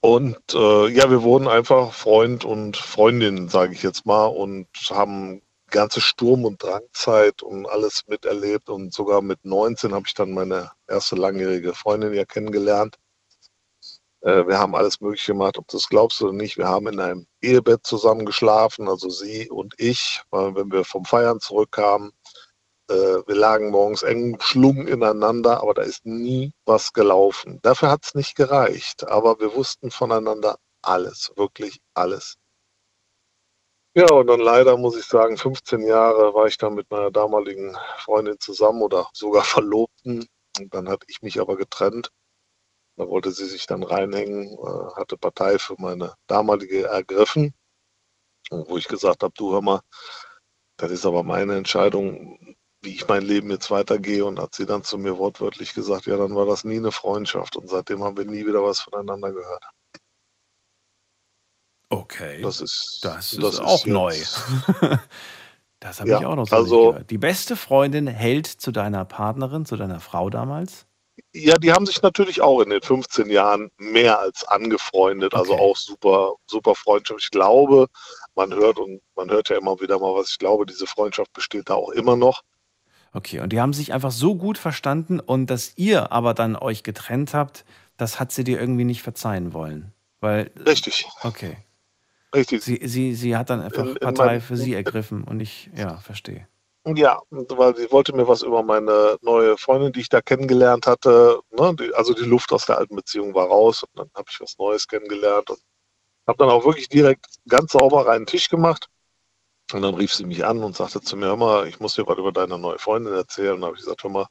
Und 0.00 0.36
äh, 0.52 0.88
ja, 0.88 1.08
wir 1.12 1.22
wurden 1.22 1.46
einfach 1.46 1.92
Freund 1.92 2.44
und 2.44 2.76
Freundin, 2.76 3.48
sage 3.48 3.72
ich 3.72 3.84
jetzt 3.84 4.04
mal, 4.04 4.26
und 4.26 4.66
haben 4.90 5.42
ganze 5.70 6.00
Sturm- 6.00 6.44
und 6.44 6.60
Drangzeit 6.60 7.40
und 7.40 7.66
alles 7.66 8.02
miterlebt. 8.08 8.68
Und 8.68 8.92
sogar 8.92 9.22
mit 9.22 9.44
19 9.44 9.94
habe 9.94 10.08
ich 10.08 10.14
dann 10.14 10.32
meine 10.32 10.72
erste 10.88 11.14
langjährige 11.14 11.72
Freundin 11.72 12.12
ja 12.14 12.24
kennengelernt. 12.24 12.98
Äh, 14.22 14.48
wir 14.48 14.58
haben 14.58 14.74
alles 14.74 15.00
Mögliche 15.00 15.30
gemacht, 15.30 15.56
ob 15.56 15.68
du 15.68 15.76
das 15.76 15.88
glaubst 15.88 16.20
oder 16.20 16.32
nicht. 16.32 16.58
Wir 16.58 16.66
haben 16.66 16.88
in 16.88 16.98
einem 16.98 17.28
Ehebett 17.42 17.86
zusammen 17.86 18.26
geschlafen, 18.26 18.88
also 18.88 19.08
sie 19.08 19.48
und 19.48 19.74
ich, 19.78 20.20
weil 20.30 20.56
wenn 20.56 20.72
wir 20.72 20.84
vom 20.84 21.04
Feiern 21.04 21.38
zurückkamen. 21.38 22.10
Äh, 22.88 22.94
wir 23.26 23.34
lagen 23.34 23.70
morgens 23.70 24.02
eng 24.02 24.38
schlungen 24.40 24.86
ineinander, 24.88 25.60
aber 25.62 25.74
da 25.74 25.82
ist 25.82 26.06
nie 26.06 26.52
was 26.64 26.92
gelaufen. 26.92 27.58
Dafür 27.62 27.90
hat 27.90 28.04
es 28.06 28.14
nicht 28.14 28.36
gereicht, 28.36 29.06
aber 29.08 29.40
wir 29.40 29.54
wussten 29.54 29.90
voneinander 29.90 30.58
alles, 30.82 31.32
wirklich 31.36 31.80
alles. 31.94 32.36
Ja, 33.94 34.06
und 34.10 34.26
dann 34.26 34.40
leider 34.40 34.76
muss 34.78 34.96
ich 34.96 35.04
sagen, 35.04 35.36
15 35.36 35.82
Jahre 35.82 36.32
war 36.34 36.46
ich 36.46 36.56
dann 36.56 36.74
mit 36.74 36.90
meiner 36.90 37.10
damaligen 37.10 37.76
Freundin 37.98 38.38
zusammen 38.40 38.82
oder 38.82 39.08
sogar 39.12 39.44
Verlobten. 39.44 40.26
Und 40.58 40.74
dann 40.74 40.88
hatte 40.88 41.06
ich 41.08 41.22
mich 41.22 41.40
aber 41.40 41.56
getrennt. 41.56 42.10
Da 42.96 43.08
wollte 43.08 43.32
sie 43.32 43.46
sich 43.46 43.66
dann 43.66 43.82
reinhängen, 43.82 44.52
äh, 44.58 44.94
hatte 44.96 45.16
Partei 45.18 45.58
für 45.58 45.76
meine 45.78 46.14
damalige 46.26 46.84
ergriffen. 46.86 47.54
Wo 48.50 48.76
ich 48.78 48.88
gesagt 48.88 49.22
habe, 49.24 49.34
du 49.36 49.52
hör 49.52 49.62
mal, 49.62 49.80
das 50.76 50.90
ist 50.90 51.06
aber 51.06 51.22
meine 51.22 51.56
Entscheidung, 51.56 52.56
wie 52.82 52.90
ich 52.94 53.06
mein 53.08 53.22
Leben 53.22 53.50
jetzt 53.50 53.70
weitergehe. 53.70 54.24
Und 54.24 54.38
hat 54.40 54.54
sie 54.54 54.66
dann 54.66 54.82
zu 54.84 54.98
mir 54.98 55.16
wortwörtlich 55.18 55.74
gesagt, 55.74 56.06
ja, 56.06 56.16
dann 56.16 56.34
war 56.34 56.46
das 56.46 56.64
nie 56.64 56.76
eine 56.76 56.92
Freundschaft. 56.92 57.56
Und 57.56 57.68
seitdem 57.70 58.02
haben 58.04 58.16
wir 58.16 58.24
nie 58.24 58.44
wieder 58.46 58.62
was 58.62 58.80
voneinander 58.80 59.32
gehört. 59.32 59.64
Okay. 61.88 62.40
Das 62.42 62.60
ist, 62.60 63.00
Das 63.02 63.32
ist 63.32 63.42
das 63.42 63.60
auch 63.60 63.76
ist 63.76 63.86
neu. 63.86 64.14
Das 65.80 65.98
habe 65.98 66.10
Ja, 66.10 66.20
ich 66.20 66.26
auch 66.26 66.36
noch 66.36 66.46
so 66.46 66.54
also- 66.54 66.76
nicht 66.84 66.92
gehört. 66.92 67.10
Die 67.10 67.18
beste 67.18 67.56
Freundin 67.56 68.06
hält 68.06 68.46
zu 68.46 68.70
deiner 68.70 69.04
Partnerin, 69.04 69.66
zu 69.66 69.74
deiner 69.76 69.98
Frau 69.98 70.30
damals? 70.30 70.86
Ja, 71.34 71.54
die 71.58 71.72
haben 71.72 71.86
sich 71.86 72.00
natürlich 72.02 72.40
auch 72.40 72.60
in 72.60 72.70
den 72.70 72.80
15 72.82 73.28
Jahren 73.28 73.68
mehr 73.78 74.20
als 74.20 74.44
angefreundet, 74.44 75.34
also 75.34 75.56
auch 75.58 75.76
super, 75.76 76.34
super 76.46 76.76
Freundschaft. 76.76 77.20
Ich 77.24 77.30
glaube, 77.32 77.88
man 78.36 78.54
hört 78.54 78.78
und 78.78 79.02
man 79.16 79.28
hört 79.30 79.48
ja 79.48 79.56
immer 79.56 79.80
wieder 79.80 79.98
mal 79.98 80.14
was. 80.14 80.30
Ich 80.30 80.38
glaube, 80.38 80.66
diese 80.66 80.86
Freundschaft 80.86 81.32
besteht 81.32 81.68
da 81.68 81.74
auch 81.74 81.90
immer 81.90 82.14
noch. 82.14 82.42
Okay, 83.12 83.40
und 83.40 83.52
die 83.52 83.60
haben 83.60 83.72
sich 83.72 83.92
einfach 83.92 84.10
so 84.10 84.34
gut 84.34 84.56
verstanden 84.56 85.20
und 85.20 85.46
dass 85.48 85.72
ihr 85.76 86.12
aber 86.12 86.32
dann 86.34 86.56
euch 86.56 86.82
getrennt 86.82 87.34
habt, 87.34 87.64
das 87.98 88.18
hat 88.18 88.32
sie 88.32 88.44
dir 88.44 88.58
irgendwie 88.58 88.84
nicht 88.84 89.02
verzeihen 89.02 89.52
wollen. 89.52 89.92
Weil, 90.20 90.50
Richtig. 90.66 91.06
okay. 91.22 91.58
Richtig. 92.34 92.62
Sie, 92.62 92.80
sie, 92.84 93.14
sie 93.14 93.36
hat 93.36 93.50
dann 93.50 93.60
einfach 93.60 93.82
In- 93.82 93.96
in 93.96 93.98
Partei 93.98 94.24
mein- 94.24 94.40
für 94.40 94.56
sie 94.56 94.72
ergriffen 94.74 95.24
und 95.24 95.40
ich, 95.40 95.68
ja, 95.76 95.98
verstehe. 95.98 96.48
Ja, 96.84 97.20
weil 97.30 97.76
sie 97.76 97.92
wollte 97.92 98.12
mir 98.12 98.26
was 98.26 98.42
über 98.42 98.62
meine 98.64 99.16
neue 99.22 99.56
Freundin, 99.56 99.92
die 99.92 100.00
ich 100.00 100.08
da 100.08 100.20
kennengelernt 100.20 100.86
hatte. 100.86 101.38
Ne, 101.52 101.76
die, 101.76 101.94
also 101.94 102.12
die 102.12 102.24
Luft 102.24 102.52
aus 102.52 102.66
der 102.66 102.78
alten 102.78 102.96
Beziehung 102.96 103.34
war 103.34 103.46
raus 103.46 103.84
und 103.84 103.90
dann 103.96 104.10
habe 104.16 104.26
ich 104.28 104.40
was 104.40 104.58
Neues 104.58 104.88
kennengelernt 104.88 105.50
und 105.50 105.60
habe 106.26 106.38
dann 106.38 106.48
auch 106.50 106.64
wirklich 106.64 106.88
direkt 106.88 107.26
ganz 107.48 107.72
sauber 107.72 108.06
reinen 108.06 108.26
Tisch 108.26 108.48
gemacht. 108.48 108.88
Und 109.74 109.82
dann 109.82 109.94
rief 109.94 110.14
sie 110.14 110.24
mich 110.24 110.44
an 110.44 110.62
und 110.62 110.76
sagte 110.76 111.00
zu 111.00 111.16
mir, 111.16 111.26
hör 111.26 111.36
mal, 111.36 111.66
ich 111.68 111.80
muss 111.80 111.94
dir 111.94 112.06
was 112.06 112.18
über 112.18 112.32
deine 112.32 112.58
neue 112.58 112.78
Freundin 112.78 113.14
erzählen. 113.14 113.54
Und 113.54 113.60
dann 113.60 113.68
habe 113.68 113.76
ich 113.76 113.84
gesagt, 113.84 114.02
hör 114.04 114.10
mal, 114.10 114.26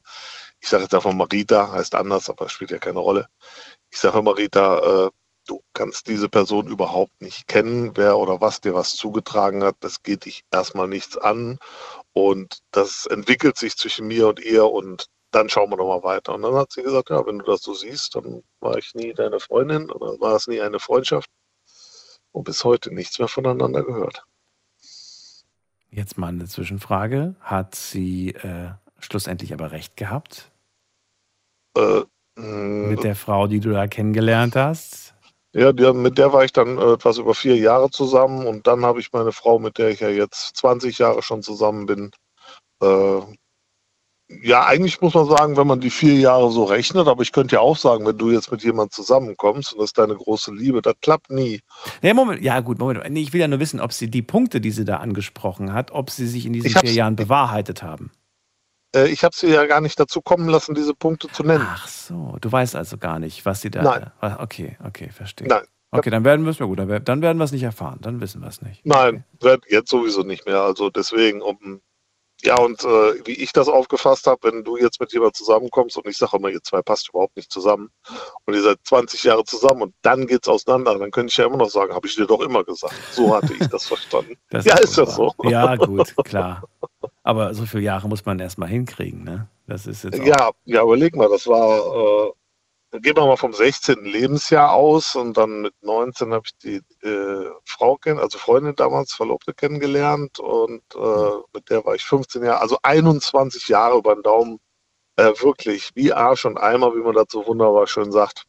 ich 0.60 0.68
sage 0.68 0.84
jetzt 0.84 0.94
einfach 0.94 1.12
mal 1.12 1.28
Rita, 1.30 1.72
heißt 1.72 1.94
anders, 1.94 2.30
aber 2.30 2.48
spielt 2.48 2.70
ja 2.70 2.78
keine 2.78 3.00
Rolle. 3.00 3.28
Ich 3.90 3.98
sage, 4.00 4.14
hör 4.14 4.22
mal, 4.22 4.34
Rita, 4.34 5.06
äh, 5.06 5.10
du 5.46 5.62
kannst 5.72 6.08
diese 6.08 6.28
Person 6.28 6.68
überhaupt 6.68 7.20
nicht 7.20 7.48
kennen, 7.48 7.96
wer 7.96 8.18
oder 8.18 8.40
was 8.40 8.60
dir 8.60 8.74
was 8.74 8.94
zugetragen 8.94 9.64
hat. 9.64 9.76
Das 9.80 10.02
geht 10.02 10.24
dich 10.24 10.44
erstmal 10.50 10.88
nichts 10.88 11.16
an. 11.18 11.58
Und 12.12 12.60
das 12.70 13.06
entwickelt 13.06 13.56
sich 13.56 13.76
zwischen 13.76 14.06
mir 14.06 14.28
und 14.28 14.40
ihr 14.40 14.66
und 14.66 15.06
dann 15.32 15.48
schauen 15.48 15.70
wir 15.70 15.78
doch 15.78 15.88
mal 15.88 16.02
weiter. 16.04 16.34
Und 16.34 16.42
dann 16.42 16.54
hat 16.54 16.72
sie 16.72 16.82
gesagt, 16.82 17.10
ja, 17.10 17.26
wenn 17.26 17.38
du 17.38 17.44
das 17.46 17.62
so 17.62 17.74
siehst, 17.74 18.14
dann 18.14 18.42
war 18.60 18.76
ich 18.78 18.94
nie 18.94 19.14
deine 19.14 19.40
Freundin 19.40 19.90
oder 19.90 20.20
war 20.20 20.36
es 20.36 20.46
nie 20.46 20.60
eine 20.60 20.78
Freundschaft. 20.78 21.30
Und 22.32 22.44
bis 22.44 22.64
heute 22.64 22.94
nichts 22.94 23.18
mehr 23.18 23.28
voneinander 23.28 23.82
gehört. 23.82 24.24
Jetzt 25.94 26.16
mal 26.16 26.28
eine 26.28 26.46
Zwischenfrage. 26.46 27.34
Hat 27.40 27.74
sie 27.74 28.30
äh, 28.30 28.70
schlussendlich 28.98 29.52
aber 29.52 29.72
recht 29.72 29.96
gehabt? 29.98 30.50
Äh, 31.76 32.02
Mit 32.34 33.04
der 33.04 33.14
Frau, 33.14 33.46
die 33.46 33.60
du 33.60 33.72
da 33.72 33.86
kennengelernt 33.86 34.56
hast? 34.56 35.14
Ja, 35.54 35.70
die, 35.72 35.92
mit 35.92 36.16
der 36.16 36.32
war 36.32 36.44
ich 36.44 36.52
dann 36.52 36.78
äh, 36.78 36.92
etwas 36.94 37.18
über 37.18 37.34
vier 37.34 37.56
Jahre 37.58 37.90
zusammen 37.90 38.46
und 38.46 38.66
dann 38.66 38.86
habe 38.86 39.00
ich 39.00 39.12
meine 39.12 39.32
Frau, 39.32 39.58
mit 39.58 39.76
der 39.76 39.90
ich 39.90 40.00
ja 40.00 40.08
jetzt 40.08 40.56
20 40.56 40.96
Jahre 40.96 41.22
schon 41.22 41.42
zusammen 41.42 41.84
bin, 41.84 42.10
äh, 42.82 43.20
ja, 44.42 44.64
eigentlich 44.66 45.00
muss 45.00 45.14
man 45.14 45.26
sagen, 45.28 45.56
wenn 45.56 45.66
man 45.66 45.80
die 45.80 45.90
vier 45.90 46.14
Jahre 46.14 46.50
so 46.50 46.64
rechnet, 46.64 47.06
aber 47.08 47.22
ich 47.22 47.32
könnte 47.32 47.56
ja 47.56 47.60
auch 47.60 47.76
sagen, 47.76 48.06
wenn 48.06 48.16
du 48.16 48.30
jetzt 48.30 48.50
mit 48.50 48.62
jemandem 48.62 48.90
zusammenkommst 48.92 49.72
und 49.72 49.80
das 49.80 49.90
ist 49.90 49.98
deine 49.98 50.14
große 50.14 50.52
Liebe, 50.54 50.80
das 50.82 50.94
klappt 51.02 51.30
nie. 51.30 51.60
Nee, 52.02 52.14
Moment, 52.14 52.42
ja 52.42 52.60
gut, 52.60 52.78
Moment. 52.78 53.08
Nee, 53.10 53.20
ich 53.20 53.32
will 53.32 53.40
ja 53.40 53.48
nur 53.48 53.60
wissen, 53.60 53.80
ob 53.80 53.92
sie 53.92 54.10
die 54.10 54.22
Punkte, 54.22 54.60
die 54.60 54.70
sie 54.70 54.84
da 54.84 54.96
angesprochen 54.98 55.72
hat, 55.72 55.90
ob 55.90 56.10
sie 56.10 56.26
sich 56.26 56.46
in 56.46 56.52
diesen 56.52 56.70
vier 56.70 56.92
Jahren 56.92 57.16
bewahrheitet 57.16 57.82
haben. 57.82 58.10
Äh, 58.94 59.08
ich 59.08 59.24
habe 59.24 59.34
sie 59.34 59.48
ja 59.48 59.66
gar 59.66 59.80
nicht 59.80 59.98
dazu 59.98 60.20
kommen 60.20 60.48
lassen, 60.48 60.74
diese 60.74 60.94
Punkte 60.94 61.28
zu 61.28 61.42
nennen. 61.42 61.66
Ach 61.66 61.88
so, 61.88 62.36
du 62.40 62.50
weißt 62.52 62.76
also 62.76 62.98
gar 62.98 63.18
nicht, 63.18 63.44
was 63.46 63.60
sie 63.60 63.70
da. 63.70 63.82
Nein. 63.82 64.10
was- 64.20 64.38
Okay, 64.38 64.76
okay, 64.84 65.08
verstehe. 65.10 65.48
Nein. 65.48 65.64
Okay, 65.94 66.08
dann 66.08 66.24
werden 66.24 66.44
wir 66.46 66.50
es 66.52 66.58
ja 66.58 66.64
gut, 66.64 66.78
dann 66.78 66.88
wer- 66.88 67.00
dann 67.00 67.20
werden 67.20 67.36
wir 67.36 67.44
es 67.44 67.52
nicht 67.52 67.64
erfahren, 67.64 67.98
dann 68.00 68.20
wissen 68.22 68.40
wir 68.40 68.48
es 68.48 68.62
nicht. 68.62 68.84
Nein, 68.86 69.24
wird 69.40 69.64
jetzt 69.68 69.90
sowieso 69.90 70.22
nicht 70.22 70.46
mehr. 70.46 70.62
Also 70.62 70.88
deswegen, 70.88 71.42
um 71.42 71.82
ja, 72.44 72.58
und 72.58 72.84
äh, 72.84 73.26
wie 73.26 73.32
ich 73.32 73.52
das 73.52 73.68
aufgefasst 73.68 74.26
habe, 74.26 74.52
wenn 74.52 74.64
du 74.64 74.76
jetzt 74.76 75.00
mit 75.00 75.12
jemandem 75.12 75.34
zusammenkommst 75.34 75.96
und 75.96 76.06
ich 76.06 76.16
sage 76.16 76.36
immer, 76.36 76.48
ihr 76.48 76.62
zwei 76.62 76.82
passt 76.82 77.08
überhaupt 77.08 77.36
nicht 77.36 77.50
zusammen 77.50 77.90
und 78.44 78.54
ihr 78.54 78.62
seid 78.62 78.78
20 78.84 79.22
Jahre 79.24 79.44
zusammen 79.44 79.82
und 79.82 79.94
dann 80.02 80.26
geht's 80.26 80.48
auseinander, 80.48 80.98
dann 80.98 81.10
könnte 81.10 81.30
ich 81.30 81.36
ja 81.36 81.46
immer 81.46 81.56
noch 81.56 81.70
sagen, 81.70 81.94
habe 81.94 82.06
ich 82.06 82.14
dir 82.16 82.26
doch 82.26 82.40
immer 82.40 82.64
gesagt. 82.64 82.94
So 83.12 83.34
hatte 83.34 83.52
ich 83.58 83.66
das 83.68 83.86
verstanden. 83.88 84.36
Das 84.50 84.64
ja, 84.64 84.76
ist 84.78 84.92
ist 84.92 84.98
das 84.98 85.14
so. 85.16 85.32
Ja, 85.44 85.76
gut, 85.76 86.14
klar. 86.24 86.64
Aber 87.22 87.54
so 87.54 87.64
viele 87.66 87.84
Jahre 87.84 88.08
muss 88.08 88.24
man 88.24 88.38
erstmal 88.38 88.68
hinkriegen, 88.68 89.24
ne? 89.24 89.48
Das 89.66 89.86
ist 89.86 90.04
jetzt 90.04 90.20
auch, 90.20 90.24
Ja, 90.24 90.50
ja, 90.64 90.82
überleg 90.82 91.14
mal, 91.16 91.28
das 91.28 91.46
war, 91.46 92.26
äh, 92.28 92.32
gehen 93.00 93.16
wir 93.16 93.26
mal 93.26 93.36
vom 93.36 93.52
16. 93.52 94.04
Lebensjahr 94.04 94.72
aus 94.72 95.16
und 95.16 95.36
dann 95.36 95.62
mit 95.62 95.74
19 95.82 96.32
habe 96.32 96.44
ich 96.46 96.56
die 96.58 97.06
äh, 97.06 97.50
Frau 97.64 97.96
kennen, 97.96 98.18
also 98.18 98.38
Freundin 98.38 98.74
damals, 98.76 99.14
Verlobte 99.14 99.54
kennengelernt 99.54 100.38
und 100.38 100.82
äh, 100.94 101.30
mit 101.54 101.70
der 101.70 101.84
war 101.84 101.94
ich 101.94 102.04
15 102.04 102.44
Jahre, 102.44 102.60
also 102.60 102.78
21 102.82 103.68
Jahre 103.68 103.98
über 103.98 104.14
den 104.14 104.22
Daumen, 104.22 104.60
äh, 105.16 105.32
wirklich 105.40 105.90
wie 105.94 106.12
Arsch 106.12 106.44
und 106.44 106.58
Eimer, 106.58 106.94
wie 106.94 107.00
man 107.00 107.16
so 107.28 107.46
wunderbar 107.46 107.86
schön 107.86 108.12
sagt. 108.12 108.44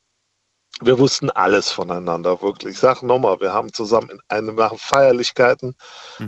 Wir 0.82 0.98
wussten 0.98 1.30
alles 1.30 1.72
voneinander, 1.72 2.42
wirklich. 2.42 2.74
Ich 2.74 2.80
sag 2.80 3.04
nochmal, 3.04 3.40
wir 3.40 3.54
haben 3.54 3.72
zusammen 3.72 4.10
in 4.10 4.20
einem 4.28 4.56
nach 4.56 4.76
Feierlichkeiten, 4.76 5.76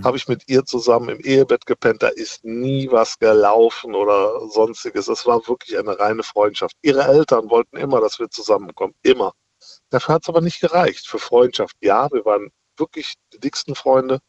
habe 0.03 0.17
ich 0.17 0.27
mit 0.27 0.47
ihr 0.47 0.63
zusammen 0.65 1.09
im 1.09 1.19
Ehebett 1.19 1.65
gepennt. 1.65 2.03
Da 2.03 2.09
ist 2.09 2.45
nie 2.45 2.89
was 2.91 3.17
gelaufen 3.17 3.95
oder 3.95 4.47
sonstiges. 4.49 5.07
Es 5.07 5.25
war 5.25 5.47
wirklich 5.47 5.77
eine 5.77 5.99
reine 5.99 6.23
Freundschaft. 6.23 6.75
Ihre 6.83 7.03
Eltern 7.03 7.49
wollten 7.49 7.77
immer, 7.77 7.99
dass 8.01 8.19
wir 8.19 8.29
zusammenkommen. 8.29 8.93
Immer. 9.01 9.33
Dafür 9.89 10.15
hat 10.15 10.23
es 10.23 10.29
aber 10.29 10.41
nicht 10.41 10.61
gereicht. 10.61 11.07
Für 11.07 11.19
Freundschaft, 11.19 11.75
ja, 11.81 12.07
wir 12.11 12.23
waren 12.23 12.49
wirklich 12.77 13.15
die 13.33 13.39
dicksten 13.39 13.73
Freunde. 13.75 14.19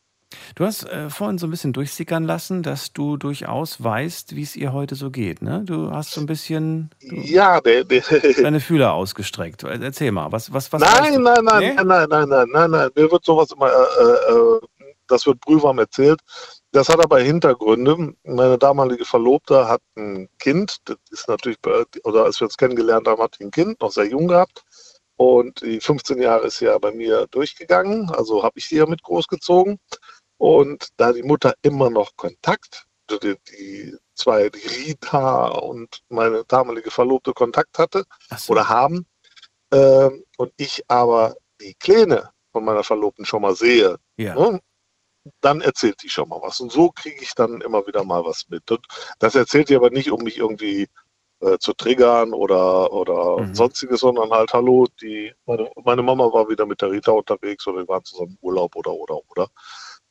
Du 0.56 0.64
hast 0.64 0.84
äh, 0.84 1.08
vorhin 1.08 1.38
so 1.38 1.46
ein 1.46 1.50
bisschen 1.50 1.72
durchsickern 1.72 2.24
lassen, 2.24 2.62
dass 2.62 2.92
du 2.92 3.16
durchaus 3.16 3.82
weißt, 3.82 4.34
wie 4.34 4.42
es 4.42 4.56
ihr 4.56 4.72
heute 4.72 4.94
so 4.96 5.10
geht, 5.10 5.40
ne? 5.40 5.62
Du 5.64 5.90
hast 5.92 6.12
so 6.12 6.20
ein 6.20 6.26
bisschen 6.26 6.90
Ja, 7.00 7.60
der, 7.60 7.84
der, 7.84 8.02
deine 8.42 8.60
Fühler 8.60 8.92
ausgestreckt. 8.92 9.62
Erzähl 9.62 10.10
mal, 10.12 10.32
was, 10.32 10.52
was, 10.52 10.72
was 10.72 10.80
nein, 10.82 11.22
nein, 11.22 11.44
nein, 11.44 11.58
Nee? 11.60 11.74
nein, 11.74 11.86
nein, 11.86 12.08
nein, 12.08 12.28
nein, 12.28 12.48
nein, 12.52 12.70
nein. 12.70 12.90
Mir 12.96 13.10
wird 13.10 13.24
sowas 13.24 13.50
immer, 13.52 13.68
äh, 13.68 14.32
äh, 14.32 14.60
das 15.06 15.26
wird 15.26 15.40
brühwarm 15.40 15.78
erzählt. 15.78 16.20
Das 16.72 16.88
hat 16.88 16.98
aber 17.02 17.20
Hintergründe. 17.20 18.14
Meine 18.24 18.58
damalige 18.58 19.04
Verlobte 19.04 19.68
hat 19.68 19.80
ein 19.96 20.28
Kind, 20.40 20.78
das 20.86 20.96
ist 21.10 21.28
natürlich, 21.28 21.60
bei- 21.60 21.84
oder 22.02 22.24
als 22.24 22.40
wir 22.40 22.46
uns 22.46 22.56
kennengelernt 22.56 23.06
haben, 23.06 23.22
hat 23.22 23.36
die 23.38 23.44
ein 23.44 23.52
Kind, 23.52 23.80
noch 23.80 23.92
sehr 23.92 24.06
jung 24.06 24.26
gehabt. 24.26 24.64
Und 25.18 25.62
die 25.62 25.80
15 25.80 26.20
Jahre 26.20 26.48
ist 26.48 26.60
ja 26.60 26.76
bei 26.78 26.92
mir 26.92 27.26
durchgegangen, 27.30 28.10
also 28.10 28.42
habe 28.42 28.58
ich 28.58 28.68
sie 28.68 28.76
ja 28.76 28.86
mit 28.86 29.02
großgezogen. 29.02 29.78
Und 30.38 30.88
da 30.96 31.12
die 31.12 31.22
Mutter 31.22 31.54
immer 31.62 31.90
noch 31.90 32.14
Kontakt, 32.16 32.86
die, 33.10 33.36
die 33.50 33.96
zwei, 34.14 34.48
die 34.50 34.66
Rita 34.66 35.48
und 35.48 36.02
meine 36.08 36.44
damalige 36.46 36.90
Verlobte 36.90 37.32
Kontakt 37.32 37.78
hatte 37.78 38.04
oder 38.50 38.68
haben, 38.68 39.06
ähm, 39.72 40.24
und 40.38 40.52
ich 40.56 40.82
aber 40.88 41.36
die 41.60 41.74
Kleine 41.74 42.30
von 42.52 42.64
meiner 42.64 42.84
Verlobten 42.84 43.24
schon 43.24 43.42
mal 43.42 43.54
sehe, 43.56 43.96
Ja. 44.16 44.34
ne, 44.34 44.60
dann 45.40 45.60
erzählt 45.60 46.02
die 46.02 46.08
schon 46.08 46.28
mal 46.28 46.40
was. 46.42 46.60
Und 46.60 46.70
so 46.72 46.90
kriege 46.90 47.22
ich 47.22 47.34
dann 47.34 47.60
immer 47.60 47.86
wieder 47.86 48.04
mal 48.04 48.24
was 48.24 48.48
mit. 48.48 48.70
Und 48.70 48.86
das 49.18 49.34
erzählt 49.34 49.68
die 49.68 49.76
aber 49.76 49.90
nicht, 49.90 50.10
um 50.12 50.22
mich 50.22 50.38
irgendwie 50.38 50.88
äh, 51.40 51.58
zu 51.58 51.74
triggern 51.74 52.32
oder, 52.32 52.92
oder 52.92 53.42
Mhm. 53.42 53.54
sonstiges, 53.54 54.00
sondern 54.00 54.30
halt, 54.30 54.52
hallo, 54.54 54.86
die, 55.02 55.34
meine, 55.46 55.70
meine 55.84 56.02
Mama 56.02 56.32
war 56.32 56.48
wieder 56.48 56.66
mit 56.66 56.80
der 56.80 56.90
Rita 56.92 57.12
unterwegs 57.12 57.66
oder 57.66 57.78
wir 57.78 57.88
waren 57.88 58.04
zusammen 58.04 58.32
im 58.32 58.38
Urlaub 58.40 58.76
oder, 58.76 58.92
oder, 58.94 59.18
oder. 59.28 59.48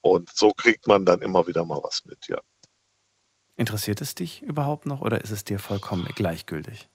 Und 0.05 0.29
so 0.29 0.51
kriegt 0.51 0.85
man 0.85 1.03
dann 1.03 1.23
immer 1.23 1.47
wieder 1.47 1.65
mal 1.65 1.79
was 1.81 2.05
mit, 2.05 2.27
ja. 2.27 2.37
Interessiert 3.55 4.01
es 4.01 4.13
dich 4.13 4.43
überhaupt 4.43 4.85
noch 4.85 5.01
oder 5.01 5.21
ist 5.21 5.31
es 5.31 5.43
dir 5.43 5.57
vollkommen 5.57 6.07
gleichgültig? 6.13 6.87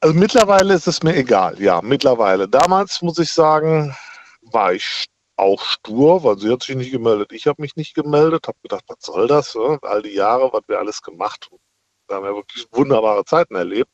Also 0.00 0.14
mittlerweile 0.14 0.74
ist 0.74 0.86
es 0.86 1.02
mir 1.02 1.16
egal, 1.16 1.58
ja, 1.58 1.80
mittlerweile. 1.80 2.46
Damals 2.46 3.00
muss 3.00 3.18
ich 3.18 3.32
sagen, 3.32 3.96
war 4.42 4.74
ich 4.74 5.06
auch 5.36 5.62
stur, 5.64 6.22
weil 6.22 6.38
sie 6.38 6.52
hat 6.52 6.62
sich 6.62 6.76
nicht 6.76 6.92
gemeldet. 6.92 7.32
Ich 7.32 7.46
habe 7.46 7.62
mich 7.62 7.76
nicht 7.76 7.94
gemeldet, 7.94 8.46
habe 8.46 8.58
gedacht, 8.62 8.84
was 8.88 8.98
soll 9.00 9.26
das? 9.26 9.54
Ja? 9.54 9.78
All 9.80 10.02
die 10.02 10.12
Jahre, 10.12 10.52
was 10.52 10.64
wir 10.66 10.78
alles 10.78 11.00
gemacht 11.00 11.48
haben. 11.50 11.62
Da 12.08 12.16
haben 12.16 12.24
wir 12.24 12.34
wirklich 12.34 12.66
wunderbare 12.72 13.24
Zeiten 13.24 13.54
erlebt. 13.54 13.90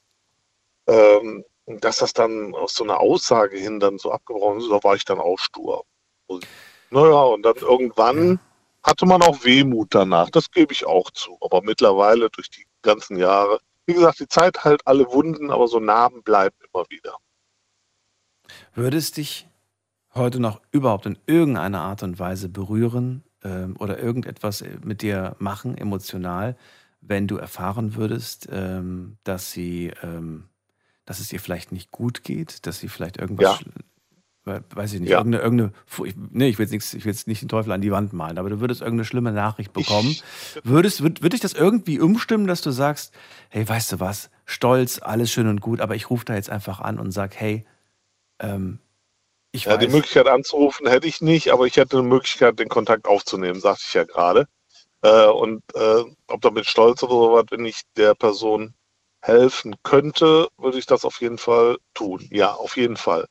Ähm, 0.89 1.45
dass 1.67 1.99
das 1.99 2.15
dann 2.15 2.53
aus 2.57 2.75
so 2.75 2.83
einer 2.83 2.99
Aussage 2.99 3.57
hin 3.57 3.79
dann 3.79 3.99
so 3.99 4.11
abgebrochen 4.11 4.59
ist, 4.59 4.73
da 4.73 4.83
war 4.83 4.97
ich 4.97 5.05
dann 5.05 5.21
auch 5.21 5.39
stur. 5.39 5.85
Naja, 6.91 7.23
und 7.23 7.43
dann 7.43 7.57
irgendwann 7.57 8.41
hatte 8.83 9.07
man 9.07 9.23
auch 9.23 9.45
Wehmut 9.45 9.95
danach, 9.95 10.31
das 10.31 10.51
gebe 10.51 10.73
ich 10.73 10.87
auch 10.87 11.11
zu. 11.11 11.37
Aber 11.41 11.63
mittlerweile 11.63 12.31
durch 12.31 12.51
die 12.51 12.65
ganzen 12.83 13.17
Jahre, 13.17 13.61
wie 13.87 13.95
gesagt, 13.95 14.21
die 14.21 14.29
Zeit 14.29 14.65
halt 14.65 14.87
alle 14.87 15.07
Wunden, 15.13 15.51
aber 15.51 15.69
so 15.69 15.81
Narben 15.81 16.23
bleiben 16.23 16.57
immer 16.73 16.85
wieder. 16.89 17.17
Würde 18.75 18.97
es 18.97 19.13
dich 19.13 19.49
heute 20.15 20.41
noch 20.41 20.61
überhaupt 20.73 21.07
in 21.07 21.19
irgendeiner 21.27 21.83
Art 21.83 22.03
und 22.03 22.19
Weise 22.19 22.49
berühren 22.49 23.23
ähm, 23.45 23.77
oder 23.79 23.99
irgendetwas 23.99 24.65
mit 24.83 25.03
dir 25.03 25.37
machen, 25.39 25.77
emotional, 25.77 26.57
wenn 27.01 27.27
du 27.27 27.37
erfahren 27.37 27.95
würdest, 27.95 28.49
ähm, 28.51 29.19
dass 29.25 29.53
sie, 29.53 29.93
ähm, 30.03 30.49
dass 31.05 31.21
es 31.21 31.33
ihr 31.33 31.41
vielleicht 31.41 31.73
nicht 31.73 31.91
gut 31.91 32.25
geht, 32.25 32.67
dass 32.67 32.81
sie 32.81 32.89
vielleicht 32.89 33.19
irgendwas, 33.19 33.61
ja. 33.61 33.73
Weiß 34.75 34.95
ich 34.95 35.01
nicht, 35.01 35.11
Ja. 35.11 35.19
irgendeine, 35.19 35.43
irgendeine, 35.43 35.73
ich, 36.05 36.15
nee, 36.31 36.49
ich 36.49 36.59
will 36.59 36.65
jetzt 36.65 36.73
nichts, 36.73 36.95
ich 36.95 37.05
will 37.05 37.13
jetzt 37.13 37.27
nicht 37.27 37.43
den 37.43 37.49
Teufel 37.49 37.73
an 37.73 37.81
die 37.81 37.91
Wand 37.91 38.13
malen, 38.13 38.39
aber 38.39 38.51
du 38.51 38.61
würdest 38.61 38.81
irgendeine 38.81 39.05
schlimme 39.05 39.33
Nachricht 39.33 39.73
bekommen. 39.73 40.17
Würdest, 40.63 41.03
würd, 41.03 41.23
würde 41.23 41.31
dich 41.31 41.41
das 41.41 41.53
irgendwie 41.53 42.01
umstimmen, 42.01 42.47
dass 42.47 42.63
du 42.63 42.71
sagst, 42.71 43.13
hey, 43.49 43.69
weißt 43.69 43.93
du 43.93 44.01
was, 44.01 44.31
stolz, 44.45 45.01
alles 45.03 45.31
schön 45.31 45.47
und 45.49 45.61
gut, 45.61 45.81
aber 45.81 45.95
ich 45.95 46.11
rufe 46.11 46.25
da 46.25 46.35
jetzt 46.35 46.51
einfach 46.51 46.81
an 46.81 46.99
und 46.99 47.13
sag, 47.13 47.35
hey, 47.37 47.65
ähm, 48.41 48.79
ich 49.53 49.65
ja, 49.65 49.77
die 49.77 49.87
weiß, 49.87 49.93
Möglichkeit 49.93 50.29
anzurufen 50.29 50.87
hätte 50.87 51.09
ich 51.09 51.21
nicht, 51.21 51.53
aber 51.53 51.67
ich 51.67 51.77
hätte 51.77 51.99
eine 51.99 52.07
Möglichkeit, 52.07 52.59
den 52.59 52.69
Kontakt 52.69 53.07
aufzunehmen, 53.07 53.61
sagte 53.61 53.85
ich 53.87 53.95
ja 53.95 54.05
gerade. 54.05 54.47
Äh, 55.03 55.27
und 55.27 55.63
äh, 55.75 56.05
ob 56.29 56.41
damit 56.41 56.67
stolz 56.67 57.03
oder 57.03 57.13
sowas, 57.13 57.45
wenn 57.51 57.65
ich 57.65 57.83
der 57.97 58.15
Person 58.15 58.75
helfen 59.23 59.75
könnte, 59.83 60.49
würde 60.59 60.79
ich 60.79 60.87
das 60.87 61.05
auf 61.05 61.21
jeden 61.21 61.39
Fall 61.39 61.79
tun. 61.95 62.27
Ja, 62.31 62.53
auf 62.53 62.77
jeden 62.77 62.97
Fall. 62.97 63.27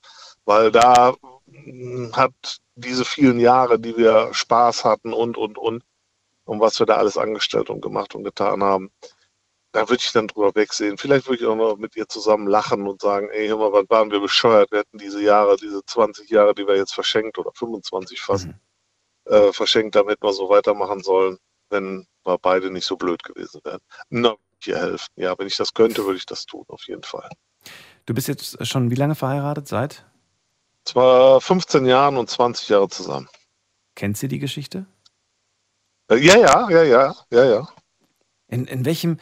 Weil 0.50 0.72
da 0.72 1.14
mh, 1.46 2.18
hat 2.18 2.34
diese 2.74 3.06
vielen 3.06 3.40
Jahre, 3.40 3.80
die 3.80 3.96
wir 3.96 4.34
Spaß 4.34 4.84
hatten 4.84 5.14
und, 5.14 5.38
und, 5.38 5.60
und, 5.60 5.84
und 6.46 6.60
was 6.60 6.80
wir 6.80 6.88
da 6.88 6.96
alles 6.96 7.18
angestellt 7.18 7.70
und 7.70 7.82
gemacht 7.82 8.16
und 8.16 8.24
getan 8.24 8.64
haben, 8.64 8.90
da 9.74 9.88
würde 9.88 10.02
ich 10.04 10.12
dann 10.12 10.28
drüber 10.28 10.56
wegsehen. 10.56 10.98
Vielleicht 10.98 11.28
würde 11.28 11.44
ich 11.44 11.48
auch 11.48 11.56
noch 11.56 11.78
mit 11.78 11.96
ihr 11.96 12.08
zusammen 12.08 12.48
lachen 12.48 12.88
und 12.88 13.00
sagen, 13.00 13.30
ey, 13.30 13.48
hör 13.48 13.58
mal, 13.58 13.72
was 13.74 13.86
waren 13.90 14.10
wir 14.10 14.20
bescheuert? 14.22 14.72
Wir 14.72 14.80
hätten 14.80 14.98
diese 14.98 15.22
Jahre, 15.22 15.56
diese 15.56 15.86
20 15.86 16.28
Jahre, 16.32 16.56
die 16.56 16.66
wir 16.66 16.78
jetzt 16.78 16.96
verschenkt 16.96 17.38
oder 17.38 17.52
25 17.54 18.20
fast, 18.20 18.48
äh, 19.26 19.54
verschenkt, 19.54 19.94
damit 19.94 20.20
wir 20.24 20.34
so 20.34 20.50
weitermachen 20.50 21.04
sollen, 21.04 21.38
wenn 21.70 22.08
wir 22.26 22.40
beide 22.40 22.72
nicht 22.72 22.86
so 22.88 22.98
blöd 22.98 23.22
gewesen 23.22 23.62
wären. 23.64 23.82
Na, 24.10 24.36
hier 24.64 24.80
helfen. 24.80 25.14
Ja, 25.16 25.38
wenn 25.38 25.46
ich 25.46 25.58
das 25.58 25.76
könnte, 25.76 26.06
würde 26.06 26.18
ich 26.18 26.26
das 26.26 26.48
tun, 26.48 26.66
auf 26.70 26.88
jeden 26.88 27.04
Fall. 27.04 27.30
du 28.08 28.16
bist 28.16 28.28
jetzt 28.28 28.66
schon 28.66 28.90
wie 28.90 28.96
lange 28.96 29.14
verheiratet? 29.14 29.68
Seit? 29.68 30.08
Zwar 30.94 31.40
15 31.40 31.86
Jahren 31.86 32.18
und 32.18 32.32
20 32.32 32.68
Jahre 32.70 32.90
zusammen. 32.90 33.30
Kennt 33.96 34.18
sie 34.18 34.28
die 34.28 34.40
Geschichte? 34.40 34.88
Äh, 36.10 36.16
ja, 36.18 36.36
ja, 36.36 36.68
ja, 36.72 36.84
ja, 36.84 37.16
ja, 37.32 37.44
ja. 37.46 37.70
In, 38.48 38.66
in 38.66 38.86
welchem, 38.86 39.18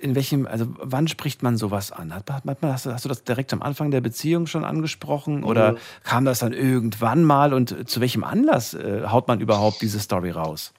in 0.00 0.14
welchem, 0.14 0.46
also 0.46 0.66
wann 0.78 1.08
spricht 1.08 1.42
man 1.42 1.56
sowas 1.56 1.90
an? 1.90 2.14
Hat, 2.14 2.30
hat, 2.30 2.44
man- 2.44 2.58
hast, 2.70 2.84
du, 2.84 2.92
hast 2.92 3.06
du 3.06 3.08
das 3.08 3.24
direkt 3.24 3.54
am 3.54 3.62
Anfang 3.62 3.90
der 3.90 4.02
Beziehung 4.02 4.46
schon 4.46 4.62
angesprochen 4.66 5.42
oder 5.42 5.72
Mhm. 5.72 5.78
kam 6.02 6.24
das 6.26 6.40
dann 6.40 6.52
irgendwann 6.52 7.24
mal 7.24 7.54
und 7.54 7.88
zu 7.88 8.02
welchem 8.02 8.22
Anlass 8.22 8.74
äh, 8.74 9.06
haut 9.06 9.26
man 9.26 9.40
überhaupt 9.40 9.80
diese 9.80 10.00
Story 10.00 10.32
raus? 10.32 10.74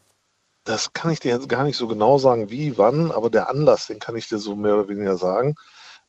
Das 0.66 0.94
kann 0.94 1.10
ich 1.12 1.20
dir 1.20 1.32
jetzt 1.32 1.50
gar 1.50 1.64
nicht 1.64 1.78
so 1.78 1.88
genau 1.88 2.20
sagen, 2.20 2.52
wie, 2.52 2.78
wann, 2.78 3.10
aber 3.12 3.32
der 3.32 3.50
Anlass, 3.50 3.88
den 3.88 3.98
kann 3.98 4.16
ich 4.16 4.30
dir 4.30 4.38
so 4.38 4.56
mehr 4.56 4.76
oder 4.76 4.88
weniger 4.88 5.18
sagen, 5.18 5.56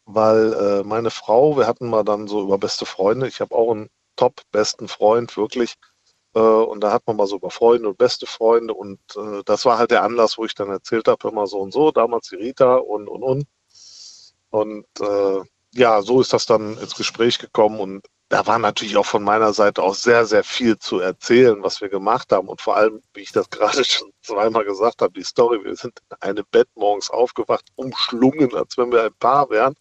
weil 0.05 0.53
äh, 0.53 0.83
meine 0.85 1.11
Frau, 1.11 1.57
wir 1.57 1.67
hatten 1.67 1.89
mal 1.89 2.05
dann 2.05 2.29
so 2.29 2.43
über 2.43 2.59
beste 2.59 2.85
Freunde, 2.85 3.27
ich 3.27 3.41
habe 3.41 3.55
auch 3.55 3.71
einen 3.73 3.89
top 4.19 4.43
besten 4.53 4.89
Freund, 4.89 5.37
wirklich, 5.37 5.77
äh, 6.35 6.41
und 6.41 6.81
da 6.83 6.93
hat 6.93 7.07
man 7.07 7.17
mal 7.17 7.27
so 7.27 7.37
über 7.37 7.51
Freunde 7.51 7.89
und 7.89 7.99
beste 7.99 8.27
Freunde 8.27 8.75
und 8.75 9.01
äh, 9.17 9.43
das 9.45 9.65
war 9.65 9.79
halt 9.79 9.91
der 9.91 10.03
Anlass, 10.05 10.39
wo 10.39 10.45
ich 10.45 10.55
dann 10.55 10.71
erzählt 10.71 11.09
habe, 11.09 11.29
immer 11.29 11.47
so 11.47 11.59
und 11.59 11.73
so, 11.73 11.91
damals 11.91 12.29
die 12.29 12.37
Rita 12.37 12.77
und 12.77 13.09
und 13.09 13.23
und. 13.23 13.47
Und 14.51 14.87
äh, 15.01 15.41
ja, 15.75 16.03
so 16.03 16.21
ist 16.21 16.33
das 16.33 16.47
dann 16.47 16.79
ins 16.79 16.97
Gespräch 16.97 17.39
gekommen 17.39 17.81
und 17.81 18.07
da 18.31 18.47
war 18.47 18.59
natürlich 18.59 18.97
auch 18.99 19.07
von 19.07 19.23
meiner 19.25 19.55
Seite 19.55 19.83
aus 19.83 20.03
sehr, 20.03 20.27
sehr 20.27 20.45
viel 20.45 20.79
zu 20.79 20.99
erzählen, 21.01 21.63
was 21.63 21.81
wir 21.81 21.89
gemacht 21.89 22.31
haben. 22.31 22.49
Und 22.49 22.61
vor 22.61 22.77
allem, 22.77 23.01
wie 23.15 23.23
ich 23.23 23.33
das 23.33 23.49
gerade 23.51 23.85
schon 23.85 24.11
zweimal 24.23 24.65
gesagt 24.65 25.01
habe, 25.01 25.13
die 25.15 25.25
Story, 25.25 25.65
wir 25.65 25.75
sind 25.77 25.99
in 26.11 26.17
einem 26.21 26.45
Bett 26.51 26.69
morgens 26.75 27.11
aufgewacht, 27.11 27.65
umschlungen, 27.77 28.55
als 28.55 28.77
wenn 28.77 28.93
wir 28.93 29.05
ein 29.05 29.15
Paar 29.19 29.49
wären, 29.51 29.75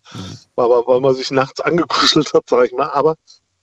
aber 0.56 0.88
weil 0.88 1.02
man 1.02 1.16
sich 1.16 1.32
nachts 1.32 1.60
angekuschelt 1.62 2.34
hat, 2.34 2.48
sage 2.50 2.68
ich 2.68 2.74
mal. 2.74 2.90
Aber 2.90 3.16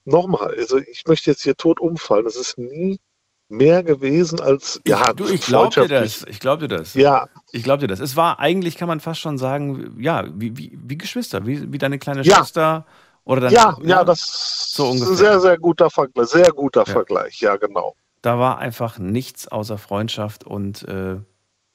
nochmal, 0.05 0.55
also 0.57 0.77
ich 0.77 1.03
möchte 1.07 1.29
jetzt 1.31 1.43
hier 1.43 1.55
tot 1.55 1.79
umfallen. 1.79 2.25
Es 2.25 2.35
ist 2.35 2.57
nie 2.57 2.99
mehr 3.47 3.83
gewesen 3.83 4.39
als, 4.39 4.81
ja, 4.87 5.13
Du, 5.13 5.25
ich 5.27 5.41
glaube 5.41 5.69
dir 5.75 5.87
das. 5.87 6.23
Ich 6.27 6.39
glaube 6.39 6.67
dir 6.67 6.77
das. 6.77 6.93
Ja. 6.95 7.27
Ich 7.51 7.63
glaube 7.63 7.81
dir 7.81 7.87
das. 7.87 7.99
Es 7.99 8.15
war 8.15 8.39
eigentlich, 8.39 8.75
kann 8.77 8.87
man 8.87 8.99
fast 8.99 9.19
schon 9.19 9.37
sagen, 9.37 9.95
ja, 9.99 10.25
wie, 10.33 10.57
wie, 10.57 10.77
wie 10.81 10.97
Geschwister, 10.97 11.45
wie, 11.45 11.71
wie 11.71 11.77
deine 11.77 11.99
kleine 11.99 12.23
Ja. 12.23 12.37
Schwester 12.37 12.85
oder 13.23 13.41
deine, 13.41 13.53
Ja, 13.53 13.77
ja, 13.83 14.03
das 14.03 14.71
so 14.71 14.91
ist 14.93 15.01
ein 15.03 15.15
sehr, 15.15 15.39
sehr 15.39 15.57
guter 15.59 15.89
Vergleich. 15.91 16.27
Sehr 16.29 16.51
guter 16.51 16.85
Ja. 16.87 16.93
Vergleich, 16.93 17.39
ja, 17.41 17.55
genau. 17.57 17.95
Da 18.23 18.39
war 18.39 18.57
einfach 18.57 18.97
nichts 18.97 19.47
außer 19.47 19.77
Freundschaft 19.77 20.43
und 20.43 20.81
äh, 20.87 21.17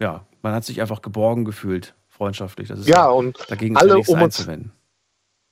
ja, 0.01 0.27
man 0.43 0.53
hat 0.55 0.65
sich 0.65 0.81
einfach 0.81 1.03
geborgen 1.03 1.45
gefühlt, 1.45 1.95
freundschaftlich. 2.09 2.67
Das 2.69 2.81
ist 2.81 2.89
Ja, 2.89 3.09
und 3.09 3.39
dagegen 3.49 3.77
alle 3.77 3.91
ja 3.91 3.95
um 3.95 4.01
uns- 4.01 4.39
einzuwenden. 4.41 4.73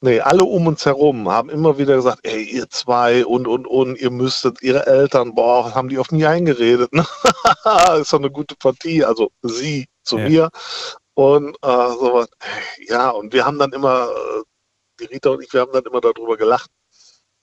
Nee, 0.01 0.21
alle 0.21 0.45
um 0.45 0.69
uns 0.69 0.87
herum 0.87 1.29
haben 1.29 1.51
immer 1.51 1.77
wieder 1.77 1.97
gesagt, 1.97 2.21
ey, 2.23 2.45
ihr 2.45 2.71
zwei 2.71 3.27
und, 3.27 3.49
und, 3.49 3.67
und, 3.67 3.97
ihr 3.97 4.11
müsstet, 4.11 4.63
ihre 4.63 4.87
Eltern, 4.87 5.35
boah, 5.35 5.75
haben 5.75 5.89
die 5.89 5.99
auf 5.99 6.13
mich 6.13 6.25
eingeredet. 6.25 6.93
ne? 6.93 7.05
ist 8.01 8.13
doch 8.13 8.19
eine 8.19 8.31
gute 8.31 8.55
Partie, 8.55 9.05
also 9.05 9.31
sie 9.43 9.87
zu 10.05 10.19
Ja. 10.19 10.29
mir. 10.29 10.51
Und 11.15 11.57
äh, 11.63 11.67
sowas, 11.67 12.29
ja, 12.87 13.11
und 13.11 13.33
wir 13.33 13.45
haben 13.45 13.59
dann 13.59 13.73
immer, 13.73 14.09
äh, 14.09 14.43
die 15.01 15.07
Rita 15.07 15.31
und 15.31 15.43
ich, 15.43 15.53
wir 15.53 15.63
haben 15.63 15.73
dann 15.73 15.85
immer 15.85 16.01
darüber 16.01 16.37
gelacht, 16.37 16.71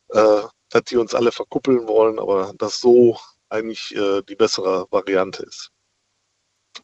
äh, 0.09 0.41
dass 0.69 0.83
die 0.83 0.95
uns 0.95 1.13
alle 1.13 1.33
verkuppeln 1.33 1.85
wollen, 1.89 2.19
aber 2.19 2.53
dass 2.57 2.79
so 2.79 3.17
eigentlich 3.49 3.93
äh, 3.95 4.21
die 4.21 4.35
bessere 4.35 4.87
Variante 4.91 5.43
ist. 5.43 5.71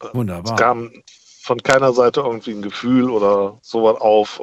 Es 0.01 0.13
Wunderbar. 0.13 0.55
kam 0.57 0.91
von 1.43 1.63
keiner 1.63 1.93
Seite 1.93 2.21
irgendwie 2.21 2.51
ein 2.51 2.61
Gefühl 2.61 3.09
oder 3.09 3.57
sowas 3.61 3.99
auf. 4.01 4.39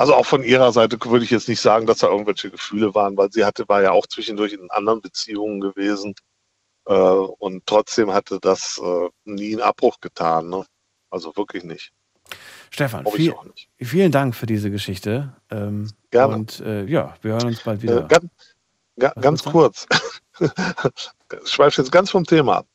Also 0.00 0.14
auch 0.14 0.24
von 0.24 0.42
ihrer 0.42 0.72
Seite 0.72 0.96
würde 1.04 1.26
ich 1.26 1.30
jetzt 1.30 1.46
nicht 1.46 1.60
sagen, 1.60 1.86
dass 1.86 1.98
da 1.98 2.06
irgendwelche 2.08 2.50
Gefühle 2.50 2.94
waren, 2.94 3.18
weil 3.18 3.30
sie 3.30 3.44
hatte, 3.44 3.68
war 3.68 3.82
ja 3.82 3.90
auch 3.90 4.06
zwischendurch 4.06 4.54
in 4.54 4.70
anderen 4.70 5.02
Beziehungen 5.02 5.60
gewesen. 5.60 6.14
Äh, 6.86 6.94
und 6.94 7.66
trotzdem 7.66 8.10
hatte 8.10 8.38
das 8.40 8.80
äh, 8.82 9.08
nie 9.26 9.52
einen 9.52 9.60
Abbruch 9.60 10.00
getan. 10.00 10.48
Ne? 10.48 10.64
Also 11.10 11.36
wirklich 11.36 11.64
nicht. 11.64 11.92
Stefan, 12.70 13.04
ich 13.08 13.12
viel, 13.12 13.34
auch 13.34 13.44
nicht. 13.44 13.68
vielen 13.78 14.10
Dank 14.10 14.34
für 14.34 14.46
diese 14.46 14.70
Geschichte. 14.70 15.36
Ähm, 15.50 15.90
Gerne. 16.10 16.34
Und 16.34 16.60
äh, 16.60 16.86
ja, 16.86 17.12
wir 17.20 17.32
hören 17.32 17.48
uns 17.48 17.62
bald 17.62 17.80
Äh, 17.80 17.82
wieder. 17.82 18.02
ganz 18.04 18.30
ga, 18.98 19.12
ganz 19.20 19.44
kurz. 19.44 19.86
Schweif 21.44 21.76
jetzt 21.76 21.92
ganz 21.92 22.10
vom 22.10 22.24
Thema 22.24 22.60
ab. 22.60 22.66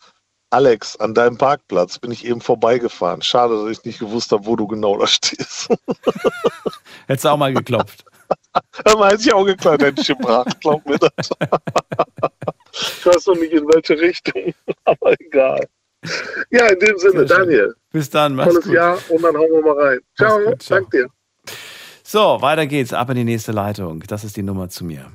Alex, 0.49 0.95
an 0.97 1.13
deinem 1.13 1.38
Parkplatz 1.38 1.99
bin 1.99 2.11
ich 2.11 2.26
eben 2.26 2.41
vorbeigefahren. 2.41 3.22
Schade, 3.22 3.55
dass 3.61 3.77
ich 3.77 3.84
nicht 3.84 3.99
gewusst 3.99 4.31
habe, 4.31 4.45
wo 4.45 4.55
du 4.55 4.67
genau 4.67 4.97
da 4.97 5.07
stehst. 5.07 5.69
Hättest 7.07 7.26
du 7.26 7.30
auch 7.30 7.38
mal 7.38 7.53
geklopft. 7.53 8.05
Da 8.84 8.97
weiß 8.97 9.23
ich 9.26 9.34
auch 9.34 9.45
geklappt, 9.45 9.84
hätte 9.84 10.01
ich 10.01 10.07
gebracht, 10.07 10.59
glaub 10.61 10.84
mir 10.88 10.97
das. 10.97 11.30
ich 12.72 13.05
weiß 13.05 13.27
noch 13.27 13.35
nicht 13.35 13.51
in 13.51 13.67
welche 13.67 13.99
Richtung, 13.99 14.53
aber 14.85 15.13
egal. 15.19 15.67
Ja, 16.49 16.67
in 16.67 16.80
dem 16.80 16.97
Sinne, 16.97 17.26
Daniel. 17.26 17.76
Bis 17.91 18.09
dann, 18.09 18.34
mach's 18.34 18.49
Tolles 18.49 18.65
gut. 18.65 18.73
Jahr 18.73 18.97
und 19.09 19.22
dann 19.22 19.35
hauen 19.35 19.51
wir 19.51 19.61
mal 19.61 19.80
rein. 19.80 19.99
Ciao, 20.17 20.39
gut, 20.39 20.63
ciao. 20.63 20.80
danke 20.80 20.97
dir. 20.97 21.07
So, 22.03 22.41
weiter 22.41 22.65
geht's. 22.65 22.93
Ab 22.93 23.09
in 23.09 23.17
die 23.17 23.23
nächste 23.23 23.51
Leitung. 23.51 24.03
Das 24.07 24.23
ist 24.23 24.38
die 24.38 24.43
Nummer 24.43 24.69
zu 24.69 24.85
mir. 24.85 25.11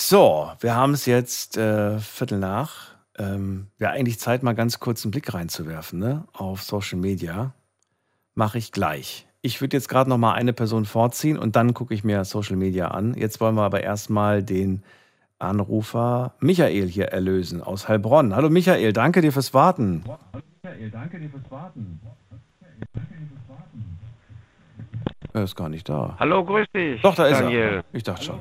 So, 0.00 0.48
wir 0.60 0.76
haben 0.76 0.94
es 0.94 1.06
jetzt 1.06 1.56
äh, 1.56 1.98
Viertel 1.98 2.38
nach. 2.38 2.94
Ähm, 3.18 3.66
Wäre 3.78 3.90
eigentlich 3.90 4.20
Zeit, 4.20 4.44
mal 4.44 4.54
ganz 4.54 4.78
kurz 4.78 5.04
einen 5.04 5.10
Blick 5.10 5.34
reinzuwerfen 5.34 5.98
ne? 5.98 6.22
auf 6.32 6.62
Social 6.62 7.00
Media. 7.00 7.52
Mache 8.36 8.58
ich 8.58 8.70
gleich. 8.70 9.26
Ich 9.42 9.60
würde 9.60 9.76
jetzt 9.76 9.88
gerade 9.88 10.08
noch 10.08 10.16
mal 10.16 10.34
eine 10.34 10.52
Person 10.52 10.84
vorziehen 10.84 11.36
und 11.36 11.56
dann 11.56 11.74
gucke 11.74 11.94
ich 11.94 12.04
mir 12.04 12.24
Social 12.24 12.54
Media 12.54 12.92
an. 12.92 13.14
Jetzt 13.14 13.40
wollen 13.40 13.56
wir 13.56 13.62
aber 13.62 13.82
erstmal 13.82 14.44
den 14.44 14.84
Anrufer 15.40 16.34
Michael 16.38 16.86
hier 16.86 17.06
erlösen 17.06 17.60
aus 17.60 17.88
Heilbronn. 17.88 18.36
Hallo 18.36 18.50
Michael, 18.50 18.92
danke 18.92 19.20
dir 19.20 19.32
fürs 19.32 19.52
Warten. 19.52 20.04
Hallo 20.06 20.44
Michael, 20.62 20.90
danke 20.92 21.18
dir 21.18 21.28
fürs 21.28 21.50
Warten. 21.50 22.00
Er 25.38 25.44
ist 25.44 25.54
gar 25.54 25.68
nicht 25.68 25.88
da. 25.88 26.16
Hallo, 26.18 26.44
grüß 26.44 26.66
dich. 26.74 27.00
Doch, 27.00 27.14
da 27.14 27.28
ist 27.28 27.40
Daniel. 27.40 27.60
er. 27.60 27.84
Ich 27.92 28.02
dachte 28.02 28.24
schon. 28.24 28.40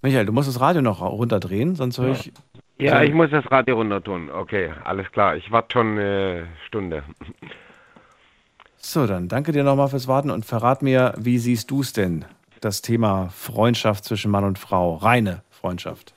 Michael, 0.00 0.26
du 0.26 0.32
musst 0.32 0.48
das 0.48 0.60
Radio 0.60 0.80
noch 0.80 1.02
runterdrehen, 1.02 1.74
sonst 1.74 1.98
höre 1.98 2.12
ich. 2.12 2.32
Ja, 2.78 3.02
ich 3.02 3.12
muss 3.12 3.30
das 3.30 3.50
Radio 3.50 3.74
runter 3.74 4.00
tun. 4.00 4.30
Okay, 4.30 4.70
alles 4.84 5.10
klar. 5.10 5.34
Ich 5.34 5.50
warte 5.50 5.72
schon 5.72 5.98
eine 5.98 6.46
Stunde. 6.68 7.02
So, 8.76 9.08
dann 9.08 9.26
danke 9.26 9.50
dir 9.50 9.64
nochmal 9.64 9.88
fürs 9.88 10.06
Warten 10.06 10.30
und 10.30 10.44
verrat 10.44 10.82
mir, 10.82 11.14
wie 11.16 11.38
siehst 11.38 11.68
du 11.72 11.80
es 11.80 11.92
denn, 11.92 12.24
das 12.60 12.80
Thema 12.80 13.28
Freundschaft 13.30 14.04
zwischen 14.04 14.30
Mann 14.30 14.44
und 14.44 14.60
Frau, 14.60 14.94
reine 14.94 15.42
Freundschaft? 15.50 16.14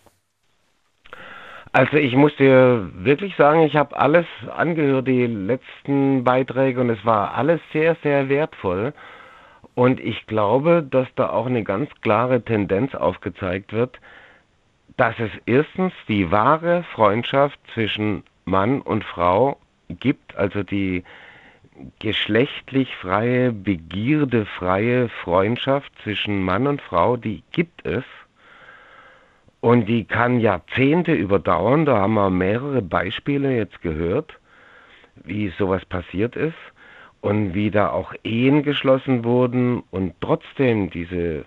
Also 1.72 1.98
ich 1.98 2.16
muss 2.16 2.36
dir 2.38 2.90
wirklich 2.94 3.36
sagen, 3.36 3.62
ich 3.62 3.76
habe 3.76 3.98
alles 3.98 4.26
angehört, 4.56 5.08
die 5.08 5.26
letzten 5.28 6.24
Beiträge, 6.24 6.82
und 6.82 6.90
es 6.90 7.04
war 7.06 7.36
alles 7.36 7.60
sehr, 7.74 7.96
sehr 8.04 8.30
wertvoll. 8.30 8.94
Und 9.76 10.00
ich 10.00 10.26
glaube, 10.26 10.86
dass 10.90 11.08
da 11.16 11.30
auch 11.30 11.46
eine 11.46 11.64
ganz 11.64 11.90
klare 12.02 12.42
Tendenz 12.42 12.96
aufgezeigt 12.96 13.74
wird, 13.74 14.00
dass 14.96 15.14
es 15.20 15.30
erstens 15.46 15.94
die 16.08 16.32
wahre 16.32 16.84
Freundschaft 16.94 17.60
zwischen 17.74 18.24
Mann 18.46 18.82
und 18.82 19.04
Frau 19.04 19.58
gibt, 19.90 20.36
also 20.36 20.64
die 20.64 21.04
geschlechtlich 22.00 22.96
freie, 22.96 23.52
begierdefreie 23.52 25.10
Freundschaft 25.10 25.92
zwischen 26.02 26.42
Mann 26.42 26.66
und 26.66 26.82
Frau, 26.82 27.18
die 27.18 27.44
gibt 27.52 27.86
es. 27.86 28.04
Und 29.68 29.88
die 29.88 30.06
kann 30.06 30.40
Jahrzehnte 30.40 31.14
überdauern. 31.14 31.86
Da 31.86 31.98
haben 31.98 32.14
wir 32.14 32.30
mehrere 32.30 32.82
Beispiele 32.82 33.54
jetzt 33.54 33.82
gehört, 33.82 34.40
wie 35.26 35.50
sowas 35.58 35.84
passiert 35.84 36.38
ist 36.38 36.56
und 37.20 37.54
wie 37.54 37.70
da 37.70 37.90
auch 37.90 38.14
Ehen 38.24 38.64
geschlossen 38.64 39.26
wurden 39.26 39.84
und 39.92 40.14
trotzdem 40.22 40.90
diese 40.90 41.44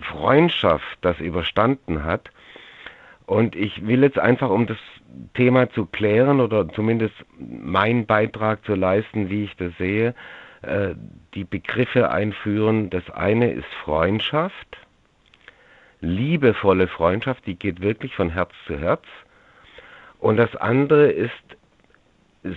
Freundschaft 0.00 0.98
das 1.02 1.20
überstanden 1.20 2.02
hat. 2.02 2.32
Und 3.26 3.54
ich 3.54 3.86
will 3.86 4.02
jetzt 4.02 4.18
einfach, 4.18 4.50
um 4.50 4.66
das 4.66 4.78
Thema 5.34 5.70
zu 5.70 5.86
klären 5.86 6.40
oder 6.40 6.68
zumindest 6.68 7.14
meinen 7.38 8.06
Beitrag 8.06 8.64
zu 8.64 8.74
leisten, 8.74 9.30
wie 9.30 9.44
ich 9.44 9.54
das 9.54 9.72
sehe, 9.78 10.16
äh, 10.62 10.96
die 11.34 11.44
Begriffe 11.44 12.10
einführen. 12.10 12.90
Das 12.90 13.08
eine 13.08 13.52
ist 13.52 13.72
Freundschaft, 13.84 14.87
liebevolle 16.00 16.88
Freundschaft, 16.88 17.46
die 17.46 17.56
geht 17.56 17.80
wirklich 17.80 18.14
von 18.14 18.30
Herz 18.30 18.52
zu 18.66 18.78
Herz. 18.78 19.02
Und 20.18 20.36
das 20.36 20.54
andere 20.56 21.08
ist 21.10 21.32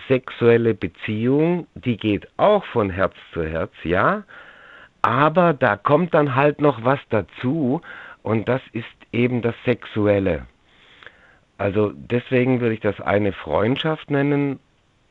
sexuelle 0.07 0.73
Beziehung, 0.73 1.67
die 1.75 1.97
geht 1.97 2.27
auch 2.37 2.63
von 2.65 2.89
Herz 2.89 3.15
zu 3.33 3.43
Herz, 3.43 3.71
ja, 3.83 4.23
aber 5.01 5.53
da 5.53 5.75
kommt 5.75 6.13
dann 6.13 6.35
halt 6.35 6.61
noch 6.61 6.83
was 6.83 6.99
dazu 7.09 7.81
und 8.23 8.47
das 8.47 8.61
ist 8.73 8.85
eben 9.11 9.41
das 9.41 9.55
Sexuelle. 9.65 10.45
Also 11.57 11.91
deswegen 11.95 12.61
würde 12.61 12.75
ich 12.75 12.81
das 12.81 12.99
eine 13.01 13.33
Freundschaft 13.33 14.09
nennen, 14.09 14.59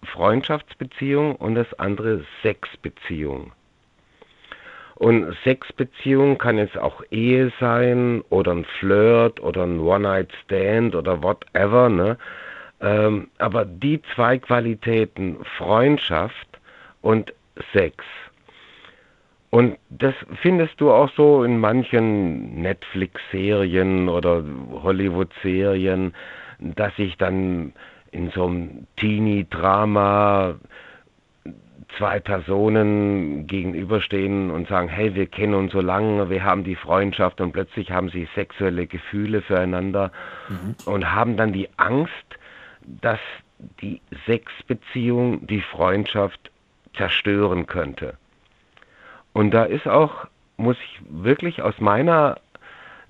Freundschaftsbeziehung 0.04 1.36
und 1.36 1.54
das 1.54 1.72
andere 1.78 2.24
Sexbeziehung. 2.42 3.52
Und 5.00 5.34
Sexbeziehung 5.44 6.36
kann 6.36 6.58
jetzt 6.58 6.76
auch 6.76 7.02
Ehe 7.10 7.50
sein 7.58 8.22
oder 8.28 8.52
ein 8.52 8.66
Flirt 8.66 9.40
oder 9.40 9.62
ein 9.62 9.80
One-Night-Stand 9.80 10.94
oder 10.94 11.22
whatever, 11.22 11.88
ne? 11.88 12.18
Ähm, 12.82 13.28
aber 13.38 13.64
die 13.64 14.02
zwei 14.14 14.36
Qualitäten, 14.36 15.38
Freundschaft 15.56 16.60
und 17.00 17.32
Sex, 17.72 18.04
und 19.48 19.78
das 19.88 20.14
findest 20.42 20.78
du 20.82 20.92
auch 20.92 21.10
so 21.16 21.44
in 21.44 21.58
manchen 21.58 22.60
Netflix-Serien 22.60 24.10
oder 24.10 24.44
Hollywood-Serien, 24.82 26.14
dass 26.58 26.94
sich 26.96 27.16
dann 27.16 27.72
in 28.12 28.30
so 28.30 28.46
einem 28.46 28.86
Teenie-Drama 28.96 30.56
zwei 31.96 32.20
Personen 32.20 33.46
gegenüberstehen 33.46 34.50
und 34.50 34.68
sagen, 34.68 34.88
hey, 34.88 35.14
wir 35.14 35.26
kennen 35.26 35.54
uns 35.54 35.72
so 35.72 35.80
lange, 35.80 36.30
wir 36.30 36.44
haben 36.44 36.64
die 36.64 36.76
Freundschaft 36.76 37.40
und 37.40 37.52
plötzlich 37.52 37.90
haben 37.90 38.10
sie 38.10 38.28
sexuelle 38.34 38.86
Gefühle 38.86 39.42
füreinander 39.42 40.12
mhm. 40.48 40.74
und 40.86 41.12
haben 41.12 41.36
dann 41.36 41.52
die 41.52 41.68
Angst, 41.76 42.12
dass 42.80 43.20
die 43.80 44.00
Sexbeziehung 44.26 45.46
die 45.46 45.60
Freundschaft 45.60 46.50
zerstören 46.94 47.66
könnte. 47.66 48.14
Und 49.32 49.52
da 49.52 49.64
ist 49.64 49.86
auch, 49.86 50.26
muss 50.56 50.76
ich 50.78 51.00
wirklich 51.08 51.62
aus 51.62 51.78
meiner 51.78 52.38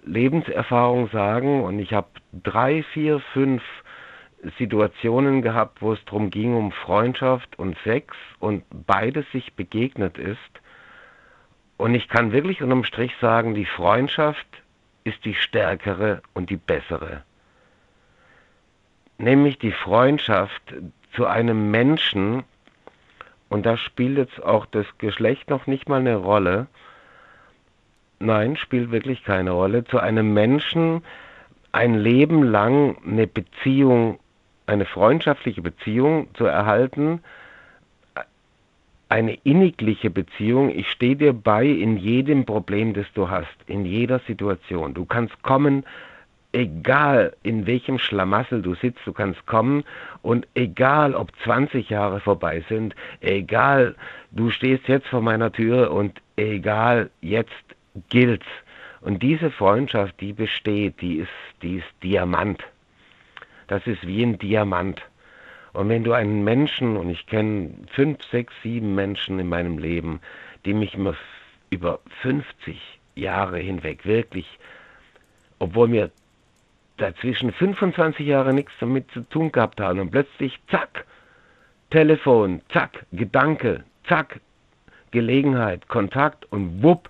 Lebenserfahrung 0.04 1.08
sagen, 1.10 1.62
und 1.62 1.78
ich 1.78 1.92
habe 1.92 2.08
drei, 2.32 2.82
vier, 2.92 3.20
fünf 3.32 3.62
Situationen 4.58 5.42
gehabt, 5.42 5.82
wo 5.82 5.92
es 5.92 6.04
darum 6.06 6.30
ging, 6.30 6.54
um 6.54 6.72
Freundschaft 6.72 7.58
und 7.58 7.76
Sex 7.84 8.16
und 8.38 8.64
beides 8.86 9.30
sich 9.32 9.54
begegnet 9.54 10.18
ist. 10.18 10.38
Und 11.76 11.94
ich 11.94 12.08
kann 12.08 12.32
wirklich 12.32 12.62
unterm 12.62 12.84
Strich 12.84 13.12
sagen, 13.20 13.54
die 13.54 13.66
Freundschaft 13.66 14.46
ist 15.04 15.24
die 15.24 15.34
stärkere 15.34 16.22
und 16.34 16.50
die 16.50 16.56
bessere. 16.56 17.22
Nämlich 19.18 19.58
die 19.58 19.72
Freundschaft 19.72 20.62
zu 21.14 21.26
einem 21.26 21.70
Menschen, 21.70 22.44
und 23.48 23.66
da 23.66 23.76
spielt 23.76 24.16
jetzt 24.16 24.42
auch 24.42 24.64
das 24.66 24.86
Geschlecht 24.98 25.50
noch 25.50 25.66
nicht 25.66 25.88
mal 25.88 26.00
eine 26.00 26.16
Rolle. 26.16 26.66
Nein, 28.18 28.56
spielt 28.56 28.90
wirklich 28.90 29.24
keine 29.24 29.50
Rolle. 29.50 29.84
Zu 29.84 29.98
einem 29.98 30.32
Menschen 30.32 31.02
ein 31.72 31.94
Leben 31.94 32.42
lang 32.42 32.96
eine 33.04 33.26
Beziehung, 33.26 34.18
eine 34.70 34.84
freundschaftliche 34.84 35.62
Beziehung 35.62 36.28
zu 36.34 36.44
erhalten, 36.44 37.20
eine 39.08 39.34
innigliche 39.42 40.10
Beziehung. 40.10 40.70
Ich 40.70 40.88
stehe 40.88 41.16
dir 41.16 41.32
bei 41.32 41.66
in 41.66 41.96
jedem 41.96 42.46
Problem, 42.46 42.94
das 42.94 43.06
du 43.14 43.28
hast, 43.28 43.56
in 43.66 43.84
jeder 43.84 44.20
Situation. 44.20 44.94
Du 44.94 45.04
kannst 45.04 45.42
kommen, 45.42 45.84
egal 46.52 47.34
in 47.42 47.66
welchem 47.66 47.98
Schlamassel 47.98 48.62
du 48.62 48.76
sitzt, 48.76 49.00
du 49.04 49.12
kannst 49.12 49.44
kommen 49.46 49.82
und 50.22 50.46
egal 50.54 51.16
ob 51.16 51.32
20 51.42 51.90
Jahre 51.90 52.20
vorbei 52.20 52.64
sind, 52.68 52.94
egal 53.20 53.96
du 54.30 54.50
stehst 54.50 54.86
jetzt 54.86 55.08
vor 55.08 55.20
meiner 55.20 55.50
Tür 55.50 55.90
und 55.90 56.22
egal 56.36 57.10
jetzt 57.20 57.64
gilt's. 58.08 58.46
Und 59.00 59.20
diese 59.20 59.50
Freundschaft, 59.50 60.20
die 60.20 60.32
besteht, 60.32 61.00
die 61.00 61.16
ist, 61.16 61.28
die 61.62 61.78
ist 61.78 61.92
Diamant. 62.04 62.62
Das 63.70 63.86
ist 63.86 64.04
wie 64.04 64.24
ein 64.24 64.36
Diamant. 64.36 65.00
Und 65.72 65.88
wenn 65.88 66.02
du 66.02 66.12
einen 66.12 66.42
Menschen, 66.42 66.96
und 66.96 67.08
ich 67.08 67.26
kenne 67.26 67.70
fünf, 67.92 68.18
sechs, 68.24 68.52
sieben 68.64 68.96
Menschen 68.96 69.38
in 69.38 69.48
meinem 69.48 69.78
Leben, 69.78 70.20
die 70.64 70.74
mich 70.74 70.98
über 71.70 72.00
50 72.22 73.00
Jahre 73.14 73.58
hinweg 73.58 74.04
wirklich, 74.04 74.58
obwohl 75.60 75.86
mir 75.86 76.10
dazwischen 76.96 77.52
25 77.52 78.26
Jahre 78.26 78.52
nichts 78.52 78.72
damit 78.80 79.08
zu 79.12 79.20
tun 79.20 79.52
gehabt 79.52 79.80
haben 79.80 80.00
und 80.00 80.10
plötzlich 80.10 80.58
zack, 80.68 81.06
Telefon, 81.90 82.62
zack, 82.72 83.06
Gedanke, 83.12 83.84
zack, 84.08 84.40
Gelegenheit, 85.12 85.86
Kontakt 85.86 86.44
und 86.50 86.82
wupp, 86.82 87.08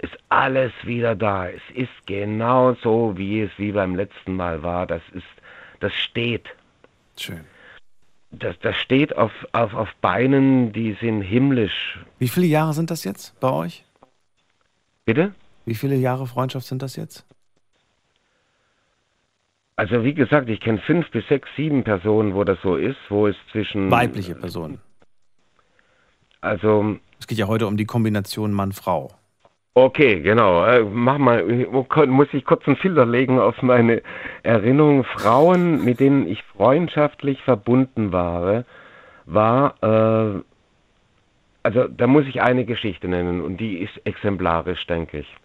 ist 0.00 0.18
alles 0.28 0.72
wieder 0.82 1.14
da. 1.14 1.48
Es 1.48 1.62
ist 1.74 2.06
genau 2.06 2.74
so, 2.74 3.16
wie 3.16 3.40
es 3.40 3.50
wie 3.56 3.72
beim 3.72 3.94
letzten 3.94 4.36
Mal 4.36 4.62
war. 4.62 4.86
Das 4.86 5.00
ist, 5.14 5.24
das 5.84 5.92
steht. 5.92 6.46
Schön. 7.16 7.44
Das, 8.30 8.58
das 8.60 8.74
steht 8.76 9.16
auf, 9.16 9.30
auf, 9.52 9.74
auf 9.74 9.88
Beinen, 10.00 10.72
die 10.72 10.96
sind 11.00 11.20
himmlisch. 11.20 11.98
Wie 12.18 12.28
viele 12.28 12.46
Jahre 12.46 12.72
sind 12.72 12.90
das 12.90 13.04
jetzt 13.04 13.38
bei 13.38 13.50
euch? 13.50 13.84
Bitte? 15.04 15.34
Wie 15.66 15.74
viele 15.74 15.94
Jahre 15.94 16.26
Freundschaft 16.26 16.66
sind 16.66 16.82
das 16.82 16.96
jetzt? 16.96 17.26
Also 19.76 20.04
wie 20.04 20.14
gesagt, 20.14 20.48
ich 20.48 20.60
kenne 20.60 20.78
fünf 20.78 21.10
bis 21.10 21.26
sechs, 21.28 21.48
sieben 21.56 21.84
Personen, 21.84 22.34
wo 22.34 22.44
das 22.44 22.58
so 22.62 22.76
ist, 22.76 22.98
wo 23.08 23.26
es 23.26 23.36
zwischen... 23.52 23.90
Weibliche 23.90 24.34
Personen. 24.34 24.80
Also... 26.40 26.96
Es 27.20 27.26
geht 27.26 27.38
ja 27.38 27.46
heute 27.46 27.66
um 27.66 27.76
die 27.76 27.86
Kombination 27.86 28.52
Mann-Frau. 28.52 29.12
Okay, 29.74 30.20
genau. 30.20 30.64
Äh, 30.64 30.84
mach 30.84 31.18
mal, 31.18 31.44
muss 32.06 32.28
ich 32.32 32.44
kurz 32.44 32.66
einen 32.66 32.76
Filter 32.76 33.04
legen 33.06 33.40
auf 33.40 33.60
meine 33.60 34.02
Erinnerung. 34.44 35.02
Frauen, 35.02 35.84
mit 35.84 35.98
denen 35.98 36.28
ich 36.28 36.42
freundschaftlich 36.44 37.42
verbunden 37.42 38.12
war, 38.12 38.64
war 39.26 39.74
äh, 39.82 40.40
also 41.64 41.88
da 41.88 42.06
muss 42.06 42.26
ich 42.26 42.42
eine 42.42 42.64
Geschichte 42.66 43.08
nennen 43.08 43.40
und 43.40 43.56
die 43.56 43.78
ist 43.78 44.06
exemplarisch, 44.06 44.86
denke 44.86 45.20
ich. 45.20 45.36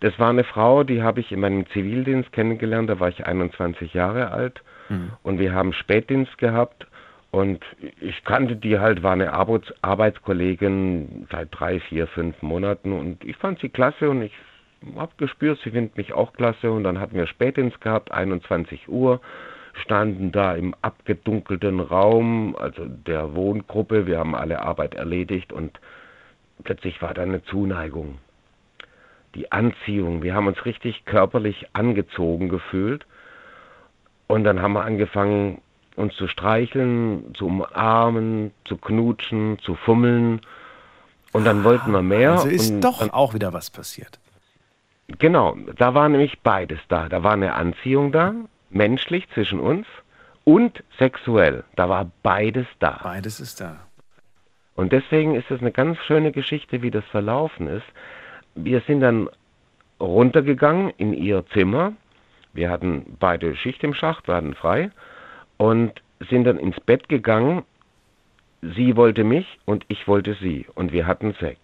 Das 0.00 0.18
war 0.18 0.30
eine 0.30 0.44
Frau, 0.44 0.84
die 0.84 1.02
habe 1.02 1.20
ich 1.20 1.30
in 1.32 1.40
meinem 1.40 1.66
Zivildienst 1.66 2.32
kennengelernt, 2.32 2.88
da 2.88 2.98
war 2.98 3.08
ich 3.08 3.26
21 3.26 3.92
Jahre 3.94 4.30
alt 4.30 4.62
Mhm. 4.88 5.10
und 5.22 5.38
wir 5.38 5.54
haben 5.54 5.72
Spätdienst 5.72 6.38
gehabt 6.38 6.86
und 7.32 7.64
ich 8.00 8.24
kannte 8.24 8.56
die 8.56 8.78
halt, 8.78 9.02
war 9.02 9.14
eine 9.14 9.32
Arbeits 9.32 9.72
Arbeitskollegin 9.80 11.26
seit 11.32 11.48
drei, 11.50 11.80
vier, 11.80 12.06
fünf 12.06 12.40
Monaten 12.42 12.92
und 12.92 13.24
ich 13.24 13.36
fand 13.38 13.58
sie 13.58 13.70
klasse 13.70 14.10
und 14.10 14.20
ich 14.22 14.32
habe 14.96 15.12
gespürt, 15.16 15.58
sie 15.64 15.70
findet 15.70 15.96
mich 15.96 16.12
auch 16.12 16.34
klasse 16.34 16.70
und 16.70 16.84
dann 16.84 17.00
hatten 17.00 17.16
wir 17.16 17.26
Spätdienst 17.26 17.80
gehabt, 17.80 18.12
21 18.12 18.86
Uhr, 18.88 19.22
standen 19.82 20.30
da 20.30 20.54
im 20.54 20.74
abgedunkelten 20.82 21.80
Raum, 21.80 22.54
also 22.54 22.84
der 22.84 23.34
Wohngruppe, 23.34 24.06
wir 24.06 24.18
haben 24.18 24.34
alle 24.34 24.60
Arbeit 24.60 24.94
erledigt 24.94 25.54
und 25.54 25.80
plötzlich 26.64 27.00
war 27.00 27.14
da 27.14 27.22
eine 27.22 27.42
Zuneigung. 27.44 28.18
Die 29.36 29.50
Anziehung, 29.50 30.22
wir 30.22 30.34
haben 30.34 30.48
uns 30.48 30.66
richtig 30.66 31.06
körperlich 31.06 31.68
angezogen 31.72 32.50
gefühlt 32.50 33.06
und 34.26 34.44
dann 34.44 34.60
haben 34.60 34.74
wir 34.74 34.84
angefangen, 34.84 35.62
uns 35.96 36.14
zu 36.16 36.26
streicheln, 36.26 37.34
zu 37.34 37.46
umarmen, 37.46 38.52
zu 38.64 38.76
knutschen, 38.76 39.58
zu 39.60 39.74
fummeln. 39.74 40.40
Und 41.32 41.44
dann 41.44 41.64
wollten 41.64 41.92
wir 41.92 42.02
mehr. 42.02 42.32
Also 42.32 42.48
ist 42.48 42.80
doch 42.80 43.00
dann, 43.00 43.10
auch 43.10 43.34
wieder 43.34 43.52
was 43.52 43.70
passiert. 43.70 44.18
Genau, 45.18 45.56
da 45.76 45.94
war 45.94 46.08
nämlich 46.08 46.40
beides 46.40 46.78
da. 46.88 47.08
Da 47.08 47.22
war 47.22 47.32
eine 47.32 47.54
Anziehung 47.54 48.12
da, 48.12 48.34
menschlich 48.70 49.28
zwischen 49.30 49.60
uns 49.60 49.86
und 50.44 50.82
sexuell. 50.98 51.64
Da 51.76 51.88
war 51.88 52.10
beides 52.22 52.66
da. 52.78 53.00
Beides 53.02 53.40
ist 53.40 53.60
da. 53.60 53.80
Und 54.74 54.92
deswegen 54.92 55.34
ist 55.34 55.50
es 55.50 55.60
eine 55.60 55.72
ganz 55.72 55.98
schöne 56.06 56.32
Geschichte, 56.32 56.82
wie 56.82 56.90
das 56.90 57.04
verlaufen 57.06 57.66
ist. 57.66 57.86
Wir 58.54 58.80
sind 58.86 59.00
dann 59.00 59.28
runtergegangen 60.00 60.90
in 60.96 61.12
ihr 61.12 61.44
Zimmer. 61.52 61.92
Wir 62.54 62.70
hatten 62.70 63.16
beide 63.18 63.54
Schicht 63.56 63.84
im 63.84 63.94
Schacht, 63.94 64.28
wir 64.28 64.34
hatten 64.34 64.54
frei 64.54 64.90
und 65.62 65.92
sind 66.28 66.42
dann 66.42 66.58
ins 66.58 66.80
Bett 66.80 67.08
gegangen. 67.08 67.62
Sie 68.62 68.96
wollte 68.96 69.22
mich 69.22 69.46
und 69.64 69.84
ich 69.86 70.08
wollte 70.08 70.34
sie 70.34 70.66
und 70.74 70.90
wir 70.90 71.06
hatten 71.06 71.34
Sex. 71.34 71.60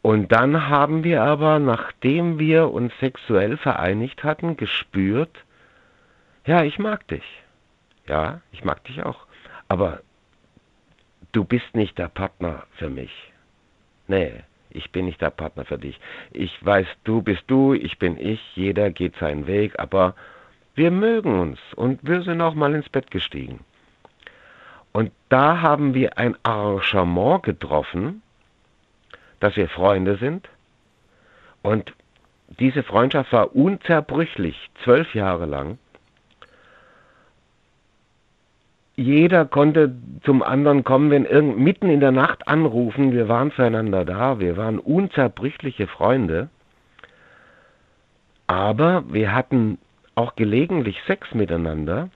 Und 0.00 0.32
dann 0.32 0.68
haben 0.68 1.04
wir 1.04 1.22
aber, 1.22 1.58
nachdem 1.58 2.38
wir 2.38 2.70
uns 2.70 2.90
sexuell 3.00 3.58
vereinigt 3.58 4.24
hatten, 4.24 4.56
gespürt, 4.56 5.44
ja, 6.46 6.64
ich 6.64 6.78
mag 6.78 7.06
dich. 7.08 7.42
Ja, 8.06 8.40
ich 8.50 8.64
mag 8.64 8.82
dich 8.84 9.02
auch. 9.02 9.26
Aber 9.68 10.00
du 11.32 11.44
bist 11.44 11.74
nicht 11.74 11.98
der 11.98 12.08
Partner 12.08 12.64
für 12.78 12.88
mich. 12.88 13.12
Nee, 14.08 14.42
ich 14.70 14.90
bin 14.90 15.04
nicht 15.04 15.20
der 15.20 15.30
Partner 15.30 15.66
für 15.66 15.76
dich. 15.76 16.00
Ich 16.32 16.64
weiß, 16.64 16.86
du 17.04 17.20
bist 17.20 17.42
du, 17.46 17.74
ich 17.74 17.98
bin 17.98 18.18
ich, 18.18 18.40
jeder 18.56 18.90
geht 18.90 19.16
seinen 19.16 19.46
Weg, 19.46 19.78
aber 19.78 20.14
wir 20.74 20.90
mögen 20.90 21.38
uns 21.38 21.58
und 21.76 22.00
wir 22.02 22.22
sind 22.22 22.40
auch 22.40 22.54
mal 22.54 22.74
ins 22.74 22.88
Bett 22.88 23.10
gestiegen. 23.10 23.60
Und 24.92 25.12
da 25.28 25.60
haben 25.60 25.94
wir 25.94 26.18
ein 26.18 26.36
Arrangement 26.42 27.42
getroffen, 27.42 28.22
dass 29.38 29.56
wir 29.56 29.68
Freunde 29.68 30.16
sind. 30.16 30.48
Und 31.62 31.92
diese 32.58 32.82
Freundschaft 32.82 33.32
war 33.32 33.54
unzerbrüchlich, 33.54 34.70
zwölf 34.82 35.14
Jahre 35.14 35.46
lang. 35.46 35.78
Jeder 38.96 39.46
konnte 39.46 39.94
zum 40.24 40.42
anderen 40.42 40.84
kommen, 40.84 41.10
wenn 41.10 41.24
irgend 41.24 41.58
mitten 41.58 41.88
in 41.88 42.00
der 42.00 42.10
Nacht 42.10 42.48
anrufen. 42.48 43.12
Wir 43.12 43.28
waren 43.28 43.50
füreinander 43.50 44.04
da, 44.04 44.40
wir 44.40 44.56
waren 44.56 44.78
unzerbrüchliche 44.78 45.86
Freunde. 45.86 46.48
Aber 48.46 49.04
wir 49.08 49.32
hatten 49.32 49.78
auch 50.14 50.36
gelegentlich 50.36 51.00
Sex 51.06 51.34
miteinander, 51.34 52.08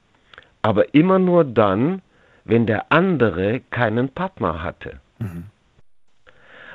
aber 0.62 0.94
immer 0.94 1.18
nur 1.18 1.44
dann, 1.44 2.02
wenn 2.44 2.66
der 2.66 2.92
andere 2.92 3.60
keinen 3.70 4.08
Partner 4.08 4.62
hatte. 4.62 5.00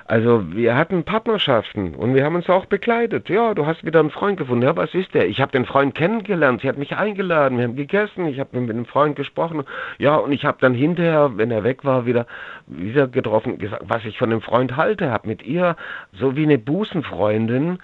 Also 0.09 0.55
wir 0.55 0.75
hatten 0.75 1.03
Partnerschaften 1.03 1.93
und 1.93 2.15
wir 2.15 2.25
haben 2.25 2.33
uns 2.33 2.49
auch 2.49 2.65
bekleidet. 2.65 3.29
Ja, 3.29 3.53
du 3.53 3.67
hast 3.67 3.85
wieder 3.85 3.99
einen 3.99 4.09
Freund 4.09 4.37
gefunden. 4.37 4.63
Ja, 4.63 4.75
was 4.75 4.91
ist 4.95 5.13
der? 5.13 5.27
Ich 5.27 5.39
habe 5.39 5.51
den 5.51 5.67
Freund 5.67 5.93
kennengelernt. 5.93 6.61
Sie 6.61 6.67
hat 6.67 6.79
mich 6.79 6.97
eingeladen. 6.97 7.59
Wir 7.59 7.65
haben 7.65 7.75
gegessen. 7.75 8.25
Ich 8.25 8.39
habe 8.39 8.59
mit 8.59 8.75
dem 8.75 8.87
Freund 8.87 9.15
gesprochen. 9.15 9.65
Ja, 9.99 10.15
und 10.15 10.31
ich 10.31 10.45
habe 10.45 10.57
dann 10.61 10.73
hinterher, 10.73 11.37
wenn 11.37 11.51
er 11.51 11.63
weg 11.63 11.85
war, 11.85 12.07
wieder 12.07 12.25
wieder 12.65 13.07
getroffen, 13.07 13.59
gesagt, 13.59 13.83
was 13.87 14.03
ich 14.03 14.17
von 14.17 14.31
dem 14.31 14.41
Freund 14.41 14.75
halte. 14.75 15.11
Habe 15.11 15.27
mit 15.27 15.43
ihr 15.43 15.75
so 16.13 16.35
wie 16.35 16.43
eine 16.43 16.57
Busenfreundin 16.57 17.77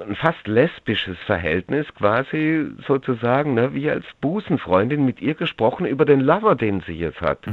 ein 0.00 0.14
fast 0.16 0.46
lesbisches 0.46 1.18
Verhältnis 1.26 1.86
quasi 1.94 2.66
sozusagen, 2.86 3.54
ne, 3.54 3.74
wie 3.74 3.90
als 3.90 4.04
Busenfreundin 4.20 5.04
mit 5.04 5.20
ihr 5.20 5.34
gesprochen 5.34 5.86
über 5.86 6.04
den 6.04 6.20
Lover, 6.20 6.54
den 6.54 6.80
sie 6.80 6.94
jetzt 6.94 7.20
hat 7.20 7.46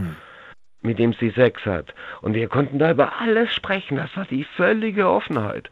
mit 0.83 0.99
dem 0.99 1.13
sie 1.13 1.29
Sex 1.31 1.65
hat. 1.65 1.93
Und 2.21 2.35
wir 2.35 2.47
konnten 2.47 2.77
da 2.77 2.91
über 2.91 3.13
alles 3.19 3.53
sprechen. 3.55 3.97
Das 3.97 4.15
war 4.15 4.25
die 4.25 4.43
völlige 4.43 5.09
Offenheit. 5.09 5.69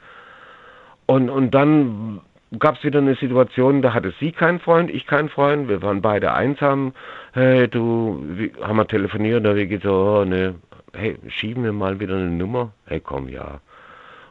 Und, 1.06 1.30
und 1.30 1.54
dann 1.54 2.22
gab 2.58 2.78
es 2.78 2.84
wieder 2.84 3.00
eine 3.00 3.16
Situation, 3.16 3.82
da 3.82 3.94
hatte 3.94 4.14
sie 4.20 4.32
keinen 4.32 4.60
Freund, 4.60 4.90
ich 4.90 5.06
keinen 5.08 5.30
Freund, 5.30 5.70
wir 5.70 5.82
waren 5.82 6.02
beide 6.02 6.34
einsam. 6.34 6.94
Hey, 7.34 7.68
du, 7.68 8.24
wie, 8.28 8.54
haben 8.62 8.78
wir 8.78 8.88
telefoniert, 8.88 9.46
da 9.46 9.56
wie 9.56 9.68
geht's 9.68 9.84
so, 9.84 9.94
oh, 9.94 10.26
ne, 10.26 10.56
hey, 10.94 11.18
schieben 11.28 11.64
wir 11.64 11.74
mal 11.74 12.00
wieder 12.00 12.16
eine 12.16 12.30
Nummer? 12.30 12.74
Hey, 12.86 13.00
komm, 13.00 13.30
ja. 13.30 13.60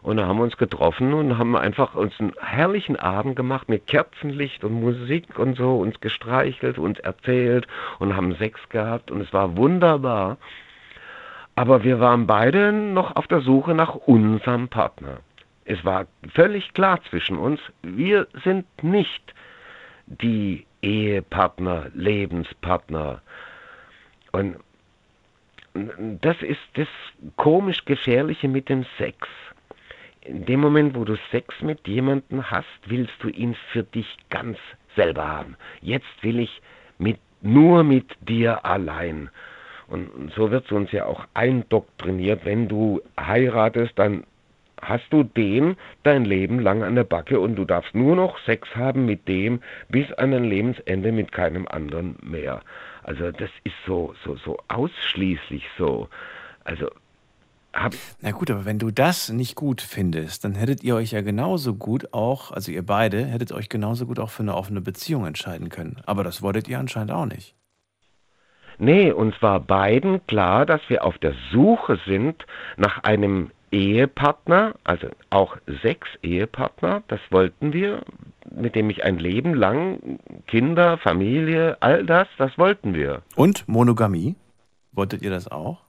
Und 0.03 0.17
dann 0.17 0.27
haben 0.27 0.39
wir 0.39 0.45
uns 0.45 0.57
getroffen 0.57 1.13
und 1.13 1.37
haben 1.37 1.57
einfach 1.57 1.95
uns 1.95 2.19
einen 2.19 2.33
herrlichen 2.41 2.97
Abend 2.97 3.37
gemacht 3.37 3.69
mit 3.69 3.87
Kerzenlicht 3.87 4.65
und 4.65 4.81
Musik 4.81 5.39
und 5.39 5.57
so, 5.57 5.79
uns 5.79 6.01
gestreichelt, 6.01 6.79
uns 6.79 6.99
erzählt 7.01 7.67
und 7.99 8.17
haben 8.17 8.35
Sex 8.37 8.61
gehabt 8.71 9.11
und 9.11 9.21
es 9.21 9.33
war 9.33 9.57
wunderbar. 9.57 10.39
Aber 11.55 11.85
wir 11.85 12.01
waren 12.01 12.27
beide 12.27 12.73
noch 12.73 13.17
auf 13.17 13.27
der 13.27 13.41
Suche 13.41 13.75
nach 13.75 13.95
unserem 13.95 14.69
Partner. 14.69 15.19
Es 15.67 15.85
war 15.85 16.07
völlig 16.35 16.73
klar 16.73 16.99
zwischen 17.11 17.37
uns, 17.37 17.61
wir 17.83 18.27
sind 18.43 18.65
nicht 18.83 19.35
die 20.07 20.67
Ehepartner, 20.83 21.91
Lebenspartner. 21.95 23.21
Und 24.33 24.57
das 26.21 26.41
ist 26.43 26.61
das 26.75 26.89
komisch 27.37 27.85
Gefährliche 27.85 28.49
mit 28.49 28.69
dem 28.69 28.85
Sex. 28.99 29.29
In 30.23 30.45
dem 30.45 30.61
Moment, 30.61 30.95
wo 30.95 31.05
du 31.05 31.17
Sex 31.31 31.63
mit 31.63 31.89
jemandem 31.89 32.51
hast, 32.51 32.67
willst 32.87 33.15
du 33.21 33.29
ihn 33.29 33.57
für 33.73 33.83
dich 33.83 34.17
ganz 34.29 34.59
selber 34.95 35.27
haben. 35.27 35.57
Jetzt 35.81 36.23
will 36.23 36.41
ich 36.41 36.61
mit, 36.99 37.19
nur 37.41 37.85
mit 37.85 38.07
dir 38.29 38.65
allein. 38.65 39.31
Und 39.89 40.33
so 40.37 40.51
wird 40.51 40.67
es 40.67 40.73
uns 40.73 40.93
ja 40.93 41.07
auch 41.07 41.27
eindoktriniert, 41.35 42.45
wenn 42.45 42.69
du 42.69 43.01
heiratest, 43.19 43.99
dann 43.99 44.25
hast 44.81 45.11
du 45.11 45.25
den 45.25 45.77
dein 46.03 46.25
Leben 46.25 46.61
lang 46.61 46.83
an 46.83 46.95
der 46.95 47.05
Backe 47.05 47.41
und 47.41 47.57
du 47.57 47.65
darfst 47.65 47.95
nur 47.95 48.17
noch 48.17 48.39
Sex 48.41 48.69
haben 48.77 49.05
mit 49.05 49.27
dem 49.29 49.61
bis 49.89 50.11
an 50.13 50.33
dein 50.33 50.45
Lebensende 50.45 51.13
mit 51.13 51.33
keinem 51.33 51.67
anderen 51.69 52.17
mehr. 52.23 52.63
Also 53.03 53.31
das 53.31 53.51
ist 53.65 53.75
so 53.87 54.15
so 54.25 54.37
so 54.37 54.59
ausschließlich 54.69 55.69
so. 55.77 56.09
Also 56.65 56.89
hab 57.73 57.95
Na 58.21 58.33
gut, 58.33 58.51
aber 58.51 58.65
wenn 58.65 58.79
du 58.79 58.91
das 58.91 59.29
nicht 59.29 59.55
gut 59.55 59.81
findest, 59.81 60.45
dann 60.45 60.55
hättet 60.55 60.83
ihr 60.83 60.97
euch 60.97 61.13
ja 61.13 61.21
genauso 61.21 61.75
gut 61.75 62.13
auch, 62.13 62.51
also 62.51 62.73
ihr 62.73 62.85
beide, 62.85 63.25
hättet 63.25 63.53
euch 63.53 63.69
genauso 63.69 64.07
gut 64.07 64.19
auch 64.19 64.31
für 64.31 64.43
eine 64.43 64.57
offene 64.57 64.81
Beziehung 64.81 65.27
entscheiden 65.27 65.69
können. 65.69 66.01
Aber 66.07 66.25
das 66.25 66.43
wolltet 66.43 66.69
ihr 66.69 66.79
anscheinend 66.79 67.13
auch 67.13 67.27
nicht. 67.27 67.55
Nee, 68.79 69.13
uns 69.13 69.35
war 69.43 69.61
beiden 69.61 70.27
klar, 70.27 70.65
dass 70.65 70.81
wir 70.89 71.05
auf 71.05 71.19
der 71.19 71.35
Suche 71.53 71.99
sind 72.07 72.47
nach 72.77 73.05
einem 73.05 73.51
Ehepartner, 73.71 74.75
also 74.85 75.09
auch 75.29 75.57
sechs 75.83 76.09
Ehepartner, 76.23 77.03
das 77.09 77.21
wollten 77.31 77.73
wir, 77.73 78.03
mit 78.51 78.75
dem 78.75 78.91
ich 78.91 79.05
ein 79.05 79.19
Leben 79.19 79.55
lang 79.55 80.19
Kinder, 80.47 80.99
Familie, 80.99 81.77
all 81.81 82.05
das, 82.05 82.27
das 82.39 82.57
wollten 82.59 82.95
wir. 82.95 83.23
Und 83.37 83.69
Monogamie? 83.69 84.35
Wolltet 84.93 85.23
ihr 85.23 85.31
das 85.31 85.47
auch? 85.47 85.83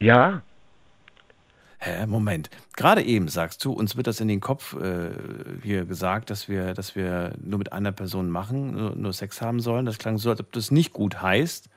Ja. 0.00 0.42
Hä, 1.84 2.06
Moment. 2.06 2.48
Gerade 2.78 3.02
eben 3.02 3.28
sagst 3.28 3.62
du, 3.62 3.72
uns 3.72 3.94
wird 3.94 4.06
das 4.06 4.18
in 4.18 4.28
den 4.28 4.40
Kopf 4.40 4.74
äh, 4.74 5.10
hier 5.62 5.84
gesagt, 5.84 6.30
dass 6.30 6.48
wir, 6.48 6.72
dass 6.72 6.96
wir 6.96 7.34
nur 7.38 7.58
mit 7.58 7.74
einer 7.74 7.92
Person 7.92 8.30
machen, 8.30 8.70
nur, 8.70 8.96
nur 8.96 9.12
Sex 9.12 9.42
haben 9.42 9.60
sollen. 9.60 9.84
Das 9.84 9.98
klang 9.98 10.16
so, 10.16 10.30
als 10.30 10.40
ob 10.40 10.50
das 10.52 10.70
nicht 10.70 10.94
gut 10.94 11.20
heißt, 11.20 11.68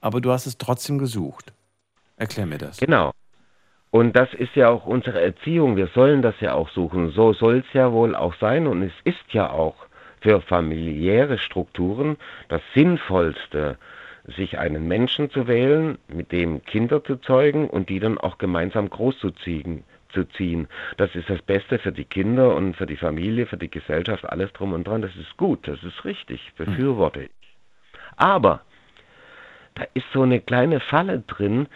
aber 0.00 0.20
du 0.20 0.30
hast 0.30 0.46
es 0.46 0.58
trotzdem 0.58 0.98
gesucht. 0.98 1.52
Erklär 2.16 2.46
mir 2.46 2.58
das. 2.58 2.76
Genau. 2.76 3.10
Und 3.90 4.14
das 4.14 4.32
ist 4.34 4.54
ja 4.54 4.68
auch 4.68 4.86
unsere 4.86 5.20
Erziehung. 5.20 5.74
Wir 5.74 5.88
sollen 5.88 6.22
das 6.22 6.36
ja 6.40 6.54
auch 6.54 6.70
suchen. 6.70 7.10
So 7.10 7.32
soll 7.32 7.64
es 7.66 7.72
ja 7.72 7.90
wohl 7.90 8.14
auch 8.14 8.34
sein. 8.38 8.68
Und 8.68 8.82
es 8.82 8.92
ist 9.02 9.32
ja 9.32 9.50
auch 9.50 9.74
für 10.20 10.40
familiäre 10.40 11.38
Strukturen 11.38 12.16
das 12.48 12.62
Sinnvollste, 12.76 13.76
sich 14.36 14.58
einen 14.58 14.86
Menschen 14.86 15.30
zu 15.30 15.46
wählen, 15.46 15.98
mit 16.08 16.32
dem 16.32 16.62
Kinder 16.64 17.02
zu 17.02 17.16
zeugen 17.16 17.68
und 17.68 17.88
die 17.88 18.00
dann 18.00 18.18
auch 18.18 18.38
gemeinsam 18.38 18.90
großzuziehen. 18.90 19.84
Zu 20.10 20.24
ziehen. 20.24 20.68
Das 20.96 21.14
ist 21.14 21.28
das 21.28 21.42
Beste 21.42 21.78
für 21.78 21.92
die 21.92 22.06
Kinder 22.06 22.56
und 22.56 22.76
für 22.76 22.86
die 22.86 22.96
Familie, 22.96 23.44
für 23.44 23.58
die 23.58 23.70
Gesellschaft, 23.70 24.24
alles 24.24 24.50
drum 24.54 24.72
und 24.72 24.88
dran. 24.88 25.02
Das 25.02 25.14
ist 25.16 25.36
gut, 25.36 25.68
das 25.68 25.82
ist 25.84 26.02
richtig, 26.06 26.54
befürworte 26.56 27.24
ich. 27.24 27.30
Aber 28.16 28.62
da 29.74 29.84
ist 29.92 30.06
so 30.14 30.22
eine 30.22 30.40
kleine 30.40 30.80
Falle 30.80 31.20
drin, 31.26 31.68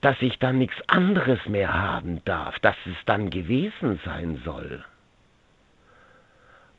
dass 0.00 0.20
ich 0.22 0.38
dann 0.38 0.58
nichts 0.58 0.76
anderes 0.86 1.44
mehr 1.48 1.72
haben 1.72 2.22
darf, 2.24 2.58
dass 2.60 2.76
es 2.86 2.96
dann 3.04 3.30
gewesen 3.30 3.98
sein 4.04 4.40
soll. 4.44 4.84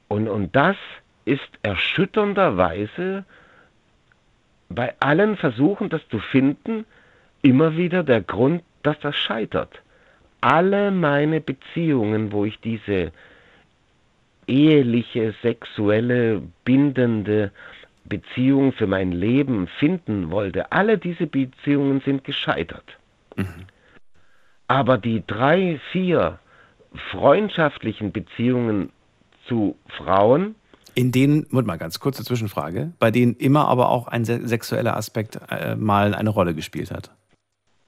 Und, 0.07 0.29
und 0.29 0.55
das 0.55 0.77
ist 1.25 1.49
erschütternderweise 1.63 3.25
bei 4.69 4.93
allen 4.99 5.37
Versuchen, 5.37 5.89
das 5.89 6.07
zu 6.09 6.19
finden, 6.19 6.85
immer 7.41 7.77
wieder 7.77 8.03
der 8.03 8.21
Grund, 8.21 8.63
dass 8.83 8.99
das 8.99 9.15
scheitert. 9.15 9.81
Alle 10.41 10.91
meine 10.91 11.41
Beziehungen, 11.41 12.31
wo 12.31 12.45
ich 12.45 12.59
diese 12.59 13.11
eheliche, 14.47 15.33
sexuelle, 15.41 16.41
bindende 16.63 17.51
Beziehung 18.05 18.73
für 18.73 18.87
mein 18.87 19.11
Leben 19.11 19.67
finden 19.79 20.29
wollte, 20.29 20.71
alle 20.71 20.97
diese 20.97 21.25
Beziehungen 21.25 22.01
sind 22.01 22.23
gescheitert. 22.23 22.97
Aber 24.67 24.97
die 24.97 25.23
drei, 25.25 25.79
vier 25.91 26.39
freundschaftlichen 27.11 28.11
Beziehungen 28.11 28.91
zu 29.47 29.77
Frauen, 29.87 30.55
In 30.95 31.11
denen, 31.11 31.45
Moment 31.49 31.67
mal 31.67 31.77
ganz 31.77 31.99
kurze 31.99 32.23
Zwischenfrage, 32.23 32.91
bei 32.99 33.11
denen 33.11 33.35
immer 33.35 33.67
aber 33.67 33.89
auch 33.89 34.07
ein 34.07 34.23
se 34.25 34.47
sexueller 34.47 34.95
Aspekt 34.95 35.39
äh, 35.49 35.75
mal 35.75 36.15
eine 36.15 36.29
Rolle 36.29 36.53
gespielt 36.55 36.89
hat. 36.91 37.11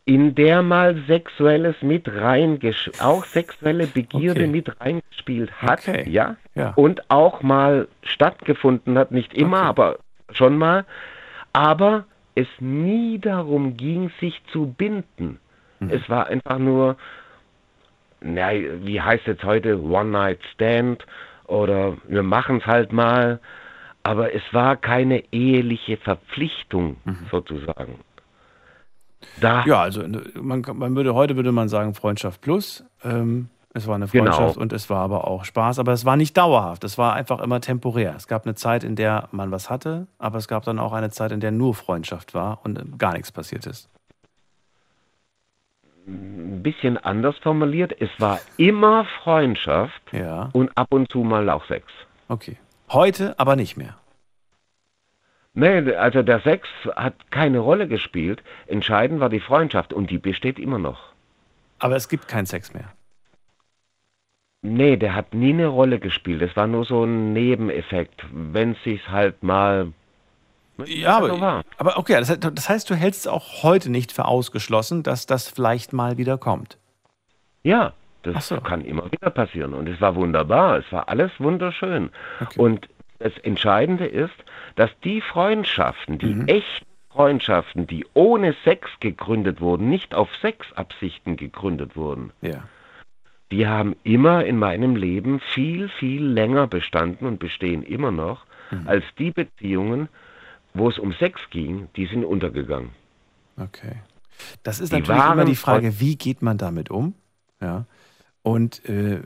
in 0.06 0.36
der 0.36 0.62
mal 0.64 0.96
Sexuelles 1.08 1.76
mit 1.82 2.08
reingesch 2.08 2.90
auch 3.00 3.26
sexuelle 3.26 3.88
Begierde 3.88 4.42
Okay. 4.44 4.48
mit 4.48 4.80
reingespielt 4.80 5.52
hat, 5.62 5.88
Okay. 5.88 6.10
ja? 6.10 6.36
Ja. 6.56 6.72
und 6.76 7.10
auch 7.10 7.42
mal 7.42 7.88
stattgefunden 8.04 8.98
hat, 8.98 9.12
nicht 9.12 9.34
immer, 9.34 9.62
aber 9.64 10.00
schon 10.32 10.58
mal, 10.58 10.86
aber 11.54 12.06
es 12.36 12.48
nie 12.60 13.20
darum 13.20 13.76
ging, 13.78 14.12
sich 14.22 14.42
zu 14.52 14.74
binden. 14.78 15.40
Mhm. 15.80 15.90
Es 15.90 16.08
war 16.10 16.28
einfach 16.28 16.58
nur, 16.60 16.96
na, 18.22 18.50
wie 18.84 19.02
heißt 19.02 19.28
jetzt 19.28 19.44
heute, 19.44 19.82
One 19.82 20.10
Night 20.12 20.40
Stand 20.54 21.06
oder 21.48 21.98
wir 22.08 22.24
machen 22.24 22.58
es 22.58 22.66
halt 22.66 22.92
mal, 22.94 23.40
aber 24.04 24.34
es 24.34 24.44
war 24.52 24.76
keine 24.78 25.24
eheliche 25.34 25.98
Verpflichtung 25.98 26.98
sozusagen. 27.32 28.00
Da 29.42 29.64
Ja, 29.66 29.82
also 29.82 30.04
man, 30.40 30.62
kann- 30.62 30.78
man 30.78 30.96
würde 30.96 31.14
heute 31.14 31.36
würde 31.36 31.52
man 31.52 31.70
sagen 31.70 31.94
Freundschaft 31.94 32.42
plus. 32.42 32.86
Ähm, 33.04 33.50
es 33.74 33.86
war 33.88 33.96
eine 33.96 34.08
Genau. 34.08 34.32
Freundschaft 34.32 34.58
und 34.58 34.74
es 34.74 34.90
war 34.90 35.00
aber 35.00 35.28
auch 35.28 35.44
Spaß, 35.46 35.80
aber 35.80 35.92
es 35.92 36.06
war 36.06 36.16
nicht 36.18 36.36
dauerhaft. 36.38 36.84
Es 36.84 36.98
war 36.98 37.14
einfach 37.14 37.40
immer 37.42 37.60
temporär. 37.62 38.14
Es 38.16 38.28
gab 38.28 38.46
eine 38.46 38.56
Zeit, 38.56 38.84
in 38.84 38.96
der 38.96 39.28
man 39.32 39.52
was 39.52 39.70
hatte, 39.70 40.08
aber 40.20 40.38
es 40.38 40.48
gab 40.48 40.64
dann 40.64 40.80
auch 40.80 40.94
eine 40.94 41.10
Zeit, 41.12 41.32
in 41.32 41.40
der 41.40 41.52
nur 41.52 41.74
Freundschaft 41.76 42.34
war 42.34 42.60
und 42.64 42.80
äh, 42.80 42.84
gar 42.98 43.14
nichts 43.14 43.32
passiert 43.32 43.66
ist. 43.68 43.90
Ein 46.08 46.64
bisschen 46.64 46.98
anders 46.98 47.38
formuliert, 47.40 47.94
es 48.00 48.10
war 48.20 48.40
immer 48.58 49.06
Freundschaft 49.24 50.02
Ja. 50.12 50.50
und 50.54 50.76
ab 50.78 50.88
und 50.92 51.12
zu 51.12 51.20
mal 51.20 51.50
auch 51.50 51.66
Sex. 51.68 51.86
Okay. 52.30 52.58
Heute 52.90 53.38
aber 53.38 53.56
nicht 53.56 53.76
mehr. 53.78 53.96
Nee, 55.54 55.94
also 55.96 56.22
der 56.22 56.40
Sex 56.42 56.68
hat 56.96 57.32
keine 57.32 57.60
Rolle 57.60 57.88
gespielt. 57.88 58.44
Entscheidend 58.68 59.20
war 59.20 59.30
die 59.30 59.40
Freundschaft 59.40 59.92
und 59.92 60.10
die 60.12 60.20
besteht 60.20 60.60
immer 60.60 60.78
noch. 60.78 61.00
Aber 61.80 61.96
es 61.96 62.08
gibt 62.10 62.28
keinen 62.28 62.46
Sex 62.46 62.74
mehr. 62.74 62.92
Nee, 64.62 64.98
der 64.98 65.16
hat 65.16 65.34
nie 65.34 65.54
eine 65.54 65.68
Rolle 65.68 66.00
gespielt. 66.00 66.42
Es 66.42 66.56
war 66.56 66.68
nur 66.68 66.86
so 66.86 67.04
ein 67.04 67.34
Nebeneffekt, 67.34 68.26
wenn 68.32 68.72
es 68.74 68.84
sich 68.84 69.10
halt 69.10 69.42
mal. 69.44 69.92
Ja, 70.86 71.20
so 71.22 71.40
war. 71.42 71.50
aber, 71.60 71.64
aber 71.78 71.98
okay, 71.98 72.14
das, 72.20 72.30
heißt- 72.32 72.50
das 72.52 72.70
heißt, 72.70 72.90
du 72.90 72.96
hältst 72.96 73.22
es 73.22 73.28
auch 73.28 73.64
heute 73.64 73.90
nicht 73.92 74.12
für 74.12 74.26
ausgeschlossen, 74.26 75.04
dass 75.04 75.26
das 75.26 75.48
vielleicht 75.50 75.94
mal 75.94 76.18
wieder 76.18 76.38
kommt. 76.38 76.78
Ja, 77.64 77.94
das 78.24 78.54
kann 78.64 78.84
immer 78.84 79.12
wieder 79.12 79.30
passieren. 79.30 79.74
Und 79.74 79.88
es 79.88 80.00
war 80.02 80.16
wunderbar. 80.16 80.78
Es 80.80 80.92
war 80.92 81.08
alles 81.10 81.32
wunderschön. 81.40 82.10
Und 82.58 82.88
das 83.20 83.36
Entscheidende 83.40 84.06
ist, 84.06 84.34
dass 84.76 84.90
die 85.04 85.22
Freundschaften, 85.22 86.18
die 86.20 86.44
echten 86.48 86.86
Freundschaften, 87.10 87.88
die 87.88 88.06
ohne 88.14 88.54
Sex 88.64 88.90
gegründet 89.00 89.60
wurden, 89.62 89.90
nicht 89.90 90.14
auf 90.14 90.30
Sexabsichten 90.42 91.36
gegründet 91.36 91.96
wurden, 91.96 92.32
Ja. 92.42 92.64
die 93.52 93.66
haben 93.68 93.96
immer 94.04 94.46
in 94.46 94.60
meinem 94.60 94.96
Leben 94.96 95.40
viel, 95.40 95.90
viel 95.90 96.24
länger 96.24 96.68
bestanden 96.68 97.26
und 97.26 97.40
bestehen 97.40 97.82
immer 97.82 98.12
noch, 98.12 98.46
als 98.86 99.04
die 99.18 99.32
Beziehungen, 99.32 100.10
wo 100.78 100.90
es 100.90 100.98
um 101.00 101.14
Sex 101.14 101.40
ging, 101.52 101.88
die 101.96 102.06
sind 102.08 102.24
untergegangen. 102.26 102.92
Okay. 103.58 104.02
Das 104.64 104.80
ist 104.80 104.92
Die 104.94 105.00
natürlich 105.00 105.24
immer 105.24 105.46
die 105.46 105.56
Frage, 105.56 106.00
wie 106.00 106.16
geht 106.16 106.42
man 106.42 106.58
damit 106.58 106.90
um? 106.92 107.16
Ja. 107.60 107.86
Und 108.44 108.88
äh, 108.88 109.20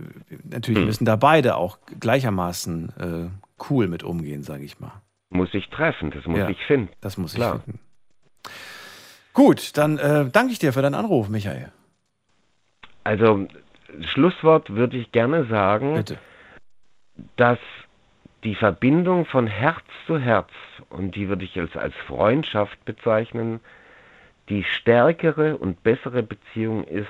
natürlich 0.44 0.80
Hm. 0.80 0.86
müssen 0.86 1.06
da 1.06 1.15
beide 1.15 1.56
auch 1.57 1.78
gleichermaßen 1.99 2.90
äh, 3.30 3.64
cool 3.69 3.88
mit 3.88 4.03
umgehen, 4.03 4.41
sage 4.44 4.64
ich 4.64 4.80
mal. 4.80 4.94
Muss 5.30 5.53
ich 5.53 5.69
treffen, 5.69 6.11
das 6.11 6.26
muss 6.26 6.40
Ja, 6.40 6.49
ich 6.49 6.64
finden. 6.65 6.90
Das 7.02 7.18
muss 7.18 7.36
Klar. 7.36 7.57
ich 7.57 7.64
finden. 7.64 7.80
Gut, 9.34 9.78
dann 9.78 9.98
äh, 9.98 10.30
danke 10.30 10.52
ich 10.53 10.60
dir 10.60 10.73
für 10.73 10.82
deinen 10.82 10.95
Anruf, 10.95 11.30
Michael. 11.30 11.72
Also, 13.03 13.48
Schlusswort 14.02 14.69
würde 14.72 14.98
ich 14.98 15.11
gerne 15.11 15.45
sagen, 15.48 16.03
dass 17.38 17.60
die 18.43 18.55
Verbindung 18.55 19.26
von 19.26 19.47
Herz 19.47 19.84
zu 20.07 20.18
Herz, 20.18 20.49
und 20.89 21.15
die 21.15 21.30
würde 21.30 21.45
ich 21.45 21.59
als, 21.59 21.76
als 21.76 21.95
Freundschaft 22.07 22.84
bezeichnen, 22.85 23.59
die 24.49 24.63
stärkere 24.63 25.57
und 25.57 25.84
bessere 25.84 26.23
Beziehung 26.23 26.84
ist 26.84 27.07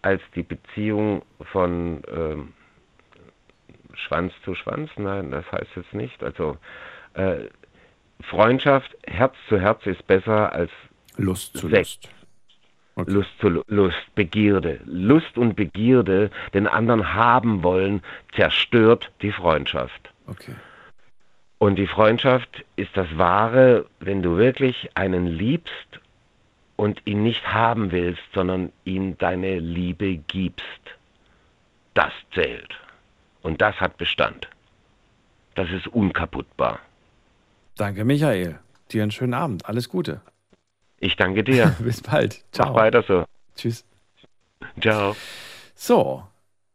als 0.00 0.22
die 0.34 0.42
Beziehung 0.42 1.22
von 1.52 2.02
ähm, 2.12 2.52
Schwanz 3.94 4.32
zu 4.44 4.54
Schwanz. 4.54 4.90
Nein, 4.96 5.30
das 5.30 5.44
heißt 5.52 5.76
jetzt 5.76 5.94
nicht. 5.94 6.24
Also 6.24 6.56
äh, 7.14 7.44
Freundschaft, 8.22 8.96
Herz 9.06 9.34
zu 9.48 9.60
Herz 9.60 9.86
ist 9.86 10.06
besser 10.06 10.52
als 10.52 10.70
Lust 11.16 11.56
zu 11.56 11.68
Sex. 11.68 12.00
Lust. 12.96 13.08
Lust 13.08 13.38
zu 13.40 13.48
Lu- 13.48 13.64
Lust, 13.68 14.14
Begierde. 14.14 14.80
Lust 14.84 15.38
und 15.38 15.54
Begierde, 15.54 16.30
den 16.52 16.66
anderen 16.66 17.14
haben 17.14 17.62
wollen, 17.62 18.02
zerstört 18.34 19.12
die 19.22 19.32
Freundschaft. 19.32 20.11
Okay. 20.26 20.54
Und 21.58 21.76
die 21.76 21.86
Freundschaft 21.86 22.64
ist 22.76 22.90
das 22.96 23.06
Wahre, 23.16 23.86
wenn 24.00 24.22
du 24.22 24.36
wirklich 24.36 24.90
einen 24.94 25.26
liebst 25.26 26.00
und 26.76 27.00
ihn 27.04 27.22
nicht 27.22 27.52
haben 27.52 27.92
willst, 27.92 28.22
sondern 28.34 28.72
ihm 28.84 29.16
deine 29.18 29.60
Liebe 29.60 30.16
gibst. 30.16 30.64
Das 31.94 32.12
zählt. 32.34 32.70
Und 33.42 33.60
das 33.60 33.76
hat 33.76 33.96
Bestand. 33.96 34.48
Das 35.54 35.70
ist 35.70 35.86
unkaputtbar. 35.86 36.80
Danke, 37.76 38.04
Michael. 38.04 38.58
Dir 38.90 39.02
einen 39.02 39.10
schönen 39.12 39.34
Abend. 39.34 39.66
Alles 39.66 39.88
Gute. 39.88 40.20
Ich 40.98 41.16
danke 41.16 41.44
dir. 41.44 41.76
Bis 41.78 42.00
bald. 42.00 42.44
Ciao. 42.52 42.70
Mach 42.70 42.74
weiter 42.74 43.02
so. 43.02 43.24
Tschüss. 43.56 43.84
Ciao. 44.80 45.14
So, 45.74 46.24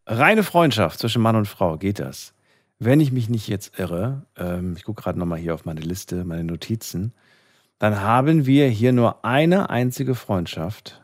reine 0.06 0.44
Freundschaft 0.44 1.00
zwischen 1.00 1.22
Mann 1.22 1.36
und 1.36 1.48
Frau, 1.48 1.78
geht 1.78 2.00
das? 2.00 2.34
Wenn 2.80 3.00
ich 3.00 3.12
mich 3.12 3.28
nicht 3.28 3.48
jetzt 3.48 3.80
irre, 3.80 4.28
ähm, 4.36 4.76
ich 4.78 4.84
gucke 4.84 5.02
gerade 5.02 5.18
nochmal 5.18 5.40
hier 5.40 5.56
auf 5.56 5.66
meine 5.66 5.82
Liste, 5.82 6.24
meine 6.26 6.44
Notizen, 6.44 7.14
dann 7.80 8.02
haben 8.02 8.46
wir 8.46 8.68
hier 8.68 8.92
nur 8.92 9.26
eine 9.26 9.70
einzige 9.70 10.14
Freundschaft, 10.14 11.04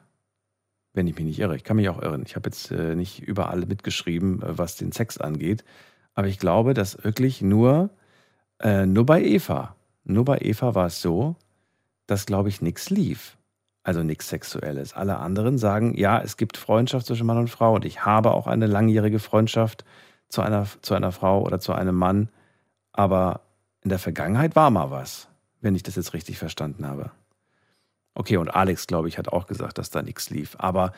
wenn 0.94 1.08
ich 1.08 1.16
mich 1.16 1.26
nicht 1.26 1.40
irre. 1.40 1.56
Ich 1.56 1.64
kann 1.64 1.78
mich 1.78 1.90
auch 1.90 2.02
irren. 2.02 2.24
Ich 2.26 2.36
habe 2.36 2.50
jetzt 2.50 2.72
äh, 2.72 2.96
nicht 2.96 3.22
überall 3.22 3.66
mitgeschrieben, 3.66 4.42
äh, 4.44 4.58
was 4.58 4.76
den 4.76 4.92
Sex 4.92 5.18
angeht, 5.18 5.64
aber 6.14 6.28
ich 6.28 6.38
glaube, 6.38 6.76
dass 6.76 7.04
wirklich 7.04 7.42
nur, 7.42 7.90
äh, 8.60 8.86
nur 8.86 9.06
bei 9.06 9.24
Eva, 9.24 9.76
nur 10.04 10.26
bei 10.26 10.38
Eva 10.40 10.76
war 10.76 10.88
es 10.88 11.02
so, 11.02 11.36
dass, 12.06 12.26
glaube 12.28 12.50
ich, 12.50 12.62
nichts 12.62 12.90
lief. 12.92 13.38
Also 13.86 14.04
nichts 14.04 14.30
Sexuelles. 14.30 14.94
Alle 14.94 15.18
anderen 15.18 15.58
sagen, 15.58 15.98
ja, 15.98 16.22
es 16.22 16.38
gibt 16.38 16.56
Freundschaft 16.56 17.08
zwischen 17.08 17.26
Mann 17.26 17.38
und 17.38 17.50
Frau 17.50 17.76
und 17.76 17.84
ich 17.84 18.06
habe 18.06 18.32
auch 18.32 18.48
eine 18.48 18.68
langjährige 18.68 19.20
Freundschaft 19.20 19.84
zu 20.34 20.42
einer, 20.42 20.68
zu 20.82 20.94
einer 20.94 21.12
Frau 21.12 21.42
oder 21.44 21.60
zu 21.60 21.74
einem 21.74 21.96
Mann. 21.96 22.30
Aber 22.92 23.42
in 23.82 23.90
der 23.90 24.00
Vergangenheit 24.00 24.56
war 24.56 24.70
mal 24.72 24.92
was, 24.92 25.28
wenn 25.62 25.76
ich 25.76 25.84
das 25.84 25.96
jetzt 25.96 26.14
richtig 26.14 26.38
verstanden 26.38 26.88
habe. 26.88 27.12
Okay, 28.16 28.38
und 28.38 28.50
Alex, 28.50 28.88
glaube 28.88 29.08
ich, 29.08 29.18
hat 29.18 29.30
auch 29.30 29.48
gesagt, 29.48 29.78
dass 29.78 29.90
da 29.90 30.02
nichts 30.02 30.30
lief. 30.30 30.56
Aber 30.60 30.92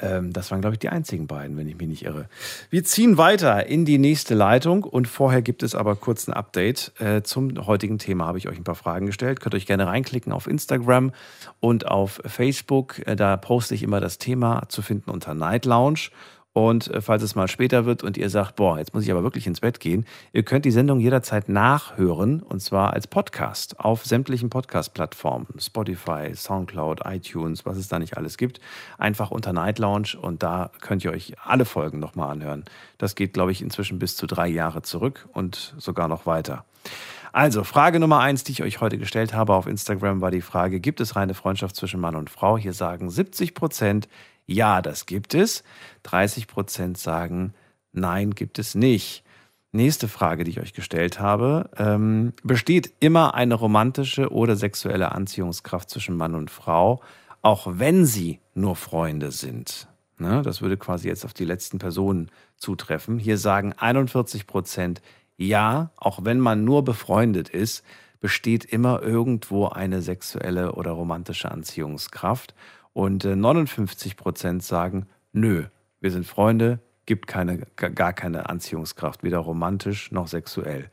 ähm, 0.00 0.32
das 0.32 0.50
waren, 0.50 0.60
glaube 0.60 0.74
ich, 0.74 0.78
die 0.78 0.88
einzigen 0.90 1.26
beiden, 1.26 1.56
wenn 1.56 1.68
ich 1.68 1.76
mich 1.76 1.88
nicht 1.88 2.04
irre. 2.04 2.28
Wir 2.70 2.84
ziehen 2.84 3.18
weiter 3.18 3.66
in 3.66 3.84
die 3.84 3.98
nächste 3.98 4.34
Leitung 4.34 4.84
und 4.84 5.08
vorher 5.08 5.42
gibt 5.42 5.62
es 5.62 5.74
aber 5.74 5.96
kurz 5.96 6.28
ein 6.28 6.34
Update 6.34 6.92
äh, 6.98 7.22
zum 7.22 7.66
heutigen 7.66 7.98
Thema. 7.98 8.26
Habe 8.26 8.38
ich 8.38 8.48
euch 8.48 8.58
ein 8.58 8.64
paar 8.64 8.74
Fragen 8.74 9.06
gestellt. 9.06 9.40
Könnt 9.40 9.54
euch 9.54 9.66
gerne 9.66 9.86
reinklicken 9.86 10.32
auf 10.32 10.46
Instagram 10.46 11.12
und 11.60 11.88
auf 11.88 12.20
Facebook. 12.24 13.06
Äh, 13.06 13.16
da 13.16 13.36
poste 13.36 13.74
ich 13.74 13.82
immer 13.82 14.00
das 14.00 14.18
Thema 14.18 14.62
zu 14.68 14.82
finden 14.82 15.10
unter 15.10 15.34
Night 15.34 15.64
Lounge. 15.64 16.10
Und 16.52 16.88
äh, 16.88 17.00
falls 17.00 17.22
es 17.22 17.34
mal 17.34 17.46
später 17.46 17.84
wird 17.84 18.02
und 18.02 18.16
ihr 18.16 18.30
sagt, 18.30 18.56
boah, 18.56 18.78
jetzt 18.78 18.94
muss 18.94 19.04
ich 19.04 19.10
aber 19.10 19.22
wirklich 19.22 19.46
ins 19.46 19.60
Bett 19.60 19.80
gehen, 19.80 20.06
ihr 20.32 20.42
könnt 20.42 20.64
die 20.64 20.70
Sendung 20.70 20.98
jederzeit 20.98 21.48
nachhören 21.48 22.42
und 22.42 22.60
zwar 22.60 22.94
als 22.94 23.06
Podcast 23.06 23.78
auf 23.78 24.04
sämtlichen 24.04 24.50
Podcast-Plattformen, 24.50 25.46
Spotify, 25.58 26.34
Soundcloud, 26.34 27.02
iTunes, 27.04 27.64
was 27.64 27.76
es 27.76 27.88
da 27.88 27.98
nicht 27.98 28.16
alles 28.16 28.38
gibt. 28.38 28.60
Einfach 28.96 29.30
unter 29.30 29.52
Night 29.52 29.78
Lounge 29.78 30.16
und 30.20 30.42
da 30.42 30.70
könnt 30.80 31.04
ihr 31.04 31.12
euch 31.12 31.34
alle 31.44 31.64
Folgen 31.64 32.00
nochmal 32.00 32.30
anhören. 32.30 32.64
Das 32.96 33.14
geht, 33.14 33.34
glaube 33.34 33.52
ich, 33.52 33.62
inzwischen 33.62 33.98
bis 33.98 34.16
zu 34.16 34.26
drei 34.26 34.48
Jahre 34.48 34.82
zurück 34.82 35.28
und 35.32 35.74
sogar 35.78 36.08
noch 36.08 36.26
weiter. 36.26 36.64
Also, 37.32 37.62
Frage 37.62 38.00
Nummer 38.00 38.20
eins, 38.20 38.42
die 38.42 38.52
ich 38.52 38.62
euch 38.62 38.80
heute 38.80 38.98
gestellt 38.98 39.34
habe 39.34 39.54
auf 39.54 39.66
Instagram, 39.66 40.20
war 40.20 40.30
die 40.30 40.40
Frage: 40.40 40.80
Gibt 40.80 41.00
es 41.00 41.14
reine 41.14 41.34
Freundschaft 41.34 41.76
zwischen 41.76 42.00
Mann 42.00 42.16
und 42.16 42.30
Frau? 42.30 42.56
Hier 42.56 42.72
sagen 42.72 43.10
70 43.10 43.54
Prozent, 43.54 44.08
ja, 44.48 44.82
das 44.82 45.06
gibt 45.06 45.34
es. 45.34 45.62
30 46.04 46.46
Prozent 46.46 46.98
sagen, 46.98 47.52
nein, 47.92 48.34
gibt 48.34 48.58
es 48.58 48.74
nicht. 48.74 49.22
Nächste 49.72 50.08
Frage, 50.08 50.44
die 50.44 50.52
ich 50.52 50.60
euch 50.60 50.72
gestellt 50.72 51.20
habe. 51.20 51.68
Ähm, 51.76 52.32
besteht 52.42 52.94
immer 53.00 53.34
eine 53.34 53.54
romantische 53.54 54.32
oder 54.32 54.56
sexuelle 54.56 55.12
Anziehungskraft 55.12 55.90
zwischen 55.90 56.16
Mann 56.16 56.34
und 56.34 56.50
Frau, 56.50 57.02
auch 57.42 57.66
wenn 57.70 58.06
sie 58.06 58.40
nur 58.54 58.74
Freunde 58.74 59.30
sind? 59.30 59.86
Ne, 60.16 60.42
das 60.42 60.62
würde 60.62 60.76
quasi 60.76 61.06
jetzt 61.06 61.24
auf 61.24 61.34
die 61.34 61.44
letzten 61.44 61.78
Personen 61.78 62.30
zutreffen. 62.56 63.18
Hier 63.18 63.38
sagen 63.38 63.74
41 63.74 64.46
Prozent 64.46 65.00
ja, 65.36 65.92
auch 65.96 66.24
wenn 66.24 66.40
man 66.40 66.64
nur 66.64 66.84
befreundet 66.84 67.48
ist, 67.48 67.84
besteht 68.20 68.64
immer 68.64 69.00
irgendwo 69.02 69.68
eine 69.68 70.02
sexuelle 70.02 70.72
oder 70.72 70.90
romantische 70.90 71.50
Anziehungskraft. 71.52 72.54
Und 72.98 73.22
59 73.22 74.10
äh, 74.10 74.14
Prozent 74.16 74.64
sagen, 74.64 75.06
nö, 75.32 75.66
wir 76.00 76.10
sind 76.10 76.26
Freunde, 76.26 76.80
gibt 77.06 77.28
keine, 77.28 77.58
gar 77.76 78.12
keine 78.12 78.48
Anziehungskraft, 78.50 79.22
weder 79.22 79.38
romantisch 79.38 80.10
noch 80.10 80.26
sexuell. 80.26 80.90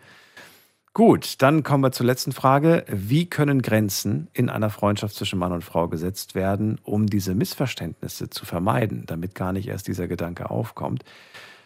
Gut, 0.94 1.42
dann 1.42 1.64
kommen 1.64 1.84
wir 1.84 1.92
zur 1.92 2.06
letzten 2.06 2.32
Frage. 2.32 2.86
Wie 2.88 3.26
können 3.26 3.64
Grenzen 3.64 4.28
in 4.34 4.52
einer 4.52 4.70
Freundschaft 4.70 5.16
zwischen 5.16 5.40
Mann 5.40 5.52
und 5.52 5.64
Frau 5.64 5.88
gesetzt 5.88 6.36
werden, 6.36 6.78
um 6.84 7.08
diese 7.08 7.34
Missverständnisse 7.34 8.30
zu 8.30 8.46
vermeiden, 8.46 9.08
damit 9.08 9.34
gar 9.34 9.52
nicht 9.52 9.68
erst 9.68 9.88
dieser 9.88 10.08
Gedanke 10.08 10.52
aufkommt? 10.52 11.04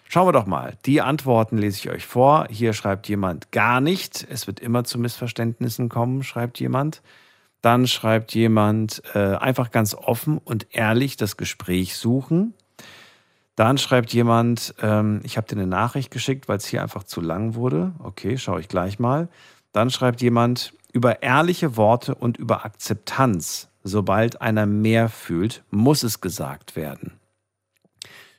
Schauen 0.08 0.26
wir 0.26 0.32
doch 0.32 0.46
mal. 0.46 0.78
Die 0.86 1.02
Antworten 1.02 1.58
lese 1.58 1.80
ich 1.80 1.90
euch 1.90 2.06
vor. 2.06 2.48
Hier 2.50 2.72
schreibt 2.72 3.10
jemand 3.10 3.52
gar 3.52 3.82
nicht. 3.82 4.26
Es 4.32 4.48
wird 4.48 4.62
immer 4.62 4.86
zu 4.86 5.00
Missverständnissen 5.00 5.90
kommen, 5.90 6.24
schreibt 6.24 6.62
jemand. 6.62 7.02
Dann 7.62 7.88
schreibt 7.88 8.34
jemand 8.34 9.02
äh, 9.14 9.36
einfach 9.36 9.72
ganz 9.72 9.94
offen 9.94 10.38
und 10.38 10.68
ehrlich 10.72 11.18
das 11.18 11.36
Gespräch 11.36 11.96
suchen. 11.96 12.54
Dann 13.56 13.78
schreibt 13.78 14.14
jemand, 14.14 14.74
ähm, 14.82 15.20
ich 15.24 15.36
habe 15.36 15.48
dir 15.48 15.58
eine 15.58 15.68
Nachricht 15.68 16.12
geschickt, 16.12 16.48
weil 16.48 16.58
es 16.58 16.66
hier 16.66 16.82
einfach 16.82 17.04
zu 17.04 17.20
lang 17.20 17.56
wurde. 17.56 17.94
Okay, 18.00 18.38
schaue 18.38 18.62
ich 18.62 18.70
gleich 18.70 19.00
mal. 19.00 19.28
Dann 19.74 19.90
schreibt 19.90 20.22
jemand, 20.22 20.74
über 20.94 21.22
ehrliche 21.22 21.76
Worte 21.76 22.16
und 22.16 22.38
über 22.38 22.66
Akzeptanz, 22.66 23.70
sobald 23.84 24.42
einer 24.42 24.66
mehr 24.66 25.10
fühlt, 25.10 25.64
muss 25.70 26.04
es 26.04 26.22
gesagt 26.22 26.76
werden. 26.76 27.20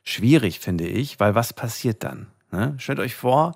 Schwierig 0.02 0.58
finde 0.58 0.86
ich, 0.86 1.20
weil 1.20 1.34
was 1.34 1.52
passiert 1.52 2.02
dann? 2.02 2.28
Ne? 2.50 2.74
Stellt 2.78 2.98
euch 2.98 3.14
vor, 3.14 3.54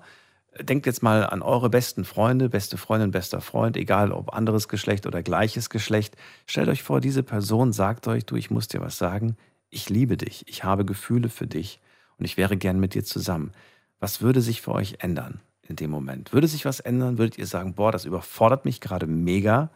denkt 0.61 0.85
jetzt 0.85 1.03
mal 1.03 1.25
an 1.25 1.41
eure 1.41 1.69
besten 1.69 2.05
Freunde, 2.05 2.49
beste 2.49 2.77
Freundin, 2.77 3.11
bester 3.11 3.41
Freund, 3.41 3.75
egal 3.77 4.11
ob 4.11 4.33
anderes 4.33 4.67
Geschlecht 4.67 5.05
oder 5.05 5.21
gleiches 5.21 5.69
Geschlecht. 5.69 6.15
Stellt 6.45 6.69
euch 6.69 6.83
vor, 6.83 7.01
diese 7.01 7.23
Person 7.23 7.73
sagt 7.73 8.07
euch, 8.07 8.25
du, 8.25 8.35
ich 8.35 8.51
muss 8.51 8.67
dir 8.67 8.81
was 8.81 8.97
sagen, 8.97 9.35
ich 9.69 9.89
liebe 9.89 10.17
dich, 10.17 10.47
ich 10.47 10.63
habe 10.63 10.85
Gefühle 10.85 11.29
für 11.29 11.47
dich 11.47 11.79
und 12.17 12.25
ich 12.25 12.37
wäre 12.37 12.55
gern 12.55 12.79
mit 12.79 12.93
dir 12.93 13.03
zusammen. 13.03 13.51
Was 13.99 14.21
würde 14.21 14.41
sich 14.41 14.61
für 14.61 14.71
euch 14.71 14.97
ändern 14.99 15.41
in 15.67 15.75
dem 15.75 15.89
Moment? 15.89 16.31
Würde 16.31 16.47
sich 16.47 16.65
was 16.65 16.79
ändern? 16.79 17.17
Würdet 17.17 17.37
ihr 17.37 17.47
sagen, 17.47 17.73
boah, 17.73 17.91
das 17.91 18.05
überfordert 18.05 18.63
mich 18.63 18.79
gerade 18.79 19.07
mega, 19.07 19.69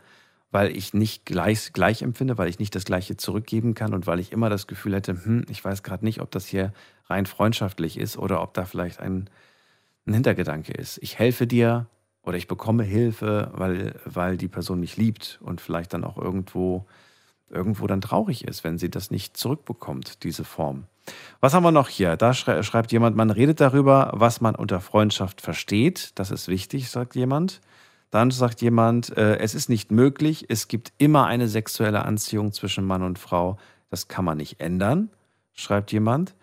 weil 0.51 0.76
ich 0.76 0.93
nicht 0.93 1.26
gleich, 1.26 1.73
gleich 1.73 2.01
empfinde, 2.01 2.38
weil 2.38 2.49
ich 2.49 2.60
nicht 2.60 2.73
das 2.73 2.85
Gleiche 2.85 3.18
zurückgeben 3.18 3.76
kann 3.76 3.93
und 3.93 4.07
weil 4.07 4.19
ich 4.19 4.31
immer 4.31 4.49
das 4.49 4.68
Gefühl 4.68 4.95
hätte, 4.95 5.26
hm, 5.26 5.45
ich 5.49 5.64
weiß 5.64 5.84
gerade 5.84 6.06
nicht, 6.06 6.22
ob 6.22 6.31
das 6.31 6.45
hier 6.45 6.73
rein 7.07 7.26
freundschaftlich 7.26 7.97
ist 7.97 8.18
oder 8.18 8.41
ob 8.41 8.53
da 8.53 8.65
vielleicht 8.65 8.99
ein 8.99 9.30
ein 10.10 10.14
Hintergedanke 10.14 10.73
ist. 10.73 10.99
Ich 11.02 11.18
helfe 11.18 11.48
dir 11.48 11.88
oder 12.23 12.38
ich 12.38 12.48
bekomme 12.48 12.84
Hilfe, 12.84 13.52
weil, 13.53 13.95
weil 14.06 14.38
die 14.38 14.48
Person 14.48 14.80
mich 14.80 14.98
liebt 14.98 15.40
und 15.41 15.61
vielleicht 15.61 15.94
dann 15.94 16.03
auch 16.03 16.18
irgendwo, 16.18 16.86
irgendwo 17.49 17.88
dann 17.88 18.02
traurig 18.02 18.45
ist, 18.48 18.64
wenn 18.64 18.77
sie 18.77 18.90
das 18.90 19.11
nicht 19.11 19.38
zurückbekommt, 19.38 20.23
diese 20.23 20.44
Form. 20.44 20.86
Was 21.40 21.53
haben 21.53 21.64
wir 21.64 21.72
noch 21.72 21.88
hier? 21.88 22.18
Da 22.18 22.34
schreibt 22.34 22.91
jemand, 22.91 23.15
man 23.15 23.31
redet 23.31 23.60
darüber, 23.61 24.11
was 24.14 24.41
man 24.41 24.56
unter 24.56 24.80
Freundschaft 24.80 25.41
versteht. 25.41 26.11
Das 26.15 26.30
ist 26.30 26.48
wichtig, 26.48 26.90
sagt 26.90 27.15
jemand. 27.15 27.61
Dann 28.11 28.31
sagt 28.31 28.61
jemand, 28.61 29.15
äh, 29.18 29.38
es 29.38 29.56
ist 29.56 29.69
nicht 29.69 29.91
möglich, 29.91 30.45
es 30.49 30.68
gibt 30.68 30.94
immer 30.98 31.27
eine 31.27 31.48
sexuelle 31.48 32.06
Anziehung 32.06 32.52
zwischen 32.53 32.86
Mann 32.86 33.03
und 33.03 33.19
Frau. 33.19 33.57
Das 33.90 34.07
kann 34.07 34.26
man 34.26 34.38
nicht 34.38 34.60
ändern, 34.60 35.10
schreibt 35.53 35.91
jemand. 35.91 36.36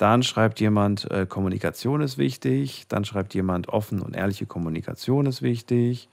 Dann 0.00 0.22
schreibt 0.22 0.60
jemand, 0.60 1.10
äh, 1.10 1.26
Kommunikation 1.26 2.00
ist 2.00 2.16
wichtig. 2.16 2.86
Dann 2.88 3.04
schreibt 3.04 3.34
jemand, 3.34 3.68
offen 3.68 4.00
und 4.00 4.16
ehrliche 4.16 4.46
Kommunikation 4.46 5.26
ist 5.26 5.42
wichtig. 5.42 6.08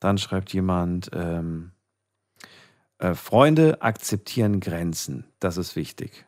Dann 0.00 0.16
schreibt 0.16 0.50
jemand, 0.54 1.10
ähm, 1.12 1.72
äh, 2.96 3.12
Freunde 3.12 3.82
akzeptieren 3.82 4.60
Grenzen. 4.60 5.26
Das 5.40 5.58
ist 5.58 5.76
wichtig. 5.76 6.24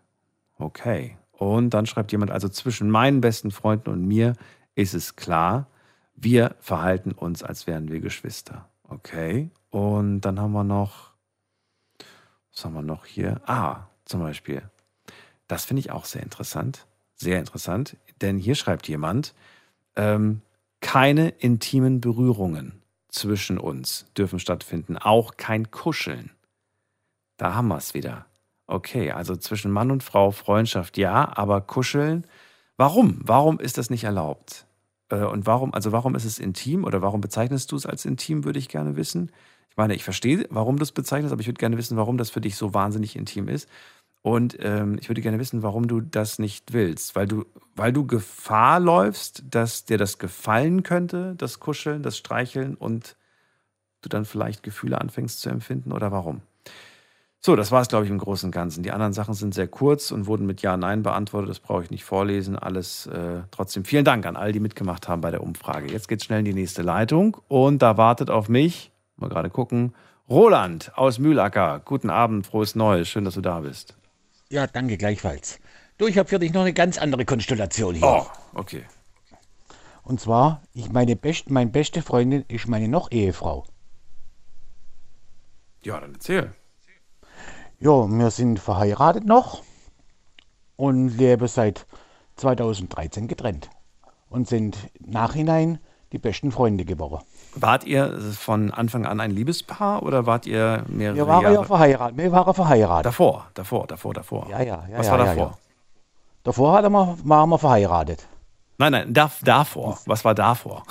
Okay. 0.58 1.16
Und 1.32 1.70
dann 1.70 1.86
schreibt 1.86 2.12
jemand, 2.12 2.32
also 2.32 2.50
zwischen 2.50 2.90
meinen 2.90 3.22
besten 3.22 3.50
Freunden 3.50 3.88
und 3.88 4.06
mir 4.06 4.34
ist 4.74 4.92
es 4.92 5.16
klar, 5.16 5.68
wir 6.16 6.54
verhalten 6.60 7.12
uns, 7.12 7.42
als 7.42 7.66
wären 7.66 7.90
wir 7.90 8.00
Geschwister. 8.00 8.68
Okay. 8.86 9.50
Und 9.70 10.20
dann 10.20 10.38
haben 10.38 10.52
wir 10.52 10.64
noch, 10.64 11.12
was 12.52 12.62
haben 12.62 12.74
wir 12.74 12.82
noch 12.82 13.06
hier? 13.06 13.40
Ah, 13.46 13.86
zum 14.04 14.20
Beispiel. 14.20 14.60
Das 15.48 15.64
finde 15.64 15.80
ich 15.80 15.90
auch 15.92 16.04
sehr 16.04 16.22
interessant. 16.22 16.86
Sehr 17.20 17.38
interessant, 17.38 17.98
denn 18.22 18.38
hier 18.38 18.54
schreibt 18.54 18.88
jemand, 18.88 19.34
ähm, 19.94 20.40
keine 20.80 21.28
intimen 21.28 22.00
Berührungen 22.00 22.80
zwischen 23.08 23.58
uns 23.58 24.06
dürfen 24.16 24.38
stattfinden, 24.38 24.96
auch 24.96 25.36
kein 25.36 25.70
Kuscheln. 25.70 26.30
Da 27.36 27.54
haben 27.54 27.68
wir 27.68 27.76
es 27.76 27.92
wieder. 27.92 28.24
Okay, 28.66 29.10
also 29.10 29.36
zwischen 29.36 29.70
Mann 29.70 29.90
und 29.90 30.02
Frau 30.02 30.30
Freundschaft 30.30 30.96
ja, 30.96 31.36
aber 31.36 31.60
Kuscheln, 31.60 32.26
warum? 32.78 33.20
Warum 33.22 33.60
ist 33.60 33.76
das 33.76 33.90
nicht 33.90 34.04
erlaubt? 34.04 34.64
Äh, 35.10 35.16
und 35.24 35.44
warum, 35.44 35.74
also 35.74 35.92
warum 35.92 36.14
ist 36.14 36.24
es 36.24 36.38
intim 36.38 36.84
oder 36.84 37.02
warum 37.02 37.20
bezeichnest 37.20 37.70
du 37.70 37.76
es 37.76 37.84
als 37.84 38.06
intim, 38.06 38.44
würde 38.44 38.58
ich 38.58 38.68
gerne 38.70 38.96
wissen. 38.96 39.30
Ich 39.68 39.76
meine, 39.76 39.94
ich 39.94 40.04
verstehe, 40.04 40.46
warum 40.48 40.78
du 40.78 40.84
es 40.84 40.92
bezeichnest, 40.92 41.32
aber 41.32 41.42
ich 41.42 41.48
würde 41.48 41.58
gerne 41.58 41.76
wissen, 41.76 41.98
warum 41.98 42.16
das 42.16 42.30
für 42.30 42.40
dich 42.40 42.56
so 42.56 42.72
wahnsinnig 42.72 43.14
intim 43.14 43.46
ist. 43.48 43.68
Und 44.22 44.56
ähm, 44.60 44.98
ich 45.00 45.08
würde 45.08 45.22
gerne 45.22 45.38
wissen, 45.38 45.62
warum 45.62 45.88
du 45.88 46.00
das 46.00 46.38
nicht 46.38 46.72
willst. 46.72 47.16
Weil 47.16 47.26
du, 47.26 47.46
weil 47.74 47.92
du 47.92 48.06
Gefahr 48.06 48.78
läufst, 48.78 49.42
dass 49.50 49.86
dir 49.86 49.96
das 49.96 50.18
gefallen 50.18 50.82
könnte, 50.82 51.34
das 51.38 51.58
Kuscheln, 51.58 52.02
das 52.02 52.18
Streicheln 52.18 52.74
und 52.74 53.16
du 54.02 54.08
dann 54.08 54.24
vielleicht 54.24 54.62
Gefühle 54.62 55.00
anfängst 55.00 55.40
zu 55.40 55.48
empfinden 55.48 55.92
oder 55.92 56.12
warum? 56.12 56.42
So, 57.42 57.56
das 57.56 57.72
war 57.72 57.80
es, 57.80 57.88
glaube 57.88 58.04
ich, 58.04 58.10
im 58.10 58.18
Großen 58.18 58.48
und 58.48 58.52
Ganzen. 58.52 58.82
Die 58.82 58.92
anderen 58.92 59.14
Sachen 59.14 59.32
sind 59.32 59.54
sehr 59.54 59.66
kurz 59.66 60.10
und 60.10 60.26
wurden 60.26 60.44
mit 60.44 60.60
Ja, 60.60 60.76
Nein 60.76 61.02
beantwortet. 61.02 61.48
Das 61.48 61.60
brauche 61.60 61.82
ich 61.82 61.90
nicht 61.90 62.04
vorlesen. 62.04 62.54
Alles 62.58 63.06
äh, 63.06 63.40
trotzdem 63.50 63.86
vielen 63.86 64.04
Dank 64.04 64.26
an 64.26 64.36
all 64.36 64.52
die 64.52 64.60
mitgemacht 64.60 65.08
haben 65.08 65.22
bei 65.22 65.30
der 65.30 65.42
Umfrage. 65.42 65.90
Jetzt 65.90 66.08
geht 66.08 66.20
es 66.20 66.26
schnell 66.26 66.40
in 66.40 66.44
die 66.44 66.52
nächste 66.52 66.82
Leitung 66.82 67.38
und 67.48 67.80
da 67.80 67.96
wartet 67.96 68.28
auf 68.28 68.50
mich, 68.50 68.92
mal 69.16 69.30
gerade 69.30 69.48
gucken, 69.48 69.94
Roland 70.28 70.92
aus 70.96 71.18
Mühlacker. 71.18 71.80
Guten 71.82 72.10
Abend, 72.10 72.46
frohes 72.46 72.74
Neues. 72.74 73.08
Schön, 73.08 73.24
dass 73.24 73.34
du 73.34 73.40
da 73.40 73.60
bist. 73.60 73.96
Ja, 74.50 74.66
danke 74.66 74.96
gleichfalls. 74.96 75.60
Du, 75.96 76.08
ich 76.08 76.18
habe 76.18 76.28
für 76.28 76.40
dich 76.40 76.52
noch 76.52 76.62
eine 76.62 76.72
ganz 76.72 76.98
andere 76.98 77.24
Konstellation 77.24 77.94
hier. 77.94 78.04
Oh, 78.04 78.26
okay. 78.54 78.84
Und 80.02 80.20
zwar, 80.20 80.62
ich 80.74 80.90
meine, 80.90 81.14
best, 81.14 81.50
meine 81.50 81.70
beste 81.70 82.02
Freundin 82.02 82.44
ist 82.48 82.66
meine 82.66 82.88
noch 82.88 83.12
Ehefrau. 83.12 83.64
Ja, 85.84 86.00
dann 86.00 86.14
erzähl. 86.14 86.52
Ja, 87.78 88.08
wir 88.08 88.30
sind 88.32 88.58
verheiratet 88.58 89.24
noch 89.24 89.62
und 90.74 91.10
leben 91.10 91.46
seit 91.46 91.86
2013 92.36 93.28
getrennt 93.28 93.70
und 94.30 94.48
sind 94.48 94.90
nachhinein 94.98 95.78
die 96.12 96.18
besten 96.18 96.50
Freunde 96.50 96.84
geworden. 96.84 97.22
Wart 97.54 97.84
ihr 97.84 98.18
von 98.38 98.70
Anfang 98.70 99.06
an 99.06 99.20
ein 99.20 99.30
Liebespaar 99.32 100.02
oder 100.02 100.24
wart 100.26 100.46
ihr 100.46 100.84
mehrere 100.88 101.16
Wir 101.16 101.26
waren 101.26 101.42
Jahre? 101.42 101.54
ja 101.56 101.62
verheiratet. 101.64 102.16
Wir 102.16 102.32
waren 102.32 102.54
verheiratet. 102.54 103.06
Davor, 103.06 103.46
davor, 103.54 103.86
davor, 103.86 104.14
davor. 104.14 104.46
Ja, 104.50 104.60
ja, 104.60 104.84
ja. 104.88 104.98
Was 104.98 105.06
ja, 105.06 105.12
war 105.12 105.18
ja, 105.20 105.24
davor? 105.26 105.46
Ja. 105.46 105.58
Davor 106.44 106.72
hatten 106.74 106.92
wir, 106.92 107.16
waren 107.24 107.50
wir 107.50 107.58
verheiratet. 107.58 108.26
Nein, 108.78 108.92
nein, 108.92 109.12
da, 109.12 109.30
davor. 109.42 109.98
Was 110.06 110.24
war 110.24 110.34
davor? 110.34 110.84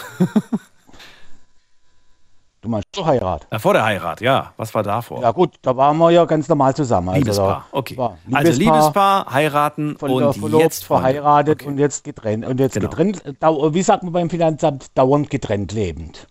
Du 2.61 2.67
meinst 2.67 2.89
zur 2.91 3.05
Heirat? 3.05 3.47
Na, 3.51 3.57
vor 3.57 3.71
der 3.73 3.85
Heirat, 3.85 4.19
ja. 4.19 4.51
Was 4.57 4.75
war 4.75 4.83
davor? 4.83 5.21
Ja 5.21 5.31
gut, 5.31 5.55
da 5.61 5.77
waren 5.77 5.97
wir 5.97 6.11
ja 6.11 6.25
ganz 6.25 6.49
normal 6.49 6.75
zusammen. 6.75 7.07
Also 7.09 7.19
Liebespaar, 7.21 7.65
okay. 7.71 7.95
war 7.97 8.17
Also 8.33 8.51
Liebespaar, 8.51 9.31
heiraten 9.31 9.97
von 9.97 10.11
und 10.11 10.19
der 10.21 10.33
verlobt, 10.33 10.63
jetzt 10.63 10.83
Freunde. 10.83 11.03
verheiratet 11.13 11.63
und 11.63 11.77
jetzt 11.77 12.03
getrennt. 12.03 12.45
Und 12.45 12.59
jetzt 12.59 12.73
Genau. 12.73 12.89
getrennt, 12.89 13.23
wie 13.23 13.81
sagt 13.81 14.03
man 14.03 14.11
beim 14.11 14.29
Finanzamt, 14.29 14.97
dauernd 14.97 15.29
getrennt 15.29 15.71
lebend. 15.71 16.27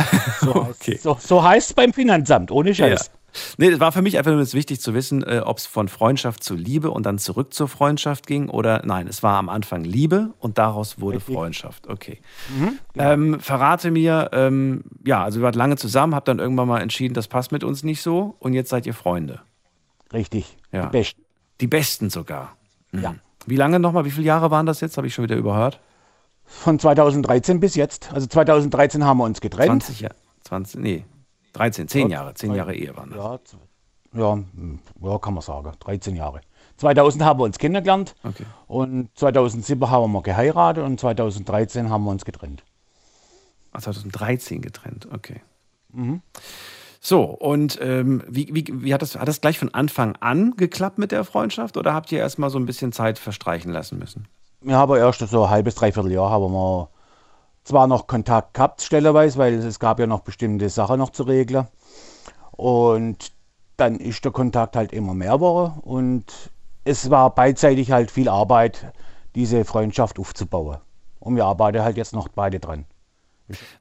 So 0.40 0.54
heißt 0.66 0.80
Okay. 0.80 0.98
so, 1.02 1.16
so 1.20 1.42
heißt 1.42 1.70
es 1.70 1.74
beim 1.74 1.92
Finanzamt, 1.92 2.50
ohne 2.50 2.74
Scheiß. 2.74 3.06
Ja. 3.06 3.12
Nee, 3.58 3.68
es 3.68 3.80
war 3.80 3.92
für 3.92 4.00
mich 4.00 4.16
einfach 4.16 4.30
nur 4.32 4.40
wichtig 4.54 4.80
zu 4.80 4.94
wissen, 4.94 5.22
äh, 5.22 5.42
ob 5.44 5.58
es 5.58 5.66
von 5.66 5.88
Freundschaft 5.88 6.42
zu 6.42 6.54
Liebe 6.54 6.90
und 6.90 7.04
dann 7.04 7.18
zurück 7.18 7.52
zur 7.52 7.68
Freundschaft 7.68 8.26
ging 8.26 8.48
oder 8.48 8.80
nein, 8.86 9.06
es 9.08 9.22
war 9.22 9.36
am 9.36 9.50
Anfang 9.50 9.84
Liebe 9.84 10.30
und 10.38 10.56
daraus 10.56 11.00
wurde 11.00 11.20
Freundschaft. 11.20 11.86
Okay. 11.86 12.18
Mhm, 12.58 12.78
Ähm, 12.94 13.40
verrate 13.40 13.90
mir, 13.90 14.30
ähm, 14.32 14.84
ja, 15.04 15.22
also 15.22 15.40
ihr 15.40 15.42
wart 15.42 15.54
lange 15.54 15.76
zusammen, 15.76 16.14
habt 16.14 16.28
dann 16.28 16.38
irgendwann 16.38 16.66
mal 16.68 16.80
entschieden, 16.80 17.12
das 17.12 17.28
passt 17.28 17.52
mit 17.52 17.62
uns 17.62 17.82
nicht 17.82 18.00
so 18.00 18.36
und 18.38 18.54
jetzt 18.54 18.70
seid 18.70 18.86
ihr 18.86 18.94
Freunde. 18.94 19.40
Richtig. 20.14 20.56
Ja. 20.72 20.86
Die 20.86 20.92
Besten. 20.98 21.22
Die 21.60 21.66
Besten 21.66 22.08
sogar. 22.10 22.56
Mhm. 22.92 23.02
Ja. 23.02 23.14
Wie 23.46 23.56
lange 23.56 23.78
nochmal, 23.80 24.06
wie 24.06 24.10
viele 24.10 24.26
Jahre 24.26 24.50
waren 24.50 24.64
das 24.66 24.80
jetzt? 24.80 24.96
Habe 24.96 25.06
ich 25.08 25.14
schon 25.14 25.24
wieder 25.24 25.36
überhört. 25.36 25.78
Von 26.46 26.78
2013 26.78 27.60
bis 27.60 27.74
jetzt. 27.74 28.12
Also 28.12 28.26
2013 28.26 29.04
haben 29.04 29.18
wir 29.18 29.24
uns 29.24 29.40
getrennt. 29.40 29.82
20 29.82 30.00
Jahre, 30.00 30.14
20, 30.44 30.80
nee, 30.80 31.04
13, 31.52 31.88
10 31.88 32.10
Jahre, 32.10 32.34
10 32.34 32.54
Jahre 32.54 32.74
Ehe 32.74 32.96
waren 32.96 33.10
das. 33.10 33.18
Ja, 33.18 33.38
ja, 34.20 34.32
hm, 34.34 34.78
ja, 35.02 35.18
kann 35.18 35.34
man 35.34 35.42
sagen. 35.42 35.72
13 35.80 36.16
Jahre. 36.16 36.40
2000 36.78 37.24
haben 37.24 37.40
wir 37.40 37.44
uns 37.44 37.58
kennengelernt 37.58 38.14
Okay. 38.22 38.44
und 38.66 39.08
2007 39.14 39.90
haben 39.90 40.12
wir 40.12 40.22
geheiratet 40.22 40.84
und 40.84 41.00
2013 41.00 41.90
haben 41.90 42.04
wir 42.04 42.10
uns 42.10 42.24
getrennt. 42.24 42.64
Ah, 43.72 43.80
2013 43.80 44.60
getrennt, 44.62 45.08
okay. 45.12 45.40
Mhm. 45.92 46.20
So, 47.00 47.22
und 47.22 47.78
ähm, 47.80 48.22
wie, 48.26 48.48
wie, 48.52 48.64
wie 48.68 48.92
hat, 48.92 49.00
das, 49.00 49.16
hat 49.16 49.28
das 49.28 49.40
gleich 49.40 49.58
von 49.58 49.72
Anfang 49.72 50.16
an 50.16 50.56
geklappt 50.56 50.98
mit 50.98 51.12
der 51.12 51.24
Freundschaft 51.24 51.76
oder 51.76 51.94
habt 51.94 52.10
ihr 52.10 52.18
erst 52.18 52.38
mal 52.38 52.50
so 52.50 52.58
ein 52.58 52.66
bisschen 52.66 52.92
Zeit 52.92 53.18
verstreichen 53.18 53.70
lassen 53.70 53.98
müssen? 53.98 54.26
Wir 54.60 54.76
haben 54.76 54.96
erst 54.96 55.20
so 55.20 55.44
ein 55.44 55.50
halbes, 55.50 55.74
dreiviertel 55.74 56.12
Jahr 56.12 56.30
haben 56.30 56.52
wir 56.52 56.88
zwar 57.64 57.86
noch 57.86 58.06
Kontakt 58.06 58.54
gehabt, 58.54 58.80
stellerweise, 58.80 59.38
weil 59.38 59.54
es 59.54 59.78
gab 59.78 59.98
ja 59.98 60.06
noch 60.06 60.20
bestimmte 60.20 60.68
Sachen 60.68 60.98
noch 60.98 61.10
zu 61.10 61.24
regeln. 61.24 61.66
Und 62.52 63.32
dann 63.76 63.96
ist 63.96 64.24
der 64.24 64.32
Kontakt 64.32 64.76
halt 64.76 64.92
immer 64.92 65.14
mehr 65.14 65.32
geworden 65.32 65.80
und 65.82 66.50
es 66.84 67.10
war 67.10 67.34
beidseitig 67.34 67.90
halt 67.90 68.10
viel 68.10 68.28
Arbeit, 68.28 68.92
diese 69.34 69.64
Freundschaft 69.64 70.18
aufzubauen. 70.18 70.78
Und 71.20 71.36
wir 71.36 71.44
arbeiten 71.44 71.82
halt 71.82 71.96
jetzt 71.96 72.14
noch 72.14 72.28
beide 72.28 72.60
dran. 72.60 72.86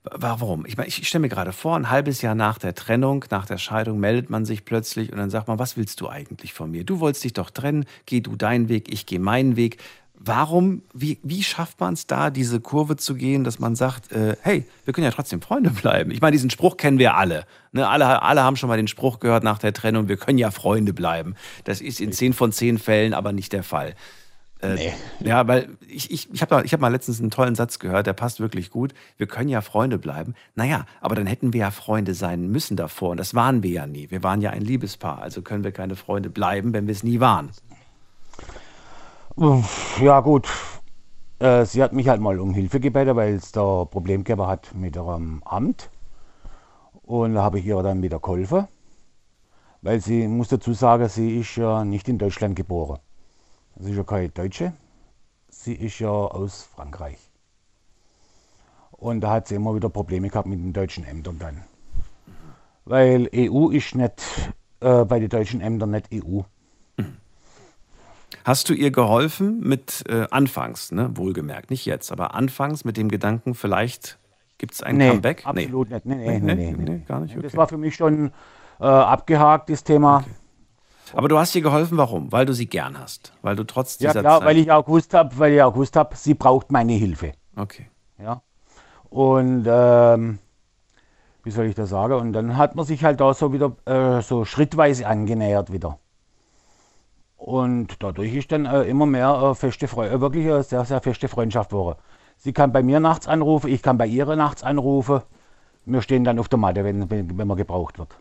Warum? 0.04 0.66
Ich 0.66 0.78
meine, 0.78 0.90
ich 0.90 1.08
stelle 1.08 1.24
mir 1.24 1.30
gerade 1.30 1.52
vor, 1.52 1.76
ein 1.76 1.90
halbes 1.90 2.22
Jahr 2.22 2.36
nach 2.36 2.60
der 2.60 2.76
Trennung, 2.76 3.26
nach 3.32 3.46
der 3.46 3.58
Scheidung, 3.58 4.00
meldet 4.00 4.30
man 4.30 4.46
sich 4.46 4.66
plötzlich 4.66 5.12
und 5.12 5.18
dann 5.18 5.30
sagt 5.30 5.48
man, 5.48 5.58
was 5.58 5.78
willst 5.78 6.02
du 6.02 6.10
eigentlich 6.10 6.54
von 6.54 6.70
mir? 6.70 6.84
Du 6.84 7.00
wolltest 7.00 7.24
dich 7.24 7.34
doch 7.34 7.50
trennen, 7.50 7.86
geh 8.06 8.20
du 8.20 8.36
deinen 8.36 8.70
Weg, 8.70 8.92
ich 8.92 9.06
gehe 9.06 9.20
meinen 9.20 9.56
Weg. 9.56 9.82
Warum, 10.18 10.82
wie, 10.94 11.20
wie 11.24 11.44
schafft 11.44 11.80
man 11.80 11.94
es 11.94 12.08
da, 12.08 12.30
diese 12.30 12.60
Kurve 12.60 12.96
zu 12.98 13.16
gehen, 13.16 13.44
dass 13.44 13.60
man 13.60 13.76
sagt, 13.76 14.12
äh, 14.12 14.36
hey, 14.42 14.66
wir 14.86 14.94
können 14.94 15.06
ja 15.06 15.12
trotzdem 15.12 15.42
Freunde 15.42 15.70
bleiben? 15.70 16.12
Ich 16.12 16.22
meine, 16.22 16.32
diesen 16.32 16.50
Spruch 16.50 16.78
kennen 16.78 16.98
wir 16.98 17.16
alle. 17.16 17.46
Ne? 17.72 17.88
Alle, 17.88 18.22
alle 18.22 18.44
haben 18.44 18.56
schon 18.56 18.70
mal 18.70 18.78
den 18.78 18.88
Spruch 18.88 19.20
gehört 19.20 19.44
nach 19.44 19.60
der 19.60 19.74
Trennung, 19.74 20.08
wir 20.08 20.18
können 20.18 20.38
ja 20.38 20.52
Freunde 20.52 20.94
bleiben. 20.94 21.36
Das 21.64 21.82
ist 21.82 22.00
in 22.00 22.12
zehn 22.12 22.34
von 22.34 22.52
zehn 22.52 22.80
Fällen 22.80 23.14
aber 23.14 23.34
nicht 23.34 23.54
der 23.54 23.64
Fall. 23.64 23.96
Äh, 24.62 24.92
Ja, 25.20 25.48
weil 25.48 25.70
ich, 25.88 26.12
ich, 26.12 26.34
ich 26.34 26.42
habe 26.42 26.64
ich 26.66 26.74
hab 26.74 26.80
mal 26.80 26.92
letztens 26.92 27.20
einen 27.20 27.32
tollen 27.32 27.56
Satz 27.56 27.80
gehört, 27.80 28.08
der 28.08 28.14
passt 28.14 28.40
wirklich 28.40 28.70
gut. 28.70 28.94
Wir 29.18 29.28
können 29.28 29.50
ja 29.50 29.62
Freunde 29.62 29.98
bleiben. 29.98 30.34
Naja, 30.56 30.86
aber 31.02 31.16
dann 31.16 31.28
hätten 31.28 31.54
wir 31.54 31.62
ja 31.62 31.72
Freunde 31.72 32.14
sein 32.14 32.50
müssen 32.50 32.78
davor. 32.78 33.12
Und 33.12 33.18
das 33.18 33.36
waren 33.36 33.64
wir 33.64 33.72
ja 33.72 33.88
nie. 33.88 34.10
Wir 34.12 34.24
waren 34.24 34.42
ja 34.42 34.52
ein 34.52 34.62
Liebespaar. 34.62 35.22
Also 35.22 35.42
können 35.42 35.64
wir 35.64 35.72
keine 35.72 35.96
Freunde 35.96 36.30
bleiben, 36.30 36.74
wenn 36.74 36.88
wir 36.88 36.94
es 36.94 37.04
nie 37.04 37.20
waren. 37.20 37.50
Ja 39.38 40.22
gut, 40.22 40.48
äh, 41.40 41.66
sie 41.66 41.84
hat 41.84 41.92
mich 41.92 42.08
halt 42.08 42.22
mal 42.22 42.40
um 42.40 42.54
Hilfe 42.54 42.80
gebeten, 42.80 43.18
weil 43.18 43.34
es 43.34 43.52
da 43.52 43.84
Problem 43.84 44.24
gegeben 44.24 44.48
hat 44.48 44.74
mit 44.74 44.96
ihrem 44.96 45.44
Amt. 45.44 45.90
Und 47.04 47.34
da 47.36 47.44
habe 47.44 47.60
ich 47.60 47.66
ihr 47.66 47.82
dann 47.84 48.02
wieder 48.02 48.20
geholfen. 48.20 48.68
Weil 49.82 50.00
sie, 50.00 50.28
muss 50.28 50.48
dazu 50.48 50.74
sagen, 50.74 51.10
sie 51.10 51.40
ist 51.40 51.58
ja 51.58 51.84
nicht 51.84 52.08
in 52.08 52.18
Deutschland 52.18 52.56
geboren. 52.56 53.00
Sie 53.78 53.92
ist 53.92 53.98
ja 53.98 54.04
keine 54.04 54.30
Deutsche. 54.30 54.74
Sie 55.50 55.74
ist 55.74 56.00
ja 56.00 56.10
aus 56.10 56.64
Frankreich. 56.64 57.20
Und 58.92 59.20
da 59.20 59.32
hat 59.32 59.50
sie 59.50 59.56
immer 59.56 59.76
wieder 59.76 59.90
Probleme 59.90 60.30
gehabt 60.30 60.48
mit 60.48 60.60
den 60.60 60.72
deutschen 60.72 61.04
Ämtern 61.04 61.40
dann. 61.40 61.64
Weil 62.86 63.30
EU 63.36 63.70
ist 63.70 63.96
nicht, 63.96 64.54
äh, 64.80 65.04
bei 65.04 65.20
den 65.20 65.30
deutschen 65.30 65.60
Ämtern 65.60 65.92
nicht 65.92 66.08
EU. 66.14 66.42
Hast 68.46 68.70
du 68.70 68.74
ihr 68.76 68.92
geholfen 68.92 69.60
mit 69.62 70.04
äh, 70.08 70.28
anfangs, 70.30 70.92
ne? 70.92 71.10
wohlgemerkt, 71.16 71.72
nicht 71.72 71.84
jetzt, 71.88 72.12
aber 72.12 72.36
anfangs 72.36 72.86
mit 72.86 72.96
dem 72.96 73.10
Gedanken, 73.10 73.56
vielleicht 73.56 74.20
gibt 74.60 74.76
es 74.76 74.84
ein 74.84 74.98
nee, 74.98 75.10
Comeback? 75.10 75.48
Absolut 75.48 75.90
nicht. 75.90 76.06
Nee, 76.06 76.16
Nee, 76.16 76.40
nee, 76.40 76.54
nee, 76.54 76.76
nee, 76.78 76.90
nee, 76.92 77.04
gar 77.08 77.22
nicht, 77.22 77.36
Das 77.36 77.44
okay. 77.44 77.58
war 77.58 77.68
für 77.68 77.80
mich 77.80 77.96
schon 77.96 78.32
äh, 78.80 78.84
abgehakt, 78.86 79.72
das 79.72 79.84
Thema. 79.84 80.24
Aber 81.14 81.28
du 81.28 81.40
hast 81.40 81.56
ihr 81.56 81.64
geholfen, 81.64 81.98
warum? 81.98 82.32
Weil 82.32 82.46
du 82.46 82.54
sie 82.54 82.68
gern 82.68 83.00
hast. 83.00 83.34
Weil 83.42 83.56
du 83.56 83.64
trotz 83.64 83.98
Ja 84.00 84.12
dieser 84.12 84.22
klar, 84.22 84.40
Zeit. 84.40 84.48
weil 84.48 84.58
ich 84.58 84.72
auch 84.72 84.86
gewusst 84.86 85.16
habe, 85.16 85.36
weil 85.40 85.54
ich 85.54 85.64
auch 85.64 85.74
gewusst 85.74 85.96
habe, 85.96 86.16
sie 86.16 86.36
braucht 86.36 86.72
meine 86.72 86.94
Hilfe. 86.94 87.32
Okay. 87.56 87.90
Ja. 88.20 88.44
Und 89.10 89.66
ähm, 89.68 90.38
wie 91.44 91.50
soll 91.52 91.66
ich 91.66 91.74
das 91.74 91.90
sagen? 91.90 92.14
Und 92.14 92.34
dann 92.34 92.58
hat 92.58 92.76
man 92.76 92.86
sich 92.86 93.04
halt 93.04 93.20
da 93.22 93.34
so 93.34 93.54
wieder 93.54 93.76
äh, 93.86 94.22
so 94.22 94.46
schrittweise 94.46 95.08
angenähert 95.08 95.72
wieder. 95.72 95.98
Und 97.46 98.02
dadurch 98.02 98.34
ist 98.34 98.52
dann 98.52 98.66
äh, 98.66 98.86
immer 98.86 99.06
mehr 99.06 99.30
äh, 99.30 99.54
feste 99.54 99.88
Fre 99.88 100.10
äh, 100.10 100.20
wirklich 100.20 100.48
eine 100.48 100.64
sehr, 100.64 100.84
sehr 100.84 101.00
feste 101.00 101.28
Freundschaft 101.28 101.70
geworden. 101.70 102.00
Sie 102.38 102.54
kann 102.54 102.72
bei 102.72 102.82
mir 102.82 103.00
nachts 103.00 103.28
anrufen, 103.28 103.70
ich 103.70 103.84
kann 103.84 104.00
bei 104.00 104.08
ihr 104.08 104.26
nachts 104.36 104.64
anrufen. 104.64 105.22
Wir 105.86 106.02
stehen 106.02 106.24
dann 106.24 106.40
auf 106.40 106.50
der 106.50 106.58
Matte, 106.58 106.84
wenn, 106.84 107.08
wenn, 107.12 107.38
wenn 107.38 107.48
man 107.48 107.56
gebraucht 107.56 108.00
wird. 108.00 108.18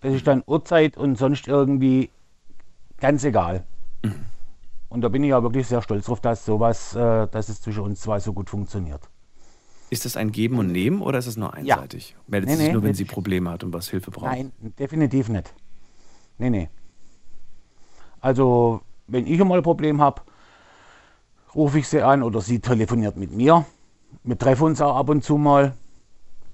Das 0.00 0.14
ist 0.14 0.26
dann 0.26 0.42
Uhrzeit 0.46 0.96
und 0.96 1.18
sonst 1.18 1.48
irgendwie 1.48 2.08
ganz 2.96 3.22
egal. 3.24 3.64
Und 4.88 5.02
da 5.02 5.10
bin 5.10 5.22
ich 5.22 5.28
ja 5.28 5.42
wirklich 5.42 5.66
sehr 5.66 5.82
stolz 5.82 6.06
drauf, 6.06 6.22
dass 6.22 6.46
sowas, 6.46 6.94
äh, 6.94 7.26
dass 7.26 7.50
es 7.50 7.60
zwischen 7.60 7.82
uns 7.82 8.00
zwei 8.00 8.20
so 8.20 8.32
gut 8.32 8.48
funktioniert. 8.48 9.02
Ist 9.90 10.06
es 10.06 10.16
ein 10.16 10.32
Geben 10.32 10.58
und 10.58 10.72
Nehmen 10.72 11.02
oder 11.02 11.18
ist 11.18 11.26
es 11.26 11.36
nur 11.36 11.54
Ja. 11.58 11.74
einseitig? 11.74 12.16
Meldet 12.26 12.48
Nee, 12.48 12.54
sie 12.54 12.58
sich 12.60 12.68
nee, 12.68 12.72
nur, 12.72 12.82
wenn 12.84 12.94
sie 12.94 13.04
Probleme 13.04 13.50
hat 13.50 13.64
und 13.64 13.74
was 13.74 13.90
Hilfe 13.90 14.10
braucht? 14.10 14.24
Nein, 14.30 14.50
definitiv 14.78 15.28
nicht. 15.28 15.52
Nee, 16.38 16.48
nee. 16.48 16.70
Also, 18.20 18.82
wenn 19.06 19.26
ich 19.26 19.40
einmal 19.40 19.58
ein 19.58 19.64
Problem 19.64 20.00
habe, 20.00 20.22
rufe 21.54 21.78
ich 21.78 21.88
sie 21.88 22.02
an 22.02 22.22
oder 22.22 22.40
sie 22.40 22.60
telefoniert 22.60 23.16
mit 23.16 23.32
mir. 23.32 23.66
Wir 24.22 24.38
treffen 24.38 24.64
uns 24.64 24.80
auch 24.80 24.96
ab 24.96 25.08
und 25.08 25.24
zu 25.24 25.38
mal. 25.38 25.74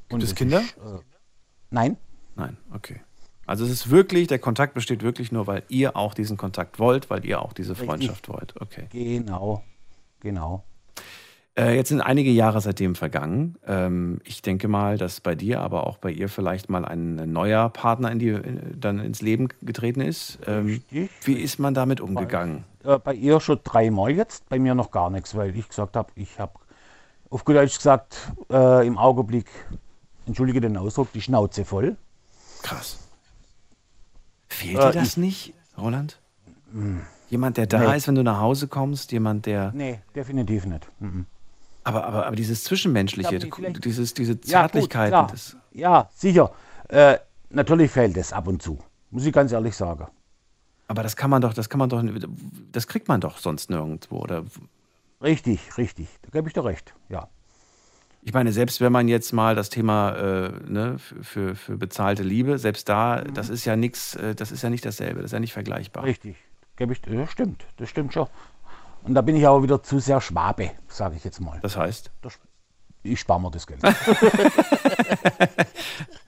Gibt 0.08 0.22
es 0.22 0.30
das 0.30 0.38
Kinder? 0.38 0.60
Ist, 0.60 0.76
äh, 0.76 0.98
nein. 1.70 1.96
Nein, 2.36 2.56
okay. 2.72 3.00
Also 3.46 3.64
es 3.64 3.70
ist 3.70 3.90
wirklich, 3.90 4.26
der 4.26 4.38
Kontakt 4.38 4.74
besteht 4.74 5.02
wirklich 5.02 5.30
nur, 5.30 5.46
weil 5.46 5.64
ihr 5.68 5.96
auch 5.96 6.14
diesen 6.14 6.36
Kontakt 6.36 6.78
wollt, 6.78 7.10
weil 7.10 7.24
ihr 7.24 7.42
auch 7.42 7.52
diese 7.52 7.72
Richtig. 7.72 7.88
Freundschaft 7.88 8.28
wollt. 8.28 8.54
Okay. 8.60 8.86
Genau, 8.90 9.62
genau. 10.20 10.64
Äh, 11.56 11.76
jetzt 11.76 11.90
sind 11.90 12.00
einige 12.00 12.30
Jahre 12.30 12.60
seitdem 12.60 12.96
vergangen. 12.96 13.56
Ähm, 13.64 14.20
ich 14.24 14.42
denke 14.42 14.66
mal, 14.66 14.98
dass 14.98 15.20
bei 15.20 15.36
dir, 15.36 15.60
aber 15.60 15.86
auch 15.86 15.98
bei 15.98 16.10
ihr 16.10 16.28
vielleicht 16.28 16.68
mal 16.68 16.84
ein 16.84 17.14
neuer 17.32 17.68
Partner 17.68 18.10
in 18.10 18.18
die, 18.18 18.28
in, 18.30 18.80
dann 18.80 18.98
ins 18.98 19.22
Leben 19.22 19.48
getreten 19.62 20.00
ist. 20.00 20.38
Ähm, 20.48 20.82
wie 20.90 21.34
ist 21.34 21.58
man 21.60 21.72
damit 21.74 22.00
umgegangen? 22.00 22.64
Äh, 22.82 22.98
bei 22.98 23.14
ihr 23.14 23.38
schon 23.38 23.60
dreimal 23.62 24.10
jetzt, 24.10 24.48
bei 24.48 24.58
mir 24.58 24.74
noch 24.74 24.90
gar 24.90 25.10
nichts, 25.10 25.36
weil 25.36 25.56
ich 25.56 25.68
gesagt 25.68 25.94
habe, 25.96 26.10
ich 26.16 26.40
habe 26.40 26.54
auf 27.30 27.44
gut 27.44 27.54
Deutsch 27.54 27.76
gesagt, 27.76 28.16
äh, 28.50 28.84
im 28.86 28.98
Augenblick, 28.98 29.46
entschuldige 30.26 30.60
den 30.60 30.76
Ausdruck, 30.76 31.12
die 31.12 31.20
Schnauze 31.22 31.64
voll. 31.64 31.96
Krass. 32.62 32.98
Fehlt 34.48 34.78
Äh, 34.78 34.86
dir 34.86 34.92
das 34.92 35.08
ich- 35.10 35.16
nicht, 35.18 35.54
Roland? 35.78 36.18
Mm. 36.72 36.98
Jemand, 37.30 37.56
der 37.56 37.66
da 37.66 37.78
Nee. 37.90 37.96
ist, 37.96 38.06
wenn 38.08 38.14
du 38.16 38.22
nach 38.22 38.38
Hause 38.40 38.68
kommst, 38.68 39.10
jemand, 39.12 39.46
der. 39.46 39.72
Nee, 39.72 40.00
definitiv 40.14 40.66
nicht. 40.66 40.86
Mhm. 41.00 41.26
Aber, 41.84 42.04
aber, 42.04 42.26
aber 42.26 42.36
dieses 42.36 42.64
Zwischenmenschliche, 42.64 43.38
dieses, 43.38 44.14
diese 44.14 44.38
Ja, 44.44 44.66
gut, 44.68 44.88
Ja, 45.72 46.08
sicher. 46.14 46.50
Äh, 46.88 47.18
natürlich 47.50 47.90
fehlt 47.90 48.16
es 48.16 48.32
ab 48.32 48.48
und 48.48 48.62
zu, 48.62 48.78
muss 49.10 49.26
ich 49.26 49.32
ganz 49.32 49.52
ehrlich 49.52 49.76
sagen. 49.76 50.06
aber 50.88 51.02
das 51.02 51.16
kann 51.16 51.30
man 51.30 51.42
doch, 51.42 51.54
das 51.54 51.68
kann 51.68 51.78
man 51.78 51.88
doch, 51.88 52.02
das 52.72 52.86
kriegt 52.86 53.08
man 53.08 53.20
doch 53.20 53.38
sonst 53.38 53.70
nirgendwo, 53.70 54.18
oder? 54.18 54.44
Richtig, 55.22 55.78
richtig. 55.78 56.08
Da 56.22 56.30
gebe 56.30 56.48
ich 56.48 56.54
dir 56.54 56.64
recht, 56.64 56.94
ja. 57.08 57.28
Ich 58.26 58.32
meine, 58.32 58.52
selbst 58.52 58.80
wenn 58.80 58.92
man 58.92 59.06
jetzt 59.06 59.32
mal 59.32 59.54
das 59.54 59.68
Thema 59.68 60.12
äh, 60.12 60.50
ne, 60.66 60.96
für, 60.98 61.54
für, 61.54 61.76
bezahlte 61.76 62.22
Liebe, 62.22 62.58
selbst 62.58 62.88
da, 62.88 63.20
das 63.20 63.50
ist 63.50 63.66
ja 63.66 63.76
nichts, 63.76 64.14
äh, 64.16 64.34
das 64.34 64.50
ist 64.50 64.62
ja 64.62 64.70
nicht 64.70 64.86
dasselbe, 64.86 65.16
das 65.16 65.26
ist 65.26 65.32
ja 65.32 65.40
nicht 65.40 65.52
vergleichbar. 65.52 66.04
Richtig. 66.04 66.36
Gebe 66.76 66.94
ich, 66.94 67.02
das 67.02 67.30
stimmt, 67.30 67.66
das 67.76 67.90
stimmt 67.90 68.14
schon. 68.14 68.26
Und 69.04 69.14
da 69.14 69.20
bin 69.20 69.36
ich 69.36 69.46
aber 69.46 69.62
wieder 69.62 69.82
zu 69.82 69.98
sehr 70.00 70.20
Schwabe, 70.20 70.70
sage 70.88 71.16
ich 71.16 71.24
jetzt 71.24 71.40
mal. 71.40 71.58
Das 71.62 71.76
heißt? 71.76 72.10
Ich 73.02 73.20
spare 73.20 73.40
mir 73.40 73.50
das 73.50 73.66
Geld. 73.66 73.80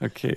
Okay. 0.01 0.36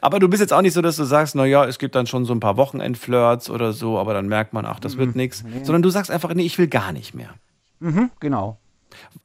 Aber 0.00 0.18
du 0.18 0.28
bist 0.28 0.40
jetzt 0.40 0.52
auch 0.52 0.62
nicht 0.62 0.72
so, 0.74 0.80
dass 0.82 0.96
du 0.96 1.04
sagst, 1.04 1.34
naja, 1.34 1.64
es 1.66 1.78
gibt 1.78 1.94
dann 1.94 2.06
schon 2.06 2.24
so 2.24 2.32
ein 2.34 2.40
paar 2.40 2.56
Wochenendflirts 2.56 3.50
oder 3.50 3.72
so, 3.72 3.98
aber 3.98 4.14
dann 4.14 4.28
merkt 4.28 4.52
man, 4.52 4.64
ach, 4.64 4.80
das 4.80 4.96
wird 4.96 5.14
nichts. 5.16 5.42
nee. 5.44 5.64
Sondern 5.64 5.82
du 5.82 5.90
sagst 5.90 6.10
einfach, 6.10 6.32
nee, 6.34 6.44
ich 6.44 6.58
will 6.58 6.68
gar 6.68 6.92
nicht 6.92 7.14
mehr. 7.14 7.30
Mhm, 7.80 8.10
genau. 8.20 8.58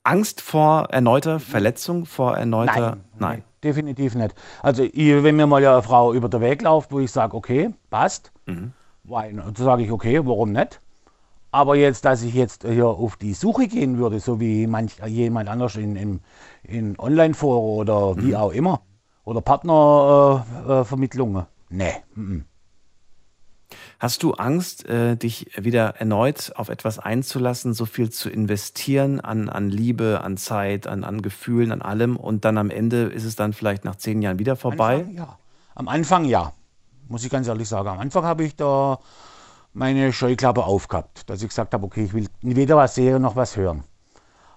Angst 0.03 0.41
vor 0.41 0.87
erneuter 0.91 1.39
Verletzung, 1.39 2.05
vor 2.05 2.37
erneuter. 2.37 2.97
Nein, 3.19 3.43
Definitiv 3.63 4.15
nicht. 4.15 4.35
Also, 4.61 4.83
ich, 4.83 5.23
wenn 5.23 5.35
mir 5.35 5.47
mal 5.47 5.65
eine 5.65 5.81
Frau 5.81 6.13
über 6.13 6.29
den 6.29 6.41
Weg 6.41 6.61
läuft, 6.61 6.91
wo 6.91 6.99
ich 6.99 7.11
sage, 7.11 7.35
okay, 7.35 7.73
passt, 7.89 8.31
Mhm. 8.45 8.71
weil, 9.03 9.33
dann 9.33 9.55
sage 9.55 9.83
ich, 9.83 9.91
okay, 9.91 10.19
warum 10.23 10.51
nicht? 10.51 10.79
Aber 11.57 11.75
jetzt, 11.75 12.05
dass 12.05 12.21
ich 12.21 12.35
jetzt 12.35 12.67
hier 12.67 12.85
auf 12.85 13.15
die 13.15 13.33
Suche 13.33 13.67
gehen 13.67 13.97
würde, 13.97 14.19
so 14.19 14.39
wie 14.39 14.67
manch, 14.67 14.97
jemand 15.07 15.49
anders 15.49 15.75
in, 15.75 15.95
in, 15.95 16.19
in 16.61 16.99
Online-Foren 16.99 17.79
oder 17.79 18.23
wie 18.23 18.35
auch 18.35 18.51
immer, 18.51 18.81
oder 19.23 19.41
Partnervermittlungen, 19.41 20.81
äh, 20.81 20.85
Vermittlungen. 20.85 21.45
nee. 21.69 21.93
mhm. 22.13 22.45
Hast 23.97 24.21
du 24.21 24.33
Angst, 24.33 24.85
äh, 24.85 25.17
dich 25.17 25.49
wieder 25.57 25.95
erneut 25.95 26.53
auf 26.57 26.69
etwas 26.69 26.99
einzulassen, 26.99 27.73
so 27.73 27.87
viel 27.87 28.11
zu 28.11 28.29
investieren 28.29 29.19
an, 29.19 29.49
an 29.49 29.71
Liebe, 29.71 30.21
an 30.23 30.37
Zeit, 30.37 30.85
an, 30.85 31.03
an 31.03 31.23
Gefühlen, 31.23 31.71
an 31.71 31.81
allem 31.81 32.17
und 32.17 32.45
dann 32.45 32.59
am 32.59 32.69
Ende 32.69 33.05
ist 33.05 33.23
es 33.23 33.35
dann 33.35 33.53
vielleicht 33.53 33.83
nach 33.83 33.95
zehn 33.95 34.21
Jahren 34.21 34.37
wieder 34.37 34.57
vorbei? 34.57 34.97
Anfang, 34.97 35.15
ja. 35.15 35.39
Am 35.73 35.87
Anfang 35.87 36.25
ja, 36.25 36.53
muss 37.07 37.25
ich 37.25 37.31
ganz 37.31 37.47
ehrlich 37.47 37.67
sagen. 37.67 37.89
Am 37.89 37.99
Anfang 37.99 38.25
habe 38.25 38.43
ich 38.43 38.55
da 38.55 38.99
meine 39.77 40.11
Scheuklappe 40.11 40.63
aufgehabt, 40.63 41.29
dass 41.29 41.41
ich 41.41 41.49
gesagt 41.49 41.73
habe, 41.73 41.85
okay, 41.85 42.03
ich 42.05 42.13
will 42.13 42.27
weder 42.41 42.75
was 42.75 42.95
sehen 42.95 43.21
noch 43.21 43.35
was 43.35 43.55
hören. 43.55 43.83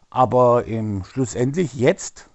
Aber 0.09 0.65
im 0.65 1.05
schlussendlich 1.05 1.75
jetzt, 1.75 2.29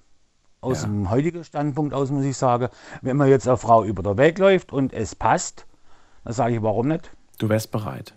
aus 0.62 0.84
Ja. 0.84 0.88
dem 0.88 1.10
heutigen 1.10 1.44
Standpunkt 1.44 1.94
aus, 1.94 2.10
muss 2.12 2.24
ich 2.24 2.38
sagen, 2.38 2.70
wenn 3.02 3.18
mir 3.18 3.28
jetzt 3.28 3.48
eine 3.48 3.58
Frau 3.58 3.84
über 3.84 4.02
den 4.04 4.18
Weg 4.18 4.38
läuft 4.40 4.72
und 4.72 4.94
es 4.94 5.16
passt, 5.16 5.66
dann 6.24 6.34
sage 6.34 6.56
ich, 6.56 6.62
warum 6.62 6.88
nicht? 6.88 7.12
Du 7.40 7.50
wärst 7.50 7.72
bereit. 7.72 8.14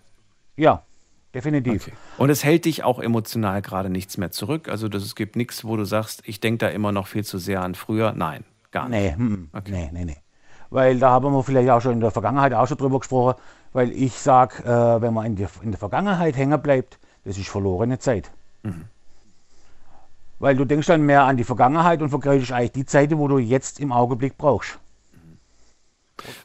Ja, 0.55 0.83
definitiv. 1.33 1.91
Und 2.17 2.29
es 2.29 2.43
hält 2.43 2.65
dich 2.65 2.83
auch 2.83 2.99
emotional 2.99 3.61
gerade 3.61 3.89
nichts 3.89 4.17
mehr 4.17 4.31
zurück. 4.31 4.69
Also 4.69 4.87
das, 4.87 5.03
es 5.03 5.15
gibt 5.15 5.35
nichts, 5.35 5.65
wo 5.65 5.75
du 5.77 5.83
sagst, 5.83 6.21
ich 6.25 6.39
denke 6.39 6.59
da 6.65 6.67
immer 6.69 6.91
noch 6.91 7.07
viel 7.07 7.23
zu 7.25 7.37
sehr 7.37 7.61
an 7.61 7.75
früher. 7.75 8.13
Nein, 8.13 8.45
gar 8.71 8.87
nicht. 8.87 9.17
Nee, 9.17 9.23
mm, 9.23 9.49
nee, 9.67 9.89
nee, 9.91 10.05
nee. 10.05 10.17
Weil 10.69 10.99
da 10.99 11.09
haben 11.09 11.33
wir 11.33 11.43
vielleicht 11.43 11.69
auch 11.69 11.81
schon 11.81 11.93
in 11.93 11.99
der 11.99 12.11
Vergangenheit 12.11 12.53
auch 12.53 12.67
schon 12.67 12.77
drüber 12.77 12.99
gesprochen, 12.99 13.39
weil 13.73 13.91
ich 13.91 14.13
sage, 14.13 14.63
äh, 14.63 15.01
wenn 15.01 15.13
man 15.13 15.25
in, 15.25 15.35
die, 15.35 15.47
in 15.61 15.71
der 15.71 15.79
Vergangenheit 15.79 16.35
hängen 16.35 16.61
bleibt, 16.61 16.99
das 17.23 17.37
ist 17.37 17.49
verlorene 17.49 17.99
Zeit. 17.99 18.31
Mhm. 18.63 18.85
Weil 20.39 20.55
du 20.55 20.65
denkst 20.65 20.87
dann 20.87 21.01
mehr 21.01 21.23
an 21.23 21.37
die 21.37 21.43
Vergangenheit 21.43 22.01
und 22.01 22.09
vergleichst 22.09 22.51
eigentlich 22.51 22.71
die 22.71 22.85
Zeit, 22.85 23.15
wo 23.17 23.27
du 23.27 23.39
jetzt 23.39 23.79
im 23.79 23.91
Augenblick 23.91 24.37
brauchst. 24.37 24.79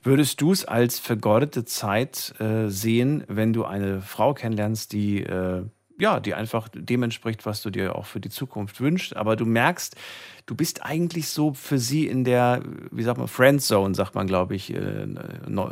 Würdest 0.03 0.41
du 0.41 0.53
es 0.53 0.65
als 0.65 0.99
vergeudete 0.99 1.65
Zeit 1.65 2.35
äh, 2.41 2.69
sehen, 2.69 3.25
wenn 3.29 3.53
du 3.53 3.65
eine 3.65 4.03
Frau 4.03 4.35
kennenlernst, 4.35 4.93
die 4.93 5.23
äh, 5.23 5.65
ja, 5.99 6.19
die 6.21 6.35
einfach 6.35 6.69
dem 6.73 7.03
entspricht, 7.03 7.47
was 7.47 7.62
du 7.62 7.71
dir 7.71 7.95
auch 7.97 8.07
für 8.07 8.21
die 8.21 8.31
Zukunft 8.31 8.81
wünschst, 8.81 9.16
aber 9.16 9.37
du 9.37 9.47
merkst, 9.47 9.97
du 10.47 10.55
bist 10.55 10.85
eigentlich 10.85 11.29
so 11.29 11.55
für 11.55 11.79
sie 11.79 12.07
in 12.07 12.25
der, 12.25 12.62
wie 12.91 13.03
sagt 13.03 13.19
man, 13.19 13.29
Friendzone, 13.29 13.95
sagt 13.95 14.15
man, 14.15 14.27
glaube 14.27 14.55
ich, 14.57 14.75
äh, 14.75 15.07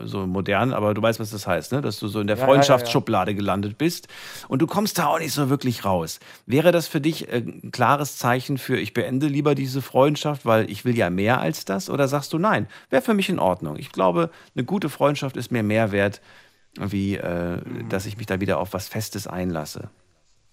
so 0.05 0.27
modern, 0.27 0.73
aber 0.73 0.95
du 0.95 1.03
weißt, 1.03 1.19
was 1.21 1.31
das 1.31 1.47
heißt, 1.47 1.73
ne? 1.73 1.83
dass 1.83 1.99
du 1.99 2.09
so 2.09 2.21
in 2.21 2.27
der 2.27 2.37
Ja, 2.37 2.43
ja, 2.43 2.47
ja, 2.47 2.49
ja. 2.49 2.55
Freundschaftsschublade 2.55 3.35
gelandet 3.35 3.79
bist 3.79 4.09
und 4.49 4.63
du 4.63 4.67
kommst 4.67 4.99
da 4.99 5.07
auch 5.07 5.19
nicht 5.19 5.33
so 5.33 5.51
wirklich 5.51 5.85
raus. 5.85 6.21
Wäre 6.47 6.73
das 6.73 6.87
für 6.87 7.01
dich 7.01 7.29
äh, 7.29 7.39
ein 7.39 7.73
klares 7.73 8.17
Zeichen 8.17 8.59
für, 8.59 8.79
ich 8.79 8.95
beende 8.95 9.27
lieber 9.27 9.55
diese 9.55 9.83
Freundschaft, 9.83 10.47
weil 10.47 10.71
ich 10.71 10.85
will 10.85 10.97
ja 10.97 11.11
mehr 11.11 11.41
als 11.41 11.65
das? 11.65 11.91
Oder 11.91 12.07
sagst 12.07 12.33
du, 12.33 12.39
nein, 12.39 12.69
wäre 12.91 13.03
für 13.03 13.15
mich 13.15 13.29
in 13.29 13.39
Ordnung. 13.41 13.77
Ich 13.77 13.91
glaube, 13.91 14.31
eine 14.55 14.65
gute 14.65 14.89
Freundschaft 14.89 15.37
ist 15.37 15.51
mir 15.51 15.63
mehr 15.63 15.91
wert, 15.91 16.21
wie 16.79 17.17
äh, 17.17 17.59
dass 17.89 18.07
ich 18.07 18.17
mich 18.17 18.27
da 18.27 18.41
wieder 18.41 18.59
auf 18.59 18.73
was 18.73 18.89
Festes 18.89 19.27
einlasse. 19.27 19.91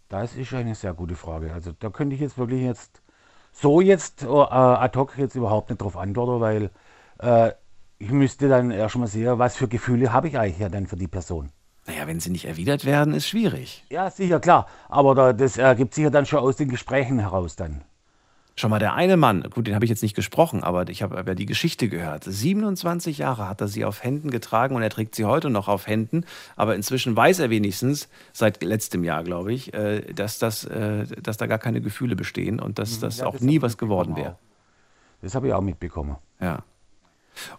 Das 0.09 0.35
ist 0.35 0.53
eine 0.53 0.73
sehr 0.73 0.93
gute 0.93 1.15
Frage. 1.15 1.53
Also 1.53 1.71
da 1.79 1.89
könnte 1.89 2.15
ich 2.15 2.21
jetzt 2.21 2.37
wirklich 2.37 2.61
jetzt 2.61 3.01
so 3.51 3.79
jetzt 3.79 4.23
äh, 4.23 4.27
ad 4.27 4.97
hoc 4.97 5.17
jetzt 5.17 5.35
überhaupt 5.35 5.69
nicht 5.69 5.81
drauf 5.81 5.97
antworten, 5.97 6.41
weil 6.41 6.71
äh, 7.19 7.51
ich 7.99 8.09
müsste 8.09 8.49
dann 8.49 8.71
erstmal 8.71 9.07
sehen, 9.07 9.37
was 9.37 9.55
für 9.55 9.67
Gefühle 9.67 10.11
habe 10.11 10.27
ich 10.29 10.39
eigentlich 10.39 10.59
ja 10.59 10.69
dann 10.69 10.87
für 10.87 10.95
die 10.95 11.07
Person. 11.07 11.51
Naja, 11.85 12.07
wenn 12.07 12.19
sie 12.19 12.31
nicht 12.31 12.45
erwidert 12.45 12.85
werden, 12.85 13.13
ist 13.13 13.27
schwierig. 13.27 13.83
Ja, 13.89 14.09
sicher, 14.09 14.39
klar. 14.39 14.67
Aber 14.89 15.15
da, 15.15 15.33
das 15.33 15.57
ergibt 15.57 15.93
sich 15.93 16.03
ja 16.03 16.09
dann 16.09 16.25
schon 16.25 16.39
aus 16.39 16.55
den 16.55 16.69
Gesprächen 16.69 17.19
heraus 17.19 17.55
dann. 17.55 17.81
Schon 18.59 18.71
mal 18.71 18.79
der 18.79 18.93
eine 18.93 19.15
Mann, 19.15 19.43
gut, 19.43 19.67
den 19.67 19.75
habe 19.75 19.85
ich 19.85 19.89
jetzt 19.89 20.03
nicht 20.03 20.17
gesprochen, 20.17 20.65
aber 20.65 20.89
ich 20.89 21.01
habe 21.01 21.17
aber 21.17 21.33
die 21.33 21.45
Geschichte 21.45 21.87
gehört. 21.87 22.25
27 22.25 23.19
Jahre 23.19 23.47
hat 23.47 23.61
er 23.61 23.69
sie 23.69 23.85
auf 23.85 24.03
Händen 24.03 24.31
getragen 24.31 24.75
und 24.75 24.81
er 24.81 24.89
trägt 24.89 25.15
sie 25.15 25.23
heute 25.23 25.49
noch 25.49 25.69
auf 25.69 25.87
Händen. 25.87 26.25
Aber 26.57 26.75
inzwischen 26.75 27.15
weiß 27.15 27.39
er 27.39 27.49
wenigstens, 27.49 28.09
seit 28.33 28.61
letztem 28.61 29.05
Jahr, 29.05 29.23
glaube 29.23 29.53
ich, 29.53 29.73
äh, 29.73 30.01
dass, 30.13 30.39
das, 30.39 30.65
äh, 30.65 31.05
dass 31.21 31.37
da 31.37 31.47
gar 31.47 31.57
keine 31.57 31.79
Gefühle 31.79 32.17
bestehen 32.17 32.59
und 32.59 32.79
dass 32.79 32.99
das 32.99 33.19
Ja, 33.19 33.27
auch 33.27 33.35
das 33.35 33.43
nie 33.43 33.61
was 33.61 33.77
geworden 33.77 34.17
wäre. 34.17 34.35
Das 35.21 35.35
habe 35.35 35.47
ich 35.47 35.53
auch 35.53 35.61
mitbekommen. 35.61 36.17
Ja. 36.41 36.63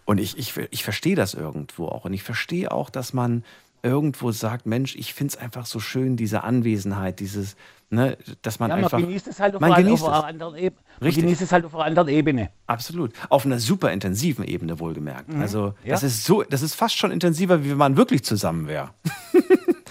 Und 0.05 0.19
ich, 0.19 0.37
ich, 0.37 0.55
ich 0.69 0.83
verstehe 0.83 1.15
das 1.15 1.33
irgendwo 1.33 1.87
auch. 1.87 2.05
Und 2.05 2.13
ich 2.13 2.21
verstehe 2.21 2.71
auch, 2.71 2.91
dass 2.91 3.11
man 3.11 3.43
irgendwo 3.83 4.31
sagt, 4.31 4.65
Mensch, 4.65 4.95
ich 4.95 5.13
finde 5.13 5.33
es 5.33 5.37
einfach 5.37 5.65
so 5.65 5.79
schön, 5.79 6.15
diese 6.17 6.43
Anwesenheit, 6.43 7.19
dieses, 7.19 7.55
ne, 7.89 8.17
dass 8.41 8.59
man 8.59 8.69
ja, 8.69 8.75
man 8.75 8.83
einfach. 8.85 8.99
genießt 8.99 9.27
es 9.27 9.39
halt 9.39 9.55
auf, 9.55 9.61
man 9.61 9.73
einer- 9.73 9.83
genießt 9.83 10.03
auf 10.03 10.09
es. 10.09 10.15
einer 10.15 10.27
anderen 10.27 10.55
Ebene. 10.55 10.81
Man 10.99 11.07
Richtig. 11.07 11.23
genießt 11.23 11.41
es 11.41 11.51
halt 11.51 11.65
auf 11.65 11.73
einer 11.75 11.85
anderen 11.85 12.07
Ebene. 12.09 12.49
Absolut. 12.67 13.13
Auf 13.29 13.45
einer 13.45 13.59
super 13.59 13.91
intensiven 13.91 14.45
Ebene 14.45 14.79
wohlgemerkt. 14.79 15.29
Mhm. 15.29 15.41
Also 15.41 15.73
Ja. 15.83 15.91
das 15.93 16.03
ist 16.03 16.23
so, 16.25 16.43
das 16.43 16.61
ist 16.61 16.75
fast 16.75 16.95
schon 16.97 17.11
intensiver, 17.11 17.63
wie 17.63 17.71
wenn 17.71 17.77
man 17.77 17.97
wirklich 17.97 18.23
zusammen 18.23 18.67
wäre. 18.67 18.91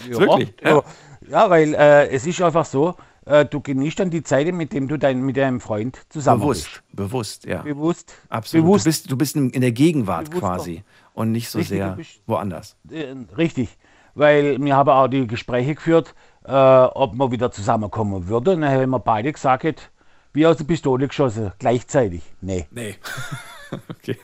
Wirklich. 0.08 0.54
Ja, 0.62 0.82
ja 1.28 1.50
weil 1.50 1.74
äh, 1.74 2.08
es 2.08 2.26
ist 2.26 2.40
einfach 2.40 2.64
so, 2.64 2.94
äh, 3.26 3.44
du 3.44 3.60
genießt 3.60 3.98
dann 4.00 4.10
die 4.10 4.22
Zeit, 4.22 4.52
mit 4.54 4.72
dem 4.72 4.88
du 4.88 4.96
dein, 4.96 5.20
mit 5.22 5.36
deinem 5.36 5.60
Freund 5.60 5.98
zusammen 6.08 6.40
Bewusst, 6.40 6.64
bist. 6.64 6.82
bewusst, 6.96 7.44
ja. 7.44 7.62
Bewusst. 7.62 8.12
Absolut. 8.28 8.64
Bewusst. 8.66 8.86
Du 8.86 8.88
bist, 8.88 9.10
du 9.12 9.16
bist 9.16 9.36
in 9.36 9.60
der 9.60 9.72
Gegenwart 9.72 10.30
Bewusster. 10.30 10.56
quasi 10.56 10.84
und 11.12 11.32
nicht 11.32 11.50
so 11.50 11.58
Richtig, 11.58 11.78
sehr 11.78 11.90
bist- 11.92 12.20
woanders. 12.26 12.76
Äh, 12.90 13.14
richtig. 13.36 13.76
Weil 14.14 14.60
wir 14.62 14.76
haben 14.76 14.88
auch 14.90 15.08
die 15.08 15.26
Gespräche 15.26 15.74
geführt, 15.74 16.14
äh, 16.44 16.52
ob 16.52 17.14
wir 17.14 17.30
wieder 17.30 17.50
zusammenkommen 17.50 18.28
würden. 18.28 18.60
Dann 18.62 18.70
haben 18.70 18.90
wir 18.90 18.98
beide 18.98 19.32
gesagt, 19.32 19.90
wie 20.32 20.46
aus 20.46 20.56
der 20.56 20.64
Pistole 20.64 21.08
geschossen, 21.08 21.52
gleichzeitig. 21.58 22.22
Nee. 22.40 22.66
Nee. 22.70 22.96
okay. 23.90 24.16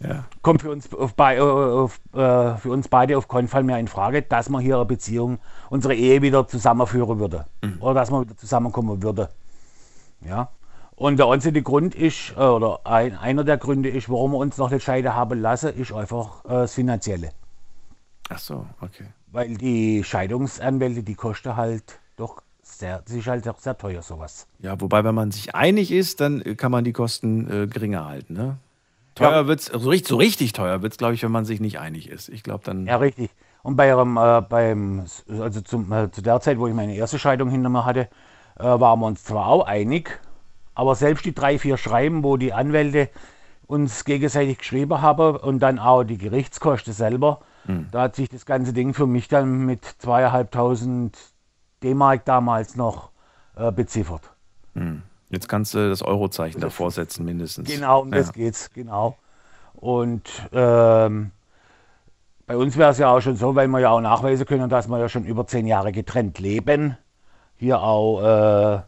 Ja. 0.00 0.24
Kommt 0.42 0.60
für 0.62 0.70
uns, 0.70 0.92
auf, 0.92 1.14
bei- 1.14 1.40
auf, 1.40 1.98
äh, 2.12 2.56
für 2.56 2.70
uns 2.70 2.88
beide 2.88 3.16
auf 3.16 3.28
keinen 3.28 3.48
Fall 3.48 3.62
mehr 3.62 3.78
in 3.78 3.88
Frage, 3.88 4.22
dass 4.22 4.48
wir 4.50 4.60
hier 4.60 4.76
eine 4.76 4.84
Beziehung, 4.84 5.38
unsere 5.70 5.94
Ehe 5.94 6.20
wieder 6.20 6.46
zusammenführen 6.46 7.18
würde. 7.18 7.46
Oder 7.80 7.94
dass 7.94 8.10
wir 8.10 8.20
wieder 8.22 8.36
zusammenkommen 8.36 9.02
würde. 9.02 9.28
Ja. 10.20 10.48
Und 10.96 11.18
der 11.18 11.26
einzige 11.26 11.62
Grund 11.62 11.94
ist, 11.94 12.34
äh, 12.36 12.40
oder 12.40 12.80
ein, 12.84 13.16
einer 13.16 13.44
der 13.44 13.56
Gründe 13.56 13.88
ist, 13.88 14.08
warum 14.10 14.32
wir 14.32 14.38
uns 14.38 14.58
noch 14.58 14.70
nicht 14.70 14.84
scheiden 14.84 15.14
haben 15.14 15.40
lassen, 15.40 15.74
ist 15.74 15.92
einfach 15.92 16.44
äh, 16.44 16.48
das 16.48 16.74
Finanzielle. 16.74 17.30
Ach 18.28 18.38
so, 18.38 18.66
okay. 18.80 19.06
Weil 19.32 19.56
die 19.56 20.02
Scheidungsanwälte, 20.04 21.02
die 21.02 21.14
kosten 21.14 21.56
halt 21.56 21.98
doch 22.16 22.42
sehr, 22.62 23.02
das 23.02 23.14
ist 23.14 23.26
halt 23.26 23.48
auch 23.48 23.58
sehr 23.58 23.76
teuer, 23.76 24.02
sowas. 24.02 24.46
Ja, 24.58 24.80
wobei, 24.80 25.04
wenn 25.04 25.14
man 25.14 25.30
sich 25.30 25.54
einig 25.54 25.90
ist, 25.92 26.20
dann 26.20 26.40
äh, 26.40 26.54
kann 26.54 26.72
man 26.72 26.84
die 26.84 26.92
Kosten 26.92 27.50
äh, 27.50 27.66
geringer 27.66 28.06
halten. 28.06 28.34
Ne? 28.34 28.56
Teuer 29.14 29.42
Ja. 29.42 29.46
wird's, 29.46 29.66
so 29.66 29.90
richtig, 29.90 30.08
so 30.08 30.16
richtig 30.16 30.52
teuer 30.52 30.82
wird 30.82 30.92
es, 30.92 30.98
glaube 30.98 31.14
ich, 31.14 31.22
wenn 31.22 31.32
man 31.32 31.44
sich 31.44 31.60
nicht 31.60 31.78
einig 31.78 32.08
ist. 32.08 32.28
Ich 32.28 32.42
glaube 32.42 32.64
dann. 32.64 32.86
Ja, 32.86 32.96
richtig. 32.96 33.30
Und 33.62 33.76
bei 33.76 33.88
ihrem, 33.88 34.16
äh, 34.16 34.40
beim, 34.42 35.04
also 35.28 35.60
zum, 35.60 35.92
äh, 35.92 36.10
zu 36.10 36.22
der 36.22 36.40
Zeit, 36.40 36.58
wo 36.58 36.66
ich 36.66 36.74
meine 36.74 36.94
erste 36.94 37.18
Scheidung 37.18 37.50
hinter 37.50 37.68
mir 37.68 37.84
hatte, 37.84 38.08
äh, 38.58 38.62
waren 38.64 39.00
wir 39.00 39.06
uns 39.06 39.24
zwar 39.24 39.46
auch 39.46 39.66
einig, 39.66 40.20
aber 40.74 40.94
selbst 40.94 41.24
die 41.24 41.34
drei, 41.34 41.58
vier 41.58 41.76
Schreiben, 41.76 42.22
wo 42.24 42.36
die 42.36 42.52
Anwälte 42.52 43.08
uns 43.66 44.04
gegenseitig 44.04 44.58
geschrieben 44.58 45.00
haben 45.00 45.36
und 45.36 45.60
dann 45.60 45.78
auch 45.78 46.04
die 46.04 46.18
Gerichtskosten 46.18 46.92
selber, 46.92 47.40
Hm. 47.66 47.88
da 47.90 48.02
hat 48.02 48.16
sich 48.16 48.28
das 48.28 48.46
ganze 48.46 48.72
Ding 48.72 48.94
für 48.94 49.06
mich 49.06 49.28
dann 49.28 49.64
mit 49.64 49.84
zweieinhalbtausend 49.98 51.16
D-Mark 51.82 52.24
damals 52.24 52.76
noch 52.76 53.10
äh, 53.56 53.72
beziffert. 53.72 54.22
Hm. 54.74 55.02
Jetzt 55.30 55.48
kannst 55.48 55.74
du 55.74 55.88
das 55.88 56.02
Eurozeichen 56.02 56.60
davor 56.60 56.90
setzen, 56.90 57.24
mindestens. 57.24 57.68
Genau, 57.68 58.02
um 58.02 58.10
das 58.10 58.26
ja. 58.26 58.32
geht's, 58.32 58.70
genau. 58.70 59.16
Und 59.74 60.28
ähm, 60.52 61.32
bei 62.46 62.56
uns 62.56 62.76
wäre 62.76 62.90
es 62.90 62.98
ja 62.98 63.10
auch 63.10 63.20
schon 63.20 63.36
so, 63.36 63.54
weil 63.54 63.68
wir 63.68 63.80
ja 63.80 63.90
auch 63.90 64.00
nachweisen 64.00 64.46
können, 64.46 64.68
dass 64.68 64.88
wir 64.88 64.98
ja 64.98 65.08
schon 65.08 65.24
über 65.24 65.46
zehn 65.46 65.66
Jahre 65.66 65.92
getrennt 65.92 66.38
leben. 66.38 66.96
hier 67.56 67.80
auch 67.80 68.20
äh, 68.20 68.82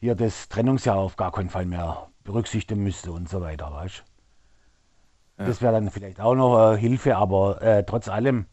hier 0.00 0.14
das 0.14 0.48
Trennungsjahr 0.48 0.96
auf 0.96 1.16
gar 1.16 1.32
keinen 1.32 1.50
Fall 1.50 1.66
mehr 1.66 2.08
berücksichtigen 2.24 2.82
müsste 2.82 3.12
und 3.12 3.28
so 3.28 3.40
weiter, 3.40 3.72
weißt 3.72 4.04
Ja. 5.38 5.46
Das 5.46 5.62
wäre 5.62 5.72
dann 5.72 5.90
vielleicht 5.90 6.20
auch 6.20 6.34
noch 6.34 6.74
äh, 6.74 6.78
Hilfe, 6.78 7.16
aber 7.16 7.60
äh, 7.60 7.84
trotz 7.84 8.08
allem, 8.08 8.46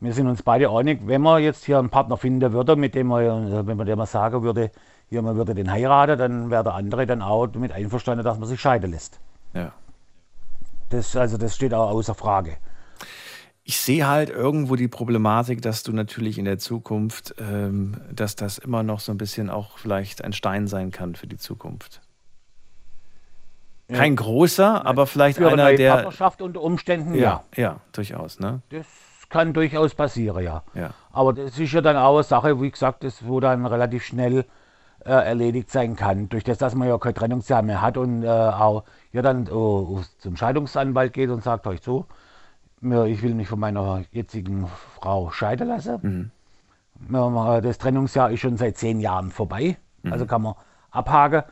wir 0.00 0.12
sind 0.12 0.26
uns 0.26 0.42
beide 0.42 0.70
einig, 0.70 1.00
wenn 1.04 1.22
man 1.22 1.42
jetzt 1.42 1.64
hier 1.64 1.78
einen 1.78 1.90
Partner 1.90 2.16
finden 2.16 2.52
würde, 2.52 2.76
mit 2.76 2.94
dem 2.94 3.08
man, 3.08 3.52
äh, 3.52 3.66
wenn 3.66 3.76
man 3.76 3.86
dem 3.86 3.98
mal 3.98 4.06
sagen 4.06 4.42
würde, 4.42 4.70
hier 5.08 5.22
man 5.22 5.36
würde 5.36 5.54
den 5.54 5.70
heiraten, 5.70 6.18
dann 6.18 6.50
wäre 6.50 6.64
der 6.64 6.74
andere 6.74 7.06
dann 7.06 7.22
auch 7.22 7.46
damit 7.46 7.72
einverstanden, 7.72 8.24
dass 8.24 8.38
man 8.38 8.48
sich 8.48 8.60
scheiden 8.60 8.90
lässt. 8.90 9.20
Ja. 9.52 9.72
Das, 10.90 11.16
also 11.16 11.38
das 11.38 11.54
steht 11.54 11.72
auch 11.72 11.90
außer 11.90 12.14
Frage. 12.14 12.56
Ich 13.62 13.78
sehe 13.78 14.06
halt 14.06 14.28
irgendwo 14.28 14.76
die 14.76 14.88
Problematik, 14.88 15.62
dass 15.62 15.82
du 15.82 15.92
natürlich 15.92 16.38
in 16.38 16.44
der 16.44 16.58
Zukunft, 16.58 17.34
ähm, 17.38 17.96
dass 18.12 18.36
das 18.36 18.58
immer 18.58 18.82
noch 18.82 19.00
so 19.00 19.10
ein 19.10 19.18
bisschen 19.18 19.48
auch 19.48 19.78
vielleicht 19.78 20.22
ein 20.22 20.34
Stein 20.34 20.66
sein 20.66 20.90
kann 20.90 21.14
für 21.14 21.26
die 21.26 21.38
Zukunft. 21.38 22.02
Kein 23.92 24.16
großer, 24.16 24.86
aber 24.86 25.06
vielleicht 25.06 25.38
Für 25.38 25.48
eine 25.48 25.64
einer, 25.64 25.76
der. 25.76 25.92
Partnerschaft 25.92 26.40
unter 26.42 26.62
Umständen, 26.62 27.14
Ja, 27.14 27.44
ja. 27.54 27.80
durchaus, 27.92 28.40
ne? 28.40 28.62
Das 28.70 28.86
kann 29.28 29.52
durchaus 29.52 29.94
passieren, 29.94 30.42
ja. 30.42 30.62
Ja. 30.74 30.90
Aber 31.12 31.32
das 31.32 31.58
ist 31.58 31.72
ja 31.72 31.80
dann 31.80 31.96
auch 31.96 32.14
eine 32.14 32.22
Sache, 32.22 32.60
wie 32.62 32.70
gesagt, 32.70 33.04
das, 33.04 33.26
wo 33.26 33.40
dann 33.40 33.66
relativ 33.66 34.04
schnell 34.04 34.46
äh, 35.04 35.10
erledigt 35.10 35.70
sein 35.70 35.96
kann. 35.96 36.28
Durch 36.30 36.44
das, 36.44 36.58
dass 36.58 36.74
man 36.74 36.88
ja 36.88 36.96
kein 36.98 37.14
Trennungsjahr 37.14 37.62
mehr 37.62 37.82
hat 37.82 37.98
und 37.98 38.22
äh, 38.22 38.28
auch 38.28 38.84
ja 39.12 39.20
dann 39.20 39.46
äh, 39.46 40.02
zum 40.18 40.36
Scheidungsanwalt 40.36 41.12
geht 41.12 41.28
und 41.28 41.42
sagt 41.42 41.66
euch 41.66 41.82
so, 41.82 42.06
mir, 42.80 43.06
ich 43.06 43.22
will 43.22 43.34
mich 43.34 43.48
von 43.48 43.60
meiner 43.60 44.02
jetzigen 44.12 44.66
Frau 45.00 45.30
scheiden 45.30 45.68
lassen. 45.68 46.30
Mhm. 47.10 47.62
Das 47.62 47.78
Trennungsjahr 47.78 48.30
ist 48.30 48.40
schon 48.40 48.56
seit 48.56 48.78
zehn 48.78 49.00
Jahren 49.00 49.30
vorbei. 49.30 49.76
Mhm. 50.02 50.12
Also 50.12 50.26
kann 50.26 50.42
man 50.42 50.54
abhaken. 50.90 51.42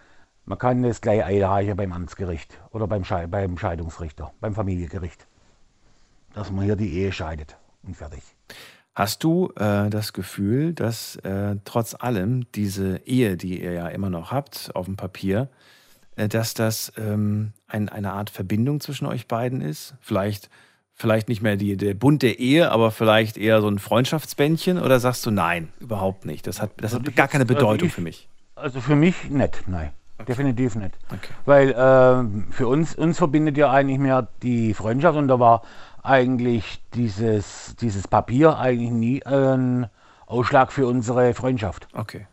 Man 0.44 0.58
kann 0.58 0.82
das 0.82 1.00
gleich 1.00 1.24
einreichen 1.24 1.76
beim 1.76 1.92
Amtsgericht 1.92 2.58
oder 2.70 2.86
beim, 2.86 3.04
Schei 3.04 3.26
beim 3.26 3.56
Scheidungsrichter, 3.56 4.32
beim 4.40 4.54
Familiengericht. 4.54 5.26
Dass 6.34 6.50
man 6.50 6.64
hier 6.64 6.76
die 6.76 6.92
Ehe 6.94 7.12
scheidet 7.12 7.56
und 7.82 7.96
fertig. 7.96 8.22
Hast 8.94 9.24
du 9.24 9.52
äh, 9.56 9.88
das 9.88 10.12
Gefühl, 10.12 10.74
dass 10.74 11.16
äh, 11.16 11.56
trotz 11.64 11.94
allem 11.94 12.46
diese 12.54 12.98
Ehe, 13.06 13.36
die 13.36 13.62
ihr 13.62 13.72
ja 13.72 13.88
immer 13.88 14.10
noch 14.10 14.32
habt 14.32 14.70
auf 14.74 14.86
dem 14.86 14.96
Papier, 14.96 15.48
äh, 16.16 16.28
dass 16.28 16.54
das 16.54 16.92
ähm, 16.98 17.52
ein, 17.68 17.88
eine 17.88 18.12
Art 18.12 18.28
Verbindung 18.28 18.80
zwischen 18.80 19.06
euch 19.06 19.28
beiden 19.28 19.60
ist? 19.62 19.94
Vielleicht, 20.00 20.50
vielleicht 20.92 21.28
nicht 21.28 21.40
mehr 21.40 21.56
die, 21.56 21.76
der 21.76 21.94
Bund 21.94 22.22
der 22.22 22.38
Ehe, 22.38 22.70
aber 22.70 22.90
vielleicht 22.90 23.38
eher 23.38 23.60
so 23.62 23.68
ein 23.68 23.78
Freundschaftsbändchen? 23.78 24.78
Oder 24.78 25.00
sagst 25.00 25.24
du 25.24 25.30
nein, 25.30 25.68
überhaupt 25.80 26.26
nicht? 26.26 26.46
Das 26.46 26.60
hat, 26.60 26.72
das 26.78 26.92
hat 26.92 27.08
ich 27.08 27.14
gar 27.14 27.28
keine 27.28 27.44
also 27.44 27.54
Bedeutung 27.54 27.88
ich- 27.88 27.94
für 27.94 28.02
mich. 28.02 28.28
Also 28.54 28.80
für 28.80 28.96
mich 28.96 29.30
nicht, 29.30 29.64
nein. 29.68 29.90
Definitiv 30.26 30.74
nicht. 30.76 30.92
Weil 31.44 31.74
ähm, 31.76 32.46
für 32.50 32.68
uns, 32.68 32.94
uns 32.94 33.18
verbindet 33.18 33.56
ja 33.56 33.70
eigentlich 33.70 33.98
mehr 33.98 34.28
die 34.42 34.74
Freundschaft 34.74 35.16
und 35.18 35.28
da 35.28 35.38
war 35.38 35.62
eigentlich 36.02 36.82
dieses, 36.94 37.76
dieses 37.80 38.08
Papier 38.08 38.58
eigentlich 38.58 38.90
nie 38.90 39.24
ein 39.24 39.88
Ausschlag 40.26 40.72
für 40.72 40.86
unsere 40.86 41.34
Freundschaft. 41.34 41.86
Okay. 41.92 42.26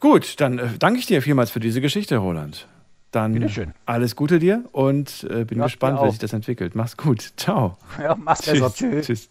Gut, 0.00 0.40
dann 0.40 0.58
äh, 0.58 0.68
danke 0.78 0.98
ich 0.98 1.06
dir 1.06 1.22
vielmals 1.22 1.50
für 1.50 1.60
diese 1.60 1.80
Geschichte, 1.80 2.16
Roland. 2.16 2.66
Dann 3.10 3.32
Bitteschön. 3.34 3.74
alles 3.86 4.14
Gute 4.16 4.38
dir 4.38 4.64
und 4.72 5.26
äh, 5.28 5.44
bin 5.44 5.58
Ja, 5.58 5.64
gespannt, 5.64 6.00
wie 6.02 6.10
sich 6.10 6.18
das 6.20 6.32
entwickelt. 6.32 6.74
Mach's 6.74 6.96
gut. 6.96 7.32
Ciao. 7.36 7.76
Ja, 8.00 8.14
mach's 8.16 8.42
besser. 8.42 8.72
Tschüss. 8.72 9.06
Tschüss. 9.06 9.28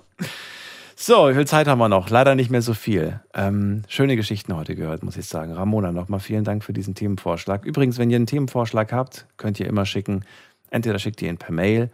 So, 1.01 1.29
wie 1.29 1.33
viel 1.33 1.47
Zeit 1.47 1.65
haben 1.69 1.79
wir 1.79 1.87
noch? 1.87 2.09
Leider 2.09 2.35
nicht 2.35 2.51
mehr 2.51 2.61
so 2.61 2.73
viel. 2.73 3.21
Ähm, 3.33 3.83
schöne 3.87 4.17
Geschichten 4.17 4.53
heute 4.53 4.75
gehört, 4.75 5.01
muss 5.01 5.15
ich 5.15 5.27
sagen. 5.27 5.53
Ramona, 5.53 5.93
nochmal 5.93 6.19
vielen 6.19 6.43
Dank 6.43 6.61
für 6.61 6.73
diesen 6.73 6.93
Themenvorschlag. 6.93 7.63
Übrigens, 7.63 7.97
wenn 7.97 8.09
ihr 8.09 8.17
einen 8.17 8.25
Themenvorschlag 8.25 8.91
habt, 8.91 9.25
könnt 9.37 9.61
ihr 9.61 9.67
immer 9.67 9.85
schicken. 9.85 10.25
Entweder 10.71 10.99
schickt 10.99 11.21
ihr 11.21 11.29
ihn 11.29 11.37
per 11.37 11.53
Mail 11.53 11.89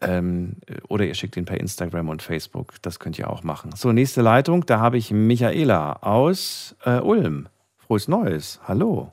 ähm, 0.00 0.58
oder 0.88 1.04
ihr 1.04 1.14
schickt 1.14 1.36
ihn 1.36 1.46
per 1.46 1.58
Instagram 1.58 2.08
und 2.08 2.22
Facebook. 2.22 2.74
Das 2.82 3.00
könnt 3.00 3.18
ihr 3.18 3.28
auch 3.28 3.42
machen. 3.42 3.72
So, 3.74 3.90
nächste 3.90 4.22
Leitung. 4.22 4.64
Da 4.66 4.78
habe 4.78 4.98
ich 4.98 5.10
Michaela 5.10 5.94
aus 6.04 6.76
äh, 6.84 7.00
Ulm. 7.00 7.48
Frohes 7.76 8.06
Neues. 8.06 8.60
Hallo. 8.68 9.10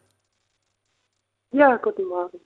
Ja, 1.52 1.78
guten 1.78 2.06
Morgen. 2.06 2.40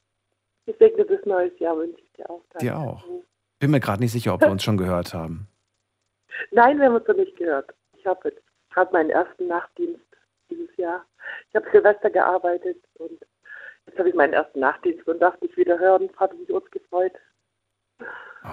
Gesegnetes 0.65 1.25
neues 1.25 1.51
Jahr 1.59 1.75
wünsche 1.75 1.99
ich 1.99 2.13
dir 2.13 2.29
auch. 2.29 2.41
Dir 2.61 2.79
auch. 2.79 3.03
Bin 3.59 3.71
mir 3.71 3.81
gerade 3.81 4.01
nicht 4.01 4.13
sicher, 4.13 4.33
ob 4.33 4.39
wir 4.39 4.49
uns 4.49 4.63
schon 4.63 4.77
gehört 4.77 5.13
haben. 5.13 5.49
Nein, 6.51 6.77
wir 6.77 6.85
haben 6.85 6.95
uns 6.95 7.07
noch 7.07 7.15
nicht 7.15 7.35
gehört. 7.37 7.73
Ich 7.97 8.05
habe 8.05 8.29
jetzt 8.29 8.41
gerade 8.69 8.91
meinen 8.93 9.09
ersten 9.09 9.47
Nachtdienst 9.47 10.01
dieses 10.49 10.75
Jahr. 10.77 11.05
Ich 11.49 11.55
habe 11.55 11.65
Silvester 11.71 12.09
gearbeitet 12.09 12.77
und 12.95 13.19
jetzt 13.85 13.97
habe 13.97 14.09
ich 14.09 14.15
meinen 14.15 14.33
ersten 14.33 14.59
Nachtdienst 14.59 15.07
und 15.07 15.19
darf 15.19 15.37
dich 15.39 15.55
wieder 15.57 15.79
hören. 15.79 16.09
Habe 16.17 16.35
mich 16.35 16.51
uns 16.51 16.69
gefreut. 16.71 17.13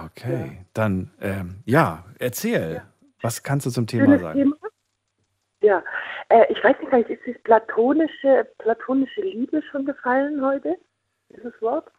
Okay, 0.05 0.65
dann 0.73 1.11
ähm, 1.21 1.61
ja, 1.65 2.05
erzähl. 2.19 2.81
Was 3.21 3.43
kannst 3.43 3.65
du 3.65 3.69
zum 3.69 3.87
Thema 3.87 4.05
Schönes 4.05 4.21
sagen? 4.21 4.39
Thema. 4.39 4.55
Ja, 5.61 5.83
äh, 6.29 6.51
ich 6.51 6.61
weiß 6.63 6.77
nicht, 6.79 6.89
vielleicht 6.89 7.09
ist 7.09 7.21
das 7.25 7.41
platonische, 7.43 8.47
platonische 8.57 9.21
Liebe 9.21 9.61
schon 9.71 9.85
gefallen 9.85 10.43
heute? 10.43 10.75
Dieses 11.29 11.53
Wort? 11.61 11.89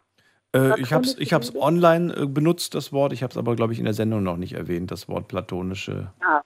Äh, 0.55 0.81
ich 0.81 0.93
habe 0.93 1.05
es 1.05 1.19
ich 1.19 1.33
hab's 1.33 1.55
online 1.55 2.15
äh, 2.15 2.27
benutzt, 2.27 2.75
das 2.75 2.93
Wort. 2.93 3.13
Ich 3.13 3.23
habe 3.23 3.33
es 3.33 3.37
aber, 3.37 3.57
glaube 3.57 3.73
ich, 3.73 3.79
in 3.81 3.85
der 3.85 3.95
Sendung 3.95 4.23
noch 4.23 4.37
nicht 4.37 4.55
erwähnt, 4.55 4.91
das 4.91 5.09
Wort 5.09 5.29
platonische. 5.29 6.13
Ja. 6.21 6.43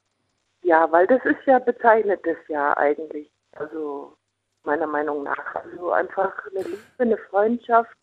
ja, 0.63 0.91
weil 0.91 1.07
das 1.07 1.23
ist 1.25 1.47
ja 1.47 1.59
bezeichnet 1.59 2.21
das 2.25 2.37
ja 2.49 2.77
eigentlich. 2.77 3.31
Also 3.53 4.17
meiner 4.65 4.87
Meinung 4.87 5.25
nach. 5.25 5.55
Also 5.55 5.93
einfach 5.93 6.33
eine 6.51 6.65
Liebe, 6.65 6.79
eine 6.99 7.17
Freundschaft 7.17 7.97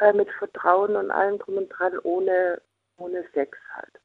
äh, 0.00 0.12
mit 0.12 0.28
Vertrauen 0.38 0.96
und 0.96 1.10
allem 1.10 1.38
drum 1.38 1.58
und 1.58 1.68
dran, 1.68 1.98
ohne, 2.02 2.60
ohne 2.96 3.24
Sex 3.32 3.56
halt. 3.74 3.99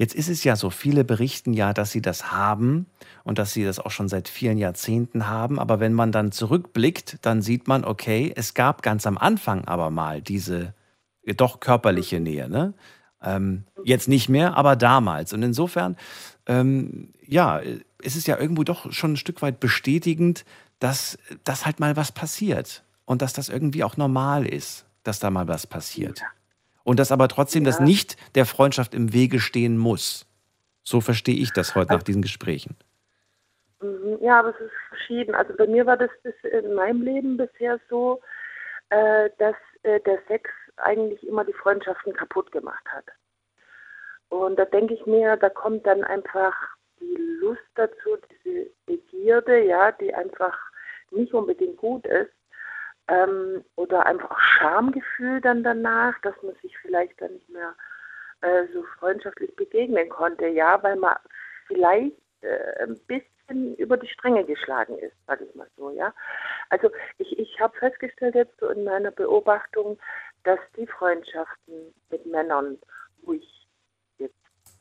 Jetzt 0.00 0.14
ist 0.14 0.30
es 0.30 0.44
ja 0.44 0.56
so, 0.56 0.70
viele 0.70 1.04
berichten 1.04 1.52
ja, 1.52 1.74
dass 1.74 1.92
sie 1.92 2.00
das 2.00 2.32
haben 2.32 2.86
und 3.22 3.38
dass 3.38 3.52
sie 3.52 3.64
das 3.64 3.78
auch 3.78 3.90
schon 3.90 4.08
seit 4.08 4.30
vielen 4.30 4.56
Jahrzehnten 4.56 5.26
haben. 5.26 5.58
Aber 5.58 5.78
wenn 5.78 5.92
man 5.92 6.10
dann 6.10 6.32
zurückblickt, 6.32 7.18
dann 7.20 7.42
sieht 7.42 7.68
man, 7.68 7.84
okay, 7.84 8.32
es 8.34 8.54
gab 8.54 8.82
ganz 8.82 9.06
am 9.06 9.18
Anfang 9.18 9.66
aber 9.66 9.90
mal 9.90 10.22
diese 10.22 10.72
äh, 11.24 11.34
doch 11.34 11.60
körperliche 11.60 12.18
Nähe. 12.18 12.48
Ne? 12.48 12.72
Ähm, 13.22 13.64
jetzt 13.84 14.08
nicht 14.08 14.30
mehr, 14.30 14.56
aber 14.56 14.74
damals. 14.74 15.34
Und 15.34 15.42
insofern, 15.42 15.98
ähm, 16.46 17.12
ja, 17.26 17.60
es 18.02 18.16
ist 18.16 18.26
ja 18.26 18.38
irgendwo 18.38 18.64
doch 18.64 18.90
schon 18.92 19.12
ein 19.12 19.18
Stück 19.18 19.42
weit 19.42 19.60
bestätigend, 19.60 20.46
dass, 20.78 21.18
dass 21.44 21.66
halt 21.66 21.78
mal 21.78 21.94
was 21.96 22.10
passiert 22.10 22.84
und 23.04 23.20
dass 23.20 23.34
das 23.34 23.50
irgendwie 23.50 23.84
auch 23.84 23.98
normal 23.98 24.46
ist, 24.46 24.86
dass 25.02 25.18
da 25.18 25.28
mal 25.28 25.46
was 25.46 25.66
passiert. 25.66 26.22
Und 26.90 26.98
dass 26.98 27.12
aber 27.12 27.28
trotzdem 27.28 27.62
das 27.62 27.78
Ja. 27.78 27.84
nicht 27.84 28.16
der 28.34 28.44
Freundschaft 28.44 28.94
im 28.94 29.12
Wege 29.12 29.38
stehen 29.38 29.78
muss. 29.78 30.26
So 30.82 31.00
verstehe 31.00 31.36
ich 31.36 31.52
das 31.52 31.76
heute 31.76 31.92
nach 31.92 32.02
diesen 32.02 32.20
Gesprächen. 32.20 32.76
Mhm, 33.80 34.18
Ja, 34.20 34.40
aber 34.40 34.48
es 34.48 34.60
ist 34.60 34.72
verschieden. 34.88 35.36
Also 35.36 35.54
bei 35.56 35.68
mir 35.68 35.86
war 35.86 35.96
das 35.96 36.10
in 36.42 36.74
meinem 36.74 37.02
Leben 37.02 37.36
bisher 37.36 37.78
so, 37.88 38.20
äh, 38.88 39.30
dass 39.38 39.54
äh, 39.84 40.00
der 40.00 40.18
Sex 40.26 40.50
eigentlich 40.78 41.24
immer 41.24 41.44
die 41.44 41.52
Freundschaften 41.52 42.12
kaputt 42.12 42.50
gemacht 42.50 42.84
hat. 42.86 43.04
Und 44.28 44.58
da 44.58 44.64
denke 44.64 44.94
ich 44.94 45.06
mir, 45.06 45.36
da 45.36 45.48
kommt 45.48 45.86
dann 45.86 46.02
einfach 46.02 46.54
die 46.98 47.22
Lust 47.40 47.62
dazu, 47.76 48.18
diese 48.44 48.68
Begierde, 48.86 49.62
ja, 49.64 49.92
die 49.92 50.12
einfach 50.12 50.58
nicht 51.12 51.32
unbedingt 51.34 51.76
gut 51.76 52.04
ist. 52.06 52.32
Ähm, 53.10 53.64
oder 53.74 54.06
einfach 54.06 54.38
Schamgefühl 54.38 55.40
dann 55.40 55.64
danach, 55.64 56.18
dass 56.20 56.34
man 56.42 56.54
sich 56.62 56.78
vielleicht 56.78 57.20
dann 57.20 57.32
nicht 57.32 57.48
mehr 57.48 57.74
äh, 58.40 58.66
so 58.72 58.84
freundschaftlich 58.98 59.54
begegnen 59.56 60.08
konnte, 60.08 60.46
ja, 60.46 60.80
weil 60.82 60.96
man 60.96 61.16
vielleicht 61.66 62.16
äh, 62.42 62.84
ein 62.84 62.98
bisschen 63.06 63.76
über 63.76 63.96
die 63.96 64.08
Stränge 64.08 64.44
geschlagen 64.44 64.96
ist, 64.98 65.16
sage 65.26 65.44
ich 65.44 65.54
mal 65.56 65.66
so, 65.76 65.90
ja. 65.90 66.14
Also 66.68 66.90
ich, 67.18 67.36
ich 67.36 67.60
habe 67.60 67.76
festgestellt 67.76 68.36
jetzt 68.36 68.58
so 68.60 68.68
in 68.68 68.84
meiner 68.84 69.10
Beobachtung, 69.10 69.98
dass 70.44 70.60
die 70.76 70.86
Freundschaften 70.86 71.92
mit 72.10 72.24
Männern, 72.26 72.78
wo 73.22 73.32
ich 73.32 73.66
jetzt 74.18 74.38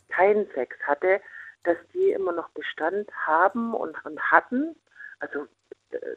keinen 0.10 0.48
Sex 0.54 0.78
hatte, 0.84 1.20
dass 1.64 1.78
die 1.94 2.12
immer 2.12 2.32
noch 2.32 2.50
Bestand 2.50 3.10
haben 3.26 3.74
und, 3.74 4.06
und 4.06 4.22
hatten. 4.32 4.76
Also 5.20 5.48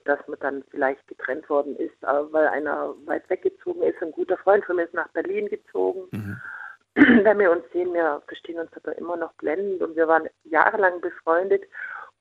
dass 0.05 0.19
man 0.29 0.39
dann 0.41 0.65
vielleicht 0.71 1.07
getrennt 1.09 1.49
worden 1.49 1.77
ist, 1.77 1.95
weil 2.03 2.49
einer 2.49 2.95
weit 3.07 3.29
weggezogen 3.31 3.83
ist. 3.83 4.03
Ein 4.03 4.13
guter 4.13 4.37
Freund 4.39 4.65
von 4.65 4.77
mir 4.77 4.85
ist 4.85 4.95
nach 4.95 5.09
Berlin 5.09 5.49
gezogen. 5.49 6.09
Wenn 6.95 7.39
wir 7.39 7.51
uns 7.51 7.65
sehen, 7.73 7.95
wir 7.95 8.23
verstehen 8.27 8.59
uns 8.59 8.71
aber 8.77 8.97
immer 8.99 9.17
noch 9.17 9.33
blendend 9.35 9.81
und 9.83 9.97
wir 9.97 10.09
waren 10.09 10.29
jahrelang 10.45 11.01
befreundet 11.01 11.65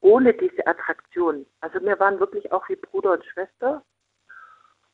ohne 0.01 0.33
diese 0.33 0.65
Attraktion. 0.65 1.45
Also 1.61 1.79
wir 1.81 1.99
waren 1.99 2.19
wirklich 2.19 2.51
auch 2.51 2.67
wie 2.69 2.75
Bruder 2.75 3.13
und 3.13 3.25
Schwester. 3.25 3.83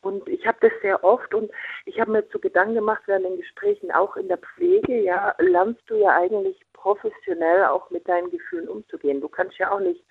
Und 0.02 0.28
ich 0.30 0.46
habe 0.46 0.58
das 0.62 0.72
sehr 0.82 1.04
oft 1.04 1.34
und 1.34 1.52
ich 1.86 2.00
habe 2.00 2.12
mir 2.12 2.30
zu 2.30 2.40
Gedanken 2.40 2.76
gemacht 2.76 3.02
während 3.08 3.26
den 3.26 3.38
Gesprächen, 3.38 3.92
auch 3.92 4.16
in 4.16 4.28
der 4.28 4.38
Pflege, 4.38 5.02
ja, 5.02 5.34
lernst 5.40 5.82
du 5.88 5.96
ja 5.96 6.16
eigentlich 6.16 6.62
professionell 6.74 7.66
auch 7.66 7.90
mit 7.90 8.08
deinen 8.08 8.30
Gefühlen 8.30 8.70
umzugehen. 8.70 9.22
Du 9.22 9.28
kannst 9.28 9.58
ja 9.58 9.72
auch 9.72 9.80
nicht 9.80 10.04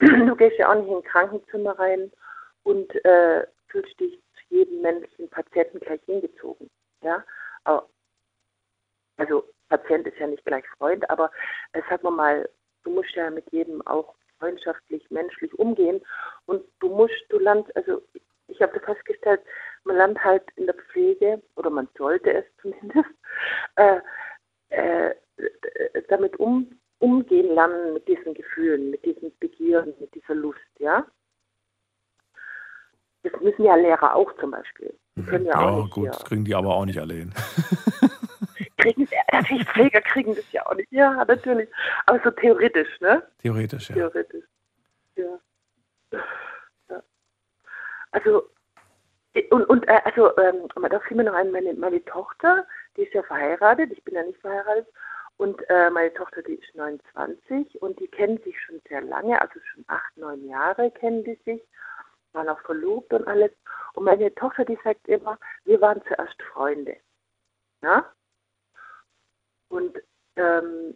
du 0.26 0.34
gehst 0.36 0.58
ja 0.58 0.70
auch 0.70 0.76
nicht 0.76 0.88
in 0.88 0.96
ein 0.96 1.02
Krankenzimmer 1.02 1.78
rein 1.78 2.10
und 2.62 2.92
äh, 3.04 3.46
fühlst 3.68 3.98
dich 4.00 4.18
zu 4.34 4.54
jedem 4.54 4.80
männlichen 4.80 5.28
Patienten 5.28 5.78
gleich 5.80 6.00
hingezogen. 6.06 6.70
Ja, 7.02 7.24
aber, 7.64 7.88
also 9.16 9.44
Patient 9.68 10.06
ist 10.06 10.18
ja 10.18 10.26
nicht 10.26 10.44
gleich 10.44 10.64
Freund, 10.78 11.08
aber 11.10 11.30
äh, 11.72 11.82
sagen 11.88 12.02
wir 12.04 12.10
mal, 12.10 12.48
du 12.84 12.90
musst 12.90 13.14
ja 13.14 13.30
mit 13.30 13.50
jedem 13.52 13.86
auch 13.86 14.14
freundschaftlich, 14.38 15.08
menschlich 15.10 15.52
umgehen 15.58 16.00
und 16.46 16.64
du 16.80 16.88
musst, 16.88 17.22
du 17.28 17.38
lernst, 17.38 17.74
also 17.76 18.02
ich 18.48 18.60
habe 18.62 18.80
festgestellt, 18.80 19.42
man 19.84 19.96
lernt 19.96 20.24
halt 20.24 20.44
in 20.56 20.66
der 20.66 20.74
Pflege, 20.74 21.42
oder 21.56 21.70
man 21.70 21.88
sollte 21.96 22.32
es 22.32 22.44
zumindest, 22.60 23.10
äh, 23.76 24.00
äh, 24.70 25.14
damit 26.08 26.36
um, 26.38 26.79
umgehen 27.00 27.54
lernen 27.54 27.94
mit 27.94 28.06
diesen 28.06 28.34
Gefühlen, 28.34 28.90
mit 28.90 29.04
diesen 29.04 29.36
Begierden, 29.40 29.94
mit 29.98 30.14
dieser 30.14 30.34
Lust, 30.34 30.60
ja. 30.78 31.04
Das 33.22 33.32
müssen 33.40 33.64
ja 33.64 33.74
Lehrer 33.74 34.14
auch 34.14 34.32
zum 34.38 34.52
Beispiel. 34.52 34.94
Die 35.16 35.22
können 35.24 35.46
ja, 35.46 35.52
Ja, 35.52 35.68
auch 35.68 35.82
nicht 35.84 35.94
gut, 35.94 36.04
hier. 36.04 36.12
das 36.12 36.24
kriegen 36.24 36.44
die 36.44 36.54
aber 36.54 36.74
auch 36.74 36.84
nicht 36.84 36.98
alle 36.98 37.14
hin. 37.14 37.34
Kriegen, 38.78 39.06
natürlich 39.30 39.68
Pfleger 39.68 40.00
kriegen 40.00 40.34
das 40.34 40.50
ja 40.52 40.64
auch 40.66 40.74
nicht. 40.74 40.90
Ja, 40.90 41.22
natürlich. 41.24 41.68
Aber 42.06 42.18
so 42.24 42.30
theoretisch, 42.30 42.88
ne? 43.00 43.22
Theoretisch, 43.42 43.90
ja. 43.90 43.96
Theoretisch. 43.96 44.44
Ja. 45.16 45.38
ja. 46.88 47.02
Also, 48.12 48.48
und, 49.50 49.64
und 49.64 49.86
äh, 49.86 50.00
also, 50.04 50.36
ähm, 50.38 50.66
da 50.88 51.00
fiel 51.00 51.18
mir 51.18 51.24
noch 51.24 51.34
ein, 51.34 51.50
meine, 51.50 51.74
meine 51.74 52.02
Tochter, 52.06 52.66
die 52.96 53.02
ist 53.02 53.12
ja 53.12 53.22
verheiratet, 53.22 53.92
ich 53.92 54.02
bin 54.02 54.14
ja 54.14 54.22
nicht 54.22 54.40
verheiratet, 54.40 54.86
und 55.40 55.58
äh, 55.70 55.88
meine 55.88 56.12
Tochter, 56.12 56.42
die 56.42 56.56
ist 56.56 56.74
29 56.74 57.80
und 57.80 57.98
die 57.98 58.08
kennen 58.08 58.36
sich 58.44 58.60
schon 58.60 58.78
sehr 58.86 59.00
lange, 59.00 59.40
also 59.40 59.58
schon 59.72 59.84
acht, 59.86 60.14
neun 60.18 60.46
Jahre 60.46 60.90
kennen 60.90 61.24
die 61.24 61.38
sich, 61.46 61.66
waren 62.34 62.50
auch 62.50 62.60
verlobt 62.60 63.10
und 63.14 63.26
alles. 63.26 63.50
Und 63.94 64.04
meine 64.04 64.34
Tochter, 64.34 64.66
die 64.66 64.78
sagt 64.84 65.08
immer, 65.08 65.38
wir 65.64 65.80
waren 65.80 66.02
zuerst 66.06 66.42
Freunde. 66.42 66.94
Ja? 67.80 68.04
Und 69.70 69.96
ähm, 70.36 70.94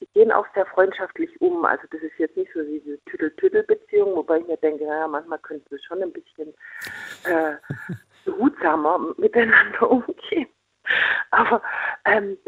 die 0.00 0.06
gehen 0.14 0.30
auch 0.30 0.46
sehr 0.54 0.66
freundschaftlich 0.66 1.40
um. 1.40 1.64
Also 1.64 1.82
das 1.90 2.02
ist 2.02 2.16
jetzt 2.18 2.36
nicht 2.36 2.52
so 2.54 2.62
diese 2.62 3.02
Tüdel-Tüdel-Beziehung, 3.06 4.14
wobei 4.14 4.38
ich 4.38 4.46
mir 4.46 4.58
denke, 4.58 4.86
naja, 4.86 5.08
manchmal 5.08 5.40
könnten 5.40 5.68
wir 5.68 5.82
schon 5.82 6.00
ein 6.04 6.12
bisschen 6.12 6.54
äh, 7.24 7.56
behutsamer 8.24 9.12
miteinander 9.16 9.90
umgehen. 9.90 10.46
Aber 11.32 11.60
ähm, 12.04 12.38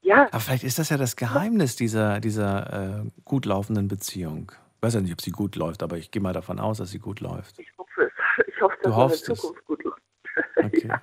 ja, 0.00 0.26
Aber 0.30 0.40
vielleicht 0.40 0.64
ist 0.64 0.78
das 0.78 0.88
ja 0.90 0.96
das 0.96 1.16
Geheimnis 1.16 1.76
dieser, 1.76 2.20
dieser 2.20 3.02
äh, 3.04 3.10
gut 3.24 3.44
laufenden 3.46 3.88
Beziehung. 3.88 4.52
Ich 4.76 4.82
weiß 4.82 4.94
ja 4.94 5.00
nicht, 5.00 5.12
ob 5.12 5.20
sie 5.20 5.32
gut 5.32 5.56
läuft, 5.56 5.82
aber 5.82 5.96
ich 5.96 6.10
gehe 6.10 6.22
mal 6.22 6.32
davon 6.32 6.58
aus, 6.60 6.78
dass 6.78 6.90
sie 6.90 6.98
gut 7.00 7.20
läuft. 7.20 7.58
ich 7.58 7.70
hoffe 7.78 8.02
es. 8.04 8.12
Ich 8.46 8.60
hoffe, 8.62 8.76
dass 8.82 8.90
meine 8.92 9.04
hoffst 9.04 9.28
es. 9.28 9.40
Zukunft 9.40 9.64
gut 9.66 9.82
läuft. 9.84 10.02
Okay. 10.56 10.90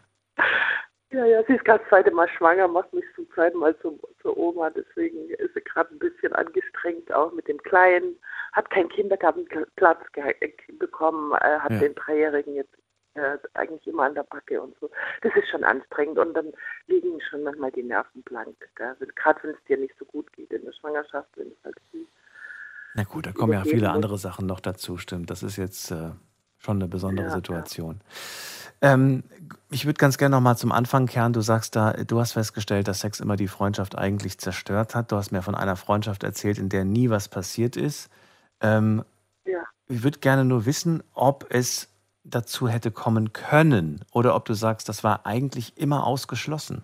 Ja, 1.12 1.24
ja, 1.24 1.42
sie 1.48 1.54
ist 1.54 1.64
gerade 1.64 1.80
das 1.80 1.88
zweite 1.88 2.12
Mal 2.12 2.28
schwanger, 2.28 2.68
macht 2.68 2.92
mich 2.92 3.06
zum 3.16 3.26
zweiten 3.32 3.58
Mal 3.60 3.78
zum, 3.80 3.98
zur 4.22 4.36
Oma, 4.36 4.70
deswegen 4.72 5.30
ist 5.30 5.54
sie 5.54 5.62
gerade 5.62 5.94
ein 5.94 6.00
bisschen 6.00 6.34
angestrengt, 6.34 7.10
auch 7.14 7.32
mit 7.32 7.48
dem 7.48 7.58
Kleinen. 7.60 8.18
Hat 8.52 8.70
keinen 8.70 8.90
Kindergartenplatz 8.90 10.00
äh, 10.16 10.34
bekommen, 10.78 11.32
äh, 11.40 11.60
hat 11.60 11.72
Ja. 11.72 11.80
den 11.80 11.96
Dreijährigen 11.96 12.56
jetzt 12.56 12.76
äh, 13.16 13.38
eigentlich 13.54 13.86
immer 13.88 14.04
an 14.04 14.16
der 14.16 14.24
Backe 14.24 14.62
und 14.62 14.76
so. 14.80 14.90
Das 15.22 15.32
ist 15.36 15.50
schon 15.50 15.64
anstrengend 15.64 16.20
und 16.20 16.34
dann 16.34 16.52
liegen 16.88 17.20
schon 17.30 17.44
manchmal 17.44 17.72
die 17.72 17.84
Nerven 17.84 18.22
blank. 18.24 18.56
Gerade 18.76 19.40
wenn 19.44 19.52
es 19.52 19.64
dir 19.68 19.78
nicht 19.78 19.94
so 19.98 20.06
gut 20.06 20.32
geht 20.34 20.52
in 20.52 20.64
der 20.66 20.74
Schwangerschaft, 20.74 21.30
wenn 21.36 21.48
es 21.48 21.58
halt 21.64 21.78
viel. 21.92 22.06
Na 22.94 23.04
gut, 23.04 23.26
da 23.26 23.32
kommen 23.32 23.54
ja 23.54 23.64
viele 23.64 23.88
muss. 23.88 23.96
andere 23.96 24.18
Sachen 24.18 24.46
noch 24.46 24.60
dazu, 24.60 24.98
stimmt. 24.98 25.30
Das 25.30 25.44
ist 25.44 25.58
jetzt 25.58 25.92
äh, 25.92 26.12
schon 26.60 26.78
eine 26.78 26.88
besondere 26.88 27.26
Ja, 27.28 27.32
ja. 27.32 27.36
Situation. 27.38 28.02
Ähm, 28.82 29.24
ich 29.72 29.86
würde 29.86 29.98
ganz 29.98 30.18
gerne 30.18 30.36
noch 30.36 30.42
mal 30.42 30.56
zum 30.58 30.72
Anfang 30.72 31.06
kehren. 31.08 31.34
Du 31.34 31.42
sagst 31.42 31.76
da, 31.76 31.94
du 31.94 32.20
hast 32.20 32.34
festgestellt, 32.34 32.88
dass 32.88 33.00
Sex 33.00 33.20
immer 33.20 33.36
die 33.38 33.48
Freundschaft 33.48 33.98
eigentlich 33.98 34.38
zerstört 34.38 34.96
hat. 34.96 35.12
Du 35.12 35.16
hast 35.16 35.32
mir 35.32 35.42
von 35.42 35.56
einer 35.56 35.76
Freundschaft 35.76 36.24
erzählt, 36.24 36.58
in 36.58 36.70
der 36.70 36.84
nie 36.86 37.10
was 37.10 37.28
passiert 37.30 37.76
ist. 37.78 38.10
Ähm, 38.62 39.04
Ja. 39.46 39.64
ich 39.88 40.04
würde 40.04 40.20
gerne 40.20 40.44
nur 40.46 40.66
wissen, 40.66 41.04
ob 41.14 41.46
es 41.50 41.90
dazu 42.26 42.68
hätte 42.68 42.92
kommen 42.92 43.34
können 43.34 44.04
oder 44.12 44.36
ob 44.36 44.46
du 44.46 44.54
sagst, 44.54 44.90
das 44.90 45.04
war 45.04 45.26
eigentlich 45.26 45.78
immer 45.78 46.06
ausgeschlossen. 46.06 46.84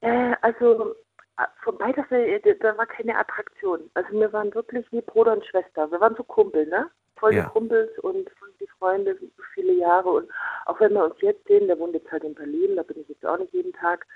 Äh, 0.00 0.34
also 0.42 0.94
äh, 1.38 1.44
von 1.62 1.78
beider 1.78 2.04
Seite, 2.10 2.54
da 2.56 2.76
war 2.76 2.86
keine 2.86 3.16
Attraktion. 3.16 3.90
Also 3.94 4.10
wir 4.12 4.32
waren 4.32 4.52
wirklich 4.54 4.86
wie 4.92 5.00
Bruder 5.00 5.32
und 5.32 5.46
Schwester. 5.46 5.90
Wir 5.90 6.00
waren 6.00 6.16
so 6.16 6.24
Kumpel, 6.24 6.66
ne? 6.66 6.90
Voll 7.16 7.32
die 7.32 7.38
Ja. 7.38 7.48
Kumpels 7.48 7.90
und 8.00 8.28
voll 8.38 8.52
die 8.60 8.68
Freunde, 8.78 9.16
so 9.20 9.26
viele 9.54 9.72
Jahre. 9.72 10.08
Und 10.10 10.30
auch 10.66 10.78
wenn 10.80 10.92
wir 10.92 11.04
uns 11.04 11.20
jetzt 11.20 11.46
sehen, 11.46 11.66
der 11.66 11.78
wohnt 11.78 11.94
jetzt 11.94 12.10
halt 12.10 12.24
in 12.24 12.34
Berlin, 12.34 12.76
da 12.76 12.82
bin 12.82 13.00
ich 13.00 13.08
jetzt 13.08 13.24
auch 13.26 13.38
nicht 13.38 13.52
jeden 13.52 13.72
Tag. 13.72 14.06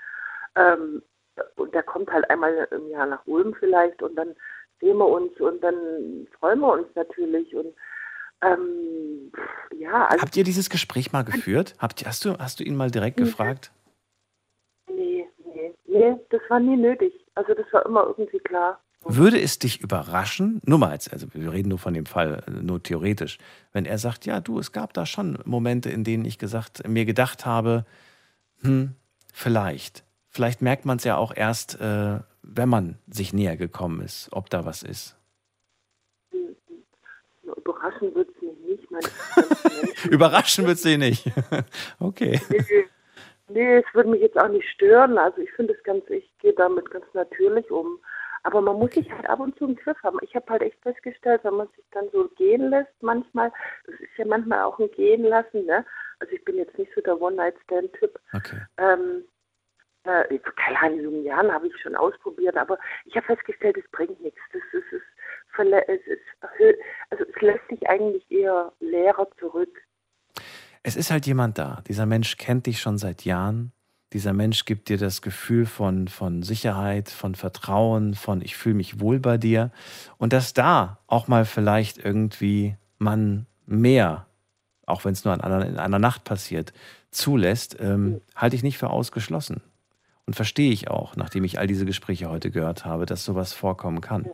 Ähm, 0.55 1.01
und 1.55 1.73
der 1.73 1.83
kommt 1.83 2.11
halt 2.11 2.29
einmal 2.29 2.67
im 2.71 2.89
Jahr 2.89 3.07
nach 3.07 3.25
Ulm 3.25 3.55
vielleicht 3.55 4.01
und 4.03 4.15
dann 4.15 4.35
sehen 4.79 4.97
wir 4.97 5.07
uns 5.07 5.39
und 5.39 5.61
dann 5.63 6.27
freuen 6.39 6.59
wir 6.59 6.71
uns 6.73 6.87
natürlich. 6.95 7.55
Und 7.55 7.73
ähm, 8.41 9.31
ja, 9.77 10.07
also 10.07 10.21
Habt 10.21 10.35
ihr 10.37 10.43
dieses 10.43 10.69
Gespräch 10.69 11.11
mal 11.11 11.23
geführt? 11.23 11.75
Habt, 11.79 12.05
hast, 12.05 12.25
du, 12.25 12.37
hast 12.37 12.59
du 12.59 12.63
ihn 12.63 12.75
mal 12.75 12.91
direkt 12.91 13.19
Mhm. 13.19 13.25
gefragt? 13.25 13.71
nee, 14.89 15.25
nee, 15.45 15.73
nee, 15.85 16.15
das 16.29 16.41
war 16.49 16.59
nie 16.59 16.75
nötig. 16.77 17.13
Also 17.35 17.53
das 17.53 17.65
war 17.71 17.85
immer 17.85 18.05
irgendwie 18.17 18.39
klar. 18.39 18.79
Würde 19.05 19.39
es 19.41 19.59
dich 19.59 19.81
überraschen, 19.81 20.61
nur 20.65 20.79
mal 20.79 20.93
jetzt, 20.93 21.11
also 21.11 21.27
wir 21.33 21.51
reden 21.51 21.67
nur 21.69 21.77
von 21.79 21.93
dem 21.93 22.05
Fall, 22.05 22.41
äh, 22.47 22.51
nur 22.51 22.81
theoretisch, 22.81 23.37
wenn 23.73 23.85
er 23.85 23.97
sagt, 23.97 24.25
ja, 24.25 24.39
du, 24.39 24.59
es 24.59 24.71
gab 24.71 24.93
da 24.93 25.05
schon 25.05 25.37
Momente, 25.43 25.89
in 25.89 26.05
denen 26.05 26.23
ich 26.23 26.37
gesagt, 26.39 26.87
mir 26.87 27.03
gedacht 27.05 27.45
habe, 27.45 27.85
hm, 28.61 28.95
vielleicht. 29.33 30.05
Vielleicht 30.29 30.61
merkt 30.61 30.85
man 30.85 30.97
es 30.97 31.03
ja 31.03 31.17
auch 31.17 31.35
erst, 31.35 31.79
äh, 31.81 32.19
wenn 32.43 32.69
man 32.69 32.97
sich 33.07 33.33
näher 33.33 33.57
gekommen 33.57 33.99
ist, 34.01 34.29
ob 34.31 34.49
da 34.49 34.63
was 34.65 34.83
ist. 34.83 35.17
Überraschen 37.57 38.13
wird 38.15 38.29
es 38.35 38.41
mich 38.41 38.57
nicht. 38.59 38.91
Meine 38.91 39.07
Überraschen 40.09 40.65
wird 40.67 40.77
sie 40.77 40.97
nicht. 40.97 41.25
okay. 41.99 42.39
Nee, 42.49 42.85
nee, 43.49 43.77
es 43.77 43.85
würde 43.93 44.09
mich 44.09 44.21
jetzt 44.21 44.37
auch 44.39 44.47
nicht 44.49 44.67
stören. 44.69 45.17
Also 45.17 45.39
ich 45.41 45.51
finde 45.53 45.73
es 45.73 45.83
ganz, 45.83 46.03
ich 46.09 46.29
gehe 46.39 46.53
damit 46.53 46.89
ganz 46.91 47.05
natürlich 47.13 47.69
um. 47.71 47.99
Aber 48.45 48.59
man 48.59 48.77
muss 48.77 48.91
sich 48.91 49.09
halt 49.09 49.27
ab 49.29 49.39
und 49.39 49.57
zu 49.57 49.63
im 49.65 49.75
Griff 49.77 49.97
haben. 50.03 50.17
Ich 50.21 50.35
habe 50.35 50.45
halt 50.49 50.63
echt 50.63 50.77
festgestellt, 50.81 51.41
wenn 51.43 51.53
man 51.55 51.67
sich 51.77 51.85
dann 51.91 52.09
so 52.11 52.27
gehen 52.35 52.69
lässt, 52.69 52.91
manchmal, 53.01 53.53
das 53.85 53.95
ist 54.01 54.17
ja 54.17 54.25
manchmal 54.25 54.63
auch 54.63 54.77
ein 54.79 54.91
Gehen 54.91 55.23
lassen, 55.23 55.65
ne? 55.65 55.85
Also 56.19 56.33
ich 56.33 56.43
bin 56.43 56.57
jetzt 56.57 56.77
nicht 56.77 56.91
so 56.93 56.99
der 57.01 57.19
One-Night-Stand-Typ. 57.21 58.19
Okay. 58.33 58.59
Ähm, 58.77 59.23
äh, 60.03 60.37
keine 60.57 60.79
Ahnung, 60.81 60.97
in 60.99 61.03
jungen 61.05 61.23
Jahren 61.23 61.51
habe 61.53 61.67
ich 61.67 61.81
schon 61.81 61.95
ausprobiert, 61.95 62.57
aber 62.57 62.77
ich 63.05 63.15
habe 63.15 63.25
festgestellt, 63.27 63.77
es 63.77 63.89
bringt 63.91 64.19
nichts. 64.21 64.39
Das 64.51 64.61
ist, 64.73 64.91
es 64.91 65.01
verle- 65.01 65.12
es 65.57 66.01
ist 66.07 66.21
also 67.09 67.23
es 67.23 67.41
lässt 67.41 67.67
sich 67.69 67.87
eigentlich 67.87 68.29
eher 68.31 68.71
leerer 68.79 69.27
zurück. 69.39 69.81
Es 70.83 70.95
ist 70.95 71.11
halt 71.11 71.25
jemand 71.25 71.57
da. 71.57 71.81
Dieser 71.87 72.05
Mensch 72.05 72.37
kennt 72.37 72.65
dich 72.65 72.81
schon 72.81 72.97
seit 72.97 73.23
Jahren. 73.23 73.71
Dieser 74.11 74.33
Mensch 74.33 74.65
gibt 74.65 74.89
dir 74.89 74.97
das 74.97 75.21
Gefühl 75.21 75.65
von, 75.65 76.07
von 76.07 76.43
Sicherheit, 76.43 77.09
von 77.09 77.33
Vertrauen, 77.33 78.13
von 78.13 78.41
ich 78.41 78.55
fühle 78.55 78.75
mich 78.75 78.99
wohl 78.99 79.19
bei 79.19 79.37
dir. 79.37 79.71
Und 80.17 80.33
dass 80.33 80.53
da 80.53 80.99
auch 81.07 81.27
mal 81.27 81.45
vielleicht 81.45 81.97
irgendwie 81.97 82.75
man 82.99 83.47
mehr, 83.65 84.27
auch 84.85 85.03
wenn 85.05 85.13
es 85.13 85.25
nur 85.25 85.33
an 85.33 85.41
einer, 85.41 85.65
in 85.65 85.79
einer 85.79 85.99
Nacht 85.99 86.25
passiert, 86.25 86.73
zulässt, 87.09 87.77
ähm, 87.79 88.21
halte 88.35 88.55
ich 88.55 88.63
nicht 88.63 88.77
für 88.77 88.89
ausgeschlossen. 88.89 89.63
Und 90.25 90.35
verstehe 90.35 90.71
ich 90.71 90.89
auch, 90.89 91.15
nachdem 91.15 91.43
ich 91.43 91.57
all 91.57 91.67
diese 91.67 91.85
Gespräche 91.85 92.29
heute 92.29 92.51
gehört 92.51 92.85
habe, 92.85 93.05
dass 93.05 93.25
sowas 93.25 93.53
vorkommen 93.53 94.01
kann. 94.01 94.25
Ja. 94.25 94.31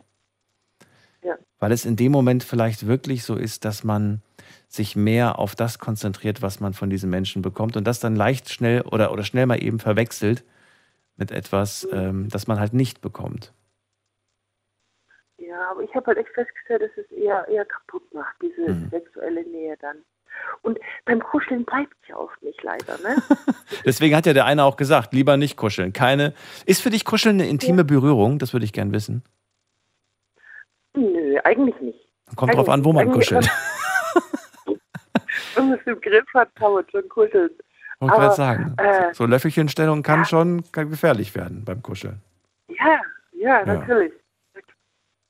Weil 1.60 1.72
es 1.72 1.84
in 1.84 1.94
dem 1.96 2.10
Moment 2.10 2.42
vielleicht 2.42 2.86
wirklich 2.86 3.22
so 3.22 3.36
ist, 3.36 3.64
dass 3.64 3.84
man 3.84 4.22
sich 4.66 4.96
mehr 4.96 5.38
auf 5.38 5.54
das 5.54 5.78
konzentriert, 5.78 6.42
was 6.42 6.60
man 6.60 6.72
von 6.74 6.90
diesen 6.90 7.10
Menschen 7.10 7.42
bekommt 7.42 7.76
und 7.76 7.84
das 7.84 8.00
dann 8.00 8.16
leicht 8.16 8.50
schnell 8.50 8.82
oder, 8.82 9.12
oder 9.12 9.22
schnell 9.24 9.46
mal 9.46 9.62
eben 9.62 9.78
verwechselt 9.78 10.44
mit 11.16 11.30
etwas, 11.30 11.86
ähm, 11.92 12.28
das 12.30 12.46
man 12.46 12.58
halt 12.58 12.72
nicht 12.72 13.00
bekommt. 13.00 13.52
Ja, 15.38 15.70
aber 15.70 15.82
ich 15.82 15.94
habe 15.94 16.06
halt 16.06 16.18
echt 16.18 16.30
festgestellt, 16.30 16.82
dass 16.82 17.04
es 17.04 17.10
eher, 17.10 17.46
eher 17.48 17.64
kaputt 17.64 18.02
macht, 18.14 18.34
diese 18.40 18.72
Mhm. 18.72 18.88
sexuelle 18.90 19.42
Nähe 19.48 19.76
dann. 19.80 19.96
Und 20.62 20.78
beim 21.04 21.20
Kuscheln 21.20 21.64
bleibt 21.64 21.94
es 22.02 22.08
ja 22.08 22.16
oft 22.16 22.40
nicht 22.42 22.62
leider, 22.62 22.96
ne? 22.98 23.16
Deswegen 23.84 24.14
hat 24.16 24.26
ja 24.26 24.32
der 24.32 24.46
eine 24.46 24.64
auch 24.64 24.76
gesagt, 24.76 25.12
lieber 25.12 25.36
nicht 25.36 25.56
kuscheln. 25.56 25.92
Keine. 25.92 26.32
Ist 26.66 26.80
für 26.80 26.90
dich 26.90 27.04
Kuscheln 27.04 27.40
eine 27.40 27.48
intime 27.48 27.84
Berührung? 27.84 28.38
Das 28.38 28.52
würde 28.52 28.64
ich 28.64 28.72
gern 28.72 28.92
wissen. 28.92 29.22
Nö, 30.96 31.38
eigentlich 31.44 31.80
nicht. 31.80 31.98
Kommt 32.36 32.54
drauf 32.54 32.68
an, 32.68 32.84
wo 32.84 32.92
man 32.92 33.06
Eigentlich- 33.08 33.28
kuschelt. 33.28 33.50
Wenn 35.54 35.68
man 35.70 35.78
es 35.78 35.86
im 35.86 36.00
Griff 36.00 36.24
hat, 36.34 36.54
kann 36.56 36.72
man 36.72 36.84
schon 36.90 37.08
kuscheln. 37.08 37.50
Wollte 37.98 38.16
gerade 38.16 38.34
sagen. 38.34 38.74
Äh, 38.78 39.12
So 39.14 39.26
Löffelchenstellung 39.26 40.02
kann 40.02 40.24
schon 40.24 40.64
kann 40.72 40.90
gefährlich 40.90 41.34
werden 41.34 41.64
beim 41.64 41.82
Kuscheln. 41.82 42.20
ja, 42.68 43.00
ja, 43.32 43.60
Ja. 43.60 43.64
natürlich. 43.66 44.12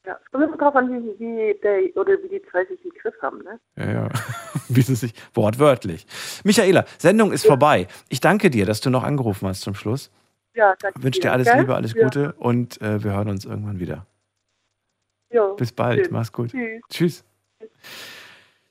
Ja, 0.07 0.19
es 0.25 0.31
kommt 0.31 0.45
immer 0.45 0.57
drauf 0.57 0.75
an, 0.77 0.89
wie, 0.91 1.19
wie 1.19 1.61
der 1.63 1.95
oder 1.97 2.13
wie 2.23 2.29
die 2.29 2.43
zwei 2.51 2.65
sich 2.65 2.83
im 2.85 2.91
Griff 3.03 3.15
haben, 3.21 3.39
ne? 3.43 3.61
Ja, 3.77 3.91
ja. 3.93 4.09
Wie 4.73 4.81
sie 4.83 4.95
sich 4.95 5.13
wortwörtlich. 5.35 6.07
Michaela, 6.45 6.85
Sendung 6.97 7.33
ist 7.33 7.45
vorbei. 7.45 7.87
Ich 8.09 8.21
danke 8.21 8.51
dir, 8.51 8.65
dass 8.67 8.81
du 8.81 8.89
noch 8.89 9.03
angerufen 9.03 9.49
hast 9.49 9.61
zum 9.63 9.75
Schluss. 9.75 10.11
Ja, 10.55 10.75
danke. 10.81 10.99
Ich 10.99 11.05
wünsche 11.05 11.21
dir 11.21 11.33
alles? 11.33 11.53
Liebe, 11.55 11.75
alles 11.75 11.93
Ja. 11.95 12.05
Gute 12.05 12.33
und 12.39 12.81
äh, 12.81 13.03
wir 13.03 13.13
hören 13.13 13.29
uns 13.29 13.45
irgendwann 13.45 13.79
wieder. 13.81 14.07
Jo, 15.33 15.55
Bis 15.57 15.73
bald, 15.73 16.07
schön. 16.07 16.13
mach's 16.13 16.33
gut. 16.33 16.51
Tschüss. 16.51 16.83
Tschüss. 16.91 17.25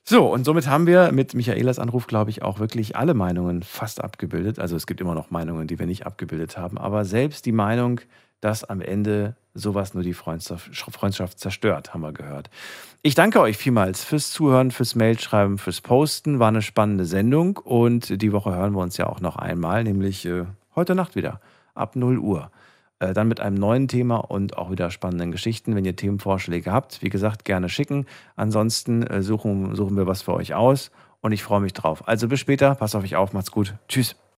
So, 0.04 0.32
und 0.32 0.44
somit 0.44 0.66
haben 0.66 0.86
wir 0.86 1.12
mit 1.12 1.34
Michaelas 1.34 1.78
Anruf, 1.78 2.06
glaube 2.06 2.30
ich, 2.30 2.42
auch 2.42 2.58
wirklich 2.58 2.96
alle 2.96 3.14
Meinungen 3.14 3.62
fast 3.62 4.02
abgebildet. 4.02 4.58
Also 4.58 4.74
es 4.74 4.86
gibt 4.86 5.00
immer 5.00 5.14
noch 5.14 5.30
Meinungen, 5.30 5.68
die 5.68 5.78
wir 5.78 5.86
nicht 5.86 6.04
abgebildet 6.04 6.58
haben, 6.58 6.78
aber 6.78 7.04
selbst 7.04 7.46
die 7.46 7.52
Meinung, 7.52 8.00
dass 8.40 8.64
am 8.64 8.80
Ende 8.80 9.36
sowas 9.54 9.94
nur 9.94 10.02
die 10.02 10.14
Freundschaft, 10.14 10.68
Freundschaft 10.74 11.38
zerstört, 11.38 11.94
haben 11.94 12.00
wir 12.00 12.12
gehört. 12.12 12.50
Ich 13.02 13.14
danke 13.14 13.40
euch 13.40 13.56
vielmals 13.56 14.02
fürs 14.04 14.30
Zuhören, 14.30 14.70
fürs 14.70 14.94
Mailschreiben, 14.94 15.58
fürs 15.58 15.80
Posten. 15.80 16.38
War 16.38 16.48
eine 16.48 16.62
spannende 16.62 17.04
Sendung 17.04 17.58
und 17.58 18.20
die 18.20 18.32
Woche 18.32 18.54
hören 18.54 18.72
wir 18.72 18.80
uns 18.80 18.96
ja 18.96 19.06
auch 19.06 19.20
noch 19.20 19.36
einmal, 19.36 19.84
nämlich 19.84 20.26
äh, 20.26 20.44
heute 20.74 20.94
Nacht 20.94 21.14
wieder 21.14 21.40
ab 21.74 21.96
0 21.96 22.18
Uhr. 22.18 22.50
Äh, 23.00 23.14
dann 23.14 23.28
mit 23.28 23.40
einem 23.40 23.56
neuen 23.56 23.88
Thema 23.88 24.16
und 24.18 24.56
auch 24.56 24.70
wieder 24.70 24.90
spannenden 24.90 25.32
Geschichten. 25.32 25.74
Wenn 25.74 25.84
ihr 25.84 25.96
Themenvorschläge 25.96 26.70
habt, 26.70 27.02
wie 27.02 27.08
gesagt, 27.08 27.44
gerne 27.44 27.68
schicken. 27.68 28.06
Ansonsten 28.36 29.02
äh, 29.02 29.22
suchen, 29.22 29.74
suchen 29.74 29.96
wir 29.96 30.06
was 30.06 30.22
für 30.22 30.34
euch 30.34 30.54
aus 30.54 30.90
und 31.20 31.32
ich 31.32 31.42
freue 31.42 31.60
mich 31.60 31.72
drauf. 31.72 32.06
Also 32.06 32.28
bis 32.28 32.40
später, 32.40 32.74
passt 32.74 32.94
auf 32.94 33.02
euch 33.02 33.16
auf, 33.16 33.32
macht's 33.32 33.50
gut. 33.50 33.74
Tschüss. 33.88 34.20